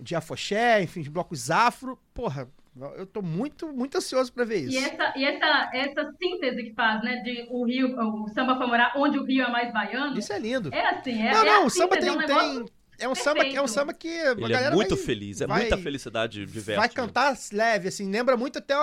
de 0.00 0.14
afoxé, 0.14 0.82
enfim, 0.82 1.00
os 1.00 1.08
blocos 1.08 1.50
afro. 1.50 1.98
Porra, 2.14 2.48
eu 2.96 3.04
tô 3.06 3.20
muito, 3.20 3.70
muito 3.72 3.98
ansioso 3.98 4.32
pra 4.32 4.44
ver 4.44 4.60
isso. 4.60 4.72
E 4.72 4.78
essa, 4.78 5.12
e 5.16 5.24
essa, 5.24 5.70
essa 5.74 6.12
síntese 6.20 6.62
que 6.64 6.72
faz, 6.74 7.02
né? 7.02 7.16
De 7.22 7.46
o 7.50 7.64
Rio, 7.66 7.94
o 7.98 8.28
samba 8.28 8.56
foi 8.56 8.66
morar 8.66 8.92
onde 8.96 9.18
o 9.18 9.24
Rio 9.24 9.44
é 9.44 9.50
mais 9.50 9.72
baiano. 9.72 10.18
Isso 10.18 10.32
é 10.32 10.38
lindo. 10.38 10.70
É 10.72 10.86
assim, 10.88 11.20
é, 11.22 11.32
não, 11.32 11.42
é 11.42 11.44
não, 11.44 11.62
a 11.62 11.66
o 11.66 11.70
samba 11.70 11.94
síntese, 11.96 12.00
tem. 12.00 12.08
é 12.08 12.12
um 12.12 12.18
negócio 12.18 12.64
tem 12.64 12.82
é, 13.06 13.08
um 13.08 13.14
samba, 13.16 13.44
que- 13.44 13.56
é 13.56 13.62
um 13.62 13.66
samba 13.66 13.92
que 13.92 14.08
a 14.08 14.30
Ele 14.30 14.40
galera 14.42 14.66
é 14.66 14.70
muito 14.70 14.94
vai- 14.94 15.04
feliz, 15.04 15.40
é 15.40 15.46
vai- 15.46 15.60
muita 15.62 15.76
felicidade 15.76 16.46
diversa. 16.46 16.80
vai 16.80 16.88
né? 16.88 16.94
cantar 16.94 17.36
leve, 17.52 17.88
assim, 17.88 18.08
lembra 18.08 18.36
muito 18.36 18.58
até. 18.58 18.74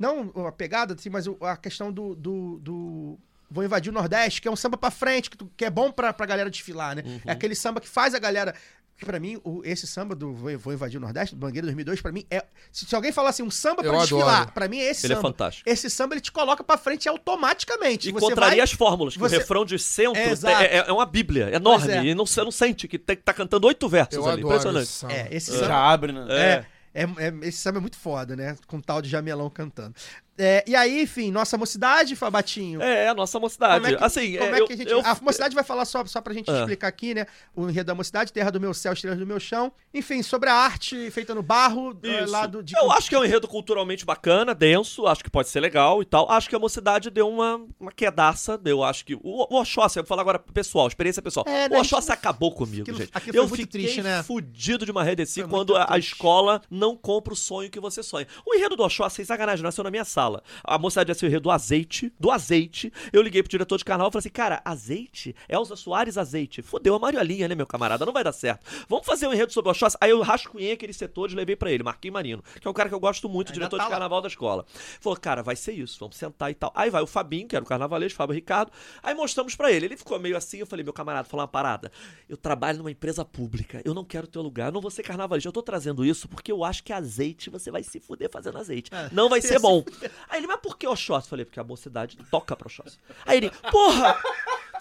Não 0.00 0.32
a 0.46 0.50
pegada, 0.50 0.94
assim, 0.94 1.10
mas 1.10 1.26
a 1.42 1.56
questão 1.56 1.92
do, 1.92 2.14
do, 2.16 2.58
do 2.60 3.18
Vou 3.50 3.62
Invadir 3.62 3.90
o 3.90 3.94
Nordeste, 3.94 4.40
que 4.40 4.48
é 4.48 4.50
um 4.50 4.56
samba 4.56 4.76
pra 4.78 4.90
frente, 4.90 5.28
que, 5.28 5.36
tu- 5.36 5.50
que 5.56 5.64
é 5.64 5.70
bom 5.70 5.92
pra, 5.92 6.12
pra 6.12 6.24
galera 6.24 6.48
desfilar, 6.50 6.96
né? 6.96 7.02
Uhum. 7.04 7.20
É 7.26 7.32
aquele 7.32 7.54
samba 7.54 7.80
que 7.80 7.88
faz 7.88 8.14
a 8.14 8.18
galera. 8.18 8.54
Que 8.96 9.06
pra 9.06 9.18
mim, 9.18 9.40
o- 9.44 9.62
esse 9.64 9.86
samba 9.86 10.14
do 10.14 10.34
Vou, 10.34 10.72
Invadir 10.72 10.98
o 10.98 11.00
Nordeste, 11.00 11.34
do 11.34 11.38
Bangueira 11.38 11.66
2002, 11.66 12.00
pra 12.02 12.12
mim 12.12 12.24
é. 12.30 12.44
Se, 12.70 12.84
se 12.86 12.94
alguém 12.94 13.10
falar 13.12 13.30
assim, 13.30 13.42
um 13.42 13.50
samba 13.50 13.82
Eu 13.82 13.90
pra 13.92 14.00
desfilar, 14.00 14.36
adoro. 14.42 14.52
pra 14.52 14.68
mim 14.68 14.78
é 14.78 14.90
esse 14.90 15.06
Ele 15.06 15.12
é 15.14 15.16
samba. 15.16 15.28
fantástico. 15.28 15.68
esse 15.68 15.88
samba 15.90 16.14
ele 16.14 16.20
te 16.20 16.30
coloca 16.32 16.62
pra 16.62 16.76
frente 16.76 17.08
automaticamente. 17.08 18.08
E 18.08 18.12
Você 18.12 18.20
contraria 18.26 18.48
vai- 18.56 18.60
as 18.60 18.72
fórmulas, 18.72 19.14
que 19.14 19.20
você- 19.20 19.36
o 19.36 19.38
refrão 19.38 19.64
de 19.64 19.78
centro 19.78 20.20
É, 20.20 20.32
é, 20.64 20.76
é- 20.78 20.84
é 20.88 20.92
uma 20.92 21.06
bíblia, 21.06 21.48
é 21.50 21.54
enorme. 21.56 21.90
É. 21.92 22.04
E 22.04 22.14
não, 22.14 22.26
você 22.26 22.42
não 22.42 22.50
sente 22.50 22.86
que 22.86 22.98
tá 22.98 23.32
cantando 23.32 23.66
oito 23.66 23.88
versos 23.88 24.14
Eu 24.16 24.24
ali. 24.28 24.40
adoro 24.40 24.48
Impressionante. 24.54 24.82
esse 24.84 24.92
samba. 24.92 25.12
É, 25.14 25.28
esse 25.30 25.52
Já 25.52 25.58
samba. 25.60 25.74
abre, 25.76 26.12
né? 26.12 26.26
É. 26.30 26.66
É, 26.92 27.02
é, 27.02 27.48
esse 27.48 27.58
samba 27.58 27.78
é 27.78 27.80
muito 27.80 27.98
foda, 27.98 28.34
né? 28.34 28.56
Com 28.66 28.80
tal 28.80 29.00
de 29.00 29.08
Jamelão 29.08 29.48
cantando. 29.48 29.94
É, 30.38 30.64
e 30.66 30.74
aí, 30.74 31.02
enfim, 31.02 31.30
nossa 31.30 31.58
mocidade, 31.58 32.16
Fabatinho. 32.16 32.80
É, 32.80 33.08
a 33.08 33.14
nossa 33.14 33.38
mocidade. 33.38 33.82
Como 33.82 33.94
é 33.94 33.98
que, 33.98 34.04
assim, 34.04 34.38
como 34.38 34.54
é, 34.54 34.58
é 34.58 34.60
eu- 34.62 34.66
que 34.66 34.72
a 34.72 34.76
gente. 34.76 34.90
eu- 34.90 35.00
a 35.04 35.16
mocidade 35.20 35.54
vai 35.54 35.62
falar 35.62 35.84
só, 35.84 36.04
só 36.06 36.20
pra 36.22 36.32
gente 36.32 36.50
Ah. 36.50 36.60
explicar 36.60 36.88
aqui, 36.88 37.12
né? 37.14 37.26
O 37.54 37.68
enredo 37.68 37.88
da 37.88 37.94
mocidade, 37.94 38.32
terra 38.32 38.50
do 38.50 38.58
meu 38.58 38.72
céu, 38.72 38.92
estrelas 38.94 39.18
do 39.18 39.26
meu 39.26 39.38
chão. 39.38 39.70
Enfim, 39.92 40.22
sobre 40.22 40.48
a 40.48 40.54
arte 40.54 41.10
feita 41.10 41.34
no 41.34 41.42
barro, 41.42 41.94
Isso. 42.02 42.30
lá 42.32 42.46
do. 42.46 42.62
de- 42.62 42.74
Eu 42.74 42.90
acho 42.90 43.08
que 43.08 43.14
é 43.14 43.18
um 43.18 43.24
enredo 43.24 43.46
culturalmente 43.46 44.04
bacana, 44.06 44.54
denso, 44.54 45.06
acho 45.06 45.22
que 45.22 45.28
pode 45.30 45.48
ser 45.50 45.60
legal 45.60 46.00
e 46.00 46.06
tal. 46.06 46.30
Acho 46.30 46.48
que 46.48 46.56
a 46.56 46.58
mocidade 46.58 47.10
deu 47.10 47.28
uma, 47.28 47.60
uma 47.78 47.92
quedaça, 47.92 48.58
eu 48.64 48.82
acho 48.82 49.04
que... 49.04 49.14
O, 49.16 49.46
o 49.54 49.60
Oxóssi, 49.60 49.98
eu 49.98 50.02
vou 50.04 50.08
falar 50.08 50.22
agora 50.22 50.38
pessoal, 50.38 50.88
experiência 50.88 51.20
pessoal. 51.20 51.44
É, 51.46 51.68
né, 51.68 51.74
o 51.78 51.82
gente 51.82 51.92
Oxóssi 51.92 52.08
não- 52.08 52.14
acabou 52.14 52.52
comigo, 52.54 52.82
aquilo- 52.82 52.98
gente. 52.98 53.10
aquilo 53.12 53.36
eu 53.36 53.48
fiquei 53.48 53.66
triste, 53.66 54.00
né? 54.02 54.22
fudido 54.22 54.86
de 54.86 54.92
marredeci 54.92 55.40
Foi 55.42 55.50
quando 55.50 55.74
muito 55.74 55.76
a, 55.76 55.94
a 55.94 55.98
escola 55.98 56.62
não 56.70 56.96
compra 56.96 57.34
o 57.34 57.36
sonho 57.36 57.68
que 57.70 57.78
você 57.80 58.02
sonha. 58.02 58.26
O 58.46 58.54
enredo 58.54 58.74
do 58.76 58.82
Oxóssi, 58.84 59.16
sem 59.16 59.24
sacanagem, 59.26 59.62
nasceu 59.62 59.84
na 59.84 59.90
minha 59.90 60.04
sala. 60.04 60.29
A 60.62 60.78
mocidade 60.78 61.10
ia 61.10 61.14
ser 61.14 61.40
do 61.40 61.50
azeite, 61.50 62.12
do 62.18 62.30
azeite. 62.30 62.92
Eu 63.12 63.22
liguei 63.22 63.42
pro 63.42 63.50
diretor 63.50 63.76
de 63.76 63.84
carnaval 63.84 64.10
e 64.10 64.12
falei 64.12 64.20
assim, 64.20 64.30
cara, 64.30 64.60
azeite? 64.64 65.34
Elza 65.48 65.76
Soares 65.76 66.16
azeite. 66.18 66.62
Fodeu 66.62 66.94
a 66.94 66.98
Mariolinha, 66.98 67.48
né, 67.48 67.54
meu 67.54 67.66
camarada? 67.66 68.04
Não 68.04 68.12
vai 68.12 68.24
dar 68.24 68.32
certo. 68.32 68.64
Vamos 68.88 69.06
fazer 69.06 69.26
um 69.26 69.32
enredo 69.32 69.52
sobre 69.52 69.68
o 69.68 69.72
Oxóssi? 69.72 69.96
Aí 70.00 70.10
eu 70.10 70.20
rascunhei 70.22 70.72
aqueles 70.72 70.96
setores 70.96 71.32
e 71.32 71.36
levei 71.36 71.56
pra 71.56 71.70
ele, 71.70 71.82
Marquinhos 71.82 72.12
Marino, 72.12 72.42
que 72.60 72.66
é 72.66 72.70
um 72.70 72.74
cara 72.74 72.88
que 72.88 72.94
eu 72.94 73.00
gosto 73.00 73.28
muito, 73.28 73.52
diretor 73.52 73.76
tá 73.76 73.84
de 73.84 73.88
lá. 73.88 73.90
carnaval 73.90 74.20
da 74.20 74.28
escola. 74.28 74.64
Falou, 75.00 75.18
cara, 75.18 75.42
vai 75.42 75.56
ser 75.56 75.72
isso, 75.72 75.98
vamos 75.98 76.16
sentar 76.16 76.50
e 76.50 76.54
tal. 76.54 76.72
Aí 76.74 76.90
vai 76.90 77.02
o 77.02 77.06
Fabinho, 77.06 77.48
que 77.48 77.56
era 77.56 77.64
o 77.64 77.68
carnavalesco, 77.68 78.16
Fábio 78.16 78.34
Ricardo. 78.34 78.70
Aí 79.02 79.14
mostramos 79.14 79.54
pra 79.54 79.70
ele. 79.70 79.86
Ele 79.86 79.96
ficou 79.96 80.18
meio 80.18 80.36
assim, 80.36 80.58
eu 80.58 80.66
falei, 80.66 80.84
meu 80.84 80.92
camarada, 80.92 81.28
falar 81.28 81.42
uma 81.44 81.48
parada. 81.48 81.90
Eu 82.28 82.36
trabalho 82.36 82.78
numa 82.78 82.90
empresa 82.90 83.24
pública, 83.24 83.80
eu 83.84 83.94
não 83.94 84.04
quero 84.04 84.26
teu 84.26 84.42
lugar, 84.42 84.66
eu 84.68 84.72
não 84.72 84.80
vou 84.80 84.90
ser 84.90 85.02
carnavalista. 85.02 85.48
Eu 85.48 85.52
tô 85.52 85.62
trazendo 85.62 86.04
isso 86.04 86.28
porque 86.28 86.52
eu 86.52 86.64
acho 86.64 86.82
que 86.84 86.92
azeite 86.92 87.50
você 87.50 87.70
vai 87.70 87.82
se 87.82 87.98
fuder 88.00 88.30
fazendo 88.30 88.58
azeite. 88.58 88.90
Não 89.12 89.28
vai 89.28 89.40
ser 89.42 89.58
bom. 89.58 89.84
Aí 90.28 90.38
ele, 90.40 90.46
mas 90.46 90.60
por 90.60 90.76
que 90.76 90.86
Oxóssi? 90.86 91.28
Falei, 91.28 91.44
porque 91.44 91.60
a 91.60 91.64
mocidade 91.64 92.16
toca 92.30 92.56
pra 92.56 92.66
Oxóssi. 92.66 92.98
Aí 93.26 93.38
ele, 93.38 93.50
porra! 93.70 94.20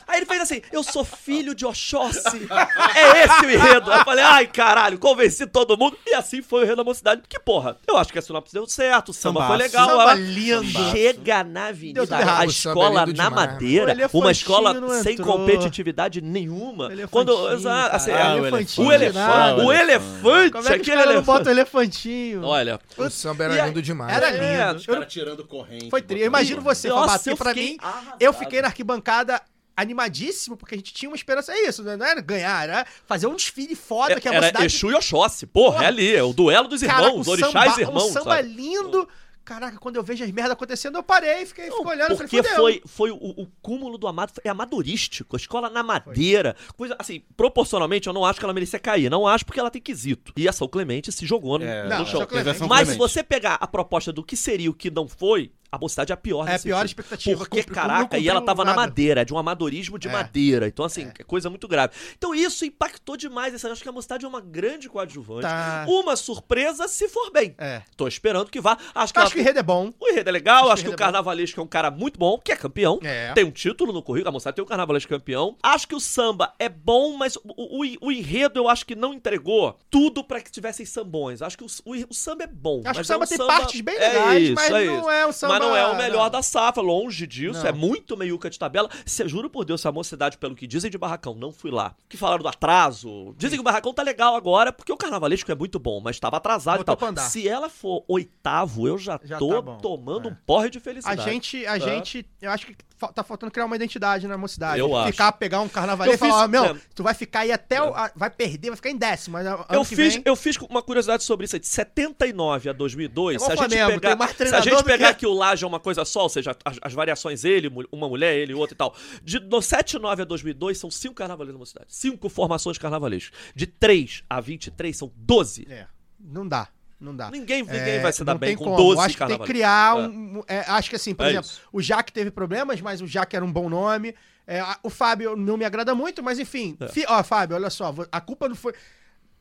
Aí 0.09 0.17
ele 0.17 0.25
fez 0.25 0.41
assim, 0.41 0.61
eu 0.71 0.81
sou 0.83 1.05
filho 1.05 1.53
de 1.53 1.65
Oxóssi. 1.65 2.47
É 2.95 3.23
esse 3.25 3.45
o 3.45 3.49
enredo. 3.51 3.91
Aí 3.91 3.99
eu 3.99 4.03
falei, 4.05 4.23
ai 4.23 4.47
caralho, 4.47 4.97
convenci 4.97 5.45
todo 5.45 5.77
mundo. 5.77 5.97
E 6.05 6.13
assim 6.15 6.41
foi 6.41 6.61
o 6.61 6.63
enredo 6.63 6.77
da 6.77 6.83
mocidade. 6.83 7.21
Que 7.29 7.39
porra, 7.39 7.77
eu 7.87 7.95
acho 7.97 8.11
que 8.11 8.17
a 8.19 8.21
sinopse 8.21 8.53
deu 8.53 8.65
certo, 8.67 9.09
o 9.09 9.13
samba 9.13 9.45
foi 9.47 9.57
legal. 9.57 9.87
Samba 9.89 10.13
lindo. 10.15 10.65
Chega 10.91 11.43
na 11.43 11.67
avenida, 11.67 12.01
a 12.01 12.39
O 12.39 12.43
é 12.43 12.45
escola 12.47 13.05
na 13.05 13.11
demais. 13.11 13.31
O 13.31 13.35
madeira, 13.35 14.09
uma 14.13 14.31
escola 14.31 15.01
sem 15.03 15.13
entrou. 15.13 15.37
competitividade 15.37 16.21
nenhuma. 16.21 16.85
Elefantinho, 16.85 17.07
Quando, 17.09 17.47
assim, 17.47 18.11
Ah, 18.11 18.33
o 18.35 18.37
elefantinho 18.39 18.87
o 18.87 18.91
elefante. 18.91 19.17
elefante, 19.17 19.37
nada. 19.37 19.61
o 19.61 19.65
o 19.67 19.71
elefante, 19.73 20.51
Como 20.51 20.67
é 20.67 20.71
que 20.71 20.81
os 20.81 20.87
aquele 20.89 21.01
elefante. 21.03 21.25
botam 21.25 21.51
elefantinho? 21.51 22.43
Olha, 22.43 22.79
O 22.97 23.09
samba 23.09 23.43
era 23.43 23.67
lindo 23.67 23.81
demais. 23.81 24.15
Era 24.15 24.29
É, 24.29 24.65
lindo. 24.67 24.79
Os 24.79 24.87
Eu- 24.87 24.93
caras 24.95 25.13
tirando 25.13 25.43
corrente. 25.45 25.89
Foi 25.89 26.01
tri. 26.01 26.21
Eu 26.21 26.25
imagino 26.27 26.61
você, 26.61 26.89
Nossa, 26.89 27.07
Fabato, 27.07 27.29
eu 27.29 27.37
pra 27.37 27.49
fiquei 27.53 27.71
mim, 27.71 27.77
arrasado. 27.81 28.15
eu 28.19 28.33
fiquei 28.33 28.61
na 28.61 28.67
arquibancada 28.67 29.41
animadíssimo, 29.81 30.57
porque 30.57 30.75
a 30.75 30.77
gente 30.77 30.93
tinha 30.93 31.09
uma 31.09 31.15
esperança, 31.15 31.51
é 31.51 31.67
isso, 31.67 31.83
né? 31.83 31.95
não 31.95 32.05
era 32.05 32.21
ganhar, 32.21 32.63
era 32.63 32.85
fazer 33.05 33.27
um 33.27 33.35
desfile 33.35 33.75
foda 33.75 34.19
que 34.19 34.27
a 34.27 34.31
era 34.31 34.41
mocidade... 34.41 34.65
Exu 34.65 34.91
e 34.91 34.95
Oxóssi. 34.95 35.45
Porra, 35.45 35.73
Porra. 35.73 35.85
é 35.85 35.87
ali, 35.87 36.15
é 36.15 36.23
o 36.23 36.33
duelo 36.33 36.67
dos 36.67 36.81
Caraca, 36.81 37.07
irmãos, 37.07 37.27
o 37.27 37.31
orixás 37.31 37.71
samba, 37.71 37.81
irmãos, 37.81 38.03
um 38.05 38.13
samba 38.13 38.35
sabe? 38.35 38.49
lindo. 38.49 39.07
Caraca, 39.49 39.79
quando 39.79 39.95
eu 39.95 40.03
vejo 40.03 40.23
as 40.23 40.29
merdas 40.29 40.51
acontecendo, 40.51 40.95
eu 40.99 41.01
parei, 41.01 41.43
fiquei, 41.43 41.71
fiquei 41.71 41.85
olhando, 41.85 42.15
Porque 42.15 42.43
falei, 42.43 42.55
foi, 42.55 42.81
foi 42.85 43.09
o, 43.09 43.15
o 43.15 43.47
cúmulo 43.63 43.97
do 43.97 44.07
amado, 44.07 44.31
é 44.43 44.49
amadorístico, 44.49 45.35
a 45.35 45.39
escola 45.39 45.71
na 45.71 45.81
madeira, 45.81 46.55
coisa 46.77 46.95
assim, 46.99 47.23
proporcionalmente 47.35 48.05
eu 48.05 48.13
não 48.13 48.23
acho 48.23 48.37
que 48.37 48.45
ela 48.45 48.53
merecia 48.53 48.77
cair, 48.77 49.09
não 49.09 49.25
acho 49.25 49.43
porque 49.43 49.59
ela 49.59 49.71
tem 49.71 49.81
quesito. 49.81 50.31
E 50.37 50.47
a 50.47 50.53
São 50.53 50.67
Clemente 50.67 51.11
se 51.11 51.25
jogou 51.25 51.57
no, 51.57 51.65
É, 51.65 51.81
no 51.81 51.89
Não, 51.89 52.05
São 52.05 52.67
Mas 52.67 52.89
se 52.89 52.95
você 52.95 53.23
pegar 53.23 53.55
a 53.55 53.65
proposta 53.65 54.13
do 54.13 54.23
que 54.23 54.37
seria 54.37 54.69
o 54.69 54.73
que 54.73 54.91
não 54.91 55.07
foi, 55.07 55.51
a 55.71 55.77
mocidade 55.77 56.11
é 56.11 56.15
a 56.15 56.17
pior 56.17 56.47
É 56.47 56.55
a 56.55 56.59
pior 56.59 56.77
sentido. 56.81 56.85
expectativa, 56.85 57.37
Porque, 57.39 57.57
cumpri- 57.61 57.73
caraca, 57.75 58.17
e 58.17 58.27
ela 58.27 58.41
tava 58.41 58.63
na 58.65 58.71
nada. 58.71 58.81
madeira, 58.87 59.23
de 59.25 59.33
um 59.33 59.37
amadorismo 59.37 59.97
de 59.99 60.07
É. 60.07 60.11
madeira. 60.11 60.67
Então, 60.67 60.83
assim, 60.85 61.11
é 61.17 61.23
coisa 61.23 61.49
muito 61.49 61.67
grave. 61.67 61.93
Então, 62.17 62.33
isso 62.33 62.65
impactou 62.65 63.15
demais. 63.17 63.53
Essa, 63.53 63.71
acho 63.71 63.81
que 63.83 63.89
a 63.89 63.91
mocidade 63.91 64.25
é 64.25 64.27
uma 64.27 64.41
grande 64.41 64.89
coadjuvante. 64.89 65.41
Tá. 65.43 65.85
Uma 65.87 66.15
surpresa 66.15 66.87
se 66.87 67.07
for 67.09 67.31
bem. 67.31 67.55
É. 67.57 67.81
Tô 67.95 68.07
esperando 68.07 68.49
que 68.49 68.59
vá. 68.61 68.77
Acho 68.95 69.13
que, 69.13 69.19
Eu 69.19 69.21
ela 69.21 69.27
acho 69.27 69.33
que 69.35 69.39
o 69.39 69.41
enredo 69.41 69.59
é 69.59 69.63
bom. 69.63 69.93
o 69.99 70.07
enredo 70.07 70.29
é 70.29 70.31
legal, 70.31 70.63
Acho 70.65 70.73
acho, 70.73 70.75
que 70.83 70.83
que 70.83 70.89
o 70.89 70.91
o 70.91 70.95
é. 70.95 70.97
Carnavalesco 70.97 71.59
é 71.59 71.63
um 71.63 71.67
cara 71.67 71.91
muito 71.91 72.17
bom, 72.19 72.39
que 72.39 72.51
é 72.51 72.55
campeão. 72.55 72.99
É. 73.03 73.33
Tem 73.33 73.43
um 73.43 73.51
título 73.51 73.93
no 73.93 74.01
currículo, 74.01 74.29
a 74.29 74.31
moçada 74.31 74.53
tem 74.55 74.63
o 74.63 74.67
Carnavalesco 74.67 75.09
campeão. 75.09 75.55
Acho 75.61 75.87
que 75.87 75.95
o 75.95 75.99
samba 75.99 76.53
é 76.57 76.67
bom, 76.69 77.15
mas 77.15 77.35
o, 77.35 77.41
o, 77.45 78.07
o 78.07 78.11
enredo 78.11 78.59
eu 78.59 78.67
acho 78.67 78.85
que 78.85 78.95
não 78.95 79.13
entregou 79.13 79.77
tudo 79.89 80.23
pra 80.23 80.41
que 80.41 80.51
tivessem 80.51 80.85
sambões. 80.85 81.41
Acho 81.41 81.57
que 81.57 81.63
o, 81.63 81.67
o, 81.85 81.93
o 82.09 82.13
samba 82.13 82.43
é 82.43 82.47
bom. 82.47 82.81
Acho 82.85 82.95
que 82.95 83.01
o 83.01 83.05
samba 83.05 83.23
é 83.23 83.25
um 83.25 83.27
tem 83.29 83.37
samba- 83.37 83.57
partes 83.59 83.81
bem 83.81 83.95
É 83.95 83.99
legais, 84.09 84.43
isso, 84.43 84.53
mas 84.55 84.71
é 84.71 84.85
não 84.85 85.11
é 85.11 85.27
um 85.27 85.31
samba... 85.31 85.58
Não 85.59 85.75
é 85.75 85.85
o 85.87 85.95
melhor 85.97 86.23
não. 86.25 86.29
da 86.31 86.41
safra, 86.43 86.81
longe 86.81 87.25
disso. 87.27 87.59
Não. 87.61 87.67
É 87.69 87.71
muito 87.71 88.15
meiuca 88.17 88.49
de 88.49 88.57
tabela. 88.57 88.89
Se, 89.05 89.27
juro 89.27 89.49
por 89.49 89.65
Deus, 89.65 89.81
se 89.81 89.87
a 89.87 89.91
mocidade, 89.91 90.37
pelo 90.37 90.55
que 90.55 90.65
dizem 90.67 90.89
de 90.89 90.97
Barracão, 90.97 91.35
não 91.35 91.51
fui 91.51 91.71
lá. 91.71 91.95
Que 92.07 92.17
falaram 92.17 92.41
do 92.43 92.47
atraso. 92.49 93.33
Dizem 93.37 93.57
que 93.57 93.61
o 93.61 93.63
Barracão 93.63 93.93
tá 93.93 94.01
legal 94.03 94.35
agora, 94.35 94.71
porque 94.71 94.91
o 94.91 94.97
carnavalesco 94.97 95.51
é 95.51 95.55
muito 95.55 95.79
bom, 95.79 95.99
mas 96.01 96.19
tava 96.19 96.37
atrasado 96.37 96.83
Botou 96.83 97.09
e 97.09 97.13
tal. 97.15 97.25
Se 97.25 97.47
ela 97.47 97.69
for 97.69 98.03
oitavo, 98.07 98.87
eu 98.87 98.97
já, 98.97 99.19
Já 99.23 99.37
tô 99.37 99.61
tá 99.61 99.75
tomando 99.75 100.29
É. 100.29 100.31
um 100.31 100.35
porre 100.45 100.69
de 100.69 100.77
A 100.77 100.81
felicidade. 100.81 101.23
gente, 101.23 101.65
a 101.65 101.77
gente, 101.77 102.25
eu 102.41 102.51
acho 102.51 102.65
que 102.67 102.75
tá 103.15 103.23
faltando 103.23 103.49
criar 103.51 103.65
uma 103.65 103.75
identidade 103.77 104.27
na 104.27 104.37
mocidade. 104.37 104.77
Eu 104.79 104.93
acho. 104.95 105.11
Ficar, 105.13 105.31
pegar 105.31 105.61
um 105.61 105.69
carnavalesco 105.69 106.25
e 106.25 106.29
falar, 106.29 106.47
meu, 106.49 106.65
é. 106.65 106.75
tu 106.93 107.01
vai 107.01 107.13
ficar 107.13 107.39
aí 107.41 107.51
até, 107.51 107.81
o, 107.81 107.93
a- 107.93 108.11
vai 108.15 108.29
perder, 108.29 108.67
vai 108.69 108.75
ficar 108.75 108.89
em 108.89 108.97
décimo, 108.97 109.37
Eu 109.69 109.83
fiz, 109.85 110.15
vem- 110.15 110.21
eu 110.25 110.35
fiz 110.35 110.57
uma 110.69 110.81
curiosidade 110.81 111.23
sobre 111.23 111.45
isso 111.45 111.55
aí. 111.55 111.59
De 111.61 111.67
79 111.67 112.69
a 112.69 112.73
2002, 112.73 113.35
É 113.35 113.39
se 113.39 113.45
a 113.45 113.55
gente 113.55 113.57
Flamengo, 113.77 113.99
pegar, 114.01 114.27
se 114.35 114.55
a 114.55 114.59
gente 114.61 114.83
pegar 114.83 115.13
que- 115.13 115.19
que 115.21 115.27
o 115.27 115.33
Laje 115.33 115.48
é 115.63 115.67
uma 115.67 115.79
coisa 115.79 116.03
só, 116.05 116.23
ou 116.23 116.29
seja, 116.29 116.55
as, 116.65 116.77
as 116.81 116.93
variações 116.93 117.43
ele, 117.43 117.69
uma 117.91 118.07
mulher, 118.07 118.35
ele, 118.35 118.53
outro 118.53 118.73
e 118.75 118.77
tal. 118.77 118.95
De 119.23 119.39
do 119.39 119.61
79 119.61 120.21
a 120.21 120.25
2002 120.25 120.77
são 120.77 120.91
cinco 120.91 121.15
carnavalescos 121.15 121.59
na 121.59 121.65
cidade. 121.65 121.85
Cinco 121.89 122.29
formações 122.29 122.77
carnavalescas. 122.77 123.37
De 123.55 123.65
3 123.65 124.23
a 124.29 124.39
23 124.41 124.95
são 124.95 125.11
12. 125.15 125.67
É, 125.69 125.87
não 126.19 126.47
dá, 126.47 126.67
não 126.99 127.15
dá. 127.15 127.31
Ninguém, 127.31 127.61
ninguém 127.63 127.79
É, 127.79 127.99
vai 127.99 128.13
se 128.13 128.23
dar 128.23 128.35
bem 128.35 128.55
com 128.55 128.65
como. 128.65 128.75
12 128.77 129.01
Acho 129.01 129.17
que 129.17 129.25
tem 129.25 129.37
que 129.39 129.45
criar 129.45 129.97
É. 129.97 130.01
um. 130.07 130.43
é, 130.47 130.59
acho 130.67 130.89
que 130.89 130.95
assim, 130.95 131.13
por 131.15 131.25
É 131.25 131.29
exemplo, 131.29 131.47
isso. 131.49 131.61
o 131.71 131.81
Jaque 131.81 132.11
teve 132.13 132.29
problemas, 132.31 132.79
mas 132.81 133.01
o 133.01 133.07
Jaque 133.07 133.35
era 133.35 133.43
um 133.45 133.51
bom 133.51 133.69
nome. 133.69 134.13
É, 134.45 134.61
o 134.81 134.89
Fábio 134.89 135.35
não 135.35 135.57
me 135.57 135.63
agrada 135.63 135.93
muito, 135.93 136.23
mas 136.23 136.39
enfim. 136.39 136.75
É. 136.79 136.87
fi- 136.87 137.05
ó, 137.07 137.23
Fábio, 137.23 137.55
olha 137.55 137.69
só, 137.69 137.93
a 138.11 138.19
culpa 138.19 138.49
não 138.49 138.55
foi. 138.55 138.73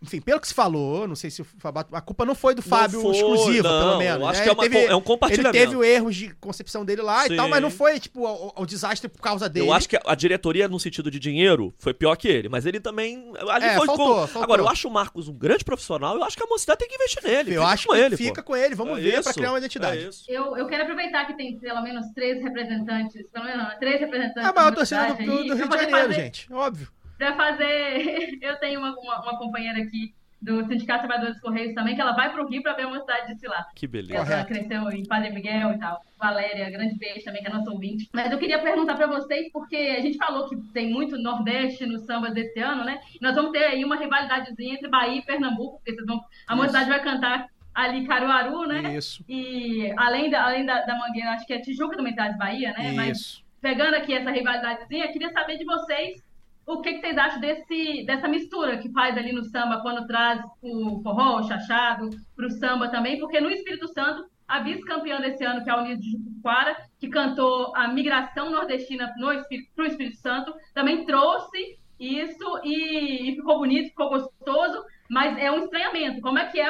Enfim, 0.01 0.21
pelo 0.21 0.41
que 0.41 0.47
se 0.47 0.55
falou, 0.55 1.09
não 1.09 1.17
sei 1.17 1.29
se 1.29 1.43
o 1.43 1.45
Fabato. 1.45 1.95
A 1.95 2.01
culpa 2.01 2.25
não 2.25 2.35
foi 2.37 2.55
do 2.55 2.63
Fábio 2.63 3.01
foi, 3.01 3.17
exclusiva, 3.17 3.69
não, 3.69 3.81
pelo 3.89 3.99
menos. 3.99 4.21
eu 4.21 4.27
acho 4.29 4.39
né? 4.39 4.45
que 4.45 4.49
é, 4.49 4.53
Ele 4.53 4.61
uma, 4.61 4.63
teve- 4.63 4.93
é 4.93 4.95
um 4.97 5.01
compartilhamento. 5.01 5.57
Ele 5.57 5.65
teve 5.67 5.77
o 5.77 5.83
erros 5.83 6.15
de 6.15 6.35
concepção 6.37 6.85
dele 6.85 7.03
lá 7.03 7.27
e 7.27 7.31
Sim. 7.31 7.37
tal, 7.37 7.49
mas 7.49 7.61
não 7.61 7.69
foi, 7.71 7.99
tipo, 7.99 8.25
o, 8.25 8.53
o 8.63 8.65
desastre 8.65 9.09
por 9.09 9.21
causa 9.21 9.49
dele. 9.49 9.67
Eu 9.67 9.73
acho 9.73 9.89
que 9.89 9.97
a- 9.97 10.03
a 10.07 10.15
diretoria, 10.15 10.69
no 10.69 10.79
sentido 10.79 11.11
de 11.11 11.19
dinheiro, 11.19 11.75
foi 11.79 11.93
pior 11.93 12.15
que 12.15 12.29
ele. 12.29 12.49
Mas 12.49 12.65
ele 12.65 12.79
também. 12.79 13.33
Ali 13.51 13.65
É, 13.65 13.77
foi 13.77 13.87
faltou, 13.87 14.07
com- 14.07 14.15
faltou. 14.29 14.43
Agora, 14.45 14.63
eu 14.63 14.69
acho 14.69 14.87
o 14.87 14.91
Marcos 14.93 15.27
um 15.27 15.35
grande 15.35 15.65
profissional. 15.65 16.15
Eu 16.15 16.23
acho 16.23 16.37
que 16.37 16.45
a 16.45 16.47
mocidade 16.47 16.79
tem 16.79 16.89
que 16.89 16.95
investir 16.95 17.23
nele. 17.25 17.55
Eu 17.55 17.63
Fica 17.63 17.73
acho 17.73 17.89
com 17.89 17.95
que 17.95 18.01
ele, 18.01 18.17
fica 18.17 18.43
pô. 18.43 18.47
com 18.53 18.57
ele, 18.57 18.75
vamos 18.77 18.99
É 18.99 19.01
ver 19.03 19.11
pra 19.11 19.21
isso, 19.21 19.35
criar 19.35 19.51
uma 19.51 19.59
identidade. 19.59 19.99
é 20.05 20.09
isso. 20.09 20.25
Eu, 20.29 20.57
eu 20.57 20.67
quero 20.69 20.85
aproveitar 20.85 21.27
que 21.27 21.37
tem 21.37 21.59
pelo 21.59 21.83
menos 21.83 22.07
três 22.15 22.41
representantes, 22.41 23.27
pelo 23.33 23.45
menos 23.47 23.65
não, 23.65 23.79
três 23.81 23.99
representantes. 23.99 24.45
É 24.45 24.47
a 24.47 24.53
maior 24.53 24.71
da 24.71 24.77
torcida 24.77 25.15
do, 25.15 25.25
do- 25.25 25.25
do 25.25 25.47
pra 25.47 25.57
Rio 25.57 25.69
de 25.69 25.77
Janeiro, 25.77 26.09
fazer- 26.09 26.15
gente. 26.23 26.53
Óbvio. 26.53 26.89
Pra 27.19 27.35
fazer. 27.37 28.39
Eu 28.41 28.57
tenho 28.57 28.81
uma, 28.81 28.99
uma, 28.99 29.23
uma 29.23 29.39
companheira 29.39 29.83
aqui 29.83 30.15
do 30.41 30.65
Sindicato 30.67 31.01
Trabalhadores 31.01 31.35
dos 31.35 31.43
Correios 31.43 31.75
também, 31.75 31.95
que 31.95 32.01
ela 32.01 32.13
vai 32.13 32.33
pro 32.33 32.47
Rio 32.49 32.63
pra 32.63 32.73
ver 32.73 32.83
a 32.83 32.89
mocidade 32.89 33.35
de 33.35 33.47
lá. 33.47 33.67
Que 33.75 33.87
beleza. 33.87 34.33
Ela 34.33 34.45
cresceu 34.45 34.89
em 34.91 35.05
Padre 35.05 35.31
Miguel 35.31 35.73
e 35.73 35.79
tal. 35.79 36.01
Valéria, 36.17 36.71
grande 36.71 36.97
beijo 36.97 37.25
também, 37.25 37.43
que 37.43 37.49
é 37.49 37.53
nossa 37.53 37.71
ouvinte. 37.71 38.09
Mas 38.13 38.31
eu 38.31 38.39
queria 38.39 38.61
perguntar 38.61 38.95
pra 38.95 39.07
vocês, 39.07 39.51
porque 39.53 39.77
a 39.77 40.01
gente 40.01 40.17
falou 40.17 40.49
que 40.49 40.57
tem 40.73 40.91
muito 40.91 41.19
Nordeste 41.19 41.87
no 41.87 41.99
samba 41.99 42.31
desse 42.31 42.61
ano, 42.61 42.85
né? 42.85 43.01
Nós 43.21 43.35
vamos 43.35 43.51
ter 43.51 43.65
aí 43.65 43.85
uma 43.85 43.97
rivalidadezinha 43.97 44.75
entre 44.75 44.89
Bahia 44.89 45.19
e 45.19 45.25
Pernambuco, 45.25 45.79
porque 45.79 45.95
vocês 45.95 46.07
vão, 46.07 46.21
a 46.47 46.57
mocidade 46.57 46.89
vai 46.89 47.03
cantar 47.03 47.49
ali 47.75 48.07
Caruaru, 48.07 48.67
né? 48.67 48.97
Isso. 48.97 49.25
E 49.29 49.93
além 49.97 50.31
da, 50.31 50.45
além 50.45 50.65
da, 50.65 50.83
da 50.83 50.99
Mangueira, 50.99 51.31
acho 51.31 51.47
que 51.47 51.53
é 51.53 51.61
Tijuca 51.61 51.97
também 51.97 52.15
tá 52.15 52.29
de 52.29 52.39
Bahia, 52.39 52.73
né? 52.73 52.93
Mas 52.93 53.19
Isso. 53.19 53.45
pegando 53.61 53.95
aqui 53.95 54.13
essa 54.13 54.31
rivalidadezinha, 54.31 55.13
queria 55.13 55.31
saber 55.31 55.59
de 55.59 55.65
vocês 55.65 56.28
o 56.69 56.83
que, 56.83 56.93
que 56.93 57.01
vocês 57.01 57.17
acham 57.17 57.41
desse, 57.41 58.05
dessa 58.05 58.29
mistura 58.29 58.77
que 58.77 58.93
faz 58.93 59.17
ali 59.17 59.33
no 59.33 59.43
samba 59.43 59.81
quando 59.81 60.07
traz 60.07 60.39
o 60.61 61.01
forró, 61.03 61.39
o 61.39 61.43
chachado, 61.49 62.11
pro 62.37 62.51
samba 62.51 62.91
também, 62.91 63.19
porque 63.19 63.41
no 63.41 63.51
Espírito 63.51 63.89
Santo, 63.89 64.29
a 64.47 64.61
vice-campeã 64.61 65.19
desse 65.19 65.43
ano, 65.45 65.65
que 65.65 65.71
é 65.71 65.73
a 65.73 65.79
Unido 65.79 66.01
de 66.03 66.11
Jucuara, 66.11 66.77
que 67.01 67.09
cantou 67.09 67.75
a 67.75 67.89
migração 67.89 68.51
nordestina 68.51 69.11
no 69.17 69.33
Espírito, 69.33 69.71
pro 69.75 69.87
Espírito 69.87 70.19
Santo, 70.19 70.55
também 70.75 71.07
trouxe 71.07 71.79
isso 71.99 72.61
e, 72.63 73.31
e 73.31 73.37
ficou 73.37 73.59
bonito, 73.59 73.89
ficou 73.89 74.11
gostoso, 74.11 74.85
mas 75.11 75.39
é 75.39 75.51
um 75.51 75.65
estranhamento. 75.65 76.21
Como 76.21 76.39
é 76.39 76.47
que 76.51 76.61
é 76.61 76.69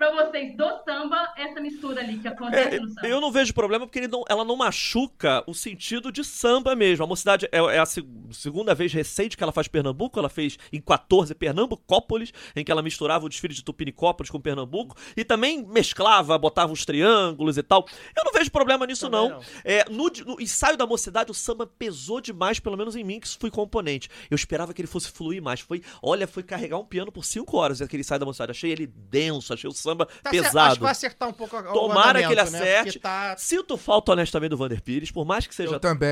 pro, 0.00 0.10
pra 0.16 0.26
vocês 0.30 0.56
do 0.56 0.64
samba 0.84 1.32
essa 1.36 1.60
mistura 1.60 2.00
ali 2.00 2.18
que 2.18 2.28
acontece 2.28 2.76
É, 2.76 2.80
no 2.80 2.88
samba? 2.88 3.06
eu 3.08 3.20
não 3.20 3.30
vejo 3.30 3.52
problema 3.52 3.86
porque 3.86 3.98
ele 3.98 4.08
não- 4.08 4.24
ela 4.28 4.44
não 4.44 4.56
machuca 4.56 5.44
o 5.46 5.54
sentido 5.54 6.10
de 6.10 6.24
samba 6.24 6.74
mesmo. 6.74 7.04
A 7.04 7.06
mocidade 7.06 7.46
é, 7.52 7.58
é 7.58 7.78
a 7.78 7.86
seg- 7.86 8.06
segunda 8.32 8.74
vez 8.74 8.92
recente 8.92 9.36
que 9.36 9.42
ela 9.42 9.52
faz 9.52 9.68
Pernambuco. 9.68 10.18
Ela 10.18 10.28
fez 10.28 10.56
em 10.72 10.80
14 10.80 11.34
Pernambucópolis, 11.34 12.32
em 12.56 12.64
que 12.64 12.72
ela 12.72 12.82
misturava 12.82 13.26
o 13.26 13.28
desfile 13.28 13.54
de 13.54 13.62
Tupinicópolis 13.62 14.30
com 14.30 14.40
Pernambuco 14.40 14.96
e 15.16 15.24
também 15.24 15.64
mesclava, 15.66 16.36
botava 16.38 16.72
uns 16.72 16.84
triângulos 16.84 17.58
e 17.58 17.62
tal. 17.62 17.86
Eu 18.16 18.24
não 18.24 18.32
vejo 18.32 18.50
problema 18.50 18.86
nisso, 18.86 19.08
Também 19.10 19.28
não. 19.30 19.36
não. 19.38 19.44
É, 19.64 19.84
no, 19.90 20.10
no 20.26 20.40
ensaio 20.40 20.76
da 20.76 20.86
mocidade, 20.86 21.30
o 21.30 21.34
samba 21.34 21.66
pesou 21.66 22.20
demais, 22.20 22.58
pelo 22.58 22.76
menos 22.76 22.96
em 22.96 23.04
mim, 23.04 23.20
que 23.20 23.28
fui 23.38 23.50
componente. 23.50 24.08
Eu 24.30 24.34
esperava 24.34 24.72
que 24.72 24.80
ele 24.80 24.88
fosse 24.88 25.10
fluir 25.10 25.42
mais. 25.42 25.60
Foi, 25.60 25.82
olha, 26.02 26.26
foi 26.26 26.42
carregar 26.42 26.78
um 26.78 26.84
piano 26.84 27.12
por 27.12 27.24
5 27.24 27.56
horas 27.56 27.82
aquele 27.82 28.00
ensaio 28.00 28.18
da 28.20 28.26
mocidade. 28.26 28.50
Achei 28.52 28.70
ele 28.70 28.86
denso, 28.86 29.52
achei 29.52 29.68
o 29.68 29.72
samba 29.72 29.89
Tá 29.96 30.30
cer- 30.30 30.42
pesado. 30.42 30.58
Acho 30.58 30.74
que 30.76 30.82
vai 30.82 30.92
acertar 30.92 31.28
um 31.28 31.32
pouco 31.32 31.56
o 31.56 31.62
Tomara 31.72 32.18
que 32.20 32.26
ele 32.26 32.34
né? 32.34 32.42
acerte. 32.42 32.84
Porque 32.84 32.98
tá- 33.00 33.36
Sinto 33.38 33.76
falta, 33.76 34.12
honestamente, 34.12 34.50
do 34.50 34.56
Vander 34.56 34.82
Pires, 34.82 35.10
por 35.10 35.24
mais 35.24 35.46
que 35.46 35.54
seja 35.54 35.70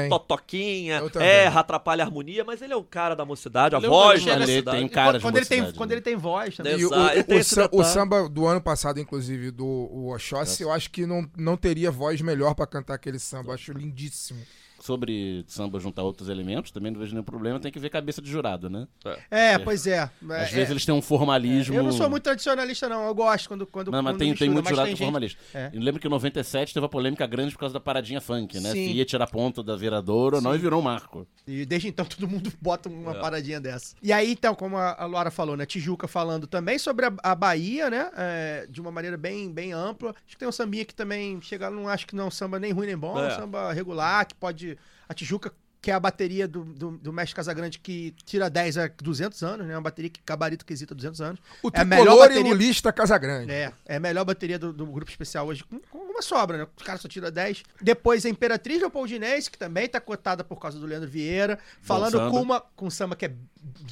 totoquinha, 0.09 1.00
erra, 1.20 1.60
atrapalha 1.60 2.05
a 2.05 2.06
harmonia, 2.06 2.44
mas 2.44 2.62
ele 2.62 2.72
é 2.72 2.76
o 2.76 2.84
cara 2.84 3.14
da 3.14 3.24
mocidade, 3.24 3.74
a 3.74 3.78
Ele 3.78 3.86
é 3.86 3.88
voz 3.88 4.20
cara 4.24 4.34
da 4.34 4.40
da 4.40 4.46
mocidade. 4.52 4.78
Tem 4.78 4.88
cara 4.88 5.06
quando, 5.09 5.16
de 5.16 5.22
quando 5.22 5.36
ele 5.36 5.46
tem, 5.46 5.72
quando 5.72 5.90
né? 5.90 5.94
ele 5.96 6.02
tem 6.02 6.16
voz 6.16 6.56
também. 6.56 6.72
E 6.78 6.86
o, 6.86 6.94
ele 6.94 7.20
o- 7.20 7.24
tem 7.24 7.38
o 7.38 7.78
o 7.80 7.84
samba 7.84 8.28
do 8.28 8.46
ano 8.46 8.60
passado, 8.60 8.98
inclusive, 9.00 9.50
do 9.50 9.66
o 9.66 10.12
Oxóssi, 10.14 10.62
eu 10.62 10.72
acho 10.72 10.90
que 10.90 11.06
não, 11.06 11.28
não 11.36 11.56
teria 11.56 11.90
voz 11.90 12.20
melhor 12.20 12.55
pra 12.55 12.66
cantar 12.66 12.94
aquele 12.94 13.18
samba. 13.18 13.50
Eu 13.50 13.55
acho 13.55 13.72
lindíssimo. 13.72 14.40
Sobre 14.80 15.44
samba 15.48 15.80
juntar 15.80 16.02
outros 16.02 16.28
elementos, 16.28 16.70
também 16.70 16.92
não 16.92 17.00
vejo 17.00 17.12
nenhum 17.12 17.24
problema, 17.24 17.59
tem 17.59 17.72
que 17.72 17.78
ver 17.78 17.90
cabeça 17.90 18.22
de 18.22 18.30
jurado, 18.30 18.70
né? 18.70 18.86
É, 19.30 19.59
pois 19.59 19.86
é. 19.86 20.00
Às 20.00 20.12
É, 20.30 20.44
vezes 20.44 20.68
é. 20.68 20.72
eles 20.72 20.84
têm 20.86 20.94
um 20.94 21.02
formalismo. 21.02 21.74
Eu 21.74 21.82
não 21.82 21.92
sou 21.92 22.09
muito 22.09 22.22
tradicionalista, 22.22 22.88
não. 22.88 23.06
Eu 23.06 23.14
gosto 23.14 23.48
quando. 23.48 23.66
quando 23.66 23.90
Não, 23.90 24.02
mas 24.02 24.12
quando 24.12 24.18
tem, 24.18 24.34
tem 24.34 24.48
mistura, 24.48 24.50
muito 24.52 24.64
mas 24.64 24.70
jurado 24.70 24.86
tem 24.88 24.96
que 24.96 25.02
é 25.02 25.06
gente- 25.06 25.12
formalista. 25.12 25.40
É. 25.55 25.70
Eu 25.72 25.80
lembro 25.82 26.00
que 26.00 26.06
em 26.06 26.10
97 26.10 26.72
teve 26.74 26.86
a 26.86 26.88
polêmica 26.88 27.26
grande 27.26 27.52
por 27.52 27.59
causa 27.60 27.72
da 27.72 27.80
paradinha 27.80 28.20
funk, 28.20 28.60
né? 28.60 28.70
Sim. 28.70 28.86
Se 28.88 28.92
ia 28.92 29.05
tirar 29.05 29.26
ponto 29.26 29.62
da 29.62 29.74
viradora 29.76 30.36
ou 30.36 30.42
não, 30.42 30.55
e 30.55 30.59
virou 30.59 30.80
um 30.80 30.84
marco. 30.84 31.26
E 31.46 31.64
desde 31.66 31.88
então 31.88 32.05
todo 32.06 32.28
mundo 32.28 32.52
bota 32.60 32.88
uma 32.88 33.12
É. 33.16 33.20
paradinha 33.20 33.60
dessa. 33.60 33.96
E 34.02 34.12
aí, 34.12 34.30
então, 34.32 34.55
como 34.55 34.76
a, 34.76 34.94
a 35.02 35.06
Laura 35.06 35.30
falou, 35.30 35.56
né? 35.56 35.66
Tijuca 35.66 36.06
falando 36.06 36.46
também 36.46 36.78
sobre 36.78 37.06
a, 37.06 37.12
a 37.22 37.34
Bahia, 37.34 37.90
né? 37.90 38.10
é, 38.16 38.66
de 38.70 38.80
uma 38.80 38.90
maneira 38.92 39.16
bem, 39.16 39.50
bem 39.52 39.72
ampla. 39.72 40.10
Acho 40.10 40.34
que 40.34 40.38
tem 40.38 40.48
um 40.48 40.52
sambinha 40.52 40.84
que 40.84 40.94
também 40.94 41.40
chega, 41.42 41.68
não 41.70 41.88
acho 41.88 42.06
que 42.06 42.14
não 42.14 42.24
é 42.24 42.26
um 42.28 42.30
samba 42.30 42.59
nem 42.60 42.70
ruim 42.72 42.86
nem 42.86 42.96
bom, 42.96 43.18
é 43.18 43.22
um 43.22 43.26
É. 43.26 43.30
samba 43.30 43.72
regular, 43.72 44.26
que 44.26 44.34
pode. 44.34 44.77
A 45.09 45.14
Tijuca, 45.14 45.52
que 45.80 45.93
é 45.93 45.94
a 45.94 46.01
bateria 46.01 46.48
do, 46.48 46.64
do, 46.64 46.90
do 46.98 47.12
Mestre 47.12 47.36
Casagrande, 47.36 47.78
que 47.78 48.12
tira 48.24 48.51
10 48.51 48.78
a 48.78 48.89
200 49.01 49.43
anos, 49.44 49.64
né? 49.66 49.74
Uma 49.76 49.82
bateria 49.82 50.10
que 50.10 50.20
gabarito 50.26 50.66
quesita 50.66 50.93
200 50.93 51.20
anos. 51.20 51.40
O 51.62 51.70
É 51.72 51.80
a 51.80 51.85
melhor 51.85 52.02
tricolor 52.05 52.24
e 52.24 52.28
bateria- 52.30 52.52
lulista 52.52 52.93
Casagrande. 52.93 53.52
É, 53.52 53.72
é 53.86 53.97
a 53.97 54.01
melhor 54.01 54.24
bateria 54.24 54.59
do, 54.59 54.72
do 54.72 54.85
grupo 54.86 55.09
especial 55.10 55.47
hoje, 55.47 55.62
com, 55.62 55.78
com 55.78 55.98
uma 55.98 56.20
sobra, 56.20 56.59
né? 56.59 56.66
Os 56.76 56.82
caras 56.82 57.01
só 57.01 57.06
tiram 57.09 57.30
10. 57.30 57.62
Depois 57.80 58.26
a 58.26 58.28
Imperatriz 58.28 58.80
Leopoldinense, 58.80 59.48
que 59.48 59.56
também 59.56 59.89
tá 59.89 60.01
cotada 60.01 60.43
por 60.43 60.56
causa 60.56 60.80
do 60.80 60.85
Leandro 60.85 61.09
Vieira, 61.09 61.60
falando 61.80 62.18
com 62.28 62.43
uma 62.43 62.60
com 62.60 62.86
um 62.86 62.90
samba 62.90 63.14
que 63.14 63.26
é 63.26 63.32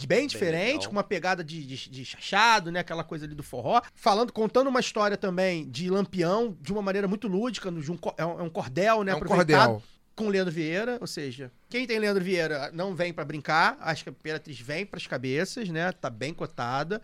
bem 0.09 0.27
diferente, 0.27 0.73
legal. 0.73 0.87
com 0.87 0.93
uma 0.93 1.05
pegada 1.05 1.45
de, 1.45 1.65
de, 1.65 1.89
de 1.89 2.05
chachado, 2.05 2.73
né? 2.73 2.81
Aquela 2.81 3.05
coisa 3.05 3.25
ali 3.27 3.35
do 3.37 3.45
forró. 3.45 3.81
Falando, 3.95 4.33
contando 4.33 4.67
uma 4.67 4.81
história 4.81 5.17
também 5.17 5.71
de 5.71 5.89
Lampião, 5.89 6.57
de 6.61 6.73
uma 6.73 6.83
maneira 6.83 7.07
muito 7.07 7.29
lúdica, 7.29 7.71
de 7.71 7.93
um, 7.93 7.99
é 8.17 8.27
um 8.27 8.41
é 8.41 8.43
um 8.43 8.51
cordel, 8.51 9.05
né? 9.05 9.13
É 9.13 9.15
um 9.15 9.19
aproveitado 9.19 9.67
cordel. 9.71 9.83
Com 10.17 10.29
Leandro 10.29 10.53
Vieira, 10.53 10.97
ou 11.01 11.07
seja, 11.07 11.53
quem 11.69 11.87
tem 11.87 11.99
Leandro 11.99 12.25
Vieira 12.25 12.71
não 12.73 12.95
vem 12.97 13.13
pra 13.13 13.23
brincar, 13.23 13.77
acho 13.81 14.03
que 14.03 14.09
a 14.09 14.13
Imperatriz 14.13 14.59
vem 14.59 14.87
pras 14.87 15.07
cabeças, 15.07 15.69
né? 15.69 15.93
Tá 15.93 16.09
bem 16.09 16.33
cotada. 16.33 17.03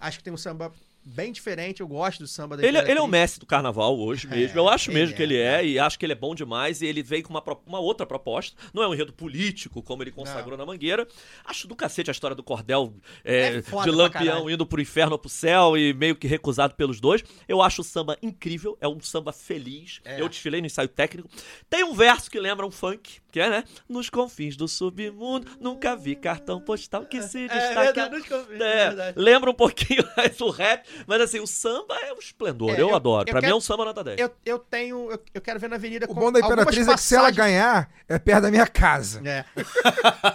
Acho 0.00 0.18
que 0.18 0.24
tem 0.24 0.32
um 0.32 0.36
samba 0.38 0.72
bem 1.04 1.32
diferente, 1.32 1.80
eu 1.80 1.88
gosto 1.88 2.20
do 2.20 2.26
samba 2.26 2.56
da 2.56 2.66
Ele, 2.66 2.78
ele 2.78 2.98
é 2.98 3.02
o 3.02 3.06
mestre 3.06 3.40
do 3.40 3.46
carnaval 3.46 3.98
hoje 3.98 4.26
mesmo. 4.26 4.58
Eu 4.58 4.68
acho 4.68 4.90
mesmo 4.90 5.12
é, 5.14 5.16
que 5.16 5.22
ele 5.22 5.36
é, 5.36 5.64
e 5.64 5.78
acho 5.78 5.98
que 5.98 6.06
ele 6.06 6.12
é 6.12 6.16
bom 6.16 6.34
demais. 6.34 6.80
E 6.80 6.86
ele 6.86 7.02
veio 7.02 7.22
com 7.22 7.30
uma, 7.30 7.42
uma 7.66 7.78
outra 7.78 8.06
proposta. 8.06 8.56
Não 8.72 8.82
é 8.82 8.88
um 8.88 8.94
enredo 8.94 9.12
político, 9.12 9.82
como 9.82 10.02
ele 10.02 10.10
consagrou 10.10 10.56
na 10.56 10.64
Mangueira. 10.64 11.06
Acho 11.44 11.68
do 11.68 11.76
cacete 11.76 12.10
a 12.10 12.12
história 12.12 12.34
do 12.34 12.42
Cordel 12.42 12.94
é, 13.24 13.56
É 13.56 13.60
de 13.60 13.90
Lampião 13.90 14.48
indo 14.48 14.64
pro 14.66 14.80
inferno 14.80 15.12
ou 15.12 15.18
pro 15.18 15.28
céu 15.28 15.76
e 15.76 15.92
meio 15.92 16.16
que 16.16 16.26
recusado 16.26 16.74
pelos 16.74 17.00
dois. 17.00 17.22
Eu 17.46 17.60
acho 17.60 17.82
o 17.82 17.84
samba 17.84 18.16
incrível, 18.22 18.76
é 18.80 18.88
um 18.88 19.00
samba 19.00 19.32
feliz. 19.32 20.00
É. 20.04 20.20
Eu 20.20 20.28
desfilei 20.28 20.60
no 20.60 20.66
ensaio 20.66 20.88
técnico. 20.88 21.28
Tem 21.68 21.84
um 21.84 21.92
verso 21.94 22.30
que 22.30 22.38
lembra 22.40 22.66
um 22.66 22.70
funk, 22.70 23.20
que 23.30 23.40
é, 23.40 23.50
né? 23.50 23.64
Nos 23.88 24.08
confins 24.08 24.56
do 24.56 24.66
submundo, 24.66 25.50
nunca 25.60 25.94
vi 25.96 26.14
cartão 26.14 26.60
postal 26.60 27.04
que 27.04 27.20
se 27.22 27.44
É 27.44 27.48
destaque. 27.48 27.74
verdade, 27.74 28.16
nos 28.16 28.28
confins, 28.28 28.60
é 28.60 28.84
É, 28.84 29.12
lembra 29.16 29.50
um 29.50 29.54
pouquinho 29.54 30.04
mais 30.16 30.40
o 30.40 30.50
rap, 30.50 30.86
mas 31.06 31.20
assim, 31.20 31.40
o 31.40 31.46
samba 31.46 31.94
é 31.96 32.12
um 32.12 32.18
esplendor. 32.18 32.70
É, 32.70 32.74
eu, 32.74 32.88
eu- 32.90 32.94
adoro. 32.94 33.28
eu 33.28 33.32
pra 33.32 33.40
mim 33.40 33.46
quero- 33.46 33.54
é 33.54 33.56
um 33.56 33.60
samba 33.60 33.84
nota 33.84 34.02
10. 34.04 34.18
Eu, 34.20 34.30
eu 34.44 34.58
tenho. 34.58 35.10
Eu, 35.10 35.20
eu 35.34 35.40
quero 35.40 35.58
ver 35.60 35.68
na 35.68 35.76
avenida 35.76 36.06
O 36.08 36.14
bom 36.14 36.30
da 36.32 36.40
Imperatriz 36.40 36.86
é 36.88 36.94
que 36.94 37.00
se 37.00 37.14
ela 37.16 37.30
ganhar, 37.30 37.90
é 38.08 38.18
perto 38.18 38.42
da 38.42 38.50
minha 38.50 38.66
casa. 38.66 39.20
É. 39.28 39.44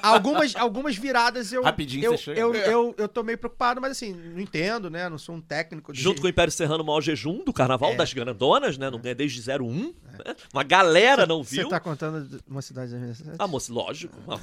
algumas, 0.01 0.55
algumas 0.55 0.95
viradas 0.95 1.51
eu. 1.51 1.63
Rapidinho 1.63 2.05
eu, 2.05 2.11
você 2.11 2.23
chega. 2.23 2.39
eu, 2.39 2.53
eu, 2.55 2.95
eu 2.97 3.07
tô 3.07 3.23
meio 3.23 3.37
preocupado, 3.37 3.79
mas 3.81 3.91
assim, 3.91 4.13
não 4.13 4.39
entendo, 4.39 4.89
né? 4.89 5.07
Não 5.09 5.17
sou 5.17 5.35
um 5.35 5.41
técnico. 5.41 5.91
de- 5.93 6.01
Junto 6.01 6.21
com 6.21 6.27
o 6.27 6.29
Império 6.29 6.51
Serrano, 6.51 6.83
o 6.83 6.85
maior 6.85 7.01
jejum 7.01 7.43
do 7.43 7.53
carnaval 7.53 7.91
É. 7.91 7.95
das 7.95 8.13
grandonas, 8.13 8.77
né? 8.77 8.89
Não 8.89 8.99
ganha 8.99 9.15
desde 9.15 9.41
01. 9.51 9.93
né? 10.25 10.35
Uma 10.53 10.63
galera 10.63 11.25
não 11.25 11.43
Você 11.43 11.57
viu. 11.57 11.69
tá 11.69 11.79
contando 11.79 12.23
de 12.27 12.39
uma 12.47 12.61
cidade 12.61 12.91
da 12.91 12.97
minha 12.97 13.13
A 13.37 13.47
moça, 13.47 13.71
lógico. 13.73 14.15
A 14.29 14.39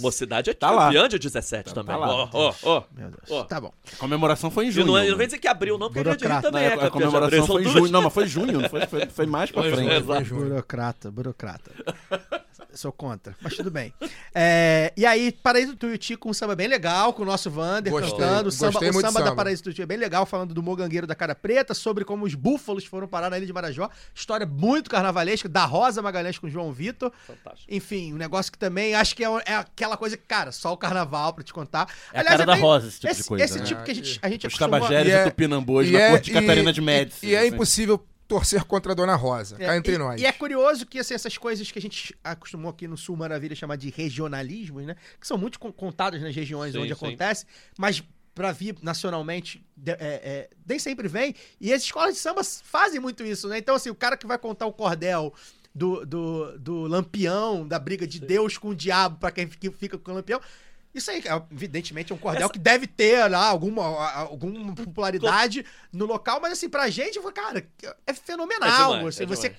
mocidade 0.00 0.50
é 0.50 0.54
Tá 0.54 0.70
lá. 0.70 0.86
campeã 0.86 1.08
de 1.08 1.18
17 1.18 1.74
também. 1.74 1.96
lá. 1.96 2.08
Ó, 2.08 2.28
ó, 2.32 2.54
ó. 2.62 2.82
Meu 2.96 3.08
Deus. 3.10 3.30
Ó. 3.30 3.44
Tá 3.44 3.60
bom. 3.60 3.72
A 3.92 3.96
comemoração 3.96 4.50
foi 4.50 4.66
em 4.66 4.68
E 4.68 4.70
junho. 4.72 4.86
não, 4.86 4.98
é- 4.98 5.08
não 5.08 5.16
vem 5.16 5.26
dizer 5.26 5.38
que 5.42 5.48
abriu, 5.48 5.76
não, 5.76 5.88
porque 5.88 5.98
a 5.98 6.02
Rio 6.02 6.12
Burocrata. 6.18 6.42
também 6.50 6.64
é 6.64 6.70
a 6.70 6.74
abril. 6.74 6.90
comemoração 6.90 7.46
foi 7.46 7.62
em 7.64 7.68
junho. 7.68 7.92
Não, 7.92 8.02
mas 8.02 8.14
foi 8.14 8.26
junho, 8.26 8.60
não 8.60 8.68
foi, 8.70 8.86
foi, 8.86 9.06
foi 9.06 9.26
mais 9.26 9.50
pra 9.50 9.62
Foi, 9.62 9.72
frente. 9.72 9.92
exato. 9.92 10.24
Burocrata, 10.34 11.10
burocrata. 11.10 11.70
Sou 12.74 12.90
contra, 12.92 13.36
mas 13.40 13.54
tudo 13.56 13.70
bem. 13.70 13.92
É, 14.34 14.90
e 14.96 15.04
aí, 15.04 15.30
Paraíso 15.30 15.72
do 15.72 15.76
Tuiuti 15.76 16.16
com 16.16 16.30
um 16.30 16.32
samba 16.32 16.56
bem 16.56 16.66
legal, 16.66 17.12
com 17.12 17.22
o 17.22 17.26
nosso 17.26 17.50
Vander 17.50 17.92
Gostei, 17.92 18.12
cantando. 18.12 18.48
O 18.48 18.52
samba, 18.52 18.78
o 18.78 18.82
samba 18.82 18.92
do 18.92 19.02
da 19.02 19.10
samba. 19.12 19.36
Paraíso 19.36 19.62
do 19.62 19.64
Tuiuti 19.64 19.82
é 19.82 19.86
bem 19.86 19.98
legal, 19.98 20.24
falando 20.24 20.54
do 20.54 20.62
mogangueiro 20.62 21.06
da 21.06 21.14
cara 21.14 21.34
preta, 21.34 21.74
sobre 21.74 22.02
como 22.02 22.24
os 22.24 22.34
búfalos 22.34 22.86
foram 22.86 23.06
parar 23.06 23.28
na 23.28 23.36
ilha 23.36 23.46
de 23.46 23.52
Marajó. 23.52 23.90
História 24.14 24.46
muito 24.46 24.88
carnavalesca, 24.88 25.50
da 25.50 25.66
Rosa 25.66 26.00
Magalhães 26.00 26.38
com 26.38 26.46
o 26.46 26.50
João 26.50 26.72
Vitor. 26.72 27.12
Fantástico. 27.26 27.66
Enfim, 27.72 28.14
um 28.14 28.16
negócio 28.16 28.50
que 28.50 28.56
também 28.58 28.94
acho 28.94 29.14
que 29.14 29.22
é, 29.22 29.28
é 29.44 29.54
aquela 29.56 29.98
coisa 29.98 30.16
que, 30.16 30.24
cara, 30.26 30.50
só 30.50 30.72
o 30.72 30.76
carnaval 30.78 31.34
pra 31.34 31.44
te 31.44 31.52
contar. 31.52 31.86
É 32.10 32.20
a 32.20 32.24
cara 32.24 32.46
da 32.46 32.54
Rosa, 32.54 32.88
esse 32.88 33.00
tipo 33.00 33.14
de 33.14 33.24
coisa, 33.24 33.44
Esse 33.44 33.58
né? 33.58 33.64
tipo 33.66 33.82
que 33.84 33.90
a 33.90 33.94
gente, 33.94 34.18
a 34.22 34.28
gente 34.30 34.46
Os 34.46 34.54
acostumou- 34.54 34.80
tabagérios 34.80 35.12
E 35.14 35.16
é- 35.18 35.26
e 35.26 35.30
tupinambôs 35.30 35.88
E 35.88 35.92
na 35.92 35.98
é- 36.00 36.10
corte 36.10 36.24
de 36.24 36.32
Catarina 36.32 36.72
de 36.72 36.80
Médici. 36.80 37.26
E, 37.26 37.34
é 37.34 37.40
assim. 37.40 37.48
impossível 37.48 38.02
torcer 38.32 38.64
contra 38.64 38.92
a 38.92 38.94
Dona 38.94 39.14
Rosa. 39.14 39.56
É, 39.58 39.66
cá 39.66 39.76
entre 39.76 39.94
e, 39.94 39.98
nós. 39.98 40.20
E 40.20 40.24
é 40.26 40.32
curioso 40.32 40.86
que 40.86 40.98
assim, 40.98 41.12
essas 41.14 41.36
coisas 41.36 41.70
que 41.70 41.78
a 41.78 41.82
gente 41.82 42.14
acostumou 42.24 42.70
aqui 42.70 42.88
no 42.88 42.96
Sul 42.96 43.16
Maravilha 43.16 43.54
chamar 43.54 43.76
de 43.76 43.90
regionalismos, 43.90 44.84
né? 44.86 44.96
Que 45.20 45.26
são 45.26 45.36
muito 45.36 45.58
con- 45.60 45.72
contadas 45.72 46.20
nas 46.22 46.34
regiões 46.34 46.72
Sim, 46.72 46.78
onde 46.78 46.88
sim. 46.88 46.94
acontece, 46.94 47.44
mas 47.78 48.02
pra 48.34 48.50
vir 48.50 48.76
nacionalmente 48.82 49.62
de- 49.76 49.92
é, 49.92 49.96
é, 50.00 50.50
nem 50.66 50.78
sempre 50.78 51.06
vem. 51.08 51.34
E 51.60 51.72
as 51.72 51.82
escolas 51.82 52.14
de 52.14 52.20
samba 52.20 52.42
fazem 52.44 52.98
muito 52.98 53.22
isso, 53.24 53.46
né? 53.48 53.58
Então, 53.58 53.74
assim, 53.74 53.90
o 53.90 53.94
cara 53.94 54.16
que 54.16 54.26
vai 54.26 54.38
contar 54.38 54.66
o 54.66 54.72
cordel. 54.72 55.34
Do, 55.74 56.04
do, 56.04 56.58
do 56.58 56.80
lampião, 56.82 57.66
da 57.66 57.78
briga 57.78 58.06
de 58.06 58.20
Deus 58.20 58.58
com 58.58 58.68
o 58.68 58.74
diabo 58.74 59.16
pra 59.18 59.30
quem 59.30 59.46
fica 59.48 59.72
fica 59.72 59.96
com 59.96 60.10
o 60.10 60.14
lampião. 60.14 60.38
Isso 60.94 61.10
aí, 61.10 61.22
é, 61.24 61.42
evidentemente, 61.50 62.12
é 62.12 62.14
um 62.14 62.18
cordel 62.18 62.42
Essa- 62.42 62.52
que 62.52 62.58
deve 62.58 62.86
ter 62.86 63.26
lá 63.30 63.46
alguma, 63.46 63.82
alguma 64.14 64.74
popularidade 64.76 65.64
no 65.92 66.04
local, 66.06 66.38
mas 66.40 66.52
assim, 66.52 66.68
pra 66.68 66.88
gente, 66.90 67.18
cara, 67.34 67.66
é 68.06 68.12
fenomenal. 68.12 68.94
É 68.94 68.96
demais, 68.98 69.14
assim, 69.14 69.22
é 69.24 69.26
você 69.26 69.54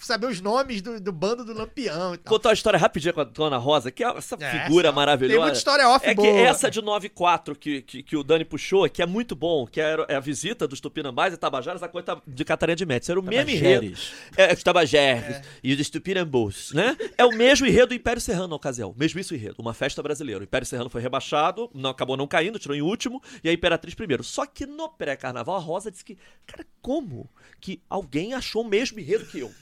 saber 0.00 0.26
os 0.28 0.40
nomes 0.40 0.80
do, 0.80 1.00
do 1.00 1.10
bando 1.12 1.44
do 1.44 1.52
Lampião 1.52 2.14
e 2.14 2.18
tal. 2.18 2.32
Contar 2.32 2.50
uma 2.50 2.54
história 2.54 2.78
rapidinha 2.78 3.12
com 3.12 3.20
a 3.20 3.24
Dona 3.24 3.56
Rosa, 3.56 3.90
que 3.90 4.04
é 4.04 4.08
essa 4.16 4.36
É, 4.38 4.62
figura 4.64 4.92
maravilhosa. 4.92 5.34
Tem 5.34 5.42
muita 5.42 5.58
história 5.58 5.88
off 5.88 6.06
É 6.06 6.14
boa. 6.14 6.28
que 6.28 6.34
essa 6.38 6.70
de 6.70 6.80
94 6.80 7.56
que, 7.56 7.82
que, 7.82 8.02
que 8.04 8.16
o 8.16 8.22
Dani 8.22 8.44
puxou, 8.44 8.88
que 8.88 9.02
é 9.02 9.06
muito 9.06 9.34
bom, 9.34 9.66
que 9.66 9.80
era, 9.80 10.06
é 10.08 10.14
a 10.14 10.20
visita 10.20 10.68
dos 10.68 10.80
Tupinambás 10.80 11.34
e 11.34 11.36
Tabajaras, 11.36 11.82
a 11.82 11.88
coisa 11.88 12.22
de 12.26 12.44
Catarina 12.44 12.76
de 12.76 12.86
Médici. 12.86 13.10
Era 13.10 13.18
o 13.18 13.22
mesmo 13.22 13.50
enredo. 13.50 13.92
É, 14.36 14.52
os 14.54 14.62
Tabajeres 14.62 15.40
e 15.62 15.74
os 15.74 15.90
Tupinambôs, 15.90 16.72
né? 16.72 16.96
É 17.16 17.24
o 17.24 17.32
mesmo 17.32 17.66
enredo 17.66 17.88
do 17.88 17.94
Império 17.94 18.20
Serrano 18.22 18.48
na 18.48 18.56
ocasião. 18.56 18.94
Mesmo 18.96 19.18
isso 19.18 19.34
enredo. 19.34 19.56
Uma 19.58 19.74
festa 19.74 20.00
brasileira. 20.02 20.40
O 20.40 20.44
Império 20.44 20.66
Serrano 20.68 20.90
foi 20.90 21.00
rebaixado, 21.02 21.70
não, 21.74 21.90
acabou 21.90 22.16
não 22.16 22.26
caindo, 22.26 22.58
tirou 22.58 22.76
em 22.76 22.82
último, 22.82 23.22
e 23.42 23.48
a 23.48 23.52
Imperatriz 23.52 23.94
primeiro. 23.94 24.22
Só 24.24 24.46
que 24.46 24.66
no 24.66 24.88
pré-carnaval, 24.88 25.56
a 25.56 25.60
Rosa 25.60 25.90
disse 25.90 26.04
que, 26.04 26.16
cara, 26.46 26.64
como 26.80 27.28
que 27.60 27.80
alguém 27.88 28.34
achou 28.34 28.62
o 28.62 28.68
mesmo 28.68 28.98
enredo 29.00 29.26
que 29.26 29.40
eu? 29.40 29.52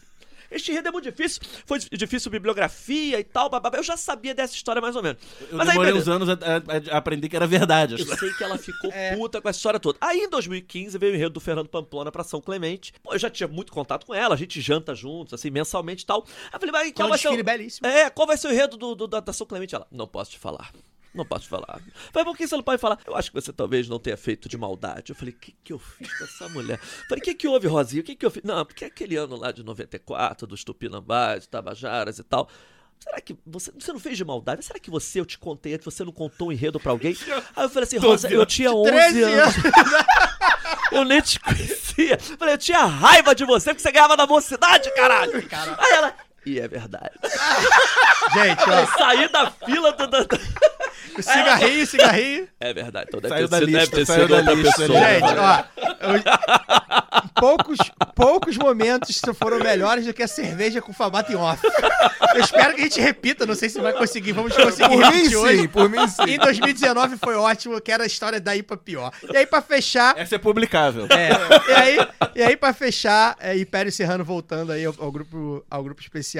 Este 0.49 0.71
enredo 0.71 0.87
é 0.87 0.93
muito 0.93 1.11
difícil, 1.11 1.43
foi 1.67 1.81
difícil 1.91 2.31
bibliografia 2.31 3.19
e 3.19 3.25
tal, 3.25 3.51
bababá. 3.51 3.79
Eu 3.79 3.83
já 3.83 3.97
sabia 3.97 4.33
dessa 4.33 4.55
história 4.55 4.81
mais 4.81 4.95
ou 4.95 5.03
menos. 5.03 5.21
Eu 5.51 5.57
Mas 5.59 5.67
aí, 5.67 5.73
demorei 5.73 5.93
beleza. 5.93 6.09
uns 6.09 6.15
anos 6.15 6.29
a, 6.29 6.33
a- 6.35 6.95
a 6.95 6.99
aprender 6.99 7.29
que 7.29 7.35
era 7.35 7.49
verdade. 7.49 7.95
Eu 7.99 8.17
sei 8.17 8.33
que 8.33 8.45
ela 8.45 8.57
ficou 8.57 8.89
É. 8.95 9.17
puta 9.17 9.43
com 9.43 9.49
essa 9.49 9.57
história 9.59 9.81
toda. 9.81 9.99
Aí 10.01 10.21
em 10.21 10.31
2015 10.31 10.97
veio 10.99 11.13
o 11.15 11.17
enredo 11.17 11.31
do 11.31 11.41
Fernando 11.41 11.69
Pamplona 11.69 12.13
pra 12.13 12.23
São 12.23 12.41
Clemente. 12.41 12.93
Pô, 13.03 13.13
eu 13.13 13.19
já 13.19 13.29
tinha 13.29 13.49
muito 13.49 13.73
contato 13.73 14.07
com 14.07 14.15
ela, 14.15 14.37
a 14.37 14.39
gente 14.39 14.61
janta 14.61 14.95
juntos, 14.95 15.35
assim, 15.35 15.51
mensalmente 15.51 16.05
e 16.05 16.07
tal. 16.07 16.25
Aí 16.25 16.51
eu 16.55 16.61
falei, 16.61 16.73
mas 16.73 16.83
Que 16.85 16.89
é 16.91 16.95
qual 16.95 17.09
vai 17.09 17.19
ser 17.19 17.29
o... 17.29 17.87
É, 17.89 18.11
qual 18.11 18.27
vai 18.29 18.37
ser 18.37 18.47
o 18.47 18.53
enredo 18.53 18.77
do, 18.77 18.95
do- 18.95 19.09
da, 19.09 19.19
da 19.19 19.33
São 19.33 19.49
Clemente? 19.49 19.75
Ela, 19.75 19.89
não 19.91 20.07
posso 20.07 20.31
te 20.31 20.39
falar. 20.39 20.71
Não 21.17 21.25
posso 21.25 21.49
falar. 21.49 21.81
Falei, 22.13 22.25
por 22.25 22.37
que 22.37 22.47
você 22.47 22.57
não 22.57 22.63
pode 22.63 22.81
falar? 22.81 22.99
Eu 23.07 23.17
acho 23.17 23.31
que 23.31 23.41
você 23.41 23.53
talvez 23.53 23.89
não 23.89 23.99
tenha 23.99 24.17
feito 24.17 24.49
de 24.49 24.57
maldade. 24.57 25.11
Eu 25.11 25.17
falei, 25.17 25.33
o 25.35 25.37
que, 25.37 25.55
que 25.65 25.73
eu 25.73 25.79
fiz 25.79 26.13
com 26.17 26.25
essa 26.25 26.49
mulher? 26.49 26.79
Falei, 27.09 27.23
o 27.23 27.25
que, 27.25 27.35
que 27.35 27.49
houve, 27.49 27.67
Rosinha? 27.67 28.03
O 28.03 28.05
que, 28.05 28.15
que 28.15 28.27
eu 28.27 28.31
fiz? 28.31 28.43
Não, 28.45 28.65
porque 28.65 28.85
aquele 28.85 29.17
ano 29.17 29.37
lá 29.37 29.51
de 29.51 29.63
94, 29.63 30.47
dos 30.47 30.63
Tupinambás, 30.63 31.47
Tabajaras 31.47 32.19
e 32.19 32.23
tal. 32.23 32.49
Será 32.99 33.21
que 33.21 33.37
você, 33.47 33.71
você 33.73 33.93
não 33.93 34.01
fez 34.01 34.17
de 34.17 34.25
maldade? 34.25 34.65
Será 34.65 34.79
que 34.79 34.91
você, 34.91 35.21
eu 35.21 35.27
te 35.27 35.39
contei, 35.39 35.77
que 35.79 35.85
você 35.85 36.05
não 36.05 36.13
contou 36.13 36.49
um 36.49 36.53
enredo 36.53 36.81
pra 36.81 36.93
alguém? 36.93 37.17
Aí 37.55 37.65
eu 37.65 37.69
falei 37.69 37.85
assim, 37.85 37.99
Rosa, 37.99 38.29
eu 38.31 38.45
tinha 38.47 38.73
11 38.73 38.91
13 38.91 39.23
anos. 39.23 39.55
Eu 40.93 41.05
nem 41.05 41.21
te 41.21 41.39
conhecia. 41.41 42.19
Falei, 42.39 42.55
eu 42.55 42.59
tinha 42.59 42.85
raiva 42.85 43.35
de 43.35 43.45
você 43.45 43.71
porque 43.71 43.83
você 43.83 43.91
ganhava 43.91 44.17
da 44.17 44.27
mocidade, 44.27 44.93
caralho. 44.95 45.33
Aí 45.35 45.93
ela, 45.93 46.15
e 46.47 46.59
é 46.61 46.67
verdade. 46.69 47.11
Gente, 48.35 48.69
Eu 48.69 48.75
ó, 48.75 48.87
saí 48.99 49.29
da 49.31 49.51
fila 49.51 49.93
do... 49.93 50.07
do- 50.07 50.25
do- 50.27 50.67
cigarrinho, 51.23 51.87
cigarrinho. 51.87 52.49
É 52.61 52.75
verdade, 52.75 53.07
então 53.09 53.21
deve 53.21 53.35
Saiu 53.35 53.49
ter 53.49 53.51
da 53.51 53.59
sido, 53.59 53.67
deve 53.67 53.79
lista, 53.81 53.97
ter 53.97 54.07
saiu 54.07 54.21
sido 54.23 54.29
da 54.29 54.37
outra 54.37 54.55
lista 54.55 54.77
pessoa. 54.83 54.99
ali. 54.99 55.21
Gente, 55.21 55.39
ó, 55.39 55.65
eu- 56.01 57.31
poucos, 57.41 57.79
poucos 58.15 58.57
momentos 58.59 59.21
foram 59.39 59.59
melhores 59.59 60.05
do 60.07 60.13
que 60.13 60.23
a 60.23 60.29
cerveja 60.29 60.83
com 60.83 60.93
Fabato 60.93 61.33
em 61.33 61.37
off. 61.37 61.61
Eu 62.35 62.41
espero 62.41 62.75
que 62.75 62.81
a 62.81 62.85
gente 62.85 63.01
repita, 63.01 63.47
não 63.47 63.55
sei 63.55 63.69
se 63.69 63.81
vai 63.81 63.93
conseguir, 63.95 64.33
vamos 64.33 64.55
conseguir 64.55 64.89
Por 64.89 64.99
mim, 64.99 65.05
repetir 65.05 65.37
hoje. 65.37 65.61
sim, 65.63 65.69
por 65.69 65.89
mim, 65.89 66.07
sim. 66.09 66.23
Em 66.35 66.39
2019 66.39 67.17
foi 67.17 67.35
ótimo, 67.37 67.81
que 67.81 67.91
era 67.93 68.03
a 68.05 68.07
história 68.07 68.41
daí 68.41 68.63
pra 68.63 68.77
pior. 68.77 69.11
E 69.33 69.37
aí, 69.37 69.47
pra 69.47 69.63
fechar, 69.63 70.19
Essa 70.19 70.35
é 70.35 70.39
publicável. 70.39 71.07
é, 71.11 71.71
e 71.71 71.73
aí, 71.75 72.09
e 72.35 72.43
aí 72.43 72.57
pra 72.57 72.73
fechar, 72.75 73.37
é, 73.41 73.57
Império 73.57 73.91
Serrano 73.93 74.25
voltando 74.25 74.73
aí 74.73 74.85
ao, 74.85 74.95
ao 74.99 75.11
grupo, 75.13 75.65
ao 75.71 75.83
grupo 75.83 76.01
especial, 76.03 76.36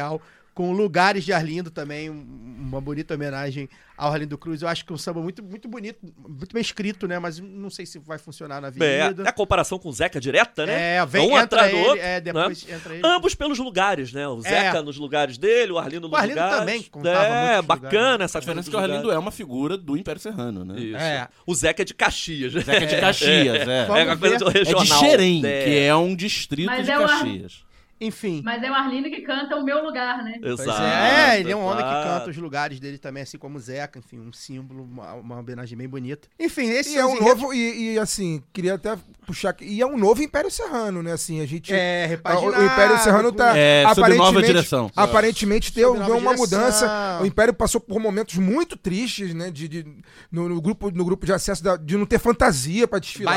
com 0.55 0.73
Lugares 0.73 1.23
de 1.23 1.35
Arlindo 1.35 1.71
também, 1.71 2.09
um- 2.09 2.57
uma 2.59 2.81
bonita 2.81 3.13
homenagem 3.13 3.69
ao 3.95 4.11
Arlindo 4.11 4.39
Cruz. 4.39 4.63
Eu 4.63 4.69
acho 4.69 4.87
que 4.87 4.91
é 4.93 4.95
um 4.95 4.99
samba 4.99 5.21
muito, 5.21 5.43
muito 5.43 5.69
bonito, 5.69 5.99
muito 6.27 6.51
bem 6.55 6.63
escrito, 6.63 7.07
né? 7.07 7.19
Mas 7.19 7.39
não 7.39 7.69
sei 7.69 7.85
se 7.85 7.99
vai 7.99 8.17
funcionar 8.17 8.59
na 8.63 8.69
É, 8.69 9.03
avenida. 9.03 9.25
é 9.25 9.29
a 9.29 9.33
comparação 9.33 9.79
com 9.79 9.91
o 9.91 9.93
Zeca 9.93 10.19
direta, 10.19 10.65
né? 10.65 10.97
É, 10.97 11.05
vem, 11.07 11.23
um 11.31 11.39
entra 11.39 11.43
atrás 11.45 11.73
do 11.73 11.79
outro. 11.79 11.99
é, 11.99 12.15
né? 12.15 12.21
depois 12.23 12.67
entra 12.71 12.95
ele. 12.95 13.03
Ambos 13.07 13.35
pelos 13.35 13.59
lugares, 13.59 14.15
né? 14.15 14.27
O 14.29 14.41
Zeca 14.41 14.81
nos 14.83 14.97
lugares 14.97 15.37
dele, 15.37 15.73
o 15.73 15.79
Arlindo 15.79 16.09
nos 16.09 16.13
O 16.13 16.17
Arlindo 16.17 16.41
lugares. 16.41 16.59
também 16.59 16.83
contava 16.85 17.25
É, 17.27 17.61
bacana 17.61 17.91
lugares. 17.91 18.25
essa 18.25 18.39
A 18.39 18.41
diferença 18.41 18.71
é 18.71 18.73
coisa 18.73 18.87
que 18.87 18.91
o 18.91 18.95
Arlindo 18.95 19.13
é 19.13 19.19
uma 19.19 19.31
figura 19.31 19.77
do 19.77 19.95
Império 19.95 20.21
Serrano, 20.23 20.65
né? 20.65 20.81
Isso. 20.81 20.97
É. 20.97 21.29
O 21.47 21.55
Zeca 21.55 21.83
é 21.83 21.85
de 21.85 21.93
Caxias. 21.93 22.55
né? 22.55 22.61
Zeca 22.63 22.87
de 22.87 22.99
Caxias, 22.99 23.69
é. 23.69 23.85
Vamos 23.85 24.01
É 24.01 24.05
uma 24.07 24.17
coisa 24.17 24.39
do 24.39 24.49
É 24.49 24.53
de 24.53 24.59
regional. 24.61 25.01
Xerém, 25.01 25.45
É. 25.45 25.65
que 25.65 25.79
é 25.81 25.95
um 25.95 26.17
distrito 26.17 26.65
Mas 26.67 26.87
de 26.87 26.93
é 26.93 26.99
o 26.99 27.03
Ar- 27.03 27.09
Caxias. 27.21 27.66
Enfim. 27.99 28.43
Mas 28.45 28.63
é 28.63 28.71
o 28.71 28.75
Arlindo 28.75 29.09
que 29.09 29.23
canta 29.23 29.57
o 29.57 29.65
meu 29.65 29.83
lugar, 29.83 30.23
né? 30.23 30.39
Pois 30.43 30.61
Exato. 30.61 30.83
é, 30.83 31.41
ele 31.41 31.51
é 31.51 31.57
um 31.57 31.65
homem 31.65 31.83
que 31.83 31.91
canta 31.91 32.29
os 32.31 32.37
lugares 32.37 32.79
dele 32.79 32.99
também, 32.99 33.23
assim 33.23 33.39
como 33.39 33.57
o 33.57 33.61
Zeca, 33.61 33.99
enfim, 33.99 34.19
um 34.21 34.31
símbolo, 34.35 34.83
uma, 34.85 35.15
uma 35.15 35.39
homenagem 35.39 35.79
bem 35.79 35.89
bonita. 35.89 36.29
Enfim, 36.39 36.69
esse 36.69 36.91
E 36.95 36.99
é 36.99 37.07
um 37.07 37.19
novo, 37.19 37.55
e, 37.55 37.95
e, 37.95 37.99
assim, 37.99 38.43
queria 38.53 38.75
até 38.75 38.99
puxar 39.27 39.49
aqui, 39.51 39.65
e 39.65 39.81
é 39.81 39.87
um 39.87 39.97
novo 39.97 40.23
Império 40.23 40.51
Serrano, 40.51 41.03
né, 41.03 41.13
assim, 41.13 41.41
a 41.41 41.47
gente... 41.47 41.73
É, 41.73 42.05
repaginado. 42.05 42.61
o 42.61 42.67
Império 42.67 42.99
Serrano 42.99 43.33
tá, 43.33 43.57
É, 43.57 43.85
sob 43.95 44.15
nova 44.15 44.43
direção. 44.43 44.91
aparentemente 44.95 45.73
deu, 45.73 45.95
deu 45.95 46.19
uma 46.19 46.35
direção. 46.35 46.37
mudança, 46.37 47.19
o 47.23 47.27
Império 47.27 47.55
passou 47.55 47.81
por 47.81 47.99
momentos 47.99 48.37
muito 48.37 48.77
tristes, 48.77 49.33
né, 49.33 49.51
de, 49.51 49.69
de- 49.69 49.87
no, 50.31 50.51
no 50.51 50.61
grupo, 50.61 50.91
no 50.91 51.05
grupo 51.05 51.25
de 51.25 51.33
acesso, 51.33 51.65
da- 51.65 51.77
de 51.79 51.97
não 51.97 52.05
ter 52.05 52.19
fantasia 52.19 52.87
pra 52.87 52.99
desfilar, 52.99 53.35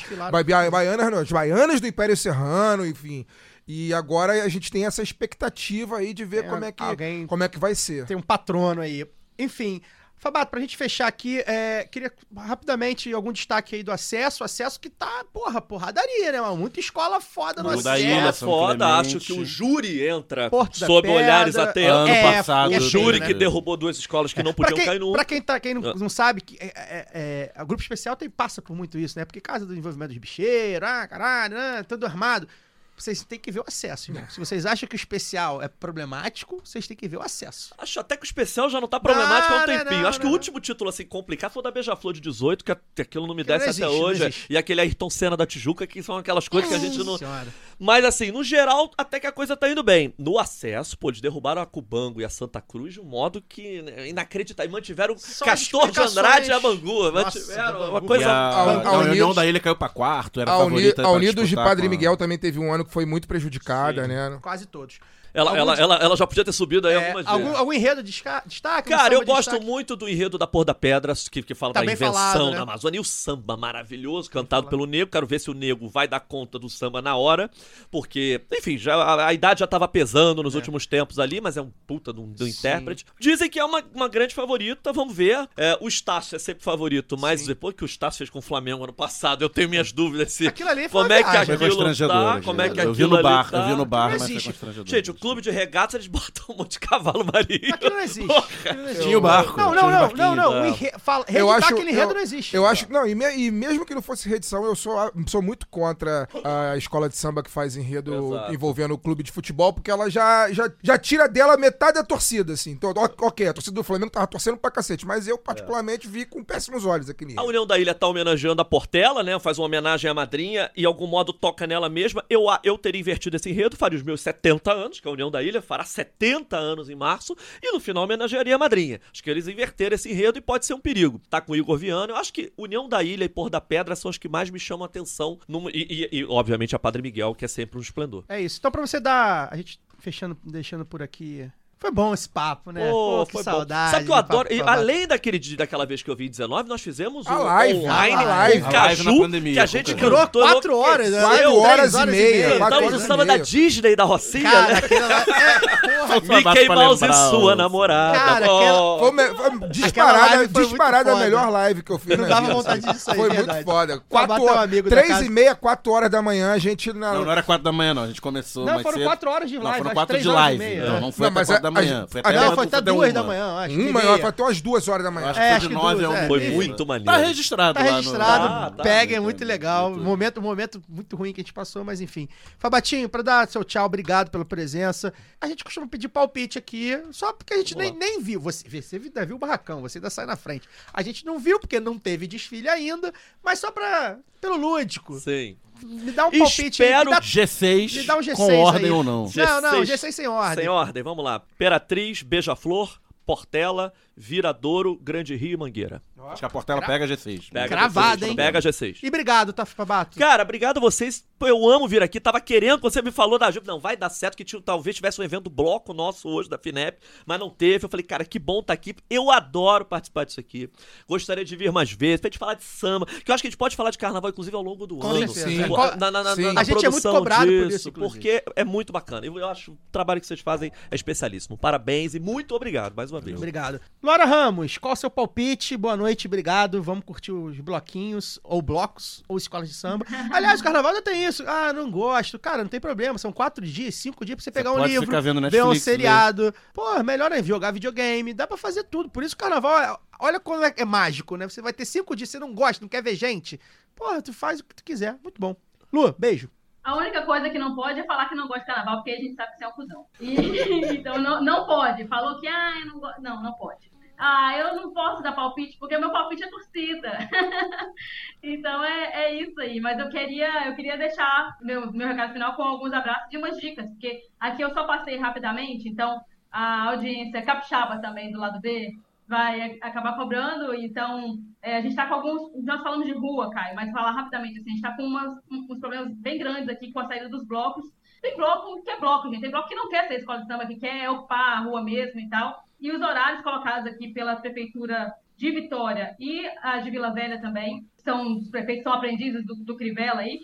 Baianas. 0.00 0.30
Ba- 0.30 0.42
bia- 0.44 0.70
baianas 0.70 1.10
não, 1.10 1.18
as 1.18 1.30
baianas 1.32 1.80
do 1.80 1.88
Império 1.88 2.16
Serrano, 2.16 2.86
enfim... 2.86 3.26
E 3.68 3.92
agora 3.92 4.44
a 4.44 4.48
gente 4.48 4.70
tem 4.70 4.86
essa 4.86 5.02
expectativa 5.02 5.98
aí 5.98 6.14
de 6.14 6.24
ver 6.24 6.44
É, 6.44 6.48
como, 6.48 6.64
é 6.64 6.72
que, 6.72 6.82
alguém- 6.82 7.26
como 7.26 7.42
é 7.42 7.48
que 7.48 7.58
vai 7.58 7.74
ser. 7.74 8.06
Tem 8.06 8.16
um 8.16 8.22
patrono 8.22 8.80
aí. 8.80 9.04
Enfim, 9.38 9.80
Fabato, 10.18 10.50
pra 10.50 10.58
gente 10.60 10.78
fechar 10.78 11.06
aqui, 11.06 11.40
é, 11.46 11.86
queria 11.92 12.10
rapidamente 12.34 13.12
algum 13.12 13.30
destaque 13.30 13.76
aí 13.76 13.82
do 13.82 13.92
acesso. 13.92 14.42
Acesso 14.42 14.80
que 14.80 14.88
tá, 14.88 15.24
porra, 15.30 15.60
porradaria, 15.60 16.32
né? 16.32 16.40
mano? 16.40 16.56
Muita 16.56 16.80
escola 16.80 17.20
foda 17.20 17.62
no 17.62 17.68
Mundo 17.70 17.82
da 17.82 17.92
acesso. 17.92 18.08
Ilha, 18.08 18.28
É 18.28 18.32
foda, 18.32 18.86
acho 18.98 19.20
que 19.20 19.34
o 19.34 19.44
júri 19.44 20.08
entra 20.08 20.48
Porto 20.48 20.78
sob 20.78 21.02
Pedra, 21.06 21.22
olhares 21.22 21.56
atentos. 21.56 21.92
Ano 21.92 22.08
É, 22.08 22.32
passado. 22.32 22.70
O 22.74 22.80
júri 22.80 23.20
né? 23.20 23.26
que 23.26 23.34
derrubou 23.34 23.76
duas 23.76 23.98
escolas 23.98 24.32
que 24.32 24.42
não 24.42 24.54
Pra 24.54 24.68
podiam 24.68 24.76
quem, 24.78 24.86
cair 24.86 24.98
no. 24.98 25.12
pra 25.12 25.24
quem, 25.24 25.42
tá, 25.42 25.60
quem 25.60 25.74
não, 25.74 25.90
Ah. 25.90 25.94
não 25.94 26.08
sabe, 26.08 26.40
que 26.40 26.56
é, 26.60 26.66
é, 26.66 27.06
é, 27.12 27.52
a 27.54 27.62
Grupo 27.62 27.82
Especial 27.82 28.16
tem, 28.16 28.30
passa 28.30 28.62
por 28.62 28.74
muito 28.74 28.98
isso, 28.98 29.18
né? 29.18 29.24
Porque 29.26 29.40
casa 29.40 29.66
do 29.66 29.76
envolvimento 29.76 30.08
dos 30.12 30.18
bicheiros, 30.18 30.88
ah, 30.88 31.06
caralho, 31.06 31.56
tudo 31.86 32.06
armado. 32.06 32.48
Vocês 32.96 33.22
têm 33.24 33.38
que 33.38 33.50
ver 33.52 33.60
o 33.60 33.64
acesso, 33.66 34.10
irmão. 34.10 34.24
Se 34.30 34.38
vocês 34.38 34.64
acham 34.64 34.88
que 34.88 34.94
o 34.94 34.96
especial 34.96 35.60
é 35.62 35.68
problemático, 35.68 36.60
vocês 36.64 36.86
têm 36.86 36.96
que 36.96 37.06
ver 37.06 37.18
o 37.18 37.22
acesso. 37.22 37.74
Acho 37.78 38.00
até 38.00 38.16
que 38.16 38.22
o 38.22 38.24
especial 38.24 38.70
já 38.70 38.80
não 38.80 38.88
tá 38.88 38.98
problemático 38.98 39.52
há 39.52 39.56
um 39.56 39.60
Não, 39.60 39.66
não, 39.66 39.78
tempinho. 39.84 40.02
não, 40.02 40.08
Acho 40.08 40.18
que 40.18 40.24
não. 40.24 40.30
o 40.32 40.34
último 40.34 40.60
título, 40.60 40.88
assim, 40.90 41.04
complicado 41.04 41.52
foi 41.52 41.60
o 41.60 41.62
da 41.62 41.70
Beija-Flor 41.70 42.12
de 42.14 42.20
18, 42.20 42.64
que, 42.64 42.74
que 42.94 43.02
aquilo 43.02 43.26
não 43.26 43.34
me 43.34 43.44
desce 43.44 43.58
não 43.80 43.88
até 43.88 43.96
existe, 43.96 44.00
não 44.00 44.26
hoje. 44.26 44.46
E 44.48 44.56
aquele 44.56 44.80
Ayrton 44.80 45.10
Senna 45.10 45.36
da 45.36 45.44
Tijuca, 45.46 45.86
que 45.86 46.02
são 46.02 46.16
aquelas 46.16 46.48
coisas 46.48 46.70
que 46.70 46.76
a 46.76 46.78
gente 46.78 46.98
não. 47.04 47.18
Senhora. 47.18 47.46
Mas 47.78 48.04
assim, 48.04 48.30
no 48.30 48.42
geral, 48.42 48.90
até 48.96 49.20
que 49.20 49.26
a 49.26 49.32
coisa 49.32 49.56
tá 49.56 49.68
indo 49.68 49.82
bem. 49.82 50.14
No 50.18 50.38
acesso, 50.38 50.96
pô, 50.98 51.10
eles 51.10 51.20
derrubaram 51.20 51.60
a 51.60 51.66
Cubango 51.66 52.20
e 52.20 52.24
a 52.24 52.30
Santa 52.30 52.60
Cruz 52.60 52.94
de 52.94 53.00
um 53.00 53.04
modo 53.04 53.42
que 53.46 53.82
né, 53.82 54.08
inacreditável. 54.08 54.70
E 54.70 54.72
mantiveram 54.72 55.16
Só 55.18 55.44
Castor 55.44 55.90
de. 55.90 56.00
Andrade 56.00 56.48
e 56.48 56.52
a 56.52 56.58
Bangu. 56.60 57.10
Nossa, 57.10 57.38
Mantiveram 57.38 57.90
uma 57.90 58.00
coisa. 58.00 58.24
E 58.24 58.26
a, 58.26 58.30
A- 58.32 58.80
a 58.82 58.88
a 58.88 58.98
União 59.00 59.34
da 59.34 59.44
Ilha 59.44 59.60
caiu 59.60 59.76
pra 59.76 59.88
quarto, 59.90 60.40
era 60.40 60.52
A, 60.54 60.58
favorita 60.58 61.02
a 61.02 61.10
Unidos 61.10 61.48
de 61.48 61.54
Padre 61.56 61.86
a- 61.86 61.90
Miguel 61.90 62.16
também 62.16 62.38
teve 62.38 62.58
um 62.58 62.72
ano 62.72 62.85
que 62.86 62.92
foi 62.92 63.04
muito 63.04 63.28
prejudicada, 63.28 64.06
né? 64.08 64.38
Quase 64.40 64.66
todos. 64.66 64.98
Ela, 65.36 65.56
ela, 65.58 65.74
ela, 65.74 65.94
ela 65.96 66.16
já 66.16 66.26
podia 66.26 66.44
ter 66.44 66.52
subido 66.52 66.88
aí 66.88 66.94
É, 66.94 67.06
algumas 67.08 67.26
algum, 67.26 67.44
vezes. 67.44 67.58
algum 67.60 67.72
enredo 67.72 68.02
desca- 68.02 68.42
destaca? 68.46 68.88
Cara, 68.90 69.14
eu 69.14 69.24
gosto 69.24 69.50
destaque? 69.50 69.64
muito 69.64 69.94
do 69.94 70.08
enredo 70.08 70.38
da 70.38 70.46
Por 70.46 70.64
da 70.64 70.74
Pedra, 70.74 71.12
que, 71.30 71.42
que 71.42 71.54
fala 71.54 71.74
Tá 71.74 71.80
da 71.80 71.84
invenção 71.84 72.12
falado, 72.12 72.50
né? 72.50 72.56
da 72.56 72.62
Amazônia. 72.62 72.96
E 72.96 73.00
o 73.00 73.04
samba 73.04 73.56
maravilhoso, 73.56 74.30
cantado 74.30 74.66
pelo 74.68 74.86
Nego. 74.86 75.10
Quero 75.10 75.26
ver 75.26 75.38
se 75.38 75.50
o 75.50 75.54
Nego 75.54 75.88
vai 75.88 76.08
dar 76.08 76.20
conta 76.20 76.58
do 76.58 76.68
samba 76.70 77.02
na 77.02 77.16
hora. 77.16 77.50
Porque, 77.90 78.40
enfim, 78.52 78.78
já, 78.78 78.94
a, 78.96 79.26
a 79.28 79.34
idade 79.34 79.60
já 79.60 79.66
tava 79.66 79.86
pesando 79.86 80.42
nos 80.42 80.54
últimos 80.54 80.86
tempos 80.86 81.18
ali, 81.18 81.40
mas 81.40 81.56
é 81.56 81.62
um 81.62 81.70
puta 81.86 82.12
do, 82.12 82.22
do 82.22 82.48
intérprete. 82.48 83.04
Dizem 83.20 83.50
que 83.50 83.58
é 83.58 83.64
uma, 83.64 83.82
uma 83.94 84.08
grande 84.08 84.34
favorita, 84.34 84.92
vamos 84.92 85.14
ver. 85.14 85.48
É, 85.56 85.76
o 85.80 85.88
Estácio 85.88 86.36
é 86.36 86.38
sempre 86.38 86.64
favorito, 86.64 87.16
mas 87.18 87.40
Sim. 87.40 87.48
depois 87.48 87.74
que 87.74 87.84
o 87.84 87.86
Estácio 87.86 88.18
fez 88.18 88.30
com 88.30 88.38
o 88.38 88.42
Flamengo 88.42 88.82
ano 88.84 88.92
passado, 88.92 89.42
eu 89.42 89.48
tenho 89.48 89.68
minhas 89.68 89.92
dúvidas 89.92 90.32
se. 90.32 90.46
Aquilo 90.46 90.70
ali 90.70 90.88
foi 90.88 91.02
como 91.02 91.12
é 91.12 91.22
que 91.22 91.36
aquilo 91.36 91.86
tá, 92.08 92.40
como 92.42 92.60
é 92.62 92.68
que 92.70 92.80
eu 92.80 92.92
vi 92.94 93.02
aquilo 93.04 93.16
no 93.16 93.22
bar, 93.22 93.50
tá. 93.50 93.58
eu 93.58 93.66
vi 93.66 93.74
no 93.76 93.84
bar, 93.84 94.10
mas 94.10 94.22
foi 94.22 94.30
existe. 94.30 94.48
constrangedor. 94.50 94.86
Gente, 94.86 95.10
o 95.10 95.14
clube 95.26 95.42
de 95.42 95.50
regatas, 95.50 95.94
eles 95.94 96.06
botam 96.08 96.44
um 96.50 96.58
monte 96.58 96.72
de 96.72 96.80
cavalo 96.80 97.24
marinho. 97.24 97.74
Aquilo 97.74 97.94
não 97.94 98.00
existe. 98.00 98.32
Aquilo 98.32 98.82
não 98.82 98.84
existe. 98.88 99.02
Tinha 99.04 99.18
o 99.18 99.20
barco. 99.20 99.56
Não, 99.58 99.74
não, 99.74 99.90
não, 99.90 100.08
não, 100.10 100.36
não. 100.36 100.52
tá. 100.52 100.60
O 100.60 100.66
enre... 100.66 100.92
Fala, 100.98 101.24
Eu 101.28 101.46
reeditar 101.46 101.56
acho, 101.56 101.74
aquele 101.74 101.90
enredo 101.90 102.14
não 102.14 102.20
existe. 102.20 102.56
Eu 102.56 102.66
acho, 102.66 102.90
não, 102.92 103.06
e, 103.06 103.14
me- 103.14 103.36
e 103.36 103.50
mesmo 103.50 103.84
que 103.84 103.94
não 103.94 104.02
fosse 104.02 104.28
reedição, 104.28 104.64
eu 104.64 104.74
sou, 104.76 104.94
sou 105.26 105.42
muito 105.42 105.66
contra 105.68 106.28
a 106.44 106.76
escola 106.76 107.08
de 107.08 107.16
samba 107.16 107.42
que 107.42 107.50
faz 107.50 107.76
enredo 107.76 108.14
Exato. 108.14 108.52
envolvendo 108.54 108.94
o 108.94 108.98
clube 108.98 109.22
de 109.22 109.32
futebol, 109.32 109.72
porque 109.72 109.90
ela 109.90 110.08
já, 110.10 110.50
já, 110.52 110.70
já 110.82 110.96
tira 110.98 111.28
dela 111.28 111.56
metade 111.56 111.94
da 111.94 112.04
torcida, 112.04 112.52
assim. 112.52 112.70
Então, 112.70 112.92
ok, 113.20 113.48
a 113.48 113.52
torcida 113.52 113.74
do 113.74 113.82
Flamengo 113.84 114.10
tava 114.10 114.26
torcendo 114.26 114.56
pra 114.56 114.70
cacete, 114.70 115.06
mas 115.06 115.26
eu, 115.28 115.36
particularmente, 115.38 116.06
vi 116.08 116.24
com 116.24 116.42
péssimos 116.44 116.84
olhos 116.84 117.08
aquele 117.10 117.32
A 117.32 117.34
enredo. 117.34 117.48
União 117.48 117.66
da 117.66 117.78
Ilha 117.78 117.94
tá 117.94 118.06
homenageando 118.06 118.60
a 118.62 118.64
Portela, 118.64 119.22
né? 119.22 119.38
Faz 119.38 119.58
uma 119.58 119.66
homenagem 119.66 120.10
à 120.10 120.14
madrinha 120.14 120.70
e, 120.76 120.80
de 120.80 120.86
algum 120.86 121.06
modo, 121.06 121.32
toca 121.32 121.66
nela 121.66 121.88
mesma. 121.88 122.24
Eu, 122.30 122.48
a- 122.48 122.60
eu 122.62 122.76
teria 122.78 123.00
invertido 123.00 123.36
esse 123.36 123.50
enredo, 123.50 123.76
faria 123.76 123.96
os 123.98 124.04
meus 124.04 124.20
70 124.20 124.72
anos, 124.72 125.00
a 125.08 125.12
União 125.12 125.30
da 125.30 125.42
Ilha 125.42 125.60
fará 125.62 125.84
70 125.84 126.56
anos 126.56 126.88
em 126.88 126.94
março, 126.94 127.36
e 127.62 127.72
no 127.72 127.80
final 127.80 128.04
homenagearia 128.04 128.54
a 128.54 128.58
madrinha. 128.58 129.00
Acho 129.12 129.22
que 129.22 129.30
eles 129.30 129.46
inverteram 129.48 129.94
esse 129.94 130.10
enredo 130.10 130.38
e 130.38 130.40
pode 130.40 130.66
ser 130.66 130.74
um 130.74 130.80
perigo. 130.80 131.20
Tá 131.30 131.40
com 131.40 131.52
o 131.52 131.56
Igor 131.56 131.76
Viana. 131.78 132.12
Eu 132.12 132.16
acho 132.16 132.32
que 132.32 132.52
União 132.56 132.88
da 132.88 133.02
Ilha 133.02 133.24
e 133.24 133.28
Pôr 133.28 133.50
da 133.50 133.60
Pedra 133.60 133.96
são 133.96 134.10
os 134.10 134.18
que 134.18 134.28
mais 134.28 134.50
me 134.50 134.58
chamam 134.58 134.84
a 134.84 134.86
atenção. 134.86 135.38
numa- 135.48 135.70
e, 135.70 136.08
e- 136.12 136.18
e, 136.20 136.24
obviamente, 136.24 136.74
a 136.74 136.78
Padre 136.78 137.02
Miguel, 137.02 137.34
que 137.34 137.44
é 137.44 137.48
sempre 137.48 137.78
um 137.78 137.80
esplendor. 137.80 138.24
É 138.28 138.40
isso. 138.40 138.58
Então, 138.58 138.70
pra 138.70 138.80
você 138.86 138.98
dar. 139.00 139.48
A 139.52 139.56
gente 139.56 139.80
fechando, 139.98 140.36
deixando 140.44 140.84
por 140.84 141.02
aqui. 141.02 141.50
Foi 141.78 141.90
bom 141.90 142.14
esse 142.14 142.26
papo, 142.26 142.72
né? 142.72 142.90
Pô, 142.90 143.18
Pô, 143.20 143.26
que 143.26 143.32
bom. 143.34 143.42
saudade. 143.42 143.90
Sabe 143.90 144.04
que 144.06 144.10
eu 144.10 144.14
adoro? 144.14 144.48
E 144.50 144.62
além 144.62 145.06
daquele 145.06 145.38
dia, 145.38 145.58
daquela 145.58 145.84
vez 145.84 146.02
que 146.02 146.10
eu 146.10 146.16
vi 146.16 146.24
em 146.26 146.30
19, 146.30 146.68
nós 146.70 146.80
fizemos 146.80 147.26
A 147.26 147.38
um 147.38 147.42
live, 147.44 147.78
online 147.80 148.14
a 148.14 148.22
live. 148.24 148.62
com 148.62 148.66
A 148.68 148.70
live 148.70 149.02
na 149.02 149.10
Caju, 149.10 149.18
pandemia, 149.20 149.52
que 149.52 149.58
a 149.60 149.66
gente 149.66 149.94
Caju. 149.94 150.04
Durou 150.06 150.20
cantou 150.20 150.42
quatro 150.42 150.76
horas, 150.78 151.10
né? 151.10 151.20
Quatro 151.20 151.56
horas 151.58 151.92
e 151.92 151.96
horas 151.96 152.14
e 152.14 152.18
meia. 152.18 152.56
quatro 152.56 152.78
Cantamos 152.78 152.94
o 153.02 153.06
samba 153.06 153.24
da. 153.26 153.36
Disney 153.36 153.94
da 153.94 154.04
Rocinha, 154.04 154.50
Cara, 154.50 154.72
né? 154.72 154.80
É, 154.80 156.20
porra. 156.20 156.52
Mickey 156.52 156.68
Mouse 156.68 157.04
e 157.04 157.12
sua 157.12 157.54
namorada. 157.54 158.18
Cara, 158.18 158.44
aquela- 158.46 158.98
Foi, 158.98 159.12
foi 159.34 159.68
disparada, 159.68 160.48
disparada 160.48 161.12
a 161.12 161.16
melhor 161.16 161.50
live 161.50 161.82
que 161.82 161.92
eu 161.92 161.98
fiz 161.98 162.16
Não 162.18 162.26
dava 162.26 162.54
vontade 162.54 162.80
disso 162.80 163.10
aí, 163.10 163.16
Foi 163.18 163.28
verdade. 163.28 163.52
muito 163.58 163.64
foda. 163.66 164.02
Quatro 164.08 164.34
é 164.34 164.38
um 164.40 164.44
horas, 164.46 164.70
três 164.88 165.20
e 165.20 165.28
meia, 165.28 165.54
quatro 165.54 165.92
horas 165.92 166.10
da 166.10 166.22
manhã, 166.22 166.52
a 166.52 166.58
gente... 166.58 166.92
Na... 166.94 167.12
Não, 167.12 167.24
não 167.26 167.32
era 167.32 167.42
quatro 167.42 167.64
da 167.64 167.72
manhã, 167.72 167.92
não. 167.92 168.04
A 168.04 168.06
gente 168.06 168.20
começou 168.20 168.64
Não, 168.64 168.80
foram 168.80 169.02
quatro 169.02 169.30
horas 169.30 169.50
de 169.50 169.56
Não, 169.56 169.64
live. 169.64 169.78
foram 169.78 169.90
acho 169.90 169.94
quatro 169.94 170.08
três 170.08 170.22
de 170.22 170.28
live. 170.30 170.76
Não, 170.76 170.96
É. 170.96 171.00
não 171.00 171.12
foi 171.12 171.30
Da 171.66 171.70
manhã. 171.70 172.06
Foi 172.08 172.20
Ah, 172.24 172.28
até, 172.28 172.40
Não, 172.40 172.54
foi 172.54 172.64
até 172.66 172.76
até 172.78 172.92
duas 172.92 173.08
uma. 173.08 173.12
da 173.12 173.22
manhã, 173.22 173.40
eu 173.50 173.56
acho. 173.58 173.80
Uma, 173.90 174.00
foi 174.00 174.22
até 174.22 174.42
umas 174.42 174.60
duas 174.60 174.88
horas 174.88 175.04
da 175.04 175.10
manhã. 175.10 175.30
Acho 175.30 175.40
É, 175.40 175.48
que 175.48 175.54
acho 175.54 175.60
foi 175.60 175.68
de 175.68 175.74
que 175.76 175.82
9 175.82 176.04
a 176.04 176.08
duas, 176.08 176.20
1. 176.20 176.22
é. 176.24 176.28
Foi 176.28 176.50
muito 176.50 176.86
maneiro. 176.86 177.12
Tá 177.12 177.16
registrado 177.18 177.74
Tá 177.78 177.82
registrado, 177.84 178.48
Tá, 178.48 178.70
tá. 178.70 178.82
pega, 178.82 179.16
é 179.16 179.20
muito 179.20 179.44
legal. 179.44 179.90
Momento, 179.94 180.40
momento 180.40 180.82
muito 180.88 181.16
ruim 181.16 181.32
que 181.32 181.40
a 181.40 181.42
gente 181.42 181.52
passou, 181.52 181.84
mas 181.84 182.00
enfim. 182.00 182.28
Fabatinho, 182.58 183.08
pra 183.08 183.22
dar 183.22 183.48
seu 183.48 183.64
tchau, 183.64 183.84
obrigado 183.86 184.30
pela 184.30 184.44
presença. 184.44 185.12
A 185.40 185.46
gente 185.46 185.64
costuma 185.64 185.86
pedir 185.86 186.08
palpite 186.08 186.58
aqui, 186.58 187.00
só 187.12 187.32
porque 187.32 187.54
a 187.54 187.56
gente 187.58 187.76
nem, 187.76 187.92
nem 187.92 188.20
viu. 188.22 188.40
Você, 188.40 188.68
você 188.68 188.96
ainda 188.96 189.24
viu 189.26 189.36
o 189.36 189.38
barracão, 189.38 189.80
você 189.82 189.98
ainda 189.98 190.10
sai 190.10 190.26
na 190.26 190.36
frente. 190.36 190.68
A 190.92 191.02
gente 191.02 191.24
não 191.26 191.38
viu 191.38 191.58
porque 191.58 191.78
não 191.80 191.98
teve 191.98 192.26
desfile 192.26 192.68
ainda, 192.68 193.12
mas 193.44 193.58
só 193.58 193.70
pra. 193.70 194.16
pelo 194.40 194.56
lúdico. 194.56 195.18
Sim. 195.18 195.56
Me 195.82 196.12
dá 196.12 196.26
um 196.26 196.30
palpite. 196.30 196.82
Espero 196.82 197.10
Me 197.10 197.16
dá, 197.16 197.20
G6, 197.20 197.96
me 197.96 198.02
dá 198.04 198.16
um 198.16 198.20
G6 198.20 198.34
com 198.34 198.58
ordem 198.60 198.84
aí. 198.86 198.90
ou 198.90 199.04
não. 199.04 199.30
Não, 199.34 199.60
não, 199.60 199.82
G6 199.82 199.94
G6 199.96 200.12
sem 200.12 200.26
ordem. 200.26 200.64
Sem 200.64 200.68
ordem, 200.68 201.02
vamos 201.02 201.24
lá. 201.24 201.42
Imperatriz, 201.54 202.22
Beija-Flor, 202.22 202.98
Portela, 203.24 203.92
Viradouro, 204.16 204.96
Grande 204.96 205.34
Rio 205.34 205.54
e 205.54 205.56
Mangueira. 205.56 206.02
Acho 206.28 206.40
que 206.40 206.46
a 206.46 206.50
Portela 206.50 206.80
pega 206.80 207.06
G6. 207.06 207.50
Pega 207.52 207.68
Cravado, 207.68 208.24
G6, 208.24 208.28
hein? 208.28 208.36
Pega 208.36 208.58
G6. 208.60 208.98
E 209.02 209.08
obrigado, 209.08 209.52
tá, 209.52 209.66
Fabato? 209.66 210.18
Cara, 210.18 210.42
obrigado 210.42 210.78
a 210.78 210.80
vocês. 210.80 211.24
Pô, 211.38 211.46
Eu 211.46 211.68
amo 211.68 211.86
vir 211.86 212.02
aqui. 212.02 212.18
Tava 212.20 212.40
querendo, 212.40 212.80
você 212.80 213.02
me 213.02 213.10
falou 213.10 213.38
da 213.38 213.46
ajuda. 213.48 213.70
Não, 213.70 213.78
vai 213.78 213.96
dar 213.96 214.08
certo 214.10 214.36
que 214.36 214.44
tinha- 214.44 214.60
talvez 214.62 214.96
tivesse 214.96 215.20
um 215.20 215.24
evento 215.24 215.50
bloco 215.50 215.92
nosso 215.92 216.28
hoje 216.28 216.48
da 216.48 216.58
FINEP, 216.58 216.98
mas 217.26 217.38
não 217.38 217.50
teve. 217.50 217.84
Eu 217.84 217.88
falei, 217.88 218.04
cara, 218.04 218.24
que 218.24 218.38
bom 218.38 218.62
tá 218.62 218.72
aqui. 218.72 218.94
Eu 219.10 219.30
adoro 219.30 219.84
participar 219.84 220.24
disso 220.24 220.40
aqui. 220.40 220.70
Gostaria 221.08 221.44
de 221.44 221.54
vir 221.56 221.70
mais 221.72 221.92
vezes, 221.92 222.20
pra 222.20 222.28
gente 222.28 222.38
falar 222.38 222.54
de 222.54 222.64
samba. 222.64 223.06
Que 223.06 223.30
eu 223.30 223.34
acho 223.34 223.42
que 223.42 223.48
a 223.48 223.50
gente 223.50 223.58
pode 223.58 223.76
falar 223.76 223.90
de 223.90 223.98
carnaval, 223.98 224.30
inclusive, 224.30 224.56
ao 224.56 224.62
longo 224.62 224.86
do 224.86 224.96
Com 224.98 225.08
ano. 225.08 225.28
Sim. 225.28 225.58
Na, 225.98 226.10
na, 226.10 226.22
na, 226.24 226.34
Sim. 226.34 226.52
na 226.52 226.60
A 226.60 226.64
gente 226.64 226.84
é 226.84 226.90
muito 226.90 227.10
cobrado 227.10 227.46
por 227.46 227.64
disso, 227.66 227.76
isso, 227.76 227.88
inclusive. 227.90 228.20
porque 228.20 228.44
é 228.56 228.64
muito 228.64 228.92
bacana. 228.92 229.26
Eu, 229.26 229.38
eu 229.38 229.48
acho 229.48 229.72
o 229.72 229.78
trabalho 229.92 230.20
que 230.20 230.26
vocês 230.26 230.40
fazem 230.40 230.72
é 230.90 230.94
especialíssimo. 230.94 231.56
Parabéns 231.58 232.14
e 232.14 232.20
muito 232.20 232.54
obrigado 232.54 232.94
mais 232.94 233.10
uma 233.10 233.20
vez. 233.20 233.36
Obrigado. 233.36 233.80
Laura 234.02 234.24
Ramos, 234.24 234.78
qual 234.78 234.94
o 234.94 234.96
seu 234.96 235.10
palpite? 235.10 235.76
Boa 235.76 235.96
noite, 235.96 236.26
obrigado. 236.26 236.82
Vamos 236.82 237.04
curtir 237.04 237.32
os 237.32 237.60
bloquinhos, 237.60 238.38
ou 238.42 238.62
blocos, 238.62 239.22
ou 239.28 239.36
escolas 239.36 239.68
de 239.68 239.74
samba. 239.74 240.06
Aliás, 240.32 240.60
o 240.60 240.64
carnaval 240.64 240.90
ainda 240.92 241.02
tem 241.02 241.25
isso. 241.26 241.44
Ah, 241.46 241.72
não 241.72 241.90
gosto. 241.90 242.38
Cara, 242.38 242.58
não 242.62 242.68
tem 242.68 242.80
problema. 242.80 243.18
São 243.18 243.32
quatro 243.32 243.64
dias, 243.64 243.94
cinco 243.94 244.24
dias 244.24 244.36
pra 244.36 244.44
você 244.44 244.50
pegar 244.50 244.72
um 244.72 244.84
livro, 244.84 245.06
vendo 245.06 245.22
ver 245.22 245.32
um 245.32 245.40
Netflix, 245.40 245.82
seriado. 245.82 246.54
Pô, 246.72 247.02
melhor 247.02 247.32
é 247.32 247.42
jogar 247.42 247.72
videogame. 247.72 248.32
Dá 248.34 248.46
pra 248.46 248.56
fazer 248.56 248.84
tudo. 248.84 249.08
Por 249.08 249.22
isso 249.22 249.34
o 249.34 249.38
carnaval, 249.38 249.78
é- 249.78 249.96
olha 250.20 250.40
como 250.40 250.64
é, 250.64 250.72
é 250.76 250.84
mágico, 250.84 251.36
né? 251.36 251.48
Você 251.48 251.60
vai 251.62 251.72
ter 251.72 251.84
cinco 251.84 252.14
dias, 252.16 252.28
você 252.30 252.38
não 252.38 252.54
gosta, 252.54 252.82
não 252.82 252.88
quer 252.88 253.02
ver 253.02 253.14
gente. 253.14 253.60
Porra, 253.94 254.20
tu 254.22 254.32
faz 254.32 254.60
o 254.60 254.64
que 254.64 254.74
tu 254.74 254.84
quiser. 254.84 255.16
Muito 255.22 255.40
bom. 255.40 255.56
Lu, 255.92 256.14
beijo. 256.18 256.50
A 256.82 256.96
única 256.96 257.22
coisa 257.22 257.50
que 257.50 257.58
não 257.58 257.74
pode 257.74 257.98
é 257.98 258.04
falar 258.04 258.28
que 258.28 258.34
não 258.36 258.46
gosta 258.46 258.60
de 258.60 258.66
carnaval, 258.66 258.96
porque 258.98 259.10
a 259.10 259.16
gente 259.16 259.34
sabe 259.34 259.52
que 259.52 259.58
você 259.58 259.64
é 259.64 259.68
um 259.68 259.72
cuzão. 259.72 260.06
E, 260.20 260.34
então 260.98 261.18
não, 261.18 261.42
não 261.42 261.66
pode. 261.66 262.06
Falou 262.06 262.38
que, 262.38 262.46
ah, 262.46 262.78
eu 262.80 262.86
não 262.86 263.00
gosto. 263.00 263.20
Não, 263.20 263.42
não 263.42 263.52
pode. 263.54 263.90
Ah, 264.18 264.56
eu 264.58 264.74
não 264.76 264.92
posso 264.94 265.22
dar 265.22 265.32
palpite, 265.34 265.76
porque 265.78 265.98
meu 265.98 266.10
palpite 266.10 266.42
é 266.44 266.48
torcida. 266.50 267.10
então 268.42 268.84
é, 268.84 269.24
é 269.24 269.34
isso 269.42 269.60
aí. 269.60 269.80
Mas 269.80 269.98
eu 269.98 270.08
queria, 270.08 270.68
eu 270.68 270.74
queria 270.76 270.96
deixar 270.96 271.56
meu, 271.60 271.92
meu 271.92 272.08
recado 272.08 272.32
final 272.32 272.54
com 272.56 272.62
alguns 272.62 272.92
abraços 272.92 273.32
e 273.32 273.36
umas 273.38 273.56
dicas, 273.58 273.88
porque 273.90 274.22
aqui 274.40 274.62
eu 274.62 274.70
só 274.72 274.86
passei 274.86 275.18
rapidamente, 275.18 275.88
então 275.88 276.20
a 276.50 276.90
audiência 276.90 277.42
capixaba 277.44 278.00
também 278.00 278.32
do 278.32 278.38
lado 278.40 278.60
B 278.60 278.90
vai 279.28 279.78
acabar 279.82 280.16
cobrando, 280.16 280.72
então 280.74 281.36
é, 281.60 281.76
a 281.76 281.80
gente 281.80 281.90
está 281.90 282.06
com 282.06 282.14
alguns. 282.14 282.64
Nós 282.64 282.82
falamos 282.82 283.06
de 283.06 283.12
rua, 283.12 283.50
Caio, 283.50 283.74
mas 283.74 283.90
falar 283.92 284.12
rapidamente 284.12 284.60
assim, 284.60 284.70
a 284.70 284.74
gente 284.74 284.84
está 284.84 284.96
com 284.96 285.02
umas- 285.02 285.36
um- 285.50 285.66
uns 285.70 285.80
problemas 285.80 286.14
bem 286.20 286.38
grandes 286.38 286.68
aqui 286.68 286.92
com 286.92 287.00
a 287.00 287.06
saída 287.08 287.28
dos 287.28 287.44
blocos. 287.46 287.84
Tem 288.22 288.36
bloco 288.36 288.82
que 288.82 288.90
é 288.90 288.98
bloco, 289.00 289.28
gente. 289.28 289.40
Tem 289.42 289.50
bloco 289.50 289.68
que 289.68 289.74
não 289.74 289.88
quer 289.88 290.06
ser 290.08 290.16
escola 290.20 290.40
de 290.40 290.46
samba, 290.46 290.66
que 290.66 290.76
quer 290.76 291.10
ocupar 291.10 291.58
a 291.58 291.60
rua 291.60 291.82
mesmo 291.82 292.18
e 292.20 292.28
tal. 292.30 292.65
E 292.80 292.90
os 292.90 293.00
horários 293.00 293.42
colocados 293.42 293.86
aqui 293.86 294.12
pela 294.12 294.36
Prefeitura 294.36 295.12
de 295.36 295.50
Vitória 295.50 296.16
e 296.18 296.46
a 296.62 296.78
de 296.78 296.90
Vila 296.90 297.12
Velha 297.12 297.40
também, 297.40 297.84
são 297.98 298.36
os 298.36 298.50
prefeitos 298.50 298.84
são 298.84 298.92
aprendizes 298.92 299.44
do, 299.44 299.54
do 299.56 299.76
Crivella 299.76 300.20
aí, 300.20 300.38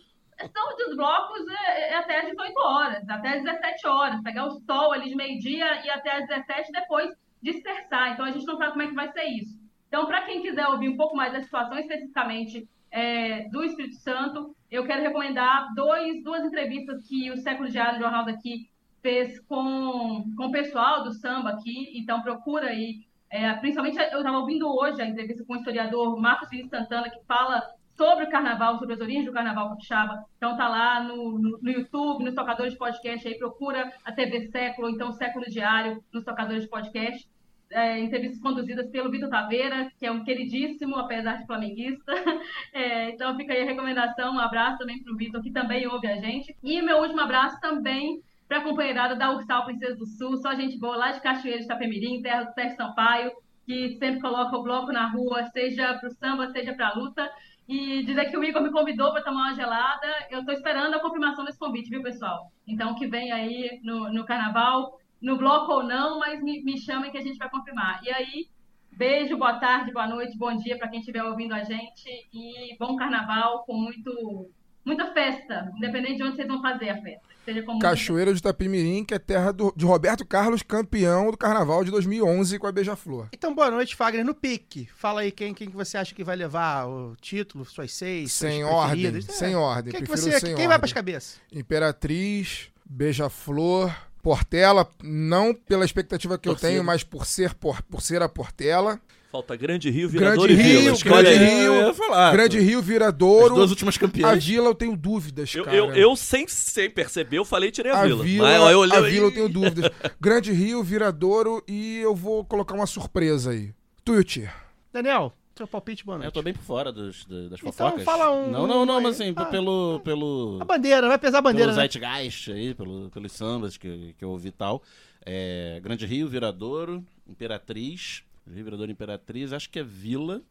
são 0.52 0.76
dos 0.76 0.96
blocos 0.96 1.46
é, 1.66 1.92
é 1.92 1.96
até 1.96 2.20
às 2.20 2.26
18 2.26 2.58
horas, 2.58 3.08
até 3.08 3.28
às 3.36 3.42
17 3.42 3.86
horas, 3.86 4.22
pegar 4.22 4.46
o 4.46 4.60
sol 4.60 4.92
ali 4.92 5.08
de 5.08 5.14
meio-dia 5.14 5.84
e 5.84 5.90
até 5.90 6.16
às 6.16 6.26
17 6.26 6.68
e 6.68 6.72
depois 6.72 7.10
dispersar. 7.42 8.12
Então 8.12 8.24
a 8.24 8.30
gente 8.30 8.46
não 8.46 8.56
sabe 8.56 8.72
como 8.72 8.82
é 8.82 8.86
que 8.88 8.94
vai 8.94 9.12
ser 9.12 9.24
isso. 9.24 9.60
Então, 9.88 10.06
para 10.06 10.22
quem 10.22 10.40
quiser 10.40 10.66
ouvir 10.68 10.88
um 10.88 10.96
pouco 10.96 11.14
mais 11.14 11.32
da 11.32 11.42
situação 11.42 11.78
especificamente 11.78 12.66
é, 12.90 13.48
do 13.50 13.62
Espírito 13.62 13.96
Santo, 13.96 14.56
eu 14.70 14.86
quero 14.86 15.02
recomendar 15.02 15.68
dois, 15.74 16.22
duas 16.22 16.44
entrevistas 16.44 17.06
que 17.06 17.30
o 17.30 17.36
Século 17.36 17.68
Diário, 17.68 17.98
o 17.98 18.02
jornal 18.02 18.24
daqui, 18.24 18.70
fez 19.02 19.38
com, 19.40 20.24
com 20.36 20.46
o 20.46 20.52
pessoal 20.52 21.02
do 21.02 21.12
samba 21.12 21.50
aqui. 21.50 21.92
Então, 21.98 22.22
procura 22.22 22.68
aí. 22.68 23.04
É, 23.30 23.52
principalmente, 23.54 23.98
eu 23.98 24.18
estava 24.18 24.38
ouvindo 24.38 24.68
hoje 24.68 25.02
a 25.02 25.06
entrevista 25.06 25.44
com 25.44 25.54
o 25.54 25.56
historiador 25.56 26.18
Marcos 26.20 26.48
Vinícius 26.48 26.70
Santana, 26.70 27.10
que 27.10 27.24
fala 27.26 27.62
sobre 27.96 28.24
o 28.24 28.30
carnaval, 28.30 28.78
sobre 28.78 28.94
as 28.94 29.00
origens 29.00 29.26
do 29.26 29.32
carnaval 29.32 29.70
capixaba. 29.70 30.24
Então 30.36 30.56
tá 30.56 30.68
lá 30.68 31.02
no, 31.02 31.38
no, 31.38 31.58
no 31.60 31.70
YouTube, 31.70 32.24
nos 32.24 32.34
tocadores 32.34 32.72
de 32.72 32.78
podcast 32.78 33.26
aí, 33.26 33.38
procura 33.38 33.92
a 34.04 34.12
TV 34.12 34.48
Século, 34.48 34.88
então 34.88 35.12
Século 35.12 35.44
Diário 35.46 36.02
nos 36.12 36.24
tocadores 36.24 36.64
de 36.64 36.68
podcast. 36.68 37.30
É, 37.70 37.98
entrevistas 37.98 38.38
conduzidas 38.38 38.90
pelo 38.90 39.10
Vitor 39.10 39.30
Taveira, 39.30 39.90
que 39.98 40.04
é 40.04 40.12
um 40.12 40.22
queridíssimo, 40.24 40.94
apesar 40.96 41.36
de 41.36 41.46
flamenguista. 41.46 42.12
É, 42.74 43.10
então 43.10 43.36
fica 43.36 43.52
aí 43.52 43.62
a 43.62 43.66
recomendação, 43.66 44.34
um 44.34 44.40
abraço 44.40 44.78
também 44.78 45.02
para 45.02 45.12
o 45.12 45.16
Vitor, 45.16 45.42
que 45.42 45.50
também 45.52 45.86
ouve 45.86 46.06
a 46.06 46.16
gente. 46.16 46.56
E 46.62 46.80
meu 46.80 46.98
último 46.98 47.20
abraço 47.20 47.60
também 47.60 48.22
para 48.52 48.60
a 48.60 48.64
companheirada 48.64 49.16
da 49.16 49.32
Ursal 49.32 49.64
Princesa 49.64 49.96
do 49.96 50.04
Sul, 50.04 50.36
só 50.36 50.54
gente 50.54 50.78
boa 50.78 50.94
lá 50.94 51.10
de 51.10 51.22
Cachoeira 51.22 51.60
de 51.60 51.64
Itapemirim, 51.64 52.20
terra 52.20 52.42
do 52.42 52.52
Sérgio 52.52 52.76
Sampaio, 52.76 53.32
que 53.64 53.96
sempre 53.98 54.20
coloca 54.20 54.54
o 54.54 54.62
bloco 54.62 54.92
na 54.92 55.06
rua, 55.06 55.46
seja 55.46 55.94
para 55.94 56.06
o 56.06 56.12
samba, 56.12 56.50
seja 56.50 56.74
para 56.74 56.88
a 56.88 56.94
luta. 56.94 57.32
E 57.66 58.04
dizer 58.04 58.26
que 58.26 58.36
o 58.36 58.44
Igor 58.44 58.62
me 58.62 58.70
convidou 58.70 59.10
para 59.10 59.22
tomar 59.22 59.44
uma 59.44 59.54
gelada. 59.54 60.06
Eu 60.30 60.40
estou 60.40 60.52
esperando 60.52 60.92
a 60.92 61.00
confirmação 61.00 61.46
desse 61.46 61.58
convite, 61.58 61.88
viu, 61.88 62.02
pessoal? 62.02 62.52
Então, 62.68 62.94
que 62.94 63.06
vem 63.06 63.32
aí 63.32 63.80
no, 63.82 64.12
no 64.12 64.26
carnaval, 64.26 64.98
no 65.22 65.38
bloco 65.38 65.72
ou 65.72 65.82
não, 65.82 66.18
mas 66.18 66.42
me, 66.42 66.62
me 66.62 66.76
chamem 66.76 67.10
que 67.10 67.16
a 67.16 67.22
gente 67.22 67.38
vai 67.38 67.48
confirmar. 67.48 68.02
E 68.04 68.10
aí, 68.10 68.48
beijo, 68.90 69.38
boa 69.38 69.54
tarde, 69.54 69.94
boa 69.94 70.06
noite, 70.06 70.36
bom 70.36 70.54
dia 70.54 70.76
para 70.76 70.88
quem 70.88 71.00
estiver 71.00 71.24
ouvindo 71.24 71.54
a 71.54 71.64
gente. 71.64 72.06
E 72.34 72.76
bom 72.78 72.96
carnaval 72.96 73.64
com 73.64 73.72
muito, 73.72 74.50
muita 74.84 75.12
festa, 75.12 75.70
independente 75.76 76.16
de 76.16 76.22
onde 76.24 76.36
vocês 76.36 76.48
vão 76.48 76.60
fazer 76.62 76.90
a 76.90 77.00
festa. 77.00 77.32
Seja 77.44 77.62
como 77.64 77.80
Cachoeira 77.80 78.32
de 78.32 78.38
Itapimirim, 78.38 79.04
que 79.04 79.14
é 79.14 79.18
terra 79.18 79.52
do- 79.52 79.72
de 79.76 79.84
Roberto 79.84 80.24
Carlos, 80.24 80.62
campeão 80.62 81.30
do 81.30 81.36
carnaval 81.36 81.82
de 81.84 81.90
2011 81.90 82.56
com 82.58 82.68
a 82.68 82.72
Beija-Flor. 82.72 83.26
Então, 83.32 83.52
boa 83.52 83.68
noite, 83.68 83.96
Fagner. 83.96 84.24
No 84.24 84.32
pique, 84.32 84.88
fala 84.94 85.22
aí 85.22 85.32
quem, 85.32 85.52
quem 85.52 85.68
que 85.68 85.74
você 85.76 85.96
acha 85.98 86.14
que 86.14 86.22
vai 86.22 86.36
levar 86.36 86.86
o 86.86 87.16
título, 87.20 87.64
suas 87.64 87.92
seis, 87.92 88.30
suas 88.32 88.52
Sem 88.52 88.62
ordem, 88.64 89.02
preferidas. 89.02 89.28
É. 89.28 89.32
sem 89.32 89.56
ordem. 89.56 89.92
Quem, 89.92 90.02
que 90.02 90.08
você, 90.08 90.30
sem 90.38 90.40
quem 90.40 90.54
vai 90.54 90.64
ordem. 90.66 90.78
pras 90.78 90.92
cabeças? 90.92 91.40
Imperatriz, 91.52 92.68
Beija-Flor, 92.88 93.92
Portela, 94.22 94.88
não 95.02 95.52
pela 95.52 95.84
expectativa 95.84 96.38
que 96.38 96.48
eu 96.48 96.54
tenho, 96.54 96.84
mas 96.84 97.02
por 97.02 97.26
ser, 97.26 97.54
por, 97.54 97.82
por 97.82 98.00
ser 98.00 98.22
a 98.22 98.28
Portela. 98.28 99.00
Falta 99.32 99.56
Grande 99.56 99.88
Rio, 99.88 100.10
Grande 100.10 100.24
Virador 100.24 100.50
e 100.50 100.54
Vila. 100.54 100.80
Rio, 100.82 100.92
Escolhe 100.92 101.22
Grande 101.22 101.28
aí. 101.44 101.60
Rio, 101.62 101.72
Eu 101.74 101.86
ia 101.88 101.94
falar. 101.94 102.32
Grande 102.32 102.60
Rio, 102.60 102.78
As 102.80 102.84
Viradouro. 102.84 103.54
duas 103.54 103.70
últimas 103.70 103.96
A 103.96 104.00
campeãs. 104.00 104.44
Vila 104.44 104.66
eu 104.66 104.74
tenho 104.74 104.94
dúvidas, 104.94 105.54
Eu, 105.54 105.64
cara. 105.64 105.74
eu, 105.76 105.92
eu 105.94 106.14
sem, 106.14 106.46
sem 106.46 106.90
perceber, 106.90 107.38
eu 107.38 107.44
falei 107.46 107.70
e 107.70 107.72
tirei 107.72 107.90
a, 107.92 108.02
A 108.02 108.04
Vila. 108.04 108.22
Vila, 108.22 108.46
Mas 108.60 108.70
eu 108.72 108.78
olhei 108.78 108.98
a 108.98 109.00
Vila 109.00 109.26
eu 109.28 109.32
tenho 109.32 109.48
dúvidas. 109.48 109.90
Grande 110.20 110.52
Rio, 110.52 110.82
Viradouro 110.82 111.64
e 111.66 111.96
eu 112.00 112.14
vou 112.14 112.44
colocar 112.44 112.74
uma 112.74 112.86
surpresa 112.86 113.52
aí. 113.52 113.72
Tuiuti. 114.04 114.46
Daniel, 114.92 115.32
seu 115.56 115.66
palpite, 115.66 116.04
boa 116.04 116.18
noite. 116.18 116.26
Eu 116.26 116.32
tô 116.32 116.42
bem 116.42 116.52
por 116.52 116.62
fora 116.62 116.92
dos, 116.92 117.24
da- 117.24 117.48
das 117.48 117.58
Então, 117.60 117.72
fofocas. 117.72 118.04
fala 118.04 118.30
um- 118.30 118.50
Não, 118.50 118.66
não, 118.66 118.84
não, 118.84 119.00
mas 119.00 119.18
assim, 119.18 119.32
Ah. 119.34 119.46
pelo. 119.46 119.98
pelo 120.04 120.58
A 120.60 120.64
bandeira, 120.66 121.08
vai 121.08 121.16
pesar 121.16 121.38
a 121.38 121.40
bandeira, 121.42 121.72
pelo 121.72 121.80
né? 121.82 121.88
Zeitgeist 121.88 122.50
aí, 122.52 122.74
pelo, 122.74 123.08
pelos 123.08 123.32
sambas 123.32 123.78
que, 123.78 124.14
que 124.18 124.22
eu 124.26 124.28
ouvi 124.28 124.48
e 124.48 124.52
tal. 124.52 124.82
É, 125.24 125.80
Grande 125.82 126.04
Rio, 126.04 126.28
Viradouro, 126.28 127.02
Imperatriz. 127.26 128.22
Rio, 128.46 128.64
Viradouro, 128.64 128.90
Imperatriz. 128.90 129.52
Acho 129.52 129.68
que 129.70 129.78
é 129.78 129.82
Vila, 129.84 130.42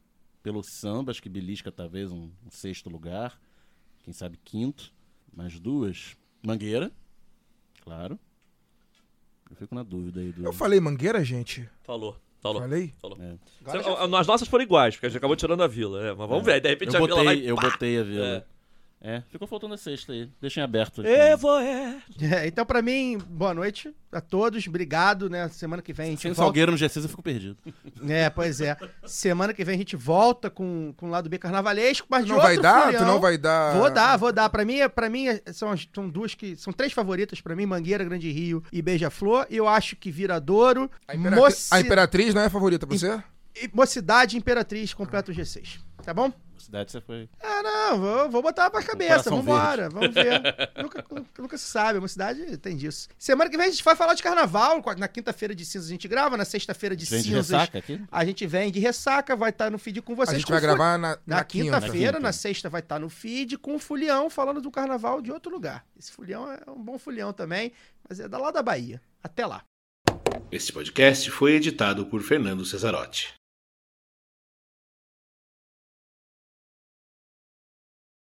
pelo 0.41 0.61
samba. 0.63 1.11
Acho 1.11 1.22
que 1.22 1.30
Belisca 1.30 1.72
talvez 1.72 2.11
um, 2.11 2.30
um 2.45 2.51
sexto 2.51 2.89
lugar. 2.89 3.39
Quem 4.03 4.13
sabe 4.13 4.38
quinto. 4.43 4.93
Mais 5.34 5.59
duas. 5.59 6.15
Mangueira, 6.43 6.91
claro. 7.81 8.19
Eu 9.49 9.55
fico 9.55 9.76
na 9.76 9.84
dúvida 9.84 10.19
aí 10.22 10.31
do. 10.31 10.43
Eu 10.45 10.53
falei 10.53 10.80
Mangueira, 10.80 11.23
gente? 11.23 11.69
Falou, 11.84 12.18
falou. 12.41 12.61
Falei? 12.61 12.93
falou. 13.01 13.18
É. 13.22 13.38
Cê- 13.72 14.15
As 14.18 14.27
nossas 14.27 14.47
foram 14.47 14.63
iguais, 14.63 14.95
porque 14.95 15.05
a 15.05 15.09
gente 15.09 15.18
acabou 15.18 15.35
tirando 15.35 15.61
a 15.61 15.68
Vila. 15.68 16.01
é, 16.07 16.13
mas 16.13 16.27
vamos 16.30 16.43
ver, 16.45 16.59
de 16.61 16.69
repente 16.69 16.95
Eu 16.95 17.03
a 17.03 17.05
Vila 17.07 17.23
vai... 17.23 17.35
botei, 17.35 17.51
eu 17.51 17.55
pá! 17.55 17.69
botei 17.69 17.99
a 17.99 18.03
Vila. 18.03 18.26
É. 18.26 18.45
É, 19.03 19.23
ficou 19.32 19.48
faltando 19.48 19.73
a 19.73 19.78
sexta 19.78 20.14
aí. 20.14 20.30
Deixem 20.40 20.61
aberto. 20.61 21.03
Evo 21.03 21.49
é. 21.57 21.98
É, 22.22 22.45
então, 22.45 22.64
pra 22.64 22.84
mim, 22.84 23.18
boa 23.28 23.52
noite 23.52 23.91
a 24.11 24.22
todos. 24.22 24.68
Obrigado, 24.68 25.28
né? 25.28 25.48
Semana 25.49 25.82
que 25.82 25.91
vem 25.91 26.06
a 26.06 26.10
gente 26.11 26.22
Sem 26.22 26.32
volta. 26.34 26.44
Salgueiro 26.44 26.72
no 26.72 26.78
G6 26.78 27.02
eu 27.03 27.10
fico 27.10 27.23
perdido. 27.23 27.57
É, 28.07 28.30
pois 28.30 28.61
é. 28.61 28.78
Semana 29.03 29.56
que 29.56 29.64
vem 29.65 29.73
a 29.73 29.78
gente 29.80 29.95
volta 29.95 30.52
com, 30.52 30.94
com 30.95 31.07
o 31.07 31.10
lado 31.10 31.28
B 31.30 31.40
carnavalesco, 31.40 32.06
mas 32.11 32.22
Tu 32.23 32.28
de 32.28 32.34
não 32.34 32.40
vai 32.41 32.57
dar? 32.60 32.84
folião. 32.84 33.02
Tu 33.03 33.07
não 33.07 33.19
vai 33.19 33.38
dar. 33.40 33.73
Vou 33.76 33.90
dar, 33.91 34.18
vou 34.18 34.32
dar. 34.32 34.49
Pra 34.52 34.64
mim, 34.64 34.78
pra 34.94 35.10
mim 35.10 35.26
são, 35.52 35.73
são 35.95 36.07
duas 36.07 36.36
que. 36.36 36.56
São 36.56 36.72
três 36.72 36.94
favoritas 36.94 37.41
pra 37.41 37.56
mim: 37.56 37.65
Mangueira, 37.65 38.03
Grande 38.03 38.30
Rio 38.32 38.64
e 38.72 38.84
Beija-Flor. 38.84 39.48
E 39.49 39.57
eu 39.57 39.68
acho 39.68 39.95
que 39.95 40.11
Viradouro, 40.11 40.91
A, 41.07 41.15
Imperatri- 41.15 41.40
Moci- 41.44 41.73
a 41.73 41.82
Imperatriz 41.82 42.36
não 42.36 42.41
é 42.44 42.45
a 42.45 42.49
favorita 42.52 42.86
pra 42.86 42.95
você? 42.95 43.19
e 43.56 43.68
Mocidade 43.73 44.36
e 44.36 44.40
Imperatriz 44.40 44.94
completa 44.94 45.32
o 45.32 45.36
G6. 45.36 45.80
Tá 46.06 46.14
bom? 46.14 46.32
Cidade 46.61 46.91
você 46.91 47.01
foi. 47.01 47.29
Ah, 47.41 47.61
não, 47.63 47.99
vou, 47.99 48.29
vou 48.29 48.41
botar 48.41 48.69
pra 48.69 48.81
cabeça, 48.83 49.29
vambora, 49.29 49.89
vamos 49.89 50.13
ver. 50.13 50.41
nunca, 50.81 51.05
nunca, 51.11 51.25
nunca 51.39 51.57
se 51.57 51.65
sabe, 51.65 51.97
a 51.97 52.01
mocidade 52.01 52.57
tem 52.57 52.75
disso. 52.77 53.07
Semana 53.17 53.49
que 53.49 53.57
vem 53.57 53.67
a 53.67 53.69
gente 53.69 53.83
vai 53.83 53.95
falar 53.95 54.13
de 54.13 54.23
carnaval, 54.23 54.81
na 54.97 55.07
quinta-feira 55.07 55.53
de 55.53 55.65
cinzas 55.65 55.88
a 55.88 55.91
gente 55.91 56.07
grava, 56.07 56.38
na 56.38 56.45
sexta-feira 56.45 56.95
de 56.95 57.05
Vem 57.05 57.21
de 57.21 57.27
cinzas 57.29 57.49
ressaca 57.49 57.77
aqui? 57.79 58.01
a 58.11 58.25
gente 58.25 58.45
vem 58.47 58.71
de 58.71 58.79
ressaca, 58.79 59.35
vai 59.35 59.49
estar 59.49 59.69
no 59.71 59.77
feed 59.77 60.01
com 60.01 60.15
vocês. 60.15 60.35
A 60.35 60.39
gente 60.39 60.51
vai 60.51 60.61
gravar 60.61 60.97
na, 60.97 61.09
Na, 61.25 61.38
na 61.38 61.43
quinta. 61.43 61.65
quinta-feira, 61.79 62.13
quinta. 62.13 62.19
na 62.19 62.31
sexta 62.31 62.69
vai 62.69 62.81
estar 62.81 62.99
no 62.99 63.09
feed 63.09 63.57
com 63.57 63.75
o 63.75 63.79
Fulião 63.79 64.29
falando 64.29 64.61
do 64.61 64.71
carnaval 64.71 65.21
de 65.21 65.31
outro 65.31 65.51
lugar. 65.51 65.85
Esse 65.99 66.11
Fulião 66.11 66.51
é 66.51 66.59
um 66.69 66.81
bom 66.81 66.97
Fulião 66.97 67.33
também, 67.33 67.71
mas 68.07 68.19
é 68.19 68.27
da 68.27 68.38
lá 68.38 68.51
da 68.51 68.61
Bahia. 68.63 69.01
Até 69.23 69.45
lá. 69.45 69.63
Este 70.51 70.73
podcast 70.73 71.29
foi 71.31 71.53
editado 71.53 72.05
por 72.05 72.21
Fernando 72.21 72.65
Cesarotti. 72.65 73.33